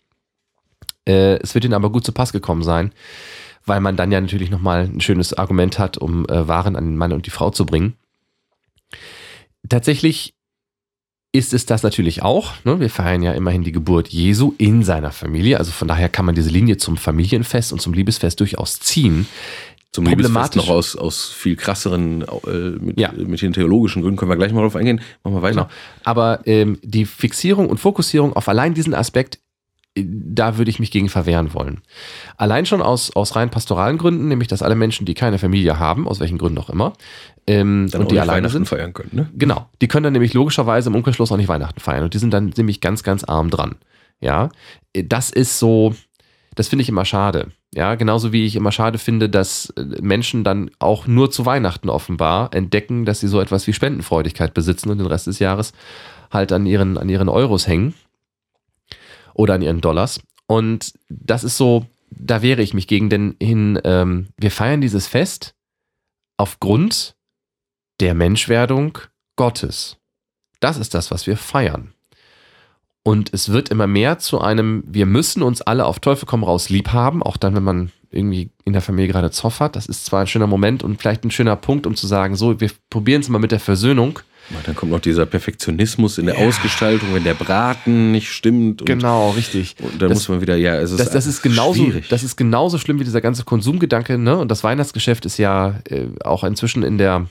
Äh, 1.07 1.39
es 1.41 1.55
wird 1.55 1.65
ihnen 1.65 1.75
aber 1.75 1.91
gut 1.91 2.05
zu 2.05 2.13
Pass 2.13 2.33
gekommen 2.33 2.63
sein, 2.63 2.93
weil 3.67 3.81
man 3.81 3.97
dann 3.97 4.13
ja 4.13 4.21
natürlich 4.21 4.51
nochmal 4.51 4.85
ein 4.85 5.01
schönes 5.01 5.35
Argument 5.35 5.79
hat, 5.79 5.99
um 5.99 6.27
äh, 6.27 6.47
Waren 6.47 6.77
an 6.77 6.85
den 6.85 6.97
Mann 6.97 7.13
und 7.13 7.27
die 7.27 7.31
Frau 7.31 7.51
zu 7.51 7.67
bringen. 7.67 7.95
Tatsächlich 9.69 10.35
ist 11.33 11.55
es 11.55 11.65
das 11.65 11.83
natürlich 11.83 12.23
auch. 12.23 12.53
Ne? 12.65 12.79
Wir 12.79 12.91
feiern 12.91 13.23
ja 13.23 13.33
immerhin 13.33 13.65
die 13.65 13.73
Geburt 13.73 14.09
Jesu 14.09 14.55
in 14.59 14.85
seiner 14.85 15.13
Familie. 15.13 15.59
Also 15.59 15.73
von 15.73 15.89
daher 15.89 16.11
kann 16.11 16.27
man 16.27 16.35
diese 16.35 16.51
Linie 16.51 16.77
zum 16.77 16.99
Familienfest 16.99 17.73
und 17.73 17.81
zum 17.81 17.95
Liebesfest 17.95 18.39
durchaus 18.39 18.81
ziehen. 18.81 19.27
Zum 19.95 20.05
Problematisch- 20.05 20.57
noch 20.57 20.71
aus, 20.71 20.97
aus 20.97 21.29
viel 21.31 21.55
krasseren, 21.57 22.23
äh, 22.47 22.51
mit, 22.81 22.99
Ja. 22.99 23.13
mit 23.13 23.43
den 23.43 23.53
theologischen 23.53 24.01
Gründen 24.01 24.17
können 24.17 24.31
wir 24.31 24.37
gleich 24.37 24.53
mal 24.53 24.63
drauf 24.63 24.75
eingehen. 24.77 25.01
Machen 25.23 25.37
wir 25.37 25.43
weiter. 25.43 25.55
Genau. 25.65 25.69
Aber 26.05 26.41
ähm, 26.47 26.79
die 26.83 27.05
Fixierung 27.05 27.69
und 27.69 27.79
Fokussierung 27.79 28.33
auf 28.35 28.49
allein 28.49 28.73
diesen 28.73 28.95
Aspekt, 28.95 29.39
äh, 29.95 30.05
da 30.07 30.57
würde 30.57 30.71
ich 30.71 30.79
mich 30.81 30.91
gegen 30.91 31.11
verwehren 31.11 31.53
wollen. 31.53 31.83
Allein 32.39 32.65
schon 32.65 32.81
aus, 32.81 33.15
aus 33.15 33.37
rein 33.37 33.51
pastoralen 33.51 33.99
Gründen, 33.99 34.29
nämlich 34.29 34.49
dass 34.49 34.63
alle 34.63 34.77
Menschen, 34.77 35.05
die 35.05 35.13
keine 35.13 35.39
Familie 35.39 35.79
haben, 35.79 36.09
aus 36.09 36.21
welchen 36.21 36.39
Gründen 36.39 36.57
auch 36.59 36.71
immer, 36.71 36.95
ähm, 37.47 37.89
Dann 37.91 38.01
und 38.03 38.11
die 38.13 38.19
alleine 38.19 38.39
Weihnachten 38.39 38.53
sind, 38.53 38.69
feiern 38.69 38.95
können, 38.95 39.11
ne? 39.13 39.29
Genau. 39.37 39.69
Die 39.83 39.89
können 39.89 40.05
dann 40.05 40.15
nämlich 40.15 40.33
logischerweise 40.33 40.89
im 40.89 40.95
Umkehrschluss 40.97 41.31
auch 41.33 41.37
nicht 41.37 41.49
Weihnachten 41.49 41.81
feiern. 41.81 42.05
Und 42.05 42.15
die 42.15 42.19
sind 42.19 42.33
dann 42.33 42.51
nämlich 42.57 42.81
ganz, 42.81 43.03
ganz 43.03 43.25
arm 43.25 43.51
dran. 43.51 43.75
Ja. 44.21 44.49
Das 44.95 45.29
ist 45.31 45.59
so, 45.59 45.95
das 46.55 46.69
finde 46.69 46.83
ich 46.83 46.89
immer 46.89 47.05
schade. 47.05 47.49
Ja, 47.75 47.95
genauso 47.95 48.33
wie 48.33 48.45
ich 48.45 48.57
immer 48.57 48.73
schade 48.73 48.99
finde, 48.99 49.29
dass 49.29 49.71
äh, 49.71 49.83
Menschen 50.03 50.45
dann 50.45 50.71
auch 50.79 51.07
nur 51.07 51.31
zu 51.31 51.47
Weihnachten 51.47 51.89
offenbar 51.89 52.53
entdecken, 52.55 53.05
dass 53.05 53.21
sie 53.21 53.29
so 53.29 53.41
etwas 53.41 53.67
wie 53.67 53.73
Spendenfreudigkeit 53.73 54.53
besitzen 54.55 54.91
und 54.91 54.99
den 54.99 55.07
Rest 55.07 55.27
des 55.27 55.39
Jahres 55.39 55.73
halt 56.31 56.53
an 56.53 56.67
ihren, 56.67 56.99
an 56.99 57.09
ihren 57.09 57.29
Euros 57.29 57.67
hängen 57.67 57.95
oder 59.35 59.55
an 59.55 59.63
ihren 59.63 59.81
Dollars. 59.81 60.21
Und 60.47 60.93
das 61.09 61.45
ist 61.45 61.57
so, 61.57 61.87
da 62.11 62.43
wehre 62.43 62.63
ich 62.63 62.75
mich 62.75 62.87
gegen, 62.87 63.09
denn 63.09 63.37
hin, 63.41 63.81
ähm, 63.85 64.29
wir 64.37 64.51
feiern 64.51 64.81
dieses 64.81 65.07
Fest 65.07 65.55
aufgrund 66.37 67.17
der 68.01 68.15
Menschwerdung 68.15 68.99
Gottes. 69.37 69.97
Das 70.61 70.77
ist 70.77 70.95
das, 70.95 71.11
was 71.11 71.27
wir 71.27 71.37
feiern. 71.37 71.95
Und 73.05 73.31
es 73.33 73.51
wird 73.51 73.69
immer 73.71 73.87
mehr 73.87 74.19
zu 74.19 74.41
einem, 74.41 74.85
wir 74.87 75.07
müssen 75.07 75.43
uns 75.43 75.61
alle 75.61 75.87
auf 75.87 75.99
Teufel 75.99 76.27
komm 76.27 76.45
raus 76.45 76.69
lieb 76.69 76.93
haben, 76.93 77.23
auch 77.23 77.37
dann, 77.37 77.55
wenn 77.57 77.65
man 77.65 77.91
irgendwie 78.11 78.51
in 78.65 78.75
der 78.75 78.83
Familie 78.83 79.11
gerade 79.11 79.31
Zoff 79.31 79.59
hat. 79.61 79.75
Das 79.75 79.87
ist 79.87 80.05
zwar 80.05 80.21
ein 80.21 80.27
schöner 80.27 80.47
Moment 80.47 80.83
und 80.85 81.01
vielleicht 81.01 81.25
ein 81.25 81.31
schöner 81.31 81.57
Punkt, 81.57 81.87
um 81.87 81.97
zu 81.97 82.07
sagen, 82.07 82.37
so, 82.37 82.61
wir 82.61 82.71
probieren 82.91 83.23
es 83.23 83.29
mal 83.29 83.39
mit 83.39 83.51
der 83.53 83.59
Versöhnung. 83.61 84.21
Dann 84.67 84.75
kommt 84.77 84.93
noch 84.93 85.01
dieser 85.01 85.25
Perfektionismus 85.25 86.19
in 86.19 86.27
der 86.27 86.37
Ausgestaltung, 86.37 87.09
wenn 87.15 87.25
der 87.25 87.35
Braten 87.35 88.13
nicht 88.13 88.31
stimmt. 88.31 88.83
Und, 88.83 88.87
Genau, 88.87 89.31
richtig. 89.31 89.77
Und 89.81 90.03
dann 90.03 90.11
Das- 90.11 90.19
muss 90.19 90.29
man 90.29 90.41
wieder, 90.41 90.57
ja, 90.57 90.75
es 90.77 90.91
ist, 90.91 91.01
Das, 91.01 91.11
das 91.11 91.27
ist 91.27 91.43
genauso, 91.43 91.83
schwierig. 91.85 92.09
das 92.09 92.23
ist 92.23 92.37
genauso 92.37 92.77
schlimm 92.79 92.99
wie 93.01 93.05
dieser 93.05 93.21
ganze 93.21 93.45
Konsumgedanke, 93.45 94.19
ne? 94.19 94.37
Und 94.37 94.49
das 94.51 94.63
Weihnachtsgeschäft 94.63 95.25
ist 95.27 95.39
ja 95.39 95.81
äh, 95.89 96.07
auch 96.25 96.45
inzwischen 96.45 96.83
in 96.83 96.99
der 96.99 97.27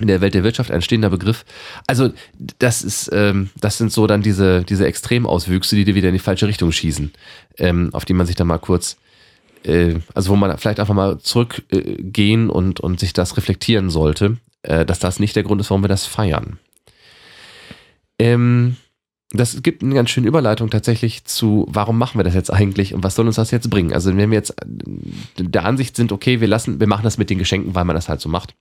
in 0.00 0.08
der 0.08 0.20
Welt 0.20 0.34
der 0.34 0.44
Wirtschaft 0.44 0.70
ein 0.70 0.82
stehender 0.82 1.10
Begriff. 1.10 1.44
Also 1.86 2.10
das 2.58 2.82
ist, 2.82 3.10
ähm, 3.12 3.50
das 3.60 3.78
sind 3.78 3.92
so 3.92 4.06
dann 4.06 4.22
diese 4.22 4.62
diese 4.62 4.86
Extremauswüchse, 4.86 5.76
die 5.76 5.84
dir 5.84 5.94
wieder 5.94 6.08
in 6.08 6.14
die 6.14 6.20
falsche 6.20 6.46
Richtung 6.46 6.70
schießen, 6.72 7.12
ähm, 7.58 7.90
auf 7.92 8.04
die 8.04 8.12
man 8.12 8.26
sich 8.26 8.36
dann 8.36 8.46
mal 8.46 8.58
kurz, 8.58 8.96
äh, 9.64 9.94
also 10.14 10.30
wo 10.30 10.36
man 10.36 10.56
vielleicht 10.58 10.80
einfach 10.80 10.94
mal 10.94 11.18
zurückgehen 11.18 12.48
äh, 12.48 12.52
und 12.52 12.80
und 12.80 13.00
sich 13.00 13.12
das 13.12 13.36
reflektieren 13.36 13.88
sollte, 13.88 14.36
äh, 14.62 14.84
dass 14.84 14.98
das 14.98 15.18
nicht 15.18 15.34
der 15.34 15.44
Grund 15.44 15.60
ist, 15.60 15.70
warum 15.70 15.82
wir 15.84 15.88
das 15.88 16.04
feiern. 16.04 16.58
Ähm, 18.18 18.76
das 19.30 19.62
gibt 19.62 19.82
eine 19.82 19.94
ganz 19.94 20.10
schöne 20.10 20.28
Überleitung 20.28 20.70
tatsächlich 20.70 21.24
zu, 21.24 21.66
warum 21.68 21.98
machen 21.98 22.18
wir 22.18 22.24
das 22.24 22.34
jetzt 22.34 22.52
eigentlich 22.52 22.94
und 22.94 23.02
was 23.02 23.14
soll 23.14 23.26
uns 23.26 23.36
das 23.36 23.50
jetzt 23.50 23.70
bringen? 23.70 23.92
Also 23.92 24.16
wenn 24.16 24.30
wir 24.30 24.38
jetzt 24.38 24.50
äh, 24.50 25.42
der 25.42 25.64
Ansicht 25.64 25.96
sind, 25.96 26.12
okay, 26.12 26.40
wir 26.40 26.48
lassen, 26.48 26.80
wir 26.80 26.86
machen 26.86 27.02
das 27.02 27.18
mit 27.18 27.30
den 27.30 27.38
Geschenken, 27.38 27.74
weil 27.74 27.84
man 27.84 27.96
das 27.96 28.08
halt 28.08 28.20
so 28.20 28.28
macht. 28.28 28.54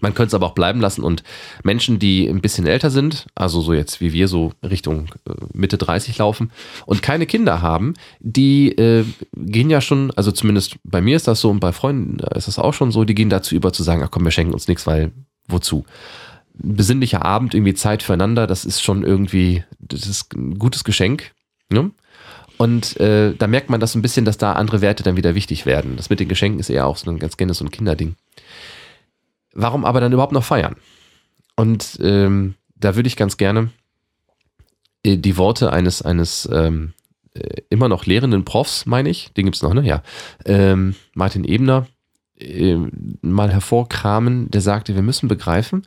Man 0.00 0.14
könnte 0.14 0.28
es 0.28 0.34
aber 0.34 0.46
auch 0.46 0.54
bleiben 0.54 0.80
lassen 0.80 1.02
und 1.02 1.22
Menschen, 1.64 1.98
die 1.98 2.28
ein 2.28 2.40
bisschen 2.40 2.66
älter 2.66 2.90
sind, 2.90 3.26
also 3.34 3.60
so 3.60 3.72
jetzt 3.72 4.00
wie 4.00 4.12
wir 4.12 4.28
so 4.28 4.52
Richtung 4.62 5.06
äh, 5.28 5.32
Mitte 5.52 5.78
30 5.78 6.16
laufen 6.18 6.50
und 6.86 7.02
keine 7.02 7.26
Kinder 7.26 7.62
haben, 7.62 7.94
die 8.20 8.70
äh, 8.72 9.04
gehen 9.36 9.70
ja 9.70 9.80
schon, 9.80 10.12
also 10.12 10.30
zumindest 10.30 10.76
bei 10.84 11.00
mir 11.00 11.16
ist 11.16 11.26
das 11.26 11.40
so 11.40 11.50
und 11.50 11.60
bei 11.60 11.72
Freunden 11.72 12.20
ist 12.34 12.48
das 12.48 12.58
auch 12.58 12.74
schon 12.74 12.92
so, 12.92 13.04
die 13.04 13.14
gehen 13.14 13.30
dazu 13.30 13.54
über 13.54 13.72
zu 13.72 13.82
sagen, 13.82 14.02
ach 14.04 14.10
komm, 14.10 14.24
wir 14.24 14.30
schenken 14.30 14.54
uns 14.54 14.68
nichts, 14.68 14.86
weil 14.86 15.12
wozu? 15.48 15.84
besinnlicher 16.60 17.24
Abend, 17.24 17.54
irgendwie 17.54 17.74
Zeit 17.74 18.02
füreinander, 18.02 18.46
das 18.46 18.64
ist 18.64 18.82
schon 18.82 19.04
irgendwie, 19.04 19.64
das 19.78 20.06
ist 20.06 20.34
ein 20.34 20.58
gutes 20.58 20.84
Geschenk. 20.84 21.32
Ne? 21.70 21.90
Und 22.56 22.98
äh, 22.98 23.34
da 23.34 23.46
merkt 23.46 23.70
man 23.70 23.78
das 23.78 23.94
ein 23.94 24.02
bisschen, 24.02 24.24
dass 24.24 24.36
da 24.36 24.54
andere 24.54 24.80
Werte 24.80 25.04
dann 25.04 25.16
wieder 25.16 25.36
wichtig 25.36 25.64
werden. 25.64 25.96
Das 25.96 26.10
mit 26.10 26.18
den 26.18 26.28
Geschenken 26.28 26.58
ist 26.58 26.70
eher 26.70 26.86
auch 26.86 26.96
so 26.96 27.08
ein 27.10 27.20
ganz 27.20 27.36
gerne 27.36 27.54
so 27.54 27.64
ein 27.64 27.70
Kinderding. 27.70 28.16
Warum 29.60 29.84
aber 29.84 30.00
dann 30.00 30.12
überhaupt 30.12 30.32
noch 30.32 30.44
feiern? 30.44 30.76
Und 31.56 31.98
ähm, 32.00 32.54
da 32.76 32.94
würde 32.94 33.08
ich 33.08 33.16
ganz 33.16 33.36
gerne 33.36 33.70
äh, 35.02 35.16
die 35.16 35.36
Worte 35.36 35.72
eines, 35.72 36.00
eines 36.00 36.48
ähm, 36.52 36.92
äh, 37.34 37.62
immer 37.68 37.88
noch 37.88 38.06
lehrenden 38.06 38.44
Profs, 38.44 38.86
meine 38.86 39.10
ich, 39.10 39.32
den 39.36 39.46
gibt 39.46 39.56
es 39.56 39.62
noch, 39.62 39.74
ne? 39.74 39.84
Ja. 39.84 40.04
Ähm, 40.44 40.94
Martin 41.12 41.42
Ebner 41.42 41.88
äh, 42.38 42.76
mal 43.20 43.50
hervorkramen, 43.50 44.48
der 44.48 44.60
sagte, 44.60 44.94
wir 44.94 45.02
müssen 45.02 45.26
begreifen, 45.26 45.84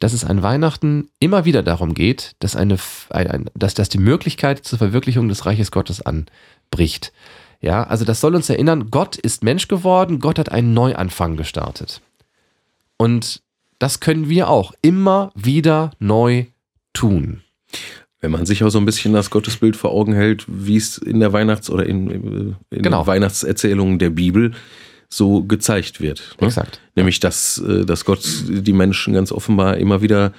dass 0.00 0.12
es 0.12 0.26
an 0.26 0.42
Weihnachten 0.42 1.08
immer 1.18 1.46
wieder 1.46 1.62
darum 1.62 1.94
geht, 1.94 2.36
dass, 2.40 2.56
eine, 2.56 2.76
ein, 3.08 3.48
dass, 3.54 3.72
dass 3.72 3.88
die 3.88 3.96
Möglichkeit 3.96 4.66
zur 4.66 4.76
Verwirklichung 4.76 5.30
des 5.30 5.46
Reiches 5.46 5.70
Gottes 5.70 6.02
anbricht. 6.02 7.14
Ja, 7.62 7.84
also 7.84 8.04
das 8.04 8.20
soll 8.20 8.34
uns 8.34 8.50
erinnern, 8.50 8.90
Gott 8.90 9.16
ist 9.16 9.42
Mensch 9.42 9.66
geworden, 9.66 10.20
Gott 10.20 10.38
hat 10.38 10.52
einen 10.52 10.74
Neuanfang 10.74 11.38
gestartet. 11.38 12.02
Und 12.98 13.42
das 13.78 14.00
können 14.00 14.28
wir 14.28 14.48
auch 14.48 14.74
immer 14.82 15.32
wieder 15.34 15.92
neu 15.98 16.46
tun. 16.92 17.42
Wenn 18.20 18.32
man 18.32 18.46
sich 18.46 18.64
auch 18.64 18.70
so 18.70 18.78
ein 18.78 18.84
bisschen 18.84 19.12
das 19.12 19.30
Gottesbild 19.30 19.76
vor 19.76 19.92
Augen 19.92 20.12
hält, 20.12 20.44
wie 20.48 20.76
es 20.76 20.98
in 20.98 21.20
der 21.20 21.32
Weihnachts- 21.32 21.70
oder 21.70 21.86
in, 21.86 22.10
in 22.10 22.56
Genau. 22.70 23.06
Weihnachtserzählungen 23.06 24.00
der 24.00 24.10
Bibel 24.10 24.52
so 25.08 25.44
gezeigt 25.44 26.00
wird. 26.00 26.36
Ne? 26.40 26.48
Exakt. 26.48 26.80
Nämlich, 26.96 27.20
dass, 27.20 27.58
äh, 27.58 27.86
dass 27.86 28.04
Gott 28.04 28.20
die 28.48 28.72
Menschen 28.72 29.14
ganz 29.14 29.30
offenbar 29.30 29.76
immer 29.76 30.02
wieder 30.02 30.32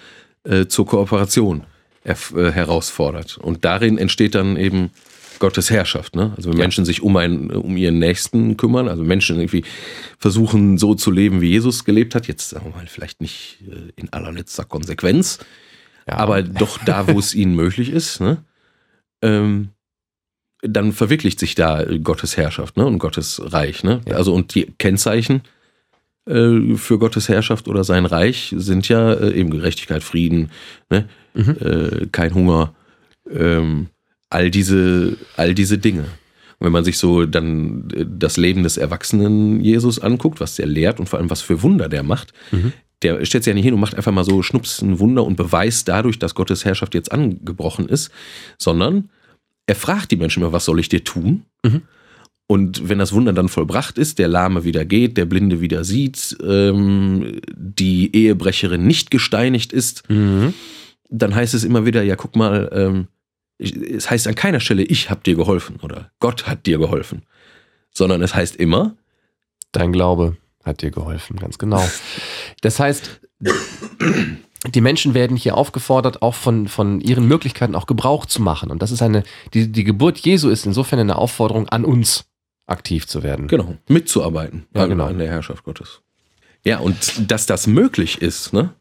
äh, 0.43 0.66
zur 0.68 0.86
Kooperation 0.86 1.64
äh, 2.03 2.14
herausfordert. 2.51 3.38
Und 3.38 3.64
darin 3.66 3.97
entsteht 3.97 4.36
dann 4.36 4.57
eben 4.57 4.91
Gottes 5.39 5.69
Herrschaft. 5.69 6.15
Ne? 6.15 6.33
Also 6.35 6.49
wenn 6.49 6.57
ja. 6.57 6.63
Menschen 6.63 6.85
sich 6.85 7.01
um, 7.01 7.15
einen, 7.17 7.51
um 7.51 7.75
ihren 7.77 7.99
Nächsten 7.99 8.57
kümmern, 8.57 8.87
also 8.87 9.03
Menschen 9.03 9.37
irgendwie 9.37 9.63
versuchen 10.17 10.77
so 10.77 10.95
zu 10.95 11.11
leben, 11.11 11.41
wie 11.41 11.49
Jesus 11.49 11.85
gelebt 11.85 12.15
hat, 12.15 12.27
jetzt 12.27 12.49
sagen 12.49 12.67
wir 12.67 12.75
mal 12.75 12.87
vielleicht 12.87 13.21
nicht 13.21 13.63
äh, 13.69 13.91
in 13.95 14.11
allerletzter 14.11 14.65
Konsequenz, 14.65 15.39
ja. 16.07 16.15
aber 16.15 16.43
doch 16.43 16.77
da, 16.83 17.07
wo 17.07 17.19
es 17.19 17.33
ihnen 17.33 17.55
möglich 17.55 17.89
ist, 17.89 18.19
ne? 18.19 18.43
ähm, 19.21 19.69
dann 20.61 20.91
verwirklicht 20.91 21.39
sich 21.39 21.55
da 21.55 21.85
Gottes 22.03 22.35
Herrschaft 22.35 22.77
ne? 22.77 22.85
und 22.85 22.99
Gottes 22.99 23.41
Reich. 23.43 23.83
Ne? 23.83 24.01
Ja. 24.07 24.17
Also 24.17 24.33
und 24.33 24.53
die 24.55 24.73
Kennzeichen 24.77 25.41
äh, 26.29 26.75
für 26.75 26.99
Gottes 26.99 27.29
Herrschaft 27.29 27.67
oder 27.67 27.83
sein 27.83 28.05
Reich 28.05 28.53
sind 28.55 28.87
ja 28.89 29.13
äh, 29.13 29.33
eben 29.33 29.49
Gerechtigkeit, 29.49 30.03
Frieden, 30.03 30.51
ne? 30.89 31.07
Mhm. 31.33 31.55
Äh, 31.59 32.07
kein 32.11 32.33
Hunger, 32.33 32.73
ähm, 33.31 33.87
all 34.30 34.51
diese, 34.51 35.17
all 35.38 35.53
diese 35.53 35.77
Dinge. 35.77 36.05
Und 36.59 36.65
wenn 36.65 36.71
man 36.71 36.84
sich 36.84 36.97
so 36.97 37.25
dann 37.25 37.89
äh, 37.93 38.05
das 38.07 38.38
Leben 38.38 38.63
des 38.63 38.77
erwachsenen 38.77 39.61
Jesus 39.61 39.99
anguckt, 39.99 40.39
was 40.39 40.55
der 40.55 40.67
lehrt 40.67 40.99
und 40.99 41.07
vor 41.07 41.19
allem 41.19 41.30
was 41.30 41.41
für 41.41 41.63
Wunder 41.63 41.89
der 41.89 42.03
macht, 42.03 42.34
mhm. 42.51 42.73
der 43.01 43.23
stellt 43.25 43.43
sich 43.43 43.51
ja 43.51 43.55
nicht 43.55 43.65
hin 43.65 43.73
und 43.73 43.80
macht 43.80 43.95
einfach 43.95 44.11
mal 44.11 44.25
so 44.25 44.43
schnups 44.43 44.84
Wunder 44.84 45.23
und 45.23 45.36
beweist 45.36 45.88
dadurch, 45.88 46.19
dass 46.19 46.36
Gottes 46.36 46.65
Herrschaft 46.65 46.93
jetzt 46.93 47.11
angebrochen 47.11 47.88
ist, 47.88 48.11
sondern 48.57 49.09
er 49.67 49.75
fragt 49.75 50.11
die 50.11 50.17
Menschen 50.17 50.43
immer, 50.43 50.51
was 50.51 50.65
soll 50.65 50.80
ich 50.80 50.89
dir 50.89 51.03
tun? 51.03 51.43
Mhm. 51.63 51.82
Und 52.51 52.89
wenn 52.89 52.97
das 52.97 53.13
Wunder 53.13 53.32
dann 53.32 53.47
vollbracht 53.47 53.99
ist, 53.99 54.17
der 54.17 54.27
Lahme 54.27 54.63
wieder 54.63 54.84
geht, 54.84 55.17
der 55.17 55.25
Blinde 55.25 55.61
wieder 55.61 55.84
sieht, 55.84 56.36
ähm, 56.43 57.39
die 57.55 58.15
Ehebrecherin 58.15 58.88
nicht 58.88 59.11
gesteinigt 59.11 59.71
ist, 59.71 60.09
mhm. 60.09 60.55
dann 61.11 61.36
heißt 61.36 61.53
es 61.53 61.63
immer 61.63 61.86
wieder, 61.86 62.01
ja, 62.01 62.15
guck 62.15 62.36
mal, 62.36 62.67
ähm, 62.73 63.07
es 63.60 64.10
heißt 64.10 64.28
an 64.28 64.36
keiner 64.36 64.60
Stelle, 64.60 64.84
ich 64.84 65.10
habe 65.10 65.22
dir 65.22 65.36
geholfen 65.36 65.78
oder 65.82 66.12
Gott 66.20 66.47
hat 66.47 66.66
dir 66.66 66.78
geholfen, 66.78 67.24
sondern 67.91 68.22
es 68.22 68.34
heißt 68.34 68.55
immer, 68.55 68.95
dein 69.72 69.91
Glaube 69.91 70.38
hat 70.64 70.82
dir 70.82 70.91
geholfen, 70.91 71.38
ganz 71.38 71.57
genau. 71.57 71.86
Das 72.62 72.80
heißt, 72.80 73.22
die 74.68 74.82
Menschen 74.82 75.14
werden 75.14 75.38
hier 75.38 75.55
aufgefordert, 75.55 76.22
auch 76.22 76.36
von, 76.36 76.68
von 76.68 77.01
ihren 77.01 77.28
Möglichkeiten 77.28 77.76
auch 77.76 77.86
Gebrauch 77.86 78.26
zu 78.26 78.41
machen. 78.41 78.72
Und 78.72 78.82
das 78.82 78.91
ist 78.91 79.01
eine, 79.01 79.24
die, 79.53 79.72
die 79.72 79.84
Geburt 79.84 80.20
Jesu 80.20 80.49
ist 80.49 80.66
insofern 80.66 80.99
eine 80.99 81.18
Aufforderung 81.18 81.70
an 81.70 81.86
uns, 81.86 82.26
aktiv 82.66 83.07
zu 83.07 83.24
werden. 83.24 83.47
Genau, 83.47 83.78
mitzuarbeiten 83.88 84.68
ja, 84.76 84.86
genau. 84.86 85.05
an 85.05 85.18
der 85.18 85.30
Herrschaft 85.30 85.64
Gottes. 85.64 86.01
Ja, 86.66 86.80
und 86.80 87.32
dass 87.32 87.45
das 87.45 87.68
möglich 87.68 88.22
ist, 88.22 88.53
ne? 88.53 88.74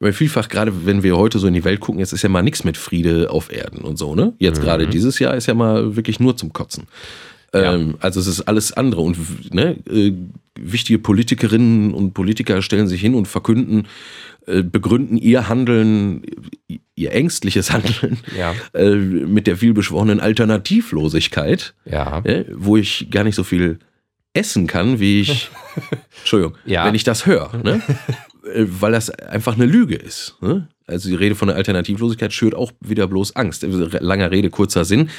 Weil 0.00 0.14
vielfach, 0.14 0.48
gerade 0.48 0.86
wenn 0.86 1.02
wir 1.02 1.16
heute 1.18 1.38
so 1.38 1.46
in 1.46 1.52
die 1.52 1.64
Welt 1.64 1.80
gucken, 1.80 2.00
jetzt 2.00 2.12
ist 2.12 2.22
ja 2.22 2.30
mal 2.30 2.42
nichts 2.42 2.64
mit 2.64 2.78
Friede 2.78 3.30
auf 3.30 3.52
Erden 3.52 3.82
und 3.82 3.98
so, 3.98 4.14
ne? 4.14 4.32
Jetzt 4.38 4.58
mhm. 4.58 4.64
gerade 4.64 4.86
dieses 4.88 5.18
Jahr 5.18 5.34
ist 5.34 5.46
ja 5.46 5.52
mal 5.52 5.94
wirklich 5.94 6.18
nur 6.18 6.36
zum 6.38 6.54
Kotzen. 6.54 6.86
Ja. 7.52 7.74
Ähm, 7.74 7.96
also 8.00 8.18
es 8.18 8.26
ist 8.26 8.42
alles 8.42 8.72
andere 8.72 9.02
und 9.02 9.52
ne, 9.52 9.76
äh, 9.90 10.12
wichtige 10.58 10.98
Politikerinnen 10.98 11.92
und 11.92 12.14
Politiker 12.14 12.62
stellen 12.62 12.86
sich 12.86 13.00
hin 13.00 13.14
und 13.14 13.26
verkünden, 13.26 13.88
äh, 14.46 14.62
begründen 14.62 15.18
ihr 15.18 15.48
Handeln, 15.48 16.22
ihr 16.94 17.12
ängstliches 17.12 17.70
Handeln 17.70 18.18
ja. 18.38 18.54
äh, 18.72 18.94
mit 18.94 19.46
der 19.46 19.56
vielbeschworenen 19.56 20.20
Alternativlosigkeit, 20.20 21.74
ja. 21.84 22.22
wo 22.54 22.76
ich 22.76 23.08
gar 23.10 23.24
nicht 23.24 23.34
so 23.34 23.44
viel 23.44 23.80
essen 24.32 24.66
kann, 24.66 25.00
wie 25.00 25.20
ich, 25.20 25.50
Entschuldigung, 26.20 26.56
wenn 26.64 26.94
ich 26.94 27.04
das 27.04 27.26
höre. 27.26 27.58
Ne? 27.62 27.82
Äh, 28.44 28.66
weil 28.66 28.92
das 28.92 29.10
einfach 29.10 29.54
eine 29.54 29.66
Lüge 29.66 29.96
ist. 29.96 30.36
Ne? 30.40 30.68
Also 30.86 31.08
die 31.08 31.14
Rede 31.14 31.34
von 31.34 31.48
der 31.48 31.56
Alternativlosigkeit 31.56 32.32
schürt 32.32 32.54
auch 32.54 32.72
wieder 32.80 33.06
bloß 33.06 33.36
Angst. 33.36 33.64
Also 33.64 33.86
langer 34.00 34.30
Rede, 34.30 34.50
kurzer 34.50 34.84
Sinn. 34.84 35.10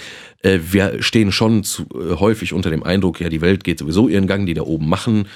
Äh, 0.41 0.59
wir 0.72 1.01
stehen 1.01 1.32
schon 1.32 1.63
zu, 1.63 1.84
äh, 1.93 2.15
häufig 2.15 2.53
unter 2.53 2.69
dem 2.69 2.84
Eindruck, 2.84 3.22
ja, 3.22 3.30
die 3.30 3.41
Welt 3.41 3.63
geht 3.63 3.80
sowieso 3.80 4.07
ihren 4.07 4.28
Gang, 4.28 4.45
die 4.45 4.53
da 4.53 4.63
oben 4.63 4.89
machen. 4.89 5.28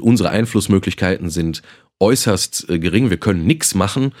Unsere 0.00 0.30
Einflussmöglichkeiten 0.30 1.30
sind 1.30 1.62
äußerst 2.00 2.66
gering. 2.68 3.10
Wir 3.10 3.16
können 3.16 3.46
nichts 3.46 3.74
machen. 3.74 4.12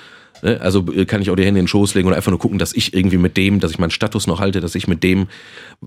Ne? 0.42 0.60
Also 0.60 0.84
kann 1.06 1.22
ich 1.22 1.30
auch 1.30 1.36
die 1.36 1.44
Hände 1.44 1.60
in 1.60 1.64
den 1.64 1.68
Schoß 1.68 1.94
legen 1.94 2.08
und 2.08 2.14
einfach 2.14 2.30
nur 2.30 2.38
gucken, 2.38 2.58
dass 2.58 2.72
ich 2.72 2.94
irgendwie 2.94 3.18
mit 3.18 3.36
dem, 3.36 3.60
dass 3.60 3.70
ich 3.70 3.78
meinen 3.78 3.90
Status 3.90 4.26
noch 4.26 4.40
halte, 4.40 4.60
dass 4.60 4.74
ich 4.74 4.88
mit 4.88 5.02
dem, 5.02 5.28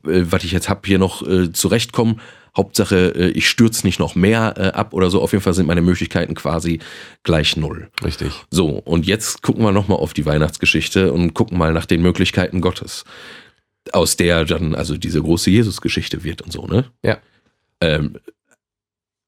was 0.04 0.44
ich 0.44 0.52
jetzt 0.52 0.70
habe, 0.70 0.82
hier 0.86 1.00
noch 1.00 1.24
zurechtkomme. 1.54 2.18
Hauptsache, 2.56 3.14
äh, 3.16 3.30
ich 3.30 3.50
stürze 3.50 3.86
nicht 3.86 4.00
noch 4.00 4.16
mehr 4.16 4.54
äh, 4.58 4.68
ab 4.68 4.94
oder 4.94 5.10
so. 5.10 5.22
Auf 5.22 5.34
jeden 5.34 5.44
Fall 5.44 5.54
sind 5.54 5.66
meine 5.66 5.82
Möglichkeiten 5.82 6.36
quasi 6.36 6.80
gleich 7.24 7.58
null. 7.58 7.90
Richtig. 8.04 8.32
So, 8.50 8.70
und 8.70 9.06
jetzt 9.06 9.42
gucken 9.42 9.64
wir 9.64 9.72
nochmal 9.72 9.98
auf 9.98 10.14
die 10.14 10.26
Weihnachtsgeschichte 10.26 11.12
und 11.12 11.34
gucken 11.34 11.58
mal 11.58 11.74
nach 11.74 11.86
den 11.86 12.02
Möglichkeiten 12.02 12.62
Gottes. 12.62 13.04
Aus 13.92 14.16
der 14.16 14.46
dann 14.46 14.74
also 14.74 14.98
diese 14.98 15.22
große 15.22 15.50
Jesus-Geschichte 15.52 16.24
wird 16.24 16.42
und 16.42 16.52
so, 16.52 16.66
ne? 16.66 16.86
Ja. 17.04 17.18
Ähm, 17.82 18.18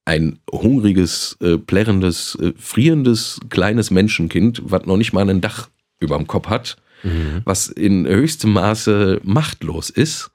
ein 0.06 0.40
hungriges, 0.50 1.38
äh, 1.42 1.58
plärrendes, 1.58 2.36
äh, 2.42 2.54
frierendes, 2.58 3.42
kleines 3.50 3.92
Menschenkind, 3.92 4.62
was 4.64 4.86
noch 4.86 4.96
nicht 4.96 5.12
mal 5.12 5.30
ein 5.30 5.42
Dach 5.42 5.70
über 6.00 6.16
dem 6.16 6.28
Kopf 6.28 6.48
hat, 6.48 6.78
mhm. 7.04 7.42
was 7.44 7.68
in 7.68 8.08
höchstem 8.08 8.54
Maße 8.54 9.20
machtlos 9.24 9.90
ist 9.90 10.32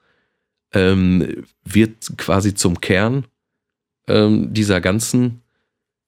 ähm, 0.73 1.43
wird 1.63 2.17
quasi 2.17 2.53
zum 2.53 2.81
Kern 2.81 3.25
ähm, 4.07 4.53
dieser 4.53 4.81
ganzen 4.81 5.41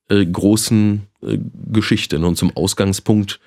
äh, 0.09 0.25
großen 0.25 1.03
äh, 1.21 1.37
Geschichte 1.71 2.19
ne, 2.19 2.27
und 2.27 2.35
zum 2.35 2.55
Ausgangspunkt 2.55 3.39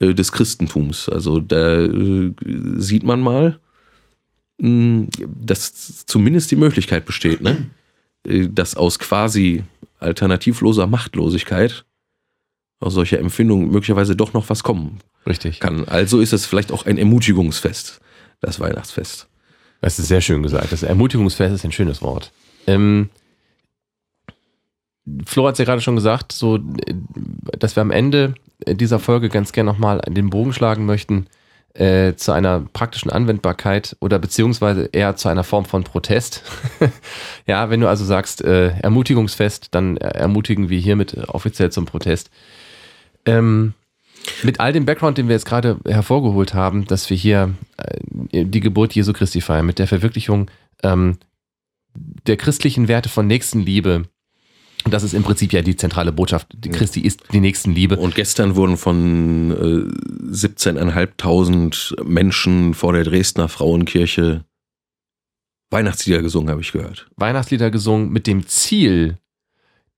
äh, 0.00 0.14
des 0.14 0.32
Christentums. 0.32 1.08
Also 1.08 1.40
da 1.40 1.82
äh, 1.82 2.34
sieht 2.76 3.04
man 3.04 3.20
mal, 3.20 3.58
mh, 4.58 4.68
hm, 4.68 5.08
dass 5.40 6.06
zumindest 6.06 6.50
die 6.50 6.56
Möglichkeit 6.56 7.04
besteht, 7.04 7.40
ne? 7.40 7.70
Äh, 8.26 8.48
dass 8.48 8.76
aus 8.76 8.98
quasi 8.98 9.64
alternativloser 9.98 10.86
Machtlosigkeit 10.86 11.84
aus 12.80 12.94
solcher 12.94 13.18
Empfindung 13.18 13.70
möglicherweise 13.70 14.16
doch 14.16 14.34
noch 14.34 14.50
was 14.50 14.62
kommen 14.62 15.00
Richtig. 15.26 15.60
kann. 15.60 15.88
Also 15.88 16.20
ist 16.20 16.32
es 16.32 16.44
vielleicht 16.44 16.72
auch 16.72 16.84
ein 16.86 16.98
Ermutigungsfest, 16.98 18.00
das 18.40 18.60
Weihnachtsfest. 18.60 19.28
Das 19.84 19.98
ist 19.98 20.08
sehr 20.08 20.22
schön 20.22 20.42
gesagt. 20.42 20.72
Das 20.72 20.82
Ermutigungsfest 20.82 21.54
ist 21.56 21.64
ein 21.66 21.70
schönes 21.70 22.00
Wort. 22.00 22.32
Ähm, 22.66 23.10
Flo 25.26 25.46
hat 25.46 25.52
es 25.52 25.58
ja 25.58 25.66
gerade 25.66 25.82
schon 25.82 25.94
gesagt, 25.94 26.32
so, 26.32 26.58
dass 27.58 27.76
wir 27.76 27.82
am 27.82 27.90
Ende 27.90 28.32
dieser 28.66 28.98
Folge 28.98 29.28
ganz 29.28 29.52
gerne 29.52 29.70
nochmal 29.70 30.00
den 30.08 30.30
Bogen 30.30 30.54
schlagen 30.54 30.86
möchten 30.86 31.26
äh, 31.74 32.14
zu 32.14 32.32
einer 32.32 32.60
praktischen 32.72 33.10
Anwendbarkeit 33.10 33.94
oder 34.00 34.18
beziehungsweise 34.18 34.88
eher 34.90 35.16
zu 35.16 35.28
einer 35.28 35.44
Form 35.44 35.66
von 35.66 35.84
Protest. 35.84 36.42
ja, 37.46 37.68
wenn 37.68 37.82
du 37.82 37.86
also 37.86 38.06
sagst, 38.06 38.42
äh, 38.42 38.68
Ermutigungsfest, 38.78 39.68
dann 39.72 39.98
ermutigen 39.98 40.70
wir 40.70 40.78
hiermit 40.78 41.28
offiziell 41.28 41.70
zum 41.70 41.84
Protest. 41.84 42.30
Ähm, 43.26 43.74
mit 44.42 44.60
all 44.60 44.72
dem 44.72 44.84
Background, 44.84 45.18
den 45.18 45.28
wir 45.28 45.34
jetzt 45.34 45.46
gerade 45.46 45.78
hervorgeholt 45.86 46.54
haben, 46.54 46.86
dass 46.86 47.10
wir 47.10 47.16
hier 47.16 47.54
äh, 47.76 48.44
die 48.44 48.60
Geburt 48.60 48.94
Jesu 48.94 49.12
Christi 49.12 49.40
feiern, 49.40 49.66
mit 49.66 49.78
der 49.78 49.86
Verwirklichung 49.86 50.50
ähm, 50.82 51.18
der 52.26 52.36
christlichen 52.36 52.88
Werte 52.88 53.08
von 53.08 53.26
Nächstenliebe. 53.26 54.04
Und 54.84 54.92
das 54.92 55.02
ist 55.02 55.14
im 55.14 55.22
Prinzip 55.22 55.52
ja 55.52 55.62
die 55.62 55.76
zentrale 55.76 56.12
Botschaft. 56.12 56.48
Die 56.52 56.68
Christi 56.68 57.00
ist 57.00 57.22
die 57.32 57.40
Nächstenliebe. 57.40 57.96
Und 57.96 58.14
gestern 58.14 58.54
wurden 58.54 58.76
von 58.76 59.50
äh, 59.50 59.54
17.500 60.30 62.04
Menschen 62.04 62.74
vor 62.74 62.92
der 62.92 63.04
Dresdner 63.04 63.48
Frauenkirche 63.48 64.44
Weihnachtslieder 65.70 66.22
gesungen, 66.22 66.50
habe 66.50 66.60
ich 66.60 66.72
gehört. 66.72 67.08
Weihnachtslieder 67.16 67.70
gesungen 67.70 68.10
mit 68.10 68.26
dem 68.26 68.46
Ziel, 68.46 69.16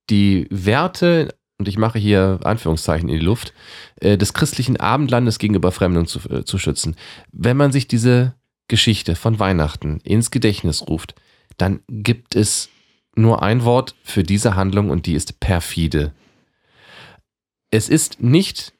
die 0.09 0.47
Werte 0.51 1.35
und 1.59 1.69
ich 1.69 1.79
mache 1.79 1.99
hier 1.99 2.41
Anführungszeichen 2.45 3.09
in 3.09 3.19
die 3.19 3.25
Luft, 3.25 3.55
äh, 4.01 4.19
des 4.19 4.35
christlichen 4.35 4.79
Abendlandes 4.79 5.39
gegenüber 5.39 5.73
Fremden 5.73 6.07
zu, 6.07 6.21
äh, 6.29 6.45
zu 6.45 6.59
schützen. 6.59 6.97
Wenn 7.33 7.57
man 7.57 7.73
sich 7.73 7.89
diese 7.89 8.35
Geschichte 8.69 9.15
von 9.15 9.39
Weihnachten 9.39 10.01
ins 10.01 10.31
Gedächtnis 10.31 10.87
ruft, 10.89 11.15
dann 11.57 11.81
gibt 11.89 12.35
es 12.35 12.69
nur 13.15 13.43
ein 13.43 13.65
Wort 13.65 13.95
für 14.03 14.23
diese 14.23 14.57
Handlung 14.57 14.91
und 14.91 15.07
die 15.07 15.15
ist 15.15 15.41
perfide. 15.41 16.13
Es 17.71 17.89
ist 17.89 18.23
nicht 18.23 18.75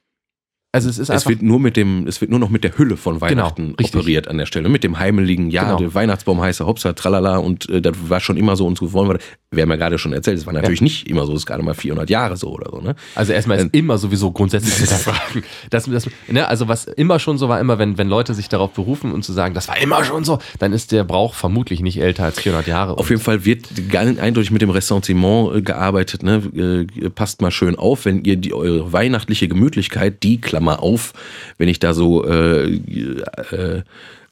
Also 0.73 0.89
es 0.89 0.99
ist 0.99 1.09
Es 1.09 1.27
wird 1.27 1.41
nur 1.41 1.59
mit 1.59 1.77
dem, 1.77 2.05
es 2.07 2.19
wird 2.19 2.29
nur 2.29 2.39
noch 2.39 2.49
mit 2.49 2.63
der 2.65 2.77
Hülle 2.77 2.97
von 2.97 3.21
Weihnachten 3.21 3.73
richtig. 3.79 3.95
operiert 3.95 4.27
an 4.27 4.37
der 4.37 4.45
Stelle. 4.45 4.67
Mit 4.67 4.83
dem 4.83 4.99
heimeligen, 4.99 5.49
ja, 5.49 5.63
Genau. 5.63 5.77
der 5.77 5.93
Weihnachtsbaum 5.93 6.41
heiße 6.41 6.65
Hopsa, 6.65 6.93
tralala 6.93 7.37
und 7.37 7.69
äh, 7.69 7.81
das 7.81 7.95
war 8.09 8.19
schon 8.19 8.35
immer 8.35 8.55
so 8.57 8.67
und 8.67 8.77
so 8.77 8.91
wollen 8.91 9.09
wir. 9.09 9.17
Wir 9.49 9.63
haben 9.63 9.69
ja 9.69 9.77
gerade 9.77 9.97
schon 9.97 10.11
erzählt, 10.11 10.37
es 10.37 10.45
war 10.45 10.51
natürlich 10.53 10.81
nicht 10.81 11.07
immer 11.09 11.25
so, 11.25 11.31
es 11.31 11.39
ist 11.39 11.45
gerade 11.45 11.63
mal 11.63 11.73
400 11.73 12.09
Jahre 12.09 12.35
so 12.35 12.49
oder 12.49 12.69
so, 12.69 12.81
ne? 12.81 12.95
Also 13.15 13.31
erstmal 13.31 13.57
ist 13.59 13.73
immer 13.73 13.97
sowieso 13.97 14.31
grundsätzlich 14.31 14.73
hinterfragen. 14.75 15.43
Das, 15.69 15.85
das, 15.85 16.07
ne, 16.27 16.47
also 16.47 16.67
was 16.67 16.85
immer 16.85 17.19
schon 17.19 17.37
so 17.37 17.47
war, 17.47 17.59
immer 17.61 17.79
wenn, 17.79 17.97
wenn 17.97 18.09
Leute 18.09 18.33
sich 18.33 18.49
darauf 18.49 18.71
berufen 18.73 19.11
und 19.13 19.23
zu 19.23 19.31
sagen, 19.31 19.53
das 19.53 19.69
war 19.69 19.79
immer 19.81 20.03
schon 20.03 20.25
so, 20.25 20.39
dann 20.59 20.73
ist 20.73 20.91
der 20.91 21.05
Brauch 21.05 21.33
vermutlich 21.33 21.79
nicht 21.79 21.99
älter 22.01 22.25
als 22.25 22.39
400 22.41 22.67
Jahre. 22.67 22.97
Auf 22.97 23.09
jeden 23.09 23.21
Fall 23.21 23.45
wird 23.45 23.67
ganz 23.89 24.19
eindeutig 24.19 24.51
mit 24.51 24.61
dem 24.61 24.69
Ressentiment 24.69 25.55
äh, 25.55 25.61
gearbeitet. 25.61 26.23
Ne? 26.23 26.85
Äh, 27.01 27.09
passt 27.09 27.41
mal 27.41 27.51
schön 27.51 27.77
auf, 27.77 28.03
wenn 28.05 28.23
ihr 28.25 28.35
die 28.35 28.53
eure 28.53 28.91
weihnachtliche 28.91 29.47
Gemütlichkeit, 29.47 30.23
die 30.23 30.41
Klammer 30.57 30.81
auf, 30.81 31.13
wenn 31.59 31.69
ich 31.69 31.77
da 31.77 31.93
so 31.93 32.25
äh, 32.25 32.65
äh, 32.65 33.83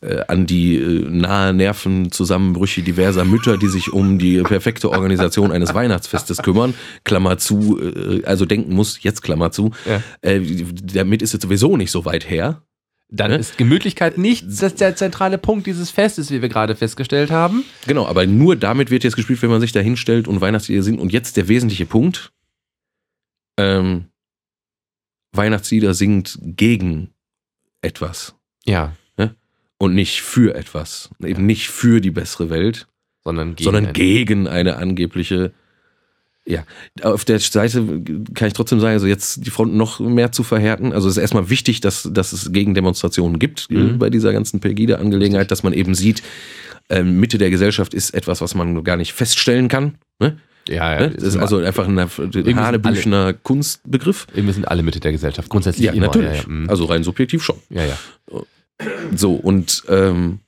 äh, 0.02 0.22
an 0.27 0.47
die 0.47 0.76
äh, 0.76 1.07
nahe 1.07 1.53
Nervenzusammenbrüche 1.53 2.81
diverser 2.81 3.26
Mütter, 3.26 3.57
die 3.57 3.68
sich 3.68 3.93
um 3.93 4.18
die 4.18 4.41
perfekte 4.41 4.89
Organisation 4.89 5.52
eines 5.52 5.76
Weihnachtsfestes 5.76 6.39
kümmern, 6.39 6.73
Klammer 7.03 7.38
zu, 7.38 7.80
äh, 7.80 8.23
also 8.26 8.45
denken 8.45 8.73
muss, 8.73 9.03
jetzt 9.03 9.22
Klammer 9.22 9.52
zu, 9.52 9.72
Ja. 9.85 10.02
äh, 10.22 10.41
damit 10.81 11.22
ist 11.22 11.35
es 11.35 11.41
sowieso 11.41 11.77
nicht 11.77 11.91
so 11.91 12.06
weit 12.06 12.27
her. 12.27 12.64
dann 13.11 13.30
ne? 13.30 13.38
ist 13.38 13.60
Gemütlichkeit 13.60 14.18
nicht 14.18 14.45
das 14.47 14.73
der 14.73 14.95
zentrale 14.95 15.38
Punkt 15.38 15.68
dieses 15.68 15.91
Festes, 15.91 16.31
wie 16.31 16.41
wir 16.41 16.49
gerade 16.49 16.76
festgestellt 16.76 17.30
haben. 17.30 17.64
Genau, 17.85 18.07
aber 18.07 18.26
nur 18.26 18.56
damit 18.56 18.89
wird 18.89 19.03
jetzt 19.03 19.15
gespielt, 19.15 19.43
wenn 19.43 19.52
man 19.52 19.61
sich 19.61 19.73
da 19.73 19.80
hinstellt 19.80 20.27
und 20.27 20.41
Weihnachtslieder 20.41 20.81
singt. 20.81 20.99
Und 20.99 21.14
jetzt 21.14 21.38
der 21.38 21.47
wesentliche 21.47 21.85
Punkt. 21.85 22.31
Ähm, 23.57 24.06
Weihnachtslieder 25.38 25.94
singt 25.94 26.38
gegen 26.41 27.10
etwas 27.82 28.36
Ja, 28.66 28.94
und 29.78 29.94
nicht 29.94 30.22
für 30.22 30.56
etwas. 30.56 31.10
Eben 31.24 31.45
nicht 31.45 31.68
für 31.68 31.99
die 31.99 32.12
bessere 32.12 32.49
Welt, 32.49 32.88
sondern 33.24 33.56
gegen. 33.56 33.64
sondern 33.66 33.94
gegen 33.94 34.48
eine 34.48 34.78
angebliche. 34.78 35.52
Ja, 36.48 36.64
auf 37.02 37.26
der 37.26 37.40
Seite 37.40 38.02
kann 38.36 38.48
ich 38.48 38.53
trotzdem 38.53 38.80
sagen, 38.80 38.94
also 38.94 39.07
jetzt 39.07 39.45
die 39.45 39.49
Front 39.49 39.74
noch 39.76 39.99
mehr 39.99 40.32
zu 40.32 40.44
verhärten. 40.44 40.94
Also 40.94 41.10
es 41.10 41.18
ist 41.18 41.22
erstmal 41.22 41.49
wichtig, 41.49 41.82
dass, 41.82 42.07
dass 42.12 42.34
es 42.34 42.52
Gegendemonstrationen 42.53 43.38
gibt 43.40 43.68
äh, 43.72 43.74
Mhm. 43.76 43.99
bei 43.99 44.10
dieser 44.10 44.32
ganzen 44.32 44.60
Pegida-Angelegenheit, 44.62 45.49
dass 45.52 45.64
man 45.64 45.74
eben 45.74 45.94
sieht, 45.95 46.22
ähm, 46.90 47.20
Mitte 47.20 47.38
der 47.40 47.49
Gesellschaft 47.49 47.94
ist 47.95 48.12
etwas, 48.14 48.41
was 48.41 48.53
man 48.56 48.84
gar 48.84 48.95
nicht 48.95 49.12
feststellen 49.14 49.68
kann. 49.68 49.98
Ne? 50.20 50.38
Ja, 50.68 50.94
ja. 50.94 51.00
Ne? 51.08 51.14
Das 51.16 51.24
ist 51.24 51.38
also 51.38 51.58
einfach 51.58 51.88
ein 51.88 52.00
hanebüchener 52.00 53.34
Kunstbegriff. 53.34 54.28
wir 54.34 54.54
sind 54.54 54.68
alle 54.68 54.84
Mitte 54.84 55.00
der 55.00 55.12
Gesellschaft. 55.12 55.50
Grundsätzlich 55.50 55.86
Ja, 55.86 55.94
immer. 55.94 56.08
natürlich. 56.08 56.30
Ja, 56.38 56.42
ja, 56.44 56.48
mm. 56.50 56.70
Also 56.70 56.86
rein 56.86 57.04
subjektiv 57.04 57.44
schon. 57.44 57.58
ja, 57.70 57.84
ja. 57.86 57.98
So, 59.16 59.36
und 59.36 59.84
ähm, 59.88 60.40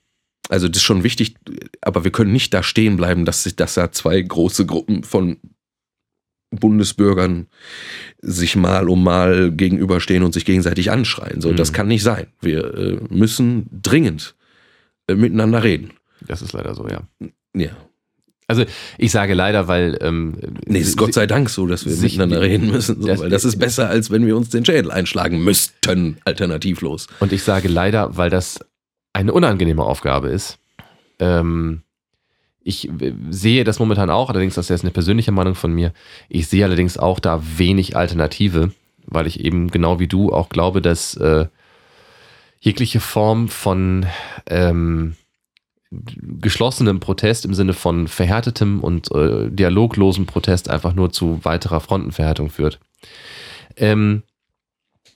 also 0.50 0.68
das 0.68 0.78
ist 0.78 0.82
schon 0.82 1.02
wichtig, 1.04 1.36
aber 1.80 2.04
wir 2.04 2.10
können 2.10 2.32
nicht 2.32 2.52
da 2.52 2.62
stehen 2.62 2.96
bleiben, 2.96 3.24
dass 3.24 3.42
sich 3.44 3.56
dass 3.56 3.74
da 3.74 3.90
zwei 3.92 4.20
große 4.20 4.66
Gruppen 4.66 5.02
von 5.04 5.38
Bundesbürgern 6.50 7.46
sich 8.20 8.56
mal 8.56 8.88
um 8.88 9.04
mal 9.04 9.52
gegenüberstehen 9.52 10.22
und 10.22 10.32
sich 10.32 10.44
gegenseitig 10.44 10.90
anschreien. 10.90 11.40
So, 11.40 11.50
Mhm. 11.52 11.56
das 11.56 11.72
kann 11.72 11.88
nicht 11.88 12.02
sein. 12.02 12.26
Wir 12.40 12.74
äh, 12.74 12.98
müssen 13.10 13.68
dringend 13.70 14.34
äh, 15.08 15.14
miteinander 15.14 15.62
reden. 15.62 15.92
Das 16.26 16.42
ist 16.42 16.52
leider 16.52 16.74
so, 16.74 16.88
ja. 16.88 17.02
Ja. 17.54 17.70
Also 18.50 18.64
ich 18.96 19.12
sage 19.12 19.34
leider, 19.34 19.68
weil 19.68 19.98
ähm, 20.00 20.36
Nee, 20.66 20.80
es 20.80 20.88
ist 20.88 20.96
Gott 20.96 21.12
sei 21.12 21.26
Dank 21.26 21.50
so, 21.50 21.66
dass 21.66 21.84
wir 21.84 21.92
sich- 21.92 22.14
miteinander 22.16 22.40
reden 22.40 22.70
müssen, 22.70 23.00
so, 23.02 23.06
das- 23.06 23.20
weil 23.20 23.28
das 23.28 23.44
ist 23.44 23.58
besser, 23.58 23.88
als 23.90 24.10
wenn 24.10 24.26
wir 24.26 24.36
uns 24.38 24.48
den 24.48 24.64
Schädel 24.64 24.90
einschlagen 24.90 25.44
müssten, 25.44 26.16
alternativlos. 26.24 27.06
Und 27.20 27.32
ich 27.32 27.42
sage 27.42 27.68
leider, 27.68 28.16
weil 28.16 28.30
das 28.30 28.58
eine 29.12 29.32
unangenehme 29.34 29.82
Aufgabe 29.82 30.28
ist. 30.30 30.58
Ähm, 31.18 31.82
ich 32.62 32.88
äh, 32.88 33.12
sehe 33.30 33.64
das 33.64 33.78
momentan 33.80 34.08
auch, 34.10 34.30
allerdings 34.30 34.54
das 34.54 34.66
ist 34.66 34.70
jetzt 34.70 34.82
eine 34.84 34.92
persönliche 34.92 35.32
Meinung 35.32 35.54
von 35.54 35.72
mir. 35.72 35.92
Ich 36.30 36.48
sehe 36.48 36.64
allerdings 36.64 36.96
auch 36.96 37.20
da 37.20 37.42
wenig 37.58 37.96
Alternative, 37.96 38.72
weil 39.06 39.26
ich 39.26 39.40
eben 39.44 39.70
genau 39.70 40.00
wie 40.00 40.08
du 40.08 40.32
auch 40.32 40.48
glaube, 40.48 40.80
dass 40.80 41.14
äh, 41.16 41.46
jegliche 42.60 43.00
Form 43.00 43.48
von 43.48 44.06
ähm, 44.48 45.16
geschlossenem 45.90 47.00
Protest 47.00 47.44
im 47.44 47.54
Sinne 47.54 47.72
von 47.72 48.08
verhärtetem 48.08 48.80
und 48.80 49.10
äh, 49.12 49.50
dialoglosem 49.50 50.26
Protest 50.26 50.68
einfach 50.68 50.94
nur 50.94 51.10
zu 51.12 51.40
weiterer 51.44 51.80
Frontenverhärtung 51.80 52.50
führt. 52.50 52.78
Ähm, 53.76 54.22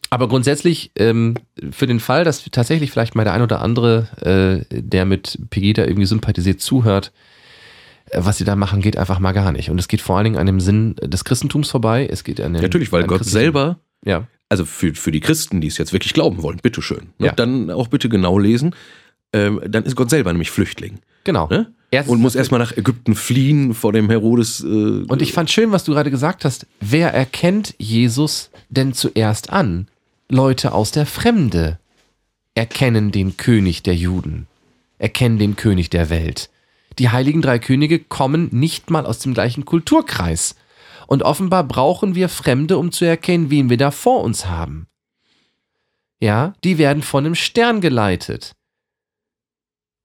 aber 0.09 0.29
grundsätzlich, 0.29 0.93
ähm, 0.97 1.35
für 1.71 1.87
den 1.87 2.01
Fall, 2.01 2.25
dass 2.25 2.45
tatsächlich 2.51 2.91
vielleicht 2.91 3.15
mal 3.15 3.25
der 3.25 3.33
ein 3.33 3.43
oder 3.43 3.63
andere, 3.63 4.67
äh, 4.71 4.81
der 4.81 5.05
mit 5.05 5.39
Pegida 5.51 5.85
irgendwie 5.85 6.07
sympathisiert, 6.07 6.61
zuhört, 6.61 7.13
äh, 8.11 8.21
was 8.23 8.39
sie 8.39 8.45
da 8.45 8.57
machen, 8.57 8.83
geht 8.83 8.97
einfach 8.97 9.19
mal 9.19 9.33
gar 9.33 9.53
nicht. 9.53 9.71
Und 9.71 9.79
es 9.79 9.89
geht 9.89 10.01
vor 10.01 10.17
allen 10.17 10.25
Dingen 10.25 10.39
an 10.39 10.47
dem 10.47 10.61
Sinn 10.61 10.97
des 10.97 11.25
Christentums 11.25 11.71
vorbei. 11.71 12.07
Es 12.11 12.25
geht 12.25 12.41
an 12.41 12.53
den, 12.53 12.63
Natürlich, 12.63 12.93
weil 12.93 13.05
Gott 13.05 13.25
selber 13.25 13.79
Ja, 14.05 14.27
also 14.53 14.67
für, 14.67 14.95
für 14.95 15.13
die 15.13 15.21
Christen, 15.21 15.63
die 15.63 15.69
es 15.69 15.79
jetzt 15.79 15.95
wirklich 15.95 16.13
glauben 16.13 16.43
wollen, 16.43 16.59
bitteschön. 16.63 17.15
Ne? 17.17 17.29
Ja. 17.29 17.33
Dann 17.33 17.71
auch 17.71 17.89
bitte 17.89 18.11
genau 18.11 18.39
lesen. 18.39 18.75
Ähm, 19.33 19.61
dann 19.67 19.85
ist 19.85 19.97
Gott 19.97 20.11
selber 20.11 20.33
nämlich 20.33 20.51
Flüchtling. 20.51 20.99
genau. 21.25 21.49
Ne? 21.49 21.73
Und 22.09 22.21
muss 22.23 22.35
erstmal 22.35 22.59
nach 22.59 22.75
Ägypten 22.75 23.15
fliehen 23.15 23.75
vor 23.75 23.93
dem 23.93 24.09
Herodes. 24.09 24.61
Äh, 24.65 24.67
Und 24.67 25.21
ich 25.21 25.35
fand 25.35 25.51
schön, 25.51 25.73
was 25.73 25.85
du 25.85 25.93
gerade 25.93 26.11
gesagt 26.11 26.47
hast. 26.47 26.67
Wer 26.81 27.13
erkennt 27.13 27.75
Jesus 27.79 28.51
denn 28.71 28.95
zuerst 28.95 29.51
an? 29.51 29.89
Leute 30.31 30.73
aus 30.73 30.91
der 30.91 31.05
Fremde 31.05 31.79
erkennen 32.55 33.13
den 33.13 33.37
König 33.37 33.83
der 33.83 33.95
Juden, 33.95 34.47
erkennen 34.99 35.39
den 35.39 35.55
König 35.57 35.91
der 35.91 36.09
Welt. 36.09 36.49
Die 36.99 37.11
heiligen 37.11 37.43
drei 37.43 37.59
Könige 37.59 37.99
kommen 37.99 38.49
nicht 38.53 38.91
mal 38.91 39.05
aus 39.05 39.19
dem 39.19 39.35
gleichen 39.35 39.67
Kulturkreis. 39.67 40.55
Und 41.07 41.23
offenbar 41.23 41.65
brauchen 41.65 42.15
wir 42.15 42.31
Fremde, 42.31 42.79
um 42.79 42.91
zu 42.91 43.05
erkennen, 43.05 43.51
wen 43.51 43.69
wir 43.69 43.77
da 43.77 43.91
vor 43.91 44.23
uns 44.25 44.47
haben. 44.47 44.87
Ja, 46.21 46.55
die 46.65 46.79
werden 46.79 47.03
von 47.03 47.27
einem 47.27 47.35
Stern 47.35 47.83
geleitet 47.83 48.55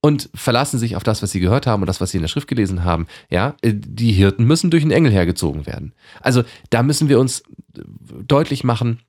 und 0.02 0.30
verlassen 0.36 0.80
sich 0.80 0.96
auf 0.96 1.04
das, 1.04 1.22
was 1.22 1.32
sie 1.32 1.40
gehört 1.40 1.68
haben 1.68 1.82
und 1.82 1.88
das, 1.88 2.02
was 2.02 2.12
sie 2.12 2.18
in 2.18 2.24
der 2.24 2.30
Schrift 2.30 2.48
gelesen 2.48 2.84
haben. 2.84 3.08
Ja, 3.30 3.56
äh, 3.62 3.74
die 3.74 4.12
Hirten 4.12 4.46
müssen 4.46 4.70
durch 4.70 4.84
einen 4.84 4.92
Engel 4.92 5.12
hergezogen 5.12 5.66
werden. 5.66 5.94
Also 6.22 6.44
da 6.70 6.84
müssen 6.84 7.10
wir 7.10 7.20
uns 7.20 7.42
äh, 7.42 7.82
deutlich 8.26 8.64
machen 8.64 9.00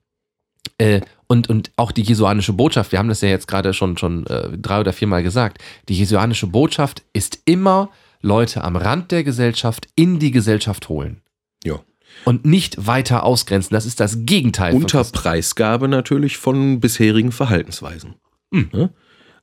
äh, 0.78 1.00
und, 1.26 1.48
und 1.48 1.72
auch 1.76 1.92
die 1.92 2.02
jesuanische 2.02 2.52
Botschaft, 2.52 2.92
wir 2.92 2.98
haben 2.98 3.08
das 3.08 3.20
ja 3.20 3.28
jetzt 3.28 3.48
gerade 3.48 3.74
schon, 3.74 3.96
schon 3.96 4.26
äh, 4.26 4.56
drei 4.56 4.80
oder 4.80 4.92
viermal 4.92 5.22
gesagt, 5.22 5.62
die 5.88 5.94
jesuanische 5.94 6.46
Botschaft 6.46 7.02
ist 7.12 7.40
immer 7.44 7.90
Leute 8.20 8.64
am 8.64 8.76
Rand 8.76 9.10
der 9.10 9.24
Gesellschaft 9.24 9.88
in 9.94 10.18
die 10.18 10.30
Gesellschaft 10.30 10.88
holen 10.88 11.20
ja. 11.64 11.80
und 12.24 12.44
nicht 12.44 12.86
weiter 12.86 13.24
ausgrenzen. 13.24 13.74
Das 13.74 13.86
ist 13.86 14.00
das 14.00 14.24
Gegenteil. 14.24 14.72
von 14.72 14.82
Unter. 14.82 15.04
Preisgabe 15.04 15.88
natürlich 15.88 16.36
von 16.36 16.80
bisherigen 16.80 17.32
Verhaltensweisen. 17.32 18.14
Hm. 18.52 18.70
Ne? 18.72 18.90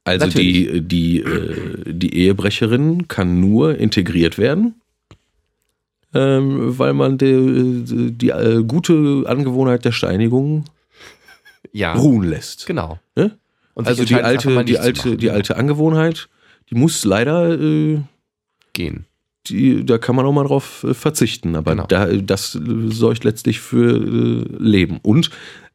Also 0.05 0.27
die, 0.27 0.81
die, 0.81 1.19
äh, 1.21 1.83
die 1.87 2.15
Ehebrecherin 2.15 3.07
kann 3.07 3.39
nur 3.39 3.75
integriert 3.77 4.37
werden, 4.37 4.75
ähm, 6.13 6.77
weil 6.77 6.93
man 6.93 7.17
die, 7.17 8.11
die 8.13 8.29
äh, 8.29 8.63
gute 8.63 9.23
Angewohnheit 9.25 9.83
der 9.83 9.91
Steinigung 9.91 10.65
ja, 11.73 11.93
ruhen 11.93 12.23
lässt. 12.23 12.67
genau. 12.67 12.99
Ne? 13.15 13.31
Also 13.75 14.05
die 14.05 14.15
alte, 14.15 14.63
die 14.63 14.77
alte, 14.79 15.07
machen. 15.09 15.17
die 15.17 15.31
alte 15.31 15.57
Angewohnheit, 15.57 16.29
die 16.69 16.75
muss 16.75 17.03
leider, 17.03 17.59
äh, 17.59 17.99
gehen. 18.73 19.05
die, 19.47 19.85
da 19.85 19.97
kann 19.97 20.15
man 20.15 20.25
auch 20.25 20.31
mal 20.31 20.45
drauf 20.45 20.85
äh, 20.87 20.93
verzichten. 20.93 21.55
Aber 21.55 21.71
Genau. 21.71 21.87
da, 21.87 22.05
das 22.05 22.55
äh, 22.55 22.59
sorgt 22.91 23.23
letztlich 23.25 23.59
für 23.59 23.97
äh, 23.97 24.45
Leben 24.63 24.99
und 25.01 25.29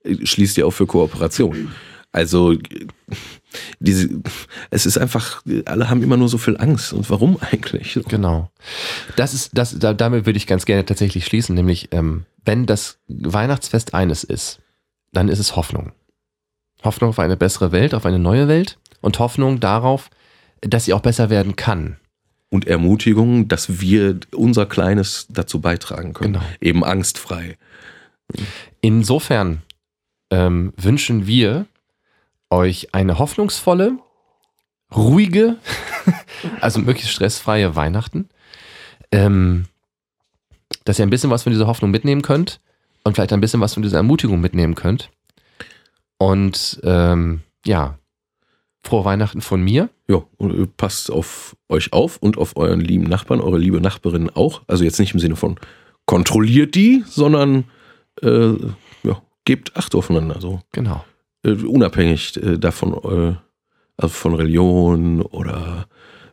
äh, 0.05 0.25
schließt 0.25 0.57
ja 0.57 0.65
auch 0.65 0.71
für 0.73 0.87
Kooperation. 0.87 1.69
Also 2.13 2.57
diese, 3.79 4.09
es 4.71 4.87
ist 4.87 4.99
einfach, 4.99 5.43
alle 5.65 5.89
haben 5.89 6.03
immer 6.03 6.17
nur 6.17 6.29
so 6.29 6.39
viel 6.39 6.57
Angst. 6.57 6.93
Und 6.93 7.09
warum 7.11 7.39
eigentlich? 7.41 7.99
Genau. 8.09 8.51
Das 9.17 9.35
ist, 9.35 9.57
das, 9.57 9.79
da, 9.79 9.95
damit 9.95 10.27
würde 10.27 10.37
ich 10.37 10.47
ganz 10.47 10.67
gerne 10.67 10.85
tatsächlich 10.85 11.25
schließen, 11.25 11.55
nämlich, 11.55 11.89
ähm, 11.93 12.25
wenn 12.45 12.67
das 12.67 12.99
Weihnachtsfest 13.09 13.95
eines 13.95 14.25
ist, 14.25 14.61
dann 15.13 15.29
ist 15.29 15.39
es 15.39 15.57
Hoffnung. 15.57 15.93
Hoffnung 16.83 17.11
auf 17.11 17.19
eine 17.19 17.37
bessere 17.37 17.73
Welt, 17.73 17.95
auf 17.95 18.07
eine 18.07 18.19
neue 18.19 18.49
Welt 18.49 18.79
und 19.01 19.19
Hoffnung 19.19 19.61
darauf, 19.61 20.11
dass 20.63 20.87
sie 20.87 20.93
auch 20.93 21.01
besser 21.01 21.31
werden 21.31 21.57
kann. 21.57 21.97
Und 22.49 22.67
Ermutigung, 22.67 23.47
dass 23.47 23.81
wir 23.81 24.19
unser 24.33 24.67
Kleines 24.67 25.27
dazu 25.29 25.61
beitragen 25.61 26.15
können. 26.15 26.33
Genau. 26.35 26.45
Eben 26.61 26.85
angstfrei. 26.85 27.57
Insofern 28.81 29.63
ähm, 30.31 30.73
wünschen 30.77 31.27
wir 31.27 31.67
euch 32.51 32.95
eine 32.95 33.19
hoffnungsvolle, 33.19 33.99
ruhige, 34.95 35.57
also 36.61 36.81
möglichst 36.81 37.13
stressfreie 37.13 37.77
Weihnachten. 37.77 38.29
Ähm, 39.13 39.67
dass 40.85 40.99
ihr 40.99 41.07
ein 41.07 41.11
bisschen 41.11 41.31
was 41.31 41.45
von 41.45 41.53
dieser 41.53 41.67
Hoffnung 41.67 41.91
mitnehmen 41.91 42.23
könnt 42.23 42.61
und 43.05 43.15
vielleicht 43.15 43.33
ein 43.33 43.41
bisschen 43.41 43.61
was 43.61 43.75
von 43.75 43.83
dieser 43.83 43.99
Ermutigung 43.99 44.41
mitnehmen 44.41 44.75
könnt. 44.75 45.11
Und 46.19 46.81
ähm, 46.85 47.41
ja, 47.67 47.99
frohe 48.83 49.05
Weihnachten 49.05 49.41
von 49.41 49.63
mir. 49.63 49.89
Ja, 50.09 50.23
und 50.37 50.59
äh, 50.59 50.67
passt 50.67 51.11
auf 51.11 51.57
euch 51.69 51.93
auf 51.93 52.19
und 52.19 52.39
auf 52.39 52.57
euren 52.57 52.81
lieben 52.81 53.05
Nachbarn, 53.05 53.41
eure 53.41 53.59
liebe 53.59 53.81
Nachbarin 53.81 54.31
auch. 54.31 54.63
Also 54.67 54.85
jetzt 54.85 54.99
nicht 54.99 55.15
im 55.15 55.21
Sinne 55.21 55.37
von 55.37 55.59
kontrolliert 56.07 56.75
die, 56.75 57.05
sondern 57.07 57.65
äh, 58.23 58.53
ja, 59.03 59.23
gebt 59.45 59.77
Acht 59.77 59.95
aufeinander. 59.95 60.41
So. 60.41 60.61
Genau. 60.73 61.05
Äh, 61.43 61.53
unabhängig 61.53 62.37
äh, 62.43 62.59
davon, 62.59 62.93
äh, 62.93 63.37
also 63.97 64.15
von 64.15 64.35
Religion 64.35 65.23
oder 65.23 65.87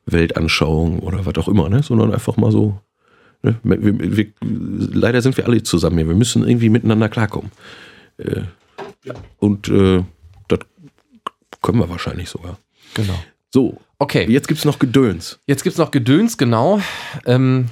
Weltanschauung 0.05 0.99
oder 0.99 1.25
was 1.25 1.35
auch 1.35 1.47
immer, 1.47 1.69
ne? 1.69 1.83
sondern 1.83 2.13
einfach 2.13 2.37
mal 2.37 2.51
so. 2.51 2.79
Ne? 3.43 3.55
Wir, 3.63 4.17
wir, 4.17 4.27
leider 4.41 5.21
sind 5.21 5.37
wir 5.37 5.45
alle 5.45 5.61
zusammen 5.63 5.97
hier. 5.97 6.07
Wir 6.07 6.15
müssen 6.15 6.47
irgendwie 6.47 6.69
miteinander 6.69 7.09
klarkommen. 7.09 7.51
Äh, 8.17 8.41
und 9.37 9.69
äh, 9.69 10.03
das 10.47 10.59
können 11.61 11.79
wir 11.79 11.89
wahrscheinlich 11.89 12.29
sogar. 12.29 12.57
Genau. 12.93 13.19
So, 13.53 13.77
Okay, 13.99 14.27
jetzt 14.29 14.47
gibt's 14.47 14.63
noch 14.63 14.77
Gedöns. 14.77 15.39
jetzt 15.47 15.63
gibt 15.63 15.73
es 15.73 15.79
noch 15.79 15.89
Gedöns, 15.89 16.37
genau. 16.37 16.79
Ähm, 17.25 17.69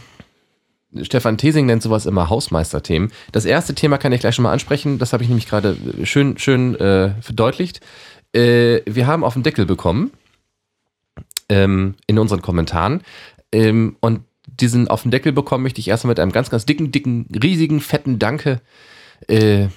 Stefan 1.04 1.38
Thesing 1.38 1.66
nennt 1.66 1.84
sowas 1.84 2.06
immer 2.06 2.30
Hausmeisterthemen. 2.30 3.12
Das 3.32 3.46
erste 3.46 3.76
Thema 3.76 3.98
kann 3.98 4.12
ich 4.12 4.22
gleich 4.22 4.36
schon 4.36 4.44
mal 4.44 4.52
ansprechen. 4.54 4.98
Das 4.98 5.14
habe 5.14 5.24
ich 5.24 5.30
nämlich 5.30 5.48
gerade 5.48 5.78
schön, 6.04 6.38
schön 6.38 6.76
äh, 6.76 7.12
verdeutlicht. 7.22 7.82
Äh, 8.34 8.82
wir 8.86 9.08
haben 9.08 9.24
auf 9.24 9.34
den 9.34 9.44
Deckel 9.44 9.66
bekommen 9.66 10.12
ähm, 11.50 11.96
in 12.08 12.20
unseren 12.20 12.42
Kommentaren. 12.42 13.02
Ähm, 13.52 13.98
und 14.00 14.22
diesen 14.48 14.88
auf 14.88 15.02
den 15.02 15.12
Deckel 15.12 15.32
bekommen 15.32 15.64
möchte 15.64 15.82
ich 15.82 15.88
erstmal 15.88 16.12
mit 16.12 16.20
einem 16.20 16.32
ganz, 16.32 16.50
ganz 16.50 16.66
dicken, 16.66 16.92
dicken, 16.92 17.28
riesigen, 17.42 17.82
fetten 17.82 18.20
Danke 18.20 18.62
äh, 19.28 19.64
äh, 19.64 19.70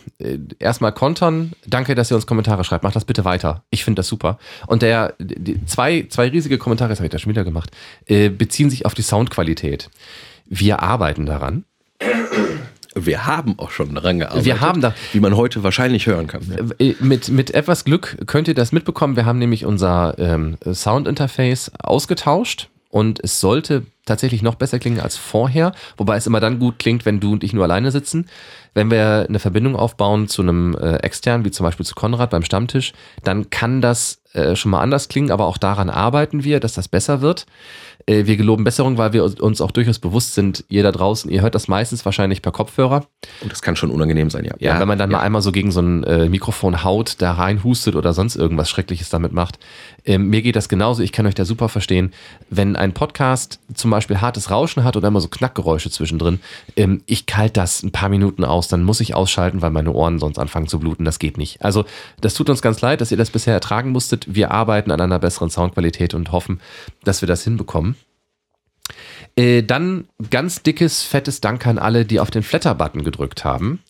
erstmal 0.59 0.93
kontern. 0.93 1.53
Danke, 1.67 1.95
dass 1.95 2.11
ihr 2.11 2.17
uns 2.17 2.27
Kommentare 2.27 2.65
schreibt. 2.65 2.85
Macht 2.85 2.97
das 2.97 3.05
bitte 3.05 3.25
weiter. 3.25 3.65
Ich 3.71 3.85
finde 3.85 4.01
das 4.01 4.09
super. 4.09 4.39
Und 4.67 4.83
der 4.83 5.15
die, 5.19 5.65
zwei, 5.65 6.07
zwei 6.09 6.29
riesige 6.29 6.59
Kommentare, 6.59 6.91
das 6.91 6.99
habe 6.99 7.07
ich 7.07 7.13
da 7.13 7.19
schon 7.19 7.31
wieder 7.31 7.45
gemacht, 7.45 7.71
äh, 8.07 8.29
beziehen 8.29 8.71
sich 8.71 8.85
auf 8.85 8.95
die 8.95 9.03
Soundqualität. 9.03 9.91
Wir 10.49 10.83
arbeiten 10.83 11.27
daran. 11.27 11.65
Wir 12.95 13.27
haben 13.27 13.59
auch 13.59 13.71
schon 13.71 13.95
daran 13.95 14.19
gearbeitet. 14.19 14.45
Wir 14.45 14.61
haben 14.61 14.81
da- 14.81 14.95
Wie 15.13 15.21
man 15.21 15.37
heute 15.37 15.63
wahrscheinlich 15.63 16.07
hören 16.07 16.27
kann. 16.27 16.43
ne? 16.49 16.69
Äh, 16.79 16.95
Mit, 17.01 17.29
mit 17.29 17.53
etwas 17.53 17.85
Glück 17.85 18.17
könnt 18.27 18.49
ihr 18.49 18.55
das 18.55 18.73
mitbekommen. 18.73 19.15
Wir 19.15 19.25
haben 19.27 19.39
nämlich 19.39 19.65
unser 19.67 20.19
ähm, 20.19 20.57
Soundinterface 20.65 21.71
ausgetauscht 21.81 22.69
und 22.91 23.21
es 23.23 23.41
sollte 23.41 23.85
tatsächlich 24.07 24.43
noch 24.43 24.55
besser 24.55 24.79
klingen 24.79 25.01
als 25.01 25.17
vorher, 25.19 25.73
wobei 25.99 26.17
es 26.17 26.27
immer 26.27 26.41
dann 26.41 26.59
gut 26.59 26.79
klingt, 26.79 27.05
wenn 27.05 27.21
du 27.21 27.33
und 27.33 27.45
ich 27.45 27.53
nur 27.53 27.65
alleine 27.65 27.91
sitzen. 27.93 28.27
Wenn 28.75 28.91
wir 28.91 29.27
eine 29.29 29.39
Verbindung 29.39 29.77
aufbauen 29.77 30.27
zu 30.29 30.43
einem 30.43 30.75
äh, 30.75 30.97
externen, 30.97 31.45
wie 31.45 31.51
zum 31.51 31.65
Beispiel 31.65 31.85
zu 31.87 31.95
Konrad 31.95 32.31
beim 32.31 32.43
Stammtisch, 32.43 32.95
dann 33.23 33.51
kann 33.51 33.81
das 33.83 34.23
äh, 34.33 34.57
schon 34.57 34.71
mal 34.71 34.81
anders 34.81 35.09
klingen, 35.09 35.31
aber 35.31 35.45
auch 35.47 35.59
daran 35.59 35.91
arbeiten 35.91 36.43
wir, 36.43 36.59
dass 36.59 36.73
das 36.73 36.89
besser 36.89 37.21
wird. 37.21 37.45
Äh, 38.09 38.27
wir 38.27 38.37
geloben 38.37 38.65
Besserung, 38.65 38.97
weil 38.97 39.13
wir 39.13 39.23
uns 39.25 39.61
auch 39.61 39.71
durchaus 39.71 39.99
bewusst 39.99 40.35
sind, 40.35 40.65
ihr 40.69 40.83
da 40.83 40.93
draußen, 40.93 41.31
ihr 41.31 41.43
hört 41.43 41.55
das 41.55 41.69
meistens 41.69 42.05
wahrscheinlich 42.05 42.41
per 42.41 42.53
Kopfhörer. 42.53 43.07
Und 43.43 43.53
das 43.53 43.61
kann 43.61 43.77
schon 43.77 43.91
unangenehm 43.91 44.31
sein, 44.31 44.45
ja. 44.45 44.55
Ja, 44.59 44.81
wenn 44.81 44.89
man 44.89 44.99
dann 44.99 45.11
mal 45.11 45.21
einmal 45.21 45.43
so 45.43 45.53
gegen 45.53 45.71
so 45.71 45.81
ein 45.81 46.05
äh, 46.05 46.29
Mikrofon 46.29 46.83
haut, 46.85 47.17
da 47.19 47.33
reinhustet 47.33 47.95
oder 47.95 48.15
sonst 48.15 48.37
irgendwas 48.37 48.71
Schreckliches 48.71 49.11
damit 49.11 49.33
macht. 49.33 49.59
Ähm, 50.09 50.31
mir 50.31 50.41
geht 50.41 50.57
das 50.57 50.71
genauso, 50.71 51.03
ich 51.03 51.13
kann 51.13 51.27
euch 51.27 51.35
da 51.35 51.45
super 51.45 51.69
verstehen. 51.69 52.15
Wenn 52.49 52.77
ein 52.77 52.95
Podcast 52.95 53.61
zum 53.75 53.91
Beispiel 53.91 54.23
hartes 54.23 54.51
Rauschen 54.51 54.83
hat 54.83 54.97
oder 54.97 55.09
immer 55.09 55.21
so 55.21 55.29
Knackgeräusche 55.29 55.91
zwischendrin, 55.91 56.41
ähm, 56.77 57.03
ich 57.05 57.27
kalt 57.27 57.59
das 57.59 57.83
ein 57.83 57.93
paar 57.93 58.09
Minuten 58.09 58.43
aus, 58.43 58.69
dann 58.69 58.85
muss 58.85 59.01
ich 59.01 59.15
ausschalten, 59.15 59.61
weil 59.61 59.71
meine 59.71 59.93
Ohren 59.93 60.19
sonst 60.19 60.39
anfangen 60.39 60.67
zu 60.67 60.81
bluten. 60.81 61.05
Das 61.05 61.19
geht 61.19 61.37
nicht. 61.37 61.63
Also, 61.63 61.85
das 62.23 62.33
tut 62.33 62.49
uns 62.49 62.63
ganz 62.63 62.81
leid, 62.81 63.03
dass 63.03 63.11
ihr 63.11 63.19
das 63.19 63.29
bisher 63.29 63.53
ertragen 63.53 63.91
musstet. 63.91 64.35
Wir 64.35 64.51
arbeiten 64.51 64.91
an 64.91 65.01
einer 65.03 65.19
besseren 65.19 65.51
Soundqualität 65.51 66.15
und 66.15 66.33
hoffen, 66.33 66.63
dass 67.05 67.21
wir 67.21 67.27
das 67.27 67.45
hinbekommen. 67.45 67.95
Äh, 69.37 69.63
dann 69.63 70.09
ganz 70.31 70.63
dickes, 70.63 71.03
fettes 71.03 71.43
Dank 71.43 71.67
an 71.67 71.77
alle, 71.77 72.07
die 72.07 72.19
auf 72.19 72.31
den 72.31 72.43
Flatter-Button 72.43 73.05
gedrückt 73.05 73.45
haben. 73.45 73.81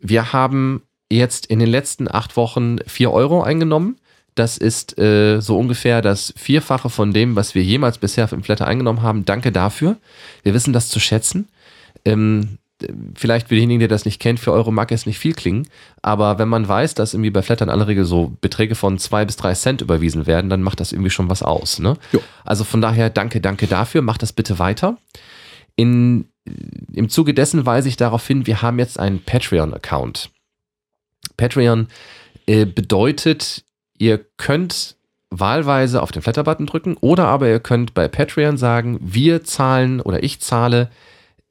Wir 0.00 0.32
haben 0.32 0.82
jetzt 1.12 1.46
in 1.46 1.60
den 1.60 1.68
letzten 1.68 2.12
acht 2.12 2.36
Wochen 2.36 2.78
vier 2.88 3.12
Euro 3.12 3.42
eingenommen. 3.44 4.00
Das 4.34 4.58
ist 4.58 4.98
äh, 4.98 5.40
so 5.40 5.58
ungefähr 5.58 6.02
das 6.02 6.32
Vierfache 6.36 6.88
von 6.88 7.12
dem, 7.12 7.36
was 7.36 7.54
wir 7.54 7.62
jemals 7.62 7.98
bisher 7.98 8.30
im 8.32 8.42
Flatter 8.42 8.66
eingenommen 8.66 9.02
haben. 9.02 9.24
Danke 9.24 9.52
dafür. 9.52 9.96
Wir 10.42 10.54
wissen 10.54 10.72
das 10.72 10.88
zu 10.88 11.00
schätzen. 11.00 11.48
Ähm, 12.04 12.58
vielleicht 13.14 13.48
für 13.48 13.54
denjenigen, 13.54 13.80
der 13.80 13.88
das 13.88 14.04
nicht 14.04 14.20
kennt, 14.20 14.40
für 14.40 14.52
Euro 14.52 14.70
mag 14.70 14.90
es 14.92 15.06
nicht 15.06 15.18
viel 15.18 15.34
klingen, 15.34 15.68
aber 16.02 16.38
wenn 16.38 16.48
man 16.48 16.66
weiß, 16.66 16.94
dass 16.94 17.14
irgendwie 17.14 17.30
bei 17.30 17.42
Flatter 17.42 17.64
in 17.64 17.70
aller 17.70 17.86
Regel 17.86 18.04
so 18.04 18.36
Beträge 18.40 18.74
von 18.74 18.98
zwei 18.98 19.24
bis 19.24 19.36
drei 19.36 19.54
Cent 19.54 19.80
überwiesen 19.82 20.26
werden, 20.26 20.50
dann 20.50 20.62
macht 20.62 20.80
das 20.80 20.92
irgendwie 20.92 21.10
schon 21.10 21.28
was 21.28 21.42
aus. 21.42 21.78
Ne? 21.78 21.96
Also 22.44 22.64
von 22.64 22.80
daher 22.80 23.10
danke, 23.10 23.40
danke 23.40 23.66
dafür. 23.66 24.02
Macht 24.02 24.22
das 24.22 24.32
bitte 24.32 24.58
weiter. 24.58 24.96
In, 25.76 26.26
Im 26.92 27.08
Zuge 27.08 27.34
dessen 27.34 27.66
weise 27.66 27.88
ich 27.88 27.96
darauf 27.96 28.26
hin, 28.26 28.46
wir 28.46 28.62
haben 28.62 28.78
jetzt 28.78 28.98
einen 28.98 29.22
Patreon-Account. 29.22 30.30
Patreon 31.36 31.88
äh, 32.46 32.66
bedeutet, 32.66 33.64
ihr 34.00 34.18
könnt 34.36 34.96
wahlweise 35.30 36.02
auf 36.02 36.10
den 36.10 36.22
Flatter-Button 36.22 36.66
drücken 36.66 36.96
oder 37.00 37.26
aber 37.26 37.48
ihr 37.48 37.60
könnt 37.60 37.94
bei 37.94 38.08
Patreon 38.08 38.56
sagen, 38.56 38.98
wir 39.00 39.44
zahlen 39.44 40.00
oder 40.00 40.24
ich 40.24 40.40
zahle 40.40 40.90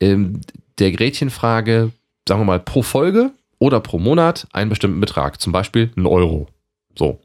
ähm, 0.02 0.42
der 0.80 0.92
Gretchenfrage, 0.92 1.92
sagen 2.28 2.42
wir 2.42 2.46
mal, 2.46 2.60
pro 2.60 2.82
Folge 2.82 3.32
oder 3.60 3.80
pro 3.80 4.00
Monat 4.00 4.48
einen 4.52 4.70
bestimmten 4.70 5.00
Betrag, 5.00 5.40
zum 5.40 5.54
Beispiel 5.54 5.92
einen 5.96 6.08
Euro. 6.08 6.48
So. 6.98 7.20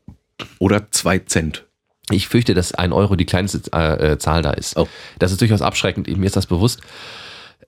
Oder 0.58 0.90
zwei 0.92 1.18
Cent. 1.18 1.64
Ich 2.10 2.28
fürchte, 2.28 2.54
dass 2.54 2.74
ein 2.74 2.92
Euro 2.92 3.16
die 3.16 3.24
kleinste 3.24 3.62
äh, 3.72 4.12
äh, 4.12 4.18
Zahl 4.18 4.42
da 4.42 4.50
ist. 4.50 4.76
Oh. 4.76 4.86
Das 5.18 5.32
ist 5.32 5.40
durchaus 5.40 5.62
abschreckend, 5.62 6.06
mir 6.16 6.26
ist 6.26 6.36
das 6.36 6.46
bewusst. 6.46 6.80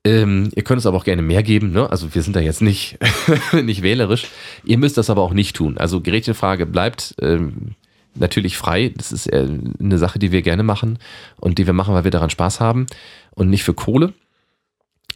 Ähm, 0.06 0.50
ihr 0.54 0.62
könnt 0.62 0.78
es 0.78 0.86
aber 0.86 0.96
auch 0.96 1.04
gerne 1.04 1.20
mehr 1.20 1.42
geben, 1.42 1.72
ne? 1.72 1.90
Also 1.90 2.14
wir 2.14 2.22
sind 2.22 2.36
da 2.36 2.40
jetzt 2.40 2.62
nicht, 2.62 2.96
nicht 3.52 3.82
wählerisch. 3.82 4.28
Ihr 4.62 4.78
müsst 4.78 4.96
das 4.98 5.10
aber 5.10 5.22
auch 5.22 5.32
nicht 5.32 5.56
tun. 5.56 5.78
Also 5.78 6.00
Gretchenfrage 6.00 6.64
bleibt 6.64 7.16
ähm, 7.20 7.74
natürlich 8.14 8.56
frei. 8.56 8.92
Das 8.96 9.10
ist 9.10 9.32
eine 9.32 9.98
Sache, 9.98 10.20
die 10.20 10.30
wir 10.30 10.42
gerne 10.42 10.62
machen 10.62 11.00
und 11.40 11.58
die 11.58 11.66
wir 11.66 11.72
machen, 11.72 11.92
weil 11.92 12.04
wir 12.04 12.12
daran 12.12 12.30
Spaß 12.30 12.60
haben 12.60 12.86
und 13.34 13.50
nicht 13.50 13.64
für 13.64 13.74
Kohle. 13.74 14.12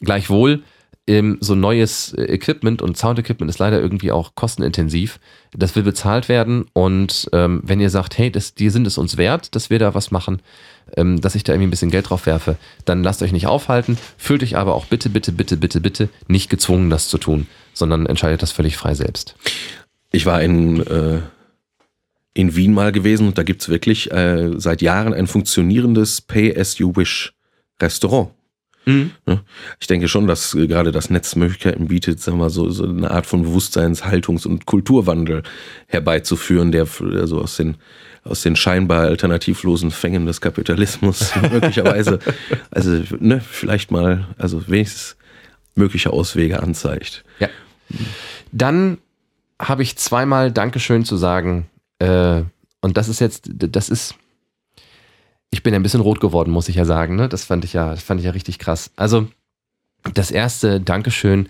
Gleichwohl, 0.00 0.64
ähm, 1.10 1.38
so 1.40 1.56
neues 1.56 2.14
äh, 2.14 2.22
Equipment 2.22 2.80
und 2.82 2.96
Sound-Equipment 2.96 3.50
ist 3.50 3.58
leider 3.58 3.80
irgendwie 3.80 4.12
auch 4.12 4.36
kostenintensiv. 4.36 5.18
Das 5.52 5.74
will 5.74 5.82
bezahlt 5.82 6.28
werden 6.28 6.66
und 6.72 7.28
ähm, 7.32 7.60
wenn 7.64 7.80
ihr 7.80 7.90
sagt, 7.90 8.16
hey, 8.16 8.30
das, 8.30 8.54
die 8.54 8.70
sind 8.70 8.86
es 8.86 8.96
uns 8.96 9.16
wert, 9.16 9.56
dass 9.56 9.70
wir 9.70 9.80
da 9.80 9.92
was 9.94 10.12
machen, 10.12 10.40
ähm, 10.96 11.20
dass 11.20 11.34
ich 11.34 11.42
da 11.42 11.52
irgendwie 11.52 11.66
ein 11.66 11.70
bisschen 11.70 11.90
Geld 11.90 12.10
drauf 12.10 12.26
werfe, 12.26 12.58
dann 12.84 13.02
lasst 13.02 13.22
euch 13.22 13.32
nicht 13.32 13.48
aufhalten, 13.48 13.98
fühlt 14.16 14.44
euch 14.44 14.56
aber 14.56 14.76
auch 14.76 14.86
bitte, 14.86 15.10
bitte, 15.10 15.32
bitte, 15.32 15.56
bitte, 15.56 15.80
bitte 15.80 16.08
nicht 16.28 16.48
gezwungen, 16.48 16.90
das 16.90 17.08
zu 17.08 17.18
tun, 17.18 17.48
sondern 17.74 18.06
entscheidet 18.06 18.42
das 18.42 18.52
völlig 18.52 18.76
frei 18.76 18.94
selbst. 18.94 19.34
Ich 20.12 20.26
war 20.26 20.40
in, 20.40 20.86
äh, 20.86 21.22
in 22.34 22.54
Wien 22.54 22.72
mal 22.72 22.92
gewesen 22.92 23.26
und 23.26 23.36
da 23.36 23.42
gibt's 23.42 23.68
wirklich 23.68 24.12
äh, 24.12 24.52
seit 24.56 24.82
Jahren 24.82 25.12
ein 25.12 25.26
funktionierendes 25.26 26.20
Pay-as-you-wish-Restaurant. 26.20 28.30
Ne? 28.86 29.40
Ich 29.78 29.86
denke 29.86 30.08
schon, 30.08 30.26
dass 30.26 30.54
äh, 30.54 30.66
gerade 30.66 30.92
das 30.92 31.10
Netz 31.10 31.36
Möglichkeiten 31.36 31.88
bietet, 31.88 32.20
sagen 32.20 32.38
wir 32.38 32.50
so, 32.50 32.70
so 32.70 32.84
eine 32.84 33.10
Art 33.10 33.26
von 33.26 33.42
Bewusstseins-, 33.42 34.04
Haltungs- 34.04 34.46
und 34.46 34.66
Kulturwandel 34.66 35.42
herbeizuführen, 35.86 36.72
der 36.72 36.86
also 37.16 37.40
aus 37.40 37.56
den, 37.56 37.76
aus 38.24 38.42
den 38.42 38.56
scheinbar 38.56 39.02
alternativlosen 39.02 39.90
Fängen 39.90 40.26
des 40.26 40.40
Kapitalismus 40.40 41.32
möglicherweise, 41.52 42.18
also 42.70 43.02
ne, 43.18 43.40
vielleicht 43.40 43.90
mal, 43.90 44.26
also 44.38 44.66
wenigstens 44.68 45.16
mögliche 45.74 46.12
Auswege 46.12 46.62
anzeigt. 46.62 47.24
Ja. 47.38 47.48
Dann 48.52 48.98
habe 49.60 49.82
ich 49.82 49.96
zweimal 49.96 50.50
Dankeschön 50.50 51.04
zu 51.04 51.16
sagen. 51.16 51.66
Äh, 51.98 52.42
und 52.80 52.96
das 52.96 53.08
ist 53.08 53.20
jetzt, 53.20 53.50
das 53.52 53.88
ist. 53.88 54.14
Ich 55.50 55.62
bin 55.62 55.74
ein 55.74 55.82
bisschen 55.82 56.00
rot 56.00 56.20
geworden, 56.20 56.52
muss 56.52 56.68
ich 56.68 56.76
ja 56.76 56.84
sagen. 56.84 57.16
Ne? 57.16 57.28
Das 57.28 57.44
fand 57.44 57.64
ich 57.64 57.72
ja, 57.72 57.90
das 57.90 58.02
fand 58.02 58.20
ich 58.20 58.26
ja 58.26 58.32
richtig 58.32 58.58
krass. 58.58 58.90
Also, 58.96 59.28
das 60.14 60.30
erste 60.30 60.80
Dankeschön 60.80 61.48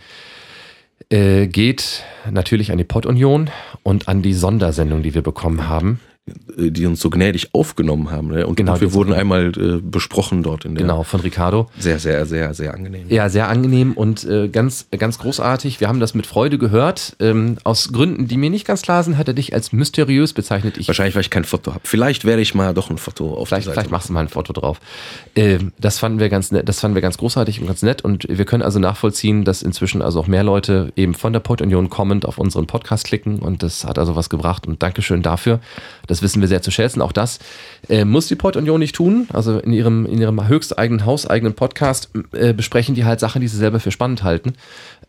äh, 1.10 1.46
geht 1.46 2.04
natürlich 2.30 2.72
an 2.72 2.78
die 2.78 2.84
Pottunion 2.84 3.50
und 3.82 4.08
an 4.08 4.22
die 4.22 4.34
Sondersendung, 4.34 5.02
die 5.02 5.14
wir 5.14 5.22
bekommen 5.22 5.68
haben. 5.68 6.00
Äh, 6.56 6.70
die 6.70 6.86
uns 6.86 7.00
so 7.00 7.10
gnädig 7.10 7.54
aufgenommen 7.54 8.10
haben. 8.10 8.28
Ne? 8.28 8.46
Und, 8.46 8.56
Genau, 8.56 8.74
und 8.74 8.80
wir 8.80 8.92
wurden 8.92 9.12
einmal 9.12 9.52
äh, 9.56 9.80
besprochen 9.80 10.42
dort 10.42 10.64
in 10.64 10.74
der. 10.74 10.82
Genau, 10.82 11.02
von 11.02 11.20
Ricardo. 11.20 11.70
Sehr, 11.78 11.98
sehr, 11.98 12.26
sehr, 12.26 12.52
sehr 12.54 12.74
angenehm. 12.74 13.06
Ja, 13.08 13.28
sehr 13.28 13.48
angenehm 13.48 13.92
und 13.92 14.24
äh, 14.24 14.48
ganz, 14.48 14.86
ganz 14.96 15.18
großartig. 15.18 15.80
Wir 15.80 15.88
haben 15.88 16.00
das 16.00 16.14
mit 16.14 16.26
Freude 16.26 16.58
gehört. 16.58 17.16
Ähm, 17.20 17.56
aus 17.64 17.92
Gründen, 17.92 18.28
die 18.28 18.36
mir 18.36 18.50
nicht 18.50 18.66
ganz 18.66 18.82
klar 18.82 19.02
sind, 19.02 19.16
hat 19.16 19.28
er 19.28 19.34
dich 19.34 19.54
als 19.54 19.72
mysteriös 19.72 20.32
bezeichnet. 20.32 20.76
Ich 20.76 20.88
Wahrscheinlich, 20.88 21.14
weil 21.14 21.22
ich 21.22 21.30
kein 21.30 21.44
Foto 21.44 21.72
habe. 21.72 21.80
Vielleicht 21.84 22.24
werde 22.24 22.42
ich 22.42 22.54
mal 22.54 22.74
doch 22.74 22.90
ein 22.90 22.98
Foto 22.98 23.34
auf 23.34 23.48
Vielleicht, 23.48 23.68
vielleicht 23.68 23.90
machst 23.90 24.08
du 24.08 24.12
mal 24.12 24.20
ein 24.20 24.28
Foto 24.28 24.52
drauf. 24.52 24.80
Ähm, 25.34 25.72
das 25.78 25.98
fanden 25.98 26.20
wir 26.20 26.28
ganz 26.28 26.52
nett, 26.52 26.68
das 26.68 26.80
fanden 26.80 26.94
wir 26.94 27.02
ganz 27.02 27.18
großartig 27.18 27.60
und 27.60 27.66
ganz 27.66 27.82
nett 27.82 28.02
und 28.02 28.26
wir 28.28 28.44
können 28.44 28.62
also 28.62 28.78
nachvollziehen, 28.78 29.44
dass 29.44 29.62
inzwischen 29.62 30.02
also 30.02 30.20
auch 30.20 30.26
mehr 30.26 30.44
Leute 30.44 30.92
eben 30.96 31.14
von 31.14 31.32
der 31.32 31.40
Pod 31.40 31.62
Union 31.62 31.88
kommend 31.88 32.26
auf 32.26 32.38
unseren 32.38 32.66
Podcast 32.66 33.06
klicken 33.06 33.38
und 33.38 33.62
das 33.62 33.84
hat 33.84 33.98
also 33.98 34.16
was 34.16 34.28
gebracht 34.28 34.66
und 34.66 34.82
Dankeschön 34.82 35.22
dafür. 35.22 35.60
Das 36.10 36.22
wissen 36.22 36.40
wir 36.40 36.48
sehr 36.48 36.62
zu 36.62 36.70
schätzen. 36.70 37.00
Auch 37.00 37.12
das 37.12 37.38
äh, 37.88 38.04
muss 38.04 38.28
die 38.28 38.36
Pod 38.36 38.56
Union 38.56 38.80
nicht 38.80 38.94
tun. 38.94 39.28
Also 39.32 39.58
in 39.58 39.72
ihrem, 39.72 40.06
in 40.06 40.20
ihrem 40.20 40.46
höchsteigenen, 40.46 41.06
hauseigenen 41.06 41.54
Podcast 41.54 42.10
äh, 42.32 42.52
besprechen 42.52 42.94
die 42.94 43.04
halt 43.04 43.20
Sachen, 43.20 43.40
die 43.40 43.48
sie 43.48 43.56
selber 43.56 43.80
für 43.80 43.90
spannend 43.90 44.22
halten 44.22 44.54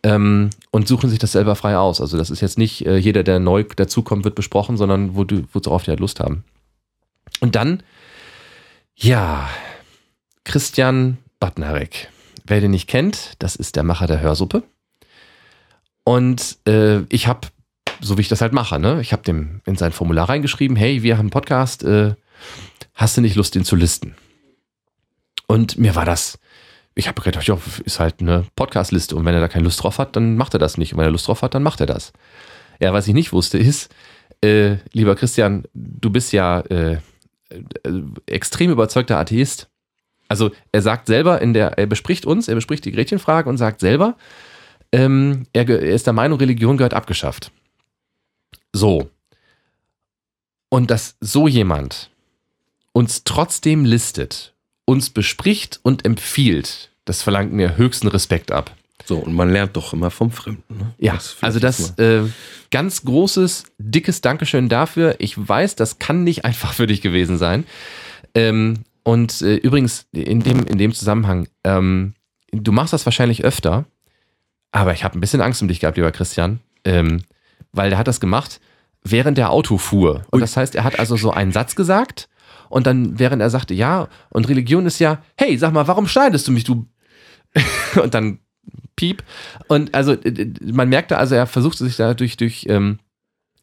ähm, 0.04 0.50
und 0.72 0.88
suchen 0.88 1.10
sich 1.10 1.20
das 1.20 1.32
selber 1.32 1.56
frei 1.56 1.78
aus. 1.78 2.02
Also 2.02 2.18
das 2.18 2.30
ist 2.30 2.42
jetzt 2.42 2.58
nicht 2.58 2.86
äh, 2.86 2.98
jeder, 2.98 3.24
der 3.24 3.40
neu 3.40 3.64
dazukommt, 3.64 4.24
wird 4.24 4.36
besprochen, 4.36 4.78
sondern 4.78 5.16
wo 5.16 5.24
du, 5.24 5.44
worauf 5.54 5.84
die 5.84 5.92
halt 5.92 6.00
Lust 6.00 6.20
haben. 6.20 6.44
Und 7.40 7.56
dann 7.56 7.84
ja, 8.96 9.50
Christian 10.44 11.18
Badnarek. 11.40 12.10
Wer 12.46 12.62
den 12.62 12.72
nicht 12.72 12.88
kennt, 12.88 13.34
das 13.40 13.56
ist 13.56 13.76
der 13.76 13.84
Macher 13.84 14.08
der 14.08 14.22
Hörsuppe. 14.22 14.64
Und 16.04 16.58
äh, 16.68 17.02
ich 17.10 17.28
habe, 17.28 17.48
so 18.02 18.18
wie 18.18 18.22
ich 18.22 18.30
das 18.30 18.42
halt 18.42 18.54
mache, 18.54 18.80
ne, 18.80 19.00
ich 19.02 19.14
habe 19.14 19.24
dem 19.24 19.62
in 19.66 19.76
sein 19.76 19.92
Formular 19.92 20.30
reingeschrieben, 20.30 20.76
hey, 20.76 21.04
wir 21.04 21.16
haben 21.16 21.22
einen 21.22 21.30
Podcast, 21.30 21.84
äh, 21.84 22.16
hast 22.94 23.18
du 23.18 23.22
nicht 23.22 23.36
Lust, 23.36 23.56
den 23.56 23.64
zu 23.64 23.76
listen? 23.76 24.16
Und 25.48 25.78
mir 25.78 25.96
war 25.96 26.06
das, 26.06 26.40
ich 26.96 27.08
habe 27.08 27.22
gedacht, 27.22 27.46
ja, 27.48 27.58
ist 27.86 28.00
halt 28.00 28.22
eine 28.22 28.46
Podcast-Liste 28.56 29.16
und 29.16 29.26
wenn 29.26 29.34
er 29.34 29.42
da 29.42 29.48
keine 29.48 29.64
Lust 29.64 29.84
drauf 29.84 29.98
hat, 29.98 30.16
dann 30.16 30.36
macht 30.36 30.54
er 30.54 30.60
das 30.60 30.78
nicht. 30.78 30.94
Und 30.94 31.00
wenn 31.00 31.06
er 31.06 31.12
Lust 31.12 31.28
drauf 31.28 31.42
hat, 31.42 31.54
dann 31.54 31.64
macht 31.64 31.80
er 31.80 31.86
das. 31.86 32.12
Ja, 32.80 32.94
was 32.94 33.08
ich 33.08 33.14
nicht 33.14 33.32
wusste 33.32 33.58
ist, 33.58 33.94
äh, 34.44 34.78
lieber 34.92 35.16
Christian, 35.16 35.64
du 35.74 36.10
bist 36.10 36.34
ja 36.34 36.62
äh, 36.62 36.94
äh, 37.50 37.60
extrem 38.26 38.72
überzeugter 38.72 39.18
Atheist. 39.18 39.70
Also 40.28 40.52
er 40.72 40.82
sagt 40.82 41.08
selber 41.08 41.42
in 41.42 41.54
der, 41.54 41.78
er 41.78 41.86
bespricht 41.86 42.26
uns, 42.26 42.48
er 42.48 42.56
bespricht 42.56 42.86
die 42.86 42.92
Gretchenfrage 42.92 43.50
und 43.50 43.58
sagt 43.58 43.82
selber, 43.82 44.18
ähm, 44.92 45.46
er, 45.54 45.68
er 45.70 45.94
ist 45.94 46.08
der 46.08 46.14
Meinung, 46.14 46.40
Religion 46.40 46.78
gehört 46.78 46.94
abgeschafft. 46.94 47.52
So. 48.74 49.10
Und 50.70 50.92
dass 50.92 51.16
so 51.20 51.48
jemand 51.48 52.10
uns 52.94 53.24
trotzdem 53.24 53.86
listet, 53.86 54.54
uns 54.86 55.10
bespricht 55.10 55.80
und 55.84 56.06
empfiehlt, 56.06 56.92
das 57.06 57.22
verlangt 57.22 57.54
mir 57.54 57.78
höchsten 57.78 58.08
Respekt 58.08 58.52
ab. 58.52 58.76
So, 59.06 59.18
und 59.18 59.34
man 59.34 59.52
lernt 59.52 59.76
doch 59.76 59.94
immer 59.94 60.12
vom 60.12 60.32
Fremden. 60.32 60.78
Ne? 60.78 60.94
Ja, 61.00 61.14
Das 61.14 61.38
also 61.42 61.60
das 61.60 61.98
äh, 61.98 62.24
ganz 62.70 63.04
großes, 63.04 63.66
dickes 63.78 64.22
Dankeschön 64.22 64.70
dafür. 64.70 65.16
Ich 65.20 65.36
weiß, 65.38 65.76
das 65.76 66.00
kann 66.00 66.24
nicht 66.24 66.46
einfach 66.46 66.74
für 66.74 66.88
dich 66.88 67.02
gewesen 67.02 67.38
sein. 67.38 67.66
Ähm, 68.36 68.86
und 69.04 69.42
äh, 69.42 69.56
übrigens, 69.56 70.06
in 70.12 70.42
dem, 70.42 70.66
in 70.66 70.78
dem 70.78 70.94
Zusammenhang, 70.94 71.48
ähm, 71.64 72.14
du 72.52 72.72
machst 72.72 72.94
das 72.94 73.06
wahrscheinlich 73.06 73.44
öfter, 73.44 73.86
aber 74.72 74.94
ich 74.94 75.04
habe 75.04 75.18
ein 75.18 75.22
bisschen 75.22 75.42
Angst 75.42 75.62
um 75.62 75.68
dich 75.68 75.80
gehabt, 75.80 75.98
lieber 75.98 76.12
Christian, 76.12 76.60
ähm, 76.86 77.24
weil 77.72 77.90
der 77.90 78.00
hat 78.00 78.08
das 78.08 78.20
gemacht, 78.20 78.60
während 79.04 79.38
der 79.38 79.52
Auto 79.52 79.78
fuhr. 79.78 80.24
Und 80.32 80.42
das 80.42 80.58
heißt, 80.58 80.76
er 80.76 80.84
hat 80.84 81.00
also 81.00 81.16
so 81.18 81.32
einen 81.32 81.52
Satz 81.52 81.76
gesagt 81.76 82.30
und 82.70 82.88
dann, 82.88 83.20
während 83.20 83.42
er 83.42 83.50
sagte, 83.50 83.74
ja, 83.74 84.08
und 84.30 84.48
Religion 84.48 84.86
ist 84.86 85.00
ja, 85.00 85.22
hey, 85.38 85.58
sag 85.58 85.74
mal, 85.74 85.88
warum 85.88 86.08
schneidest 86.08 86.48
du 86.48 86.52
mich, 86.52 86.64
du 86.64 86.86
und 88.02 88.14
dann 88.14 88.40
Piep. 88.96 89.24
Und 89.68 89.94
also 89.94 90.14
äh, 90.14 90.54
man 90.62 90.90
merkte 90.90 91.18
also, 91.18 91.36
er 91.36 91.48
versuchte 91.48 91.84
sich 91.84 91.98
da 91.98 92.14
durch, 92.14 92.38
durch 92.38 92.66
ähm, 92.70 93.00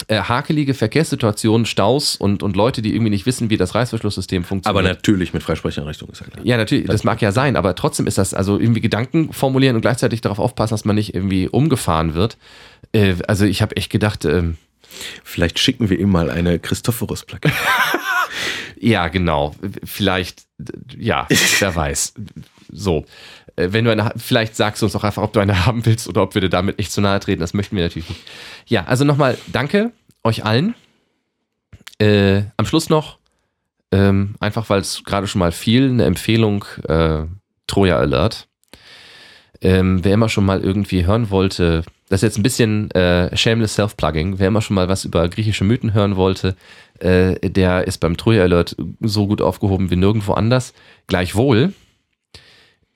äh, 0.07 0.21
hakelige 0.23 0.75
Verkehrssituationen, 0.75 1.67
Staus 1.67 2.17
und, 2.17 2.43
und 2.43 2.57
Leute, 2.57 2.83
die 2.83 2.95
irgendwie 2.95 3.11
nicht 3.11 3.27
wissen, 3.27 3.51
wie 3.51 3.57
das 3.57 3.75
Reißverschlusssystem 3.75 4.43
Aber 4.43 4.49
funktioniert. 4.49 4.85
natürlich 4.85 5.35
mit 5.35 5.43
Freisprecheinrichtung 5.43 6.09
ist 6.11 6.21
ja 6.21 6.27
klar. 6.27 6.47
ja, 6.47 6.57
natürlich, 6.57 6.87
das 6.87 7.05
mag 7.05 7.21
ja 7.21 7.33
sein, 7.33 7.57
aber 7.57 7.75
trotzdem 7.75 8.07
ist 8.07 8.19
das 8.19 8.33
also 8.33 8.59
irgendwie 8.59 8.81
Gedanken 8.81 9.33
formulieren 9.33 9.75
und 9.75 9.83
gleichzeitig 9.83 10.21
darauf 10.21 10.39
aufpassen, 10.39 10.75
dass 10.75 10.85
man 10.85 10.97
nicht 10.97 11.15
irgendwie 11.15 11.49
umgefahren 11.49 12.15
wird. 12.15 12.39
Äh, 12.93 13.17
also 13.27 13.45
ich 13.45 13.61
habe 13.61 13.77
echt 13.77 13.91
gedacht, 13.91 14.25
ähm, 14.25 14.57
Vielleicht 15.23 15.59
schicken 15.59 15.91
wir 15.91 15.99
ihm 15.99 16.11
mal 16.11 16.31
eine 16.31 16.59
Christophorus-Plakette. 16.59 17.55
Ja, 18.81 19.09
genau. 19.09 19.57
Vielleicht, 19.83 20.45
ja, 20.97 21.27
wer 21.59 21.75
weiß. 21.75 22.15
So. 22.71 23.05
Äh, 23.59 23.73
Wenn 23.73 23.85
du 23.85 23.91
eine, 23.91 24.13
vielleicht 24.17 24.57
sagst 24.57 24.83
du 24.83 24.87
uns 24.87 24.95
auch 24.95 25.05
einfach, 25.05 25.23
ob 25.23 25.33
du 25.33 25.41
eine 25.41 25.67
haben 25.67 25.85
willst 25.85 26.09
oder 26.09 26.23
ob 26.23 26.35
wir 26.35 26.41
dir 26.41 26.49
damit 26.49 26.79
nicht 26.79 26.93
zu 26.93 27.01
nahe 27.01 27.21
treten. 27.21 27.41
Das 27.41 27.55
möchten 27.55 27.77
wir 27.77 27.83
natürlich 27.83 28.09
nicht. 28.09 28.23
Ja, 28.67 28.85
also 28.85 29.05
nochmal 29.05 29.37
danke 29.49 29.93
euch 30.23 30.45
allen. 30.45 30.75
Äh, 31.99 32.43
am 32.57 32.65
Schluss 32.65 32.89
noch, 32.89 33.19
ähm, 33.91 34.37
einfach 34.39 34.71
weil 34.71 34.81
es 34.81 35.03
gerade 35.05 35.27
schon 35.27 35.41
mal 35.41 35.51
fiel, 35.51 35.89
eine 35.89 36.05
Empfehlung, 36.05 36.65
äh, 36.87 37.25
Troja 37.67 37.97
Alert. 37.99 38.47
Ähm, 39.61 40.05
wer 40.05 40.15
immer 40.15 40.29
schon 40.29 40.45
mal 40.45 40.61
irgendwie 40.61 41.05
hören 41.05 41.31
wollte, 41.31 41.83
das 42.09 42.19
ist 42.19 42.23
jetzt 42.23 42.39
ein 42.39 42.45
bisschen 42.45 42.93
äh, 42.93 43.37
shameless 43.37 43.75
self-plugging, 43.75 44.39
wer 44.39 44.49
immer 44.49 44.63
schon 44.63 44.77
mal 44.77 44.89
was 44.89 45.05
über 45.05 45.29
griechische 45.29 45.65
Mythen 45.65 45.93
hören 45.93 46.15
wollte, 46.15 46.55
äh, 47.01 47.51
der 47.51 47.89
ist 47.89 47.99
beim 47.99 48.17
Troja 48.17 48.45
Alert 48.45 48.77
so 49.01 49.27
gut 49.27 49.43
aufgehoben 49.43 49.91
wie 49.91 49.97
nirgendwo 49.97 50.35
anders. 50.35 50.75
Gleichwohl 51.09 51.73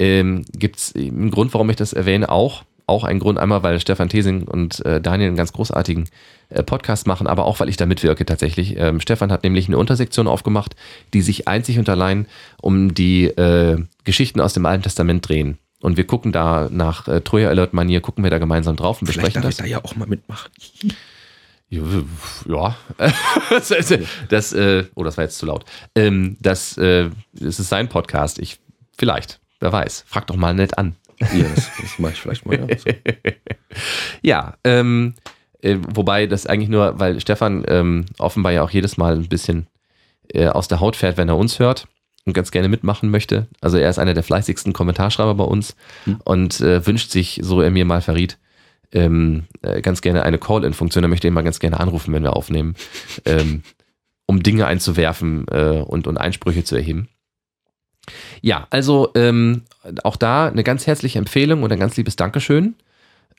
ähm, 0.02 0.44
gibt 0.52 0.78
es 0.78 0.94
einen 0.96 1.30
Grund, 1.30 1.54
warum 1.54 1.70
ich 1.70 1.76
das 1.76 1.92
erwähne, 1.92 2.28
auch. 2.28 2.64
Auch 2.86 3.04
ein 3.04 3.20
Grund 3.20 3.38
einmal, 3.38 3.62
weil 3.62 3.78
Stefan 3.80 4.08
Thesing 4.08 4.42
und 4.42 4.84
äh, 4.84 5.00
Daniel 5.00 5.28
einen 5.28 5.36
ganz 5.36 5.52
großartigen 5.52 6.08
äh, 6.48 6.64
Podcast 6.64 7.06
machen, 7.06 7.28
aber 7.28 7.44
auch, 7.44 7.60
weil 7.60 7.68
ich 7.68 7.76
da 7.76 7.86
mitwirke 7.86 8.26
tatsächlich. 8.26 8.76
Ähm, 8.76 9.00
Stefan 9.00 9.30
hat 9.30 9.44
nämlich 9.44 9.68
eine 9.68 9.78
Untersektion 9.78 10.26
aufgemacht, 10.26 10.74
die 11.14 11.22
sich 11.22 11.46
einzig 11.46 11.78
und 11.78 11.88
allein 11.88 12.26
um 12.60 12.92
die 12.92 13.26
äh, 13.26 13.80
Geschichten 14.02 14.40
aus 14.40 14.52
dem 14.52 14.66
Alten 14.66 14.82
Testament 14.82 15.28
drehen. 15.28 15.58
Und 15.80 15.96
wir 15.96 16.06
gucken 16.06 16.32
da 16.32 16.68
nach 16.70 17.06
äh, 17.06 17.20
Troja 17.20 17.48
Alert 17.48 17.72
Manier, 17.72 18.00
gucken 18.00 18.24
wir 18.24 18.30
da 18.30 18.38
gemeinsam 18.38 18.74
drauf 18.74 19.00
und 19.00 19.06
Vielleicht 19.06 19.34
besprechen 19.34 19.42
darf 19.42 19.50
ich 19.52 19.56
das. 19.58 19.64
da 19.64 19.70
ja 19.70 19.84
auch 19.84 19.94
mal 19.94 20.08
mitmachen. 20.08 20.50
Ja, 21.70 22.76
das, 23.50 23.72
das, 24.28 24.52
äh, 24.52 24.84
oh, 24.94 25.04
das 25.04 25.16
war 25.16 25.24
jetzt 25.24 25.38
zu 25.38 25.46
laut. 25.46 25.64
Ähm, 25.94 26.36
das, 26.40 26.76
äh, 26.76 27.08
das 27.32 27.60
ist 27.60 27.68
sein 27.68 27.88
Podcast. 27.88 28.40
Ich, 28.40 28.58
vielleicht, 28.98 29.40
wer 29.62 29.72
weiß. 29.72 30.04
Frag 30.06 30.26
doch 30.26 30.36
mal 30.36 30.54
nett 30.54 30.76
an. 30.78 30.96
Ja, 31.20 31.46
das, 31.54 31.70
das 31.80 31.98
mache 31.98 32.12
ich 32.12 32.20
vielleicht 32.20 32.46
mal. 32.46 32.58
Ja. 32.68 32.78
So. 32.78 32.90
Ja, 34.20 34.54
ähm, 34.64 35.14
äh, 35.62 35.78
wobei 35.94 36.26
das 36.26 36.46
eigentlich 36.46 36.68
nur, 36.68 37.00
weil 37.00 37.20
Stefan 37.20 37.64
ähm, 37.68 38.04
offenbar 38.18 38.52
ja 38.52 38.62
auch 38.62 38.70
jedes 38.70 38.98
Mal 38.98 39.14
ein 39.14 39.28
bisschen 39.28 39.66
äh, 40.28 40.48
aus 40.48 40.68
der 40.68 40.80
Haut 40.80 40.96
fährt, 40.96 41.16
wenn 41.16 41.28
er 41.28 41.38
uns 41.38 41.58
hört 41.58 41.88
und 42.24 42.34
ganz 42.34 42.50
gerne 42.50 42.68
mitmachen 42.68 43.10
möchte. 43.10 43.46
Also 43.60 43.78
er 43.78 43.88
ist 43.88 43.98
einer 43.98 44.14
der 44.14 44.22
fleißigsten 44.22 44.72
Kommentarschreiber 44.72 45.34
bei 45.34 45.44
uns 45.44 45.74
und 46.24 46.60
äh, 46.60 46.86
wünscht 46.86 47.10
sich, 47.10 47.40
so 47.42 47.60
er 47.60 47.70
mir 47.70 47.84
mal 47.84 48.02
verriet, 48.02 48.38
ähm, 48.92 49.44
äh, 49.62 49.80
ganz 49.80 50.02
gerne 50.02 50.22
eine 50.22 50.38
Call-In-Funktion. 50.38 51.04
Er 51.04 51.08
möchte 51.08 51.26
ihn 51.26 51.34
mal 51.34 51.42
ganz 51.42 51.58
gerne 51.58 51.80
anrufen, 51.80 52.12
wenn 52.12 52.22
wir 52.22 52.36
aufnehmen, 52.36 52.74
ähm, 53.24 53.62
um 54.26 54.42
Dinge 54.42 54.66
einzuwerfen 54.66 55.46
äh, 55.50 55.82
und, 55.84 56.06
und 56.06 56.18
Einsprüche 56.18 56.64
zu 56.64 56.76
erheben. 56.76 57.08
Ja, 58.40 58.66
also 58.70 59.10
ähm, 59.14 59.62
auch 60.02 60.16
da 60.16 60.48
eine 60.48 60.64
ganz 60.64 60.86
herzliche 60.86 61.18
Empfehlung 61.18 61.62
und 61.62 61.72
ein 61.72 61.78
ganz 61.78 61.96
liebes 61.96 62.16
Dankeschön. 62.16 62.74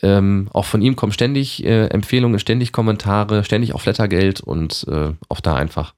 Ähm, 0.01 0.49
auch 0.53 0.65
von 0.65 0.81
ihm 0.81 0.95
kommen 0.95 1.11
ständig 1.11 1.63
äh, 1.63 1.87
Empfehlungen, 1.87 2.39
ständig 2.39 2.71
Kommentare, 2.71 3.43
ständig 3.43 3.73
auch 3.73 3.81
Flattergeld 3.81 4.41
und 4.41 4.85
äh, 4.89 5.11
auch 5.29 5.39
da 5.39 5.55
einfach 5.55 5.93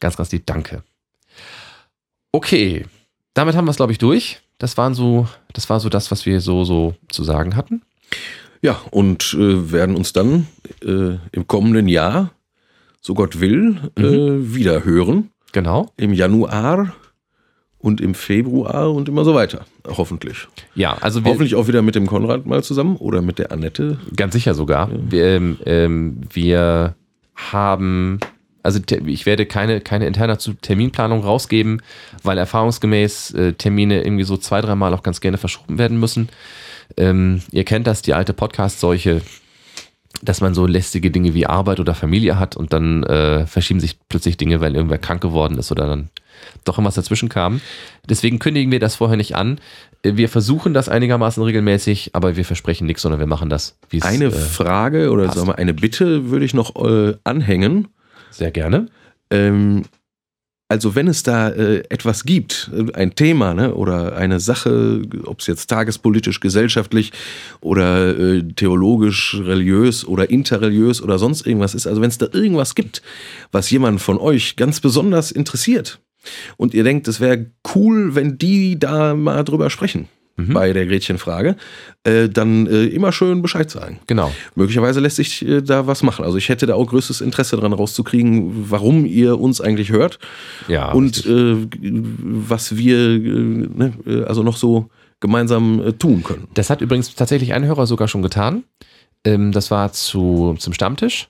ganz, 0.00 0.16
ganz 0.16 0.32
lieb 0.32 0.46
Danke. 0.46 0.82
Okay, 2.32 2.86
damit 3.34 3.56
haben 3.56 3.66
wir 3.66 3.70
es, 3.70 3.76
glaube 3.76 3.92
ich, 3.92 3.98
durch. 3.98 4.40
Das 4.58 4.76
waren 4.76 4.94
so, 4.94 5.26
das 5.52 5.70
war 5.70 5.80
so 5.80 5.88
das, 5.88 6.10
was 6.10 6.26
wir 6.26 6.40
so, 6.40 6.64
so 6.64 6.94
zu 7.08 7.24
sagen 7.24 7.56
hatten. 7.56 7.82
Ja, 8.62 8.80
und 8.90 9.34
äh, 9.34 9.72
werden 9.72 9.96
uns 9.96 10.12
dann 10.12 10.46
äh, 10.82 11.16
im 11.32 11.46
kommenden 11.46 11.88
Jahr, 11.88 12.32
so 13.00 13.14
Gott 13.14 13.40
will, 13.40 13.90
äh, 13.96 14.54
wieder 14.54 14.84
hören. 14.84 15.30
Genau. 15.52 15.90
Im 15.96 16.12
Januar 16.12 16.94
und 17.80 18.00
im 18.00 18.14
Februar 18.14 18.92
und 18.92 19.08
immer 19.08 19.24
so 19.24 19.34
weiter. 19.34 19.64
Hoffentlich. 19.86 20.46
Ja, 20.74 20.96
also 21.00 21.24
wir, 21.24 21.30
Hoffentlich 21.30 21.54
auch 21.54 21.66
wieder 21.66 21.82
mit 21.82 21.94
dem 21.94 22.06
Konrad 22.06 22.46
mal 22.46 22.62
zusammen 22.62 22.96
oder 22.96 23.22
mit 23.22 23.38
der 23.38 23.52
Annette. 23.52 23.98
Ganz 24.14 24.34
sicher 24.34 24.54
sogar. 24.54 24.90
Wir, 24.92 25.24
ähm, 25.24 25.58
ähm, 25.64 26.20
wir 26.30 26.94
haben, 27.34 28.20
also 28.62 28.80
ich 29.06 29.24
werde 29.24 29.46
keine, 29.46 29.80
keine 29.80 30.06
interne 30.06 30.36
Terminplanung 30.36 31.22
rausgeben, 31.22 31.80
weil 32.22 32.36
erfahrungsgemäß 32.36 33.32
äh, 33.32 33.52
Termine 33.54 34.04
irgendwie 34.04 34.24
so 34.24 34.36
zwei, 34.36 34.60
dreimal 34.60 34.92
auch 34.92 35.02
ganz 35.02 35.20
gerne 35.22 35.38
verschoben 35.38 35.78
werden 35.78 35.98
müssen. 35.98 36.28
Ähm, 36.98 37.40
ihr 37.50 37.64
kennt 37.64 37.86
das, 37.86 38.02
die 38.02 38.14
alte 38.14 38.34
Podcast-Seuche. 38.34 39.22
dass 40.22 40.42
man 40.42 40.52
so 40.52 40.66
lästige 40.66 41.10
Dinge 41.10 41.32
wie 41.32 41.46
Arbeit 41.46 41.80
oder 41.80 41.94
Familie 41.94 42.38
hat 42.38 42.54
und 42.54 42.74
dann 42.74 43.04
äh, 43.04 43.46
verschieben 43.46 43.80
sich 43.80 43.96
plötzlich 44.08 44.36
Dinge, 44.36 44.60
weil 44.60 44.74
irgendwer 44.74 44.98
krank 44.98 45.22
geworden 45.22 45.56
ist 45.56 45.70
oder 45.72 45.86
dann 45.86 46.10
doch 46.64 46.78
irgendwas 46.78 46.94
dazwischen 46.94 47.28
kam. 47.28 47.60
Deswegen 48.08 48.38
kündigen 48.38 48.70
wir 48.72 48.80
das 48.80 48.96
vorher 48.96 49.16
nicht 49.16 49.36
an. 49.36 49.60
Wir 50.02 50.28
versuchen 50.28 50.72
das 50.72 50.88
einigermaßen 50.88 51.42
regelmäßig, 51.42 52.10
aber 52.14 52.36
wir 52.36 52.44
versprechen 52.44 52.86
nichts, 52.86 53.02
sondern 53.02 53.20
wir 53.20 53.26
machen 53.26 53.50
das. 53.50 53.78
wie 53.90 53.98
es 53.98 54.04
Eine 54.04 54.26
äh, 54.26 54.30
Frage 54.30 55.10
oder 55.10 55.30
sagen 55.32 55.48
wir 55.48 55.58
eine 55.58 55.74
Bitte 55.74 56.30
würde 56.30 56.44
ich 56.44 56.54
noch 56.54 56.74
äh, 56.76 57.14
anhängen. 57.24 57.88
Sehr 58.30 58.50
gerne. 58.50 58.86
Ähm, 59.30 59.84
also 60.70 60.94
wenn 60.94 61.08
es 61.08 61.24
da 61.24 61.48
äh, 61.48 61.82
etwas 61.88 62.24
gibt, 62.24 62.70
äh, 62.72 62.92
ein 62.94 63.16
Thema 63.16 63.54
ne, 63.54 63.74
oder 63.74 64.16
eine 64.16 64.38
Sache, 64.38 65.02
ob 65.24 65.40
es 65.40 65.48
jetzt 65.48 65.66
tagespolitisch, 65.66 66.38
gesellschaftlich 66.38 67.10
oder 67.60 68.16
äh, 68.16 68.44
theologisch, 68.54 69.34
religiös 69.34 70.06
oder 70.06 70.30
interreligiös 70.30 71.02
oder 71.02 71.18
sonst 71.18 71.44
irgendwas 71.44 71.74
ist, 71.74 71.88
also 71.88 72.00
wenn 72.00 72.10
es 72.10 72.18
da 72.18 72.28
irgendwas 72.32 72.76
gibt, 72.76 73.02
was 73.50 73.68
jemand 73.68 74.00
von 74.00 74.16
euch 74.18 74.54
ganz 74.54 74.78
besonders 74.78 75.32
interessiert 75.32 75.98
und 76.56 76.74
ihr 76.74 76.84
denkt, 76.84 77.08
es 77.08 77.20
wäre 77.20 77.46
cool, 77.74 78.14
wenn 78.14 78.38
die 78.38 78.78
da 78.78 79.14
mal 79.14 79.44
drüber 79.44 79.70
sprechen, 79.70 80.08
mhm. 80.36 80.52
bei 80.52 80.72
der 80.72 80.86
Gretchenfrage, 80.86 81.56
äh, 82.04 82.28
dann 82.28 82.66
äh, 82.66 82.84
immer 82.86 83.12
schön 83.12 83.42
Bescheid 83.42 83.70
sagen. 83.70 84.00
Genau. 84.06 84.32
Möglicherweise 84.54 85.00
lässt 85.00 85.16
sich 85.16 85.46
äh, 85.46 85.62
da 85.62 85.86
was 85.86 86.02
machen. 86.02 86.24
Also 86.24 86.38
ich 86.38 86.48
hätte 86.48 86.66
da 86.66 86.74
auch 86.74 86.86
größtes 86.86 87.20
Interesse 87.20 87.56
daran 87.56 87.72
rauszukriegen, 87.72 88.70
warum 88.70 89.04
ihr 89.04 89.38
uns 89.38 89.60
eigentlich 89.60 89.90
hört. 89.90 90.18
Ja. 90.68 90.92
Und 90.92 91.26
äh, 91.26 91.56
was 91.80 92.76
wir 92.76 92.96
äh, 92.96 93.18
ne, 93.18 93.92
äh, 94.06 94.22
also 94.24 94.42
noch 94.42 94.56
so 94.56 94.88
gemeinsam 95.20 95.94
tun 95.98 96.22
können. 96.22 96.48
Das 96.54 96.70
hat 96.70 96.80
übrigens 96.80 97.14
tatsächlich 97.14 97.52
ein 97.52 97.64
Hörer 97.64 97.86
sogar 97.86 98.08
schon 98.08 98.22
getan. 98.22 98.64
Ähm, 99.24 99.52
das 99.52 99.70
war 99.70 99.92
zu, 99.92 100.56
zum 100.58 100.72
Stammtisch. 100.72 101.28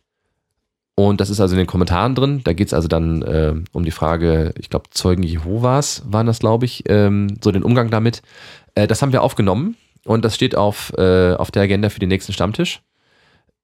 Und 0.95 1.21
das 1.21 1.31
ist 1.31 1.41
also 1.41 1.55
in 1.55 1.59
den 1.59 1.67
Kommentaren 1.67 2.15
drin. 2.15 2.43
Da 2.45 2.53
geht 2.53 2.67
es 2.67 2.75
also 2.75 2.89
dann 2.89 3.23
äh, 3.23 3.55
um 3.73 3.85
die 3.85 3.91
Frage, 3.91 4.53
ich 4.59 4.69
glaube, 4.71 4.91
Zeugen 4.91 5.23
Jehovas 5.23 6.03
waren 6.07 6.27
das, 6.27 6.41
glaube 6.41 6.67
ich, 6.67 6.85
ähm, 6.89 7.39
so 7.43 7.53
den 7.53 7.63
Umgang 7.63 7.91
damit. 7.91 8.23
Äh, 8.75 8.87
das 8.87 9.01
haben 9.01 9.13
wir 9.13 9.23
aufgenommen 9.23 9.77
und 10.05 10.25
das 10.25 10.35
steht 10.35 10.57
auf, 10.57 10.93
äh, 10.99 11.35
auf 11.35 11.51
der 11.51 11.63
Agenda 11.63 11.89
für 11.89 12.01
den 12.01 12.09
nächsten 12.09 12.33
Stammtisch. 12.33 12.83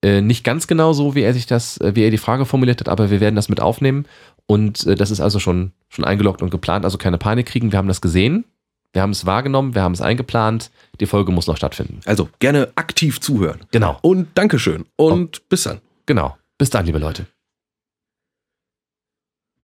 Äh, 0.03 0.21
nicht 0.21 0.45
ganz 0.45 0.67
genau 0.67 0.93
so, 0.93 1.15
wie 1.15 1.23
er 1.23 1.35
sich 1.35 1.47
das, 1.47 1.79
äh, 1.79 1.95
wie 1.95 2.05
er 2.05 2.11
die 2.11 2.19
Frage 2.19 2.47
formuliert 2.47 2.81
hat, 2.81 2.89
aber 2.89 3.11
wir 3.11 3.21
werden 3.21 3.37
das 3.37 3.49
mit 3.49 3.61
aufnehmen. 3.61 4.07
Und 4.47 4.87
äh, 4.87 4.95
das 4.95 5.11
ist 5.11 5.21
also 5.21 5.39
schon, 5.39 5.73
schon 5.89 6.05
eingeloggt 6.05 6.43
und 6.43 6.51
geplant, 6.51 6.85
also 6.85 6.99
keine 6.99 7.19
Panik 7.19 7.47
kriegen. 7.47 7.73
Wir 7.73 7.79
haben 7.79 7.89
das 7.89 8.01
gesehen, 8.01 8.45
wir 8.93 9.03
haben 9.03 9.11
es 9.11 9.27
wahrgenommen, 9.27 9.75
wir 9.75 9.83
haben 9.83 9.93
es 9.93 10.01
eingeplant. 10.01 10.71
Die 11.01 11.07
Folge 11.07 11.33
muss 11.33 11.47
noch 11.47 11.57
stattfinden. 11.57 12.01
Also 12.07 12.29
gerne 12.39 12.69
aktiv 12.77 13.21
zuhören. 13.21 13.61
Genau. 13.71 13.99
Und 14.01 14.29
Dankeschön. 14.35 14.87
Und 14.97 15.39
oh. 15.39 15.45
bis 15.49 15.65
dann. 15.65 15.81
Genau. 16.07 16.37
Bis 16.59 16.71
dann, 16.71 16.87
liebe 16.87 16.99
Leute. 16.99 17.27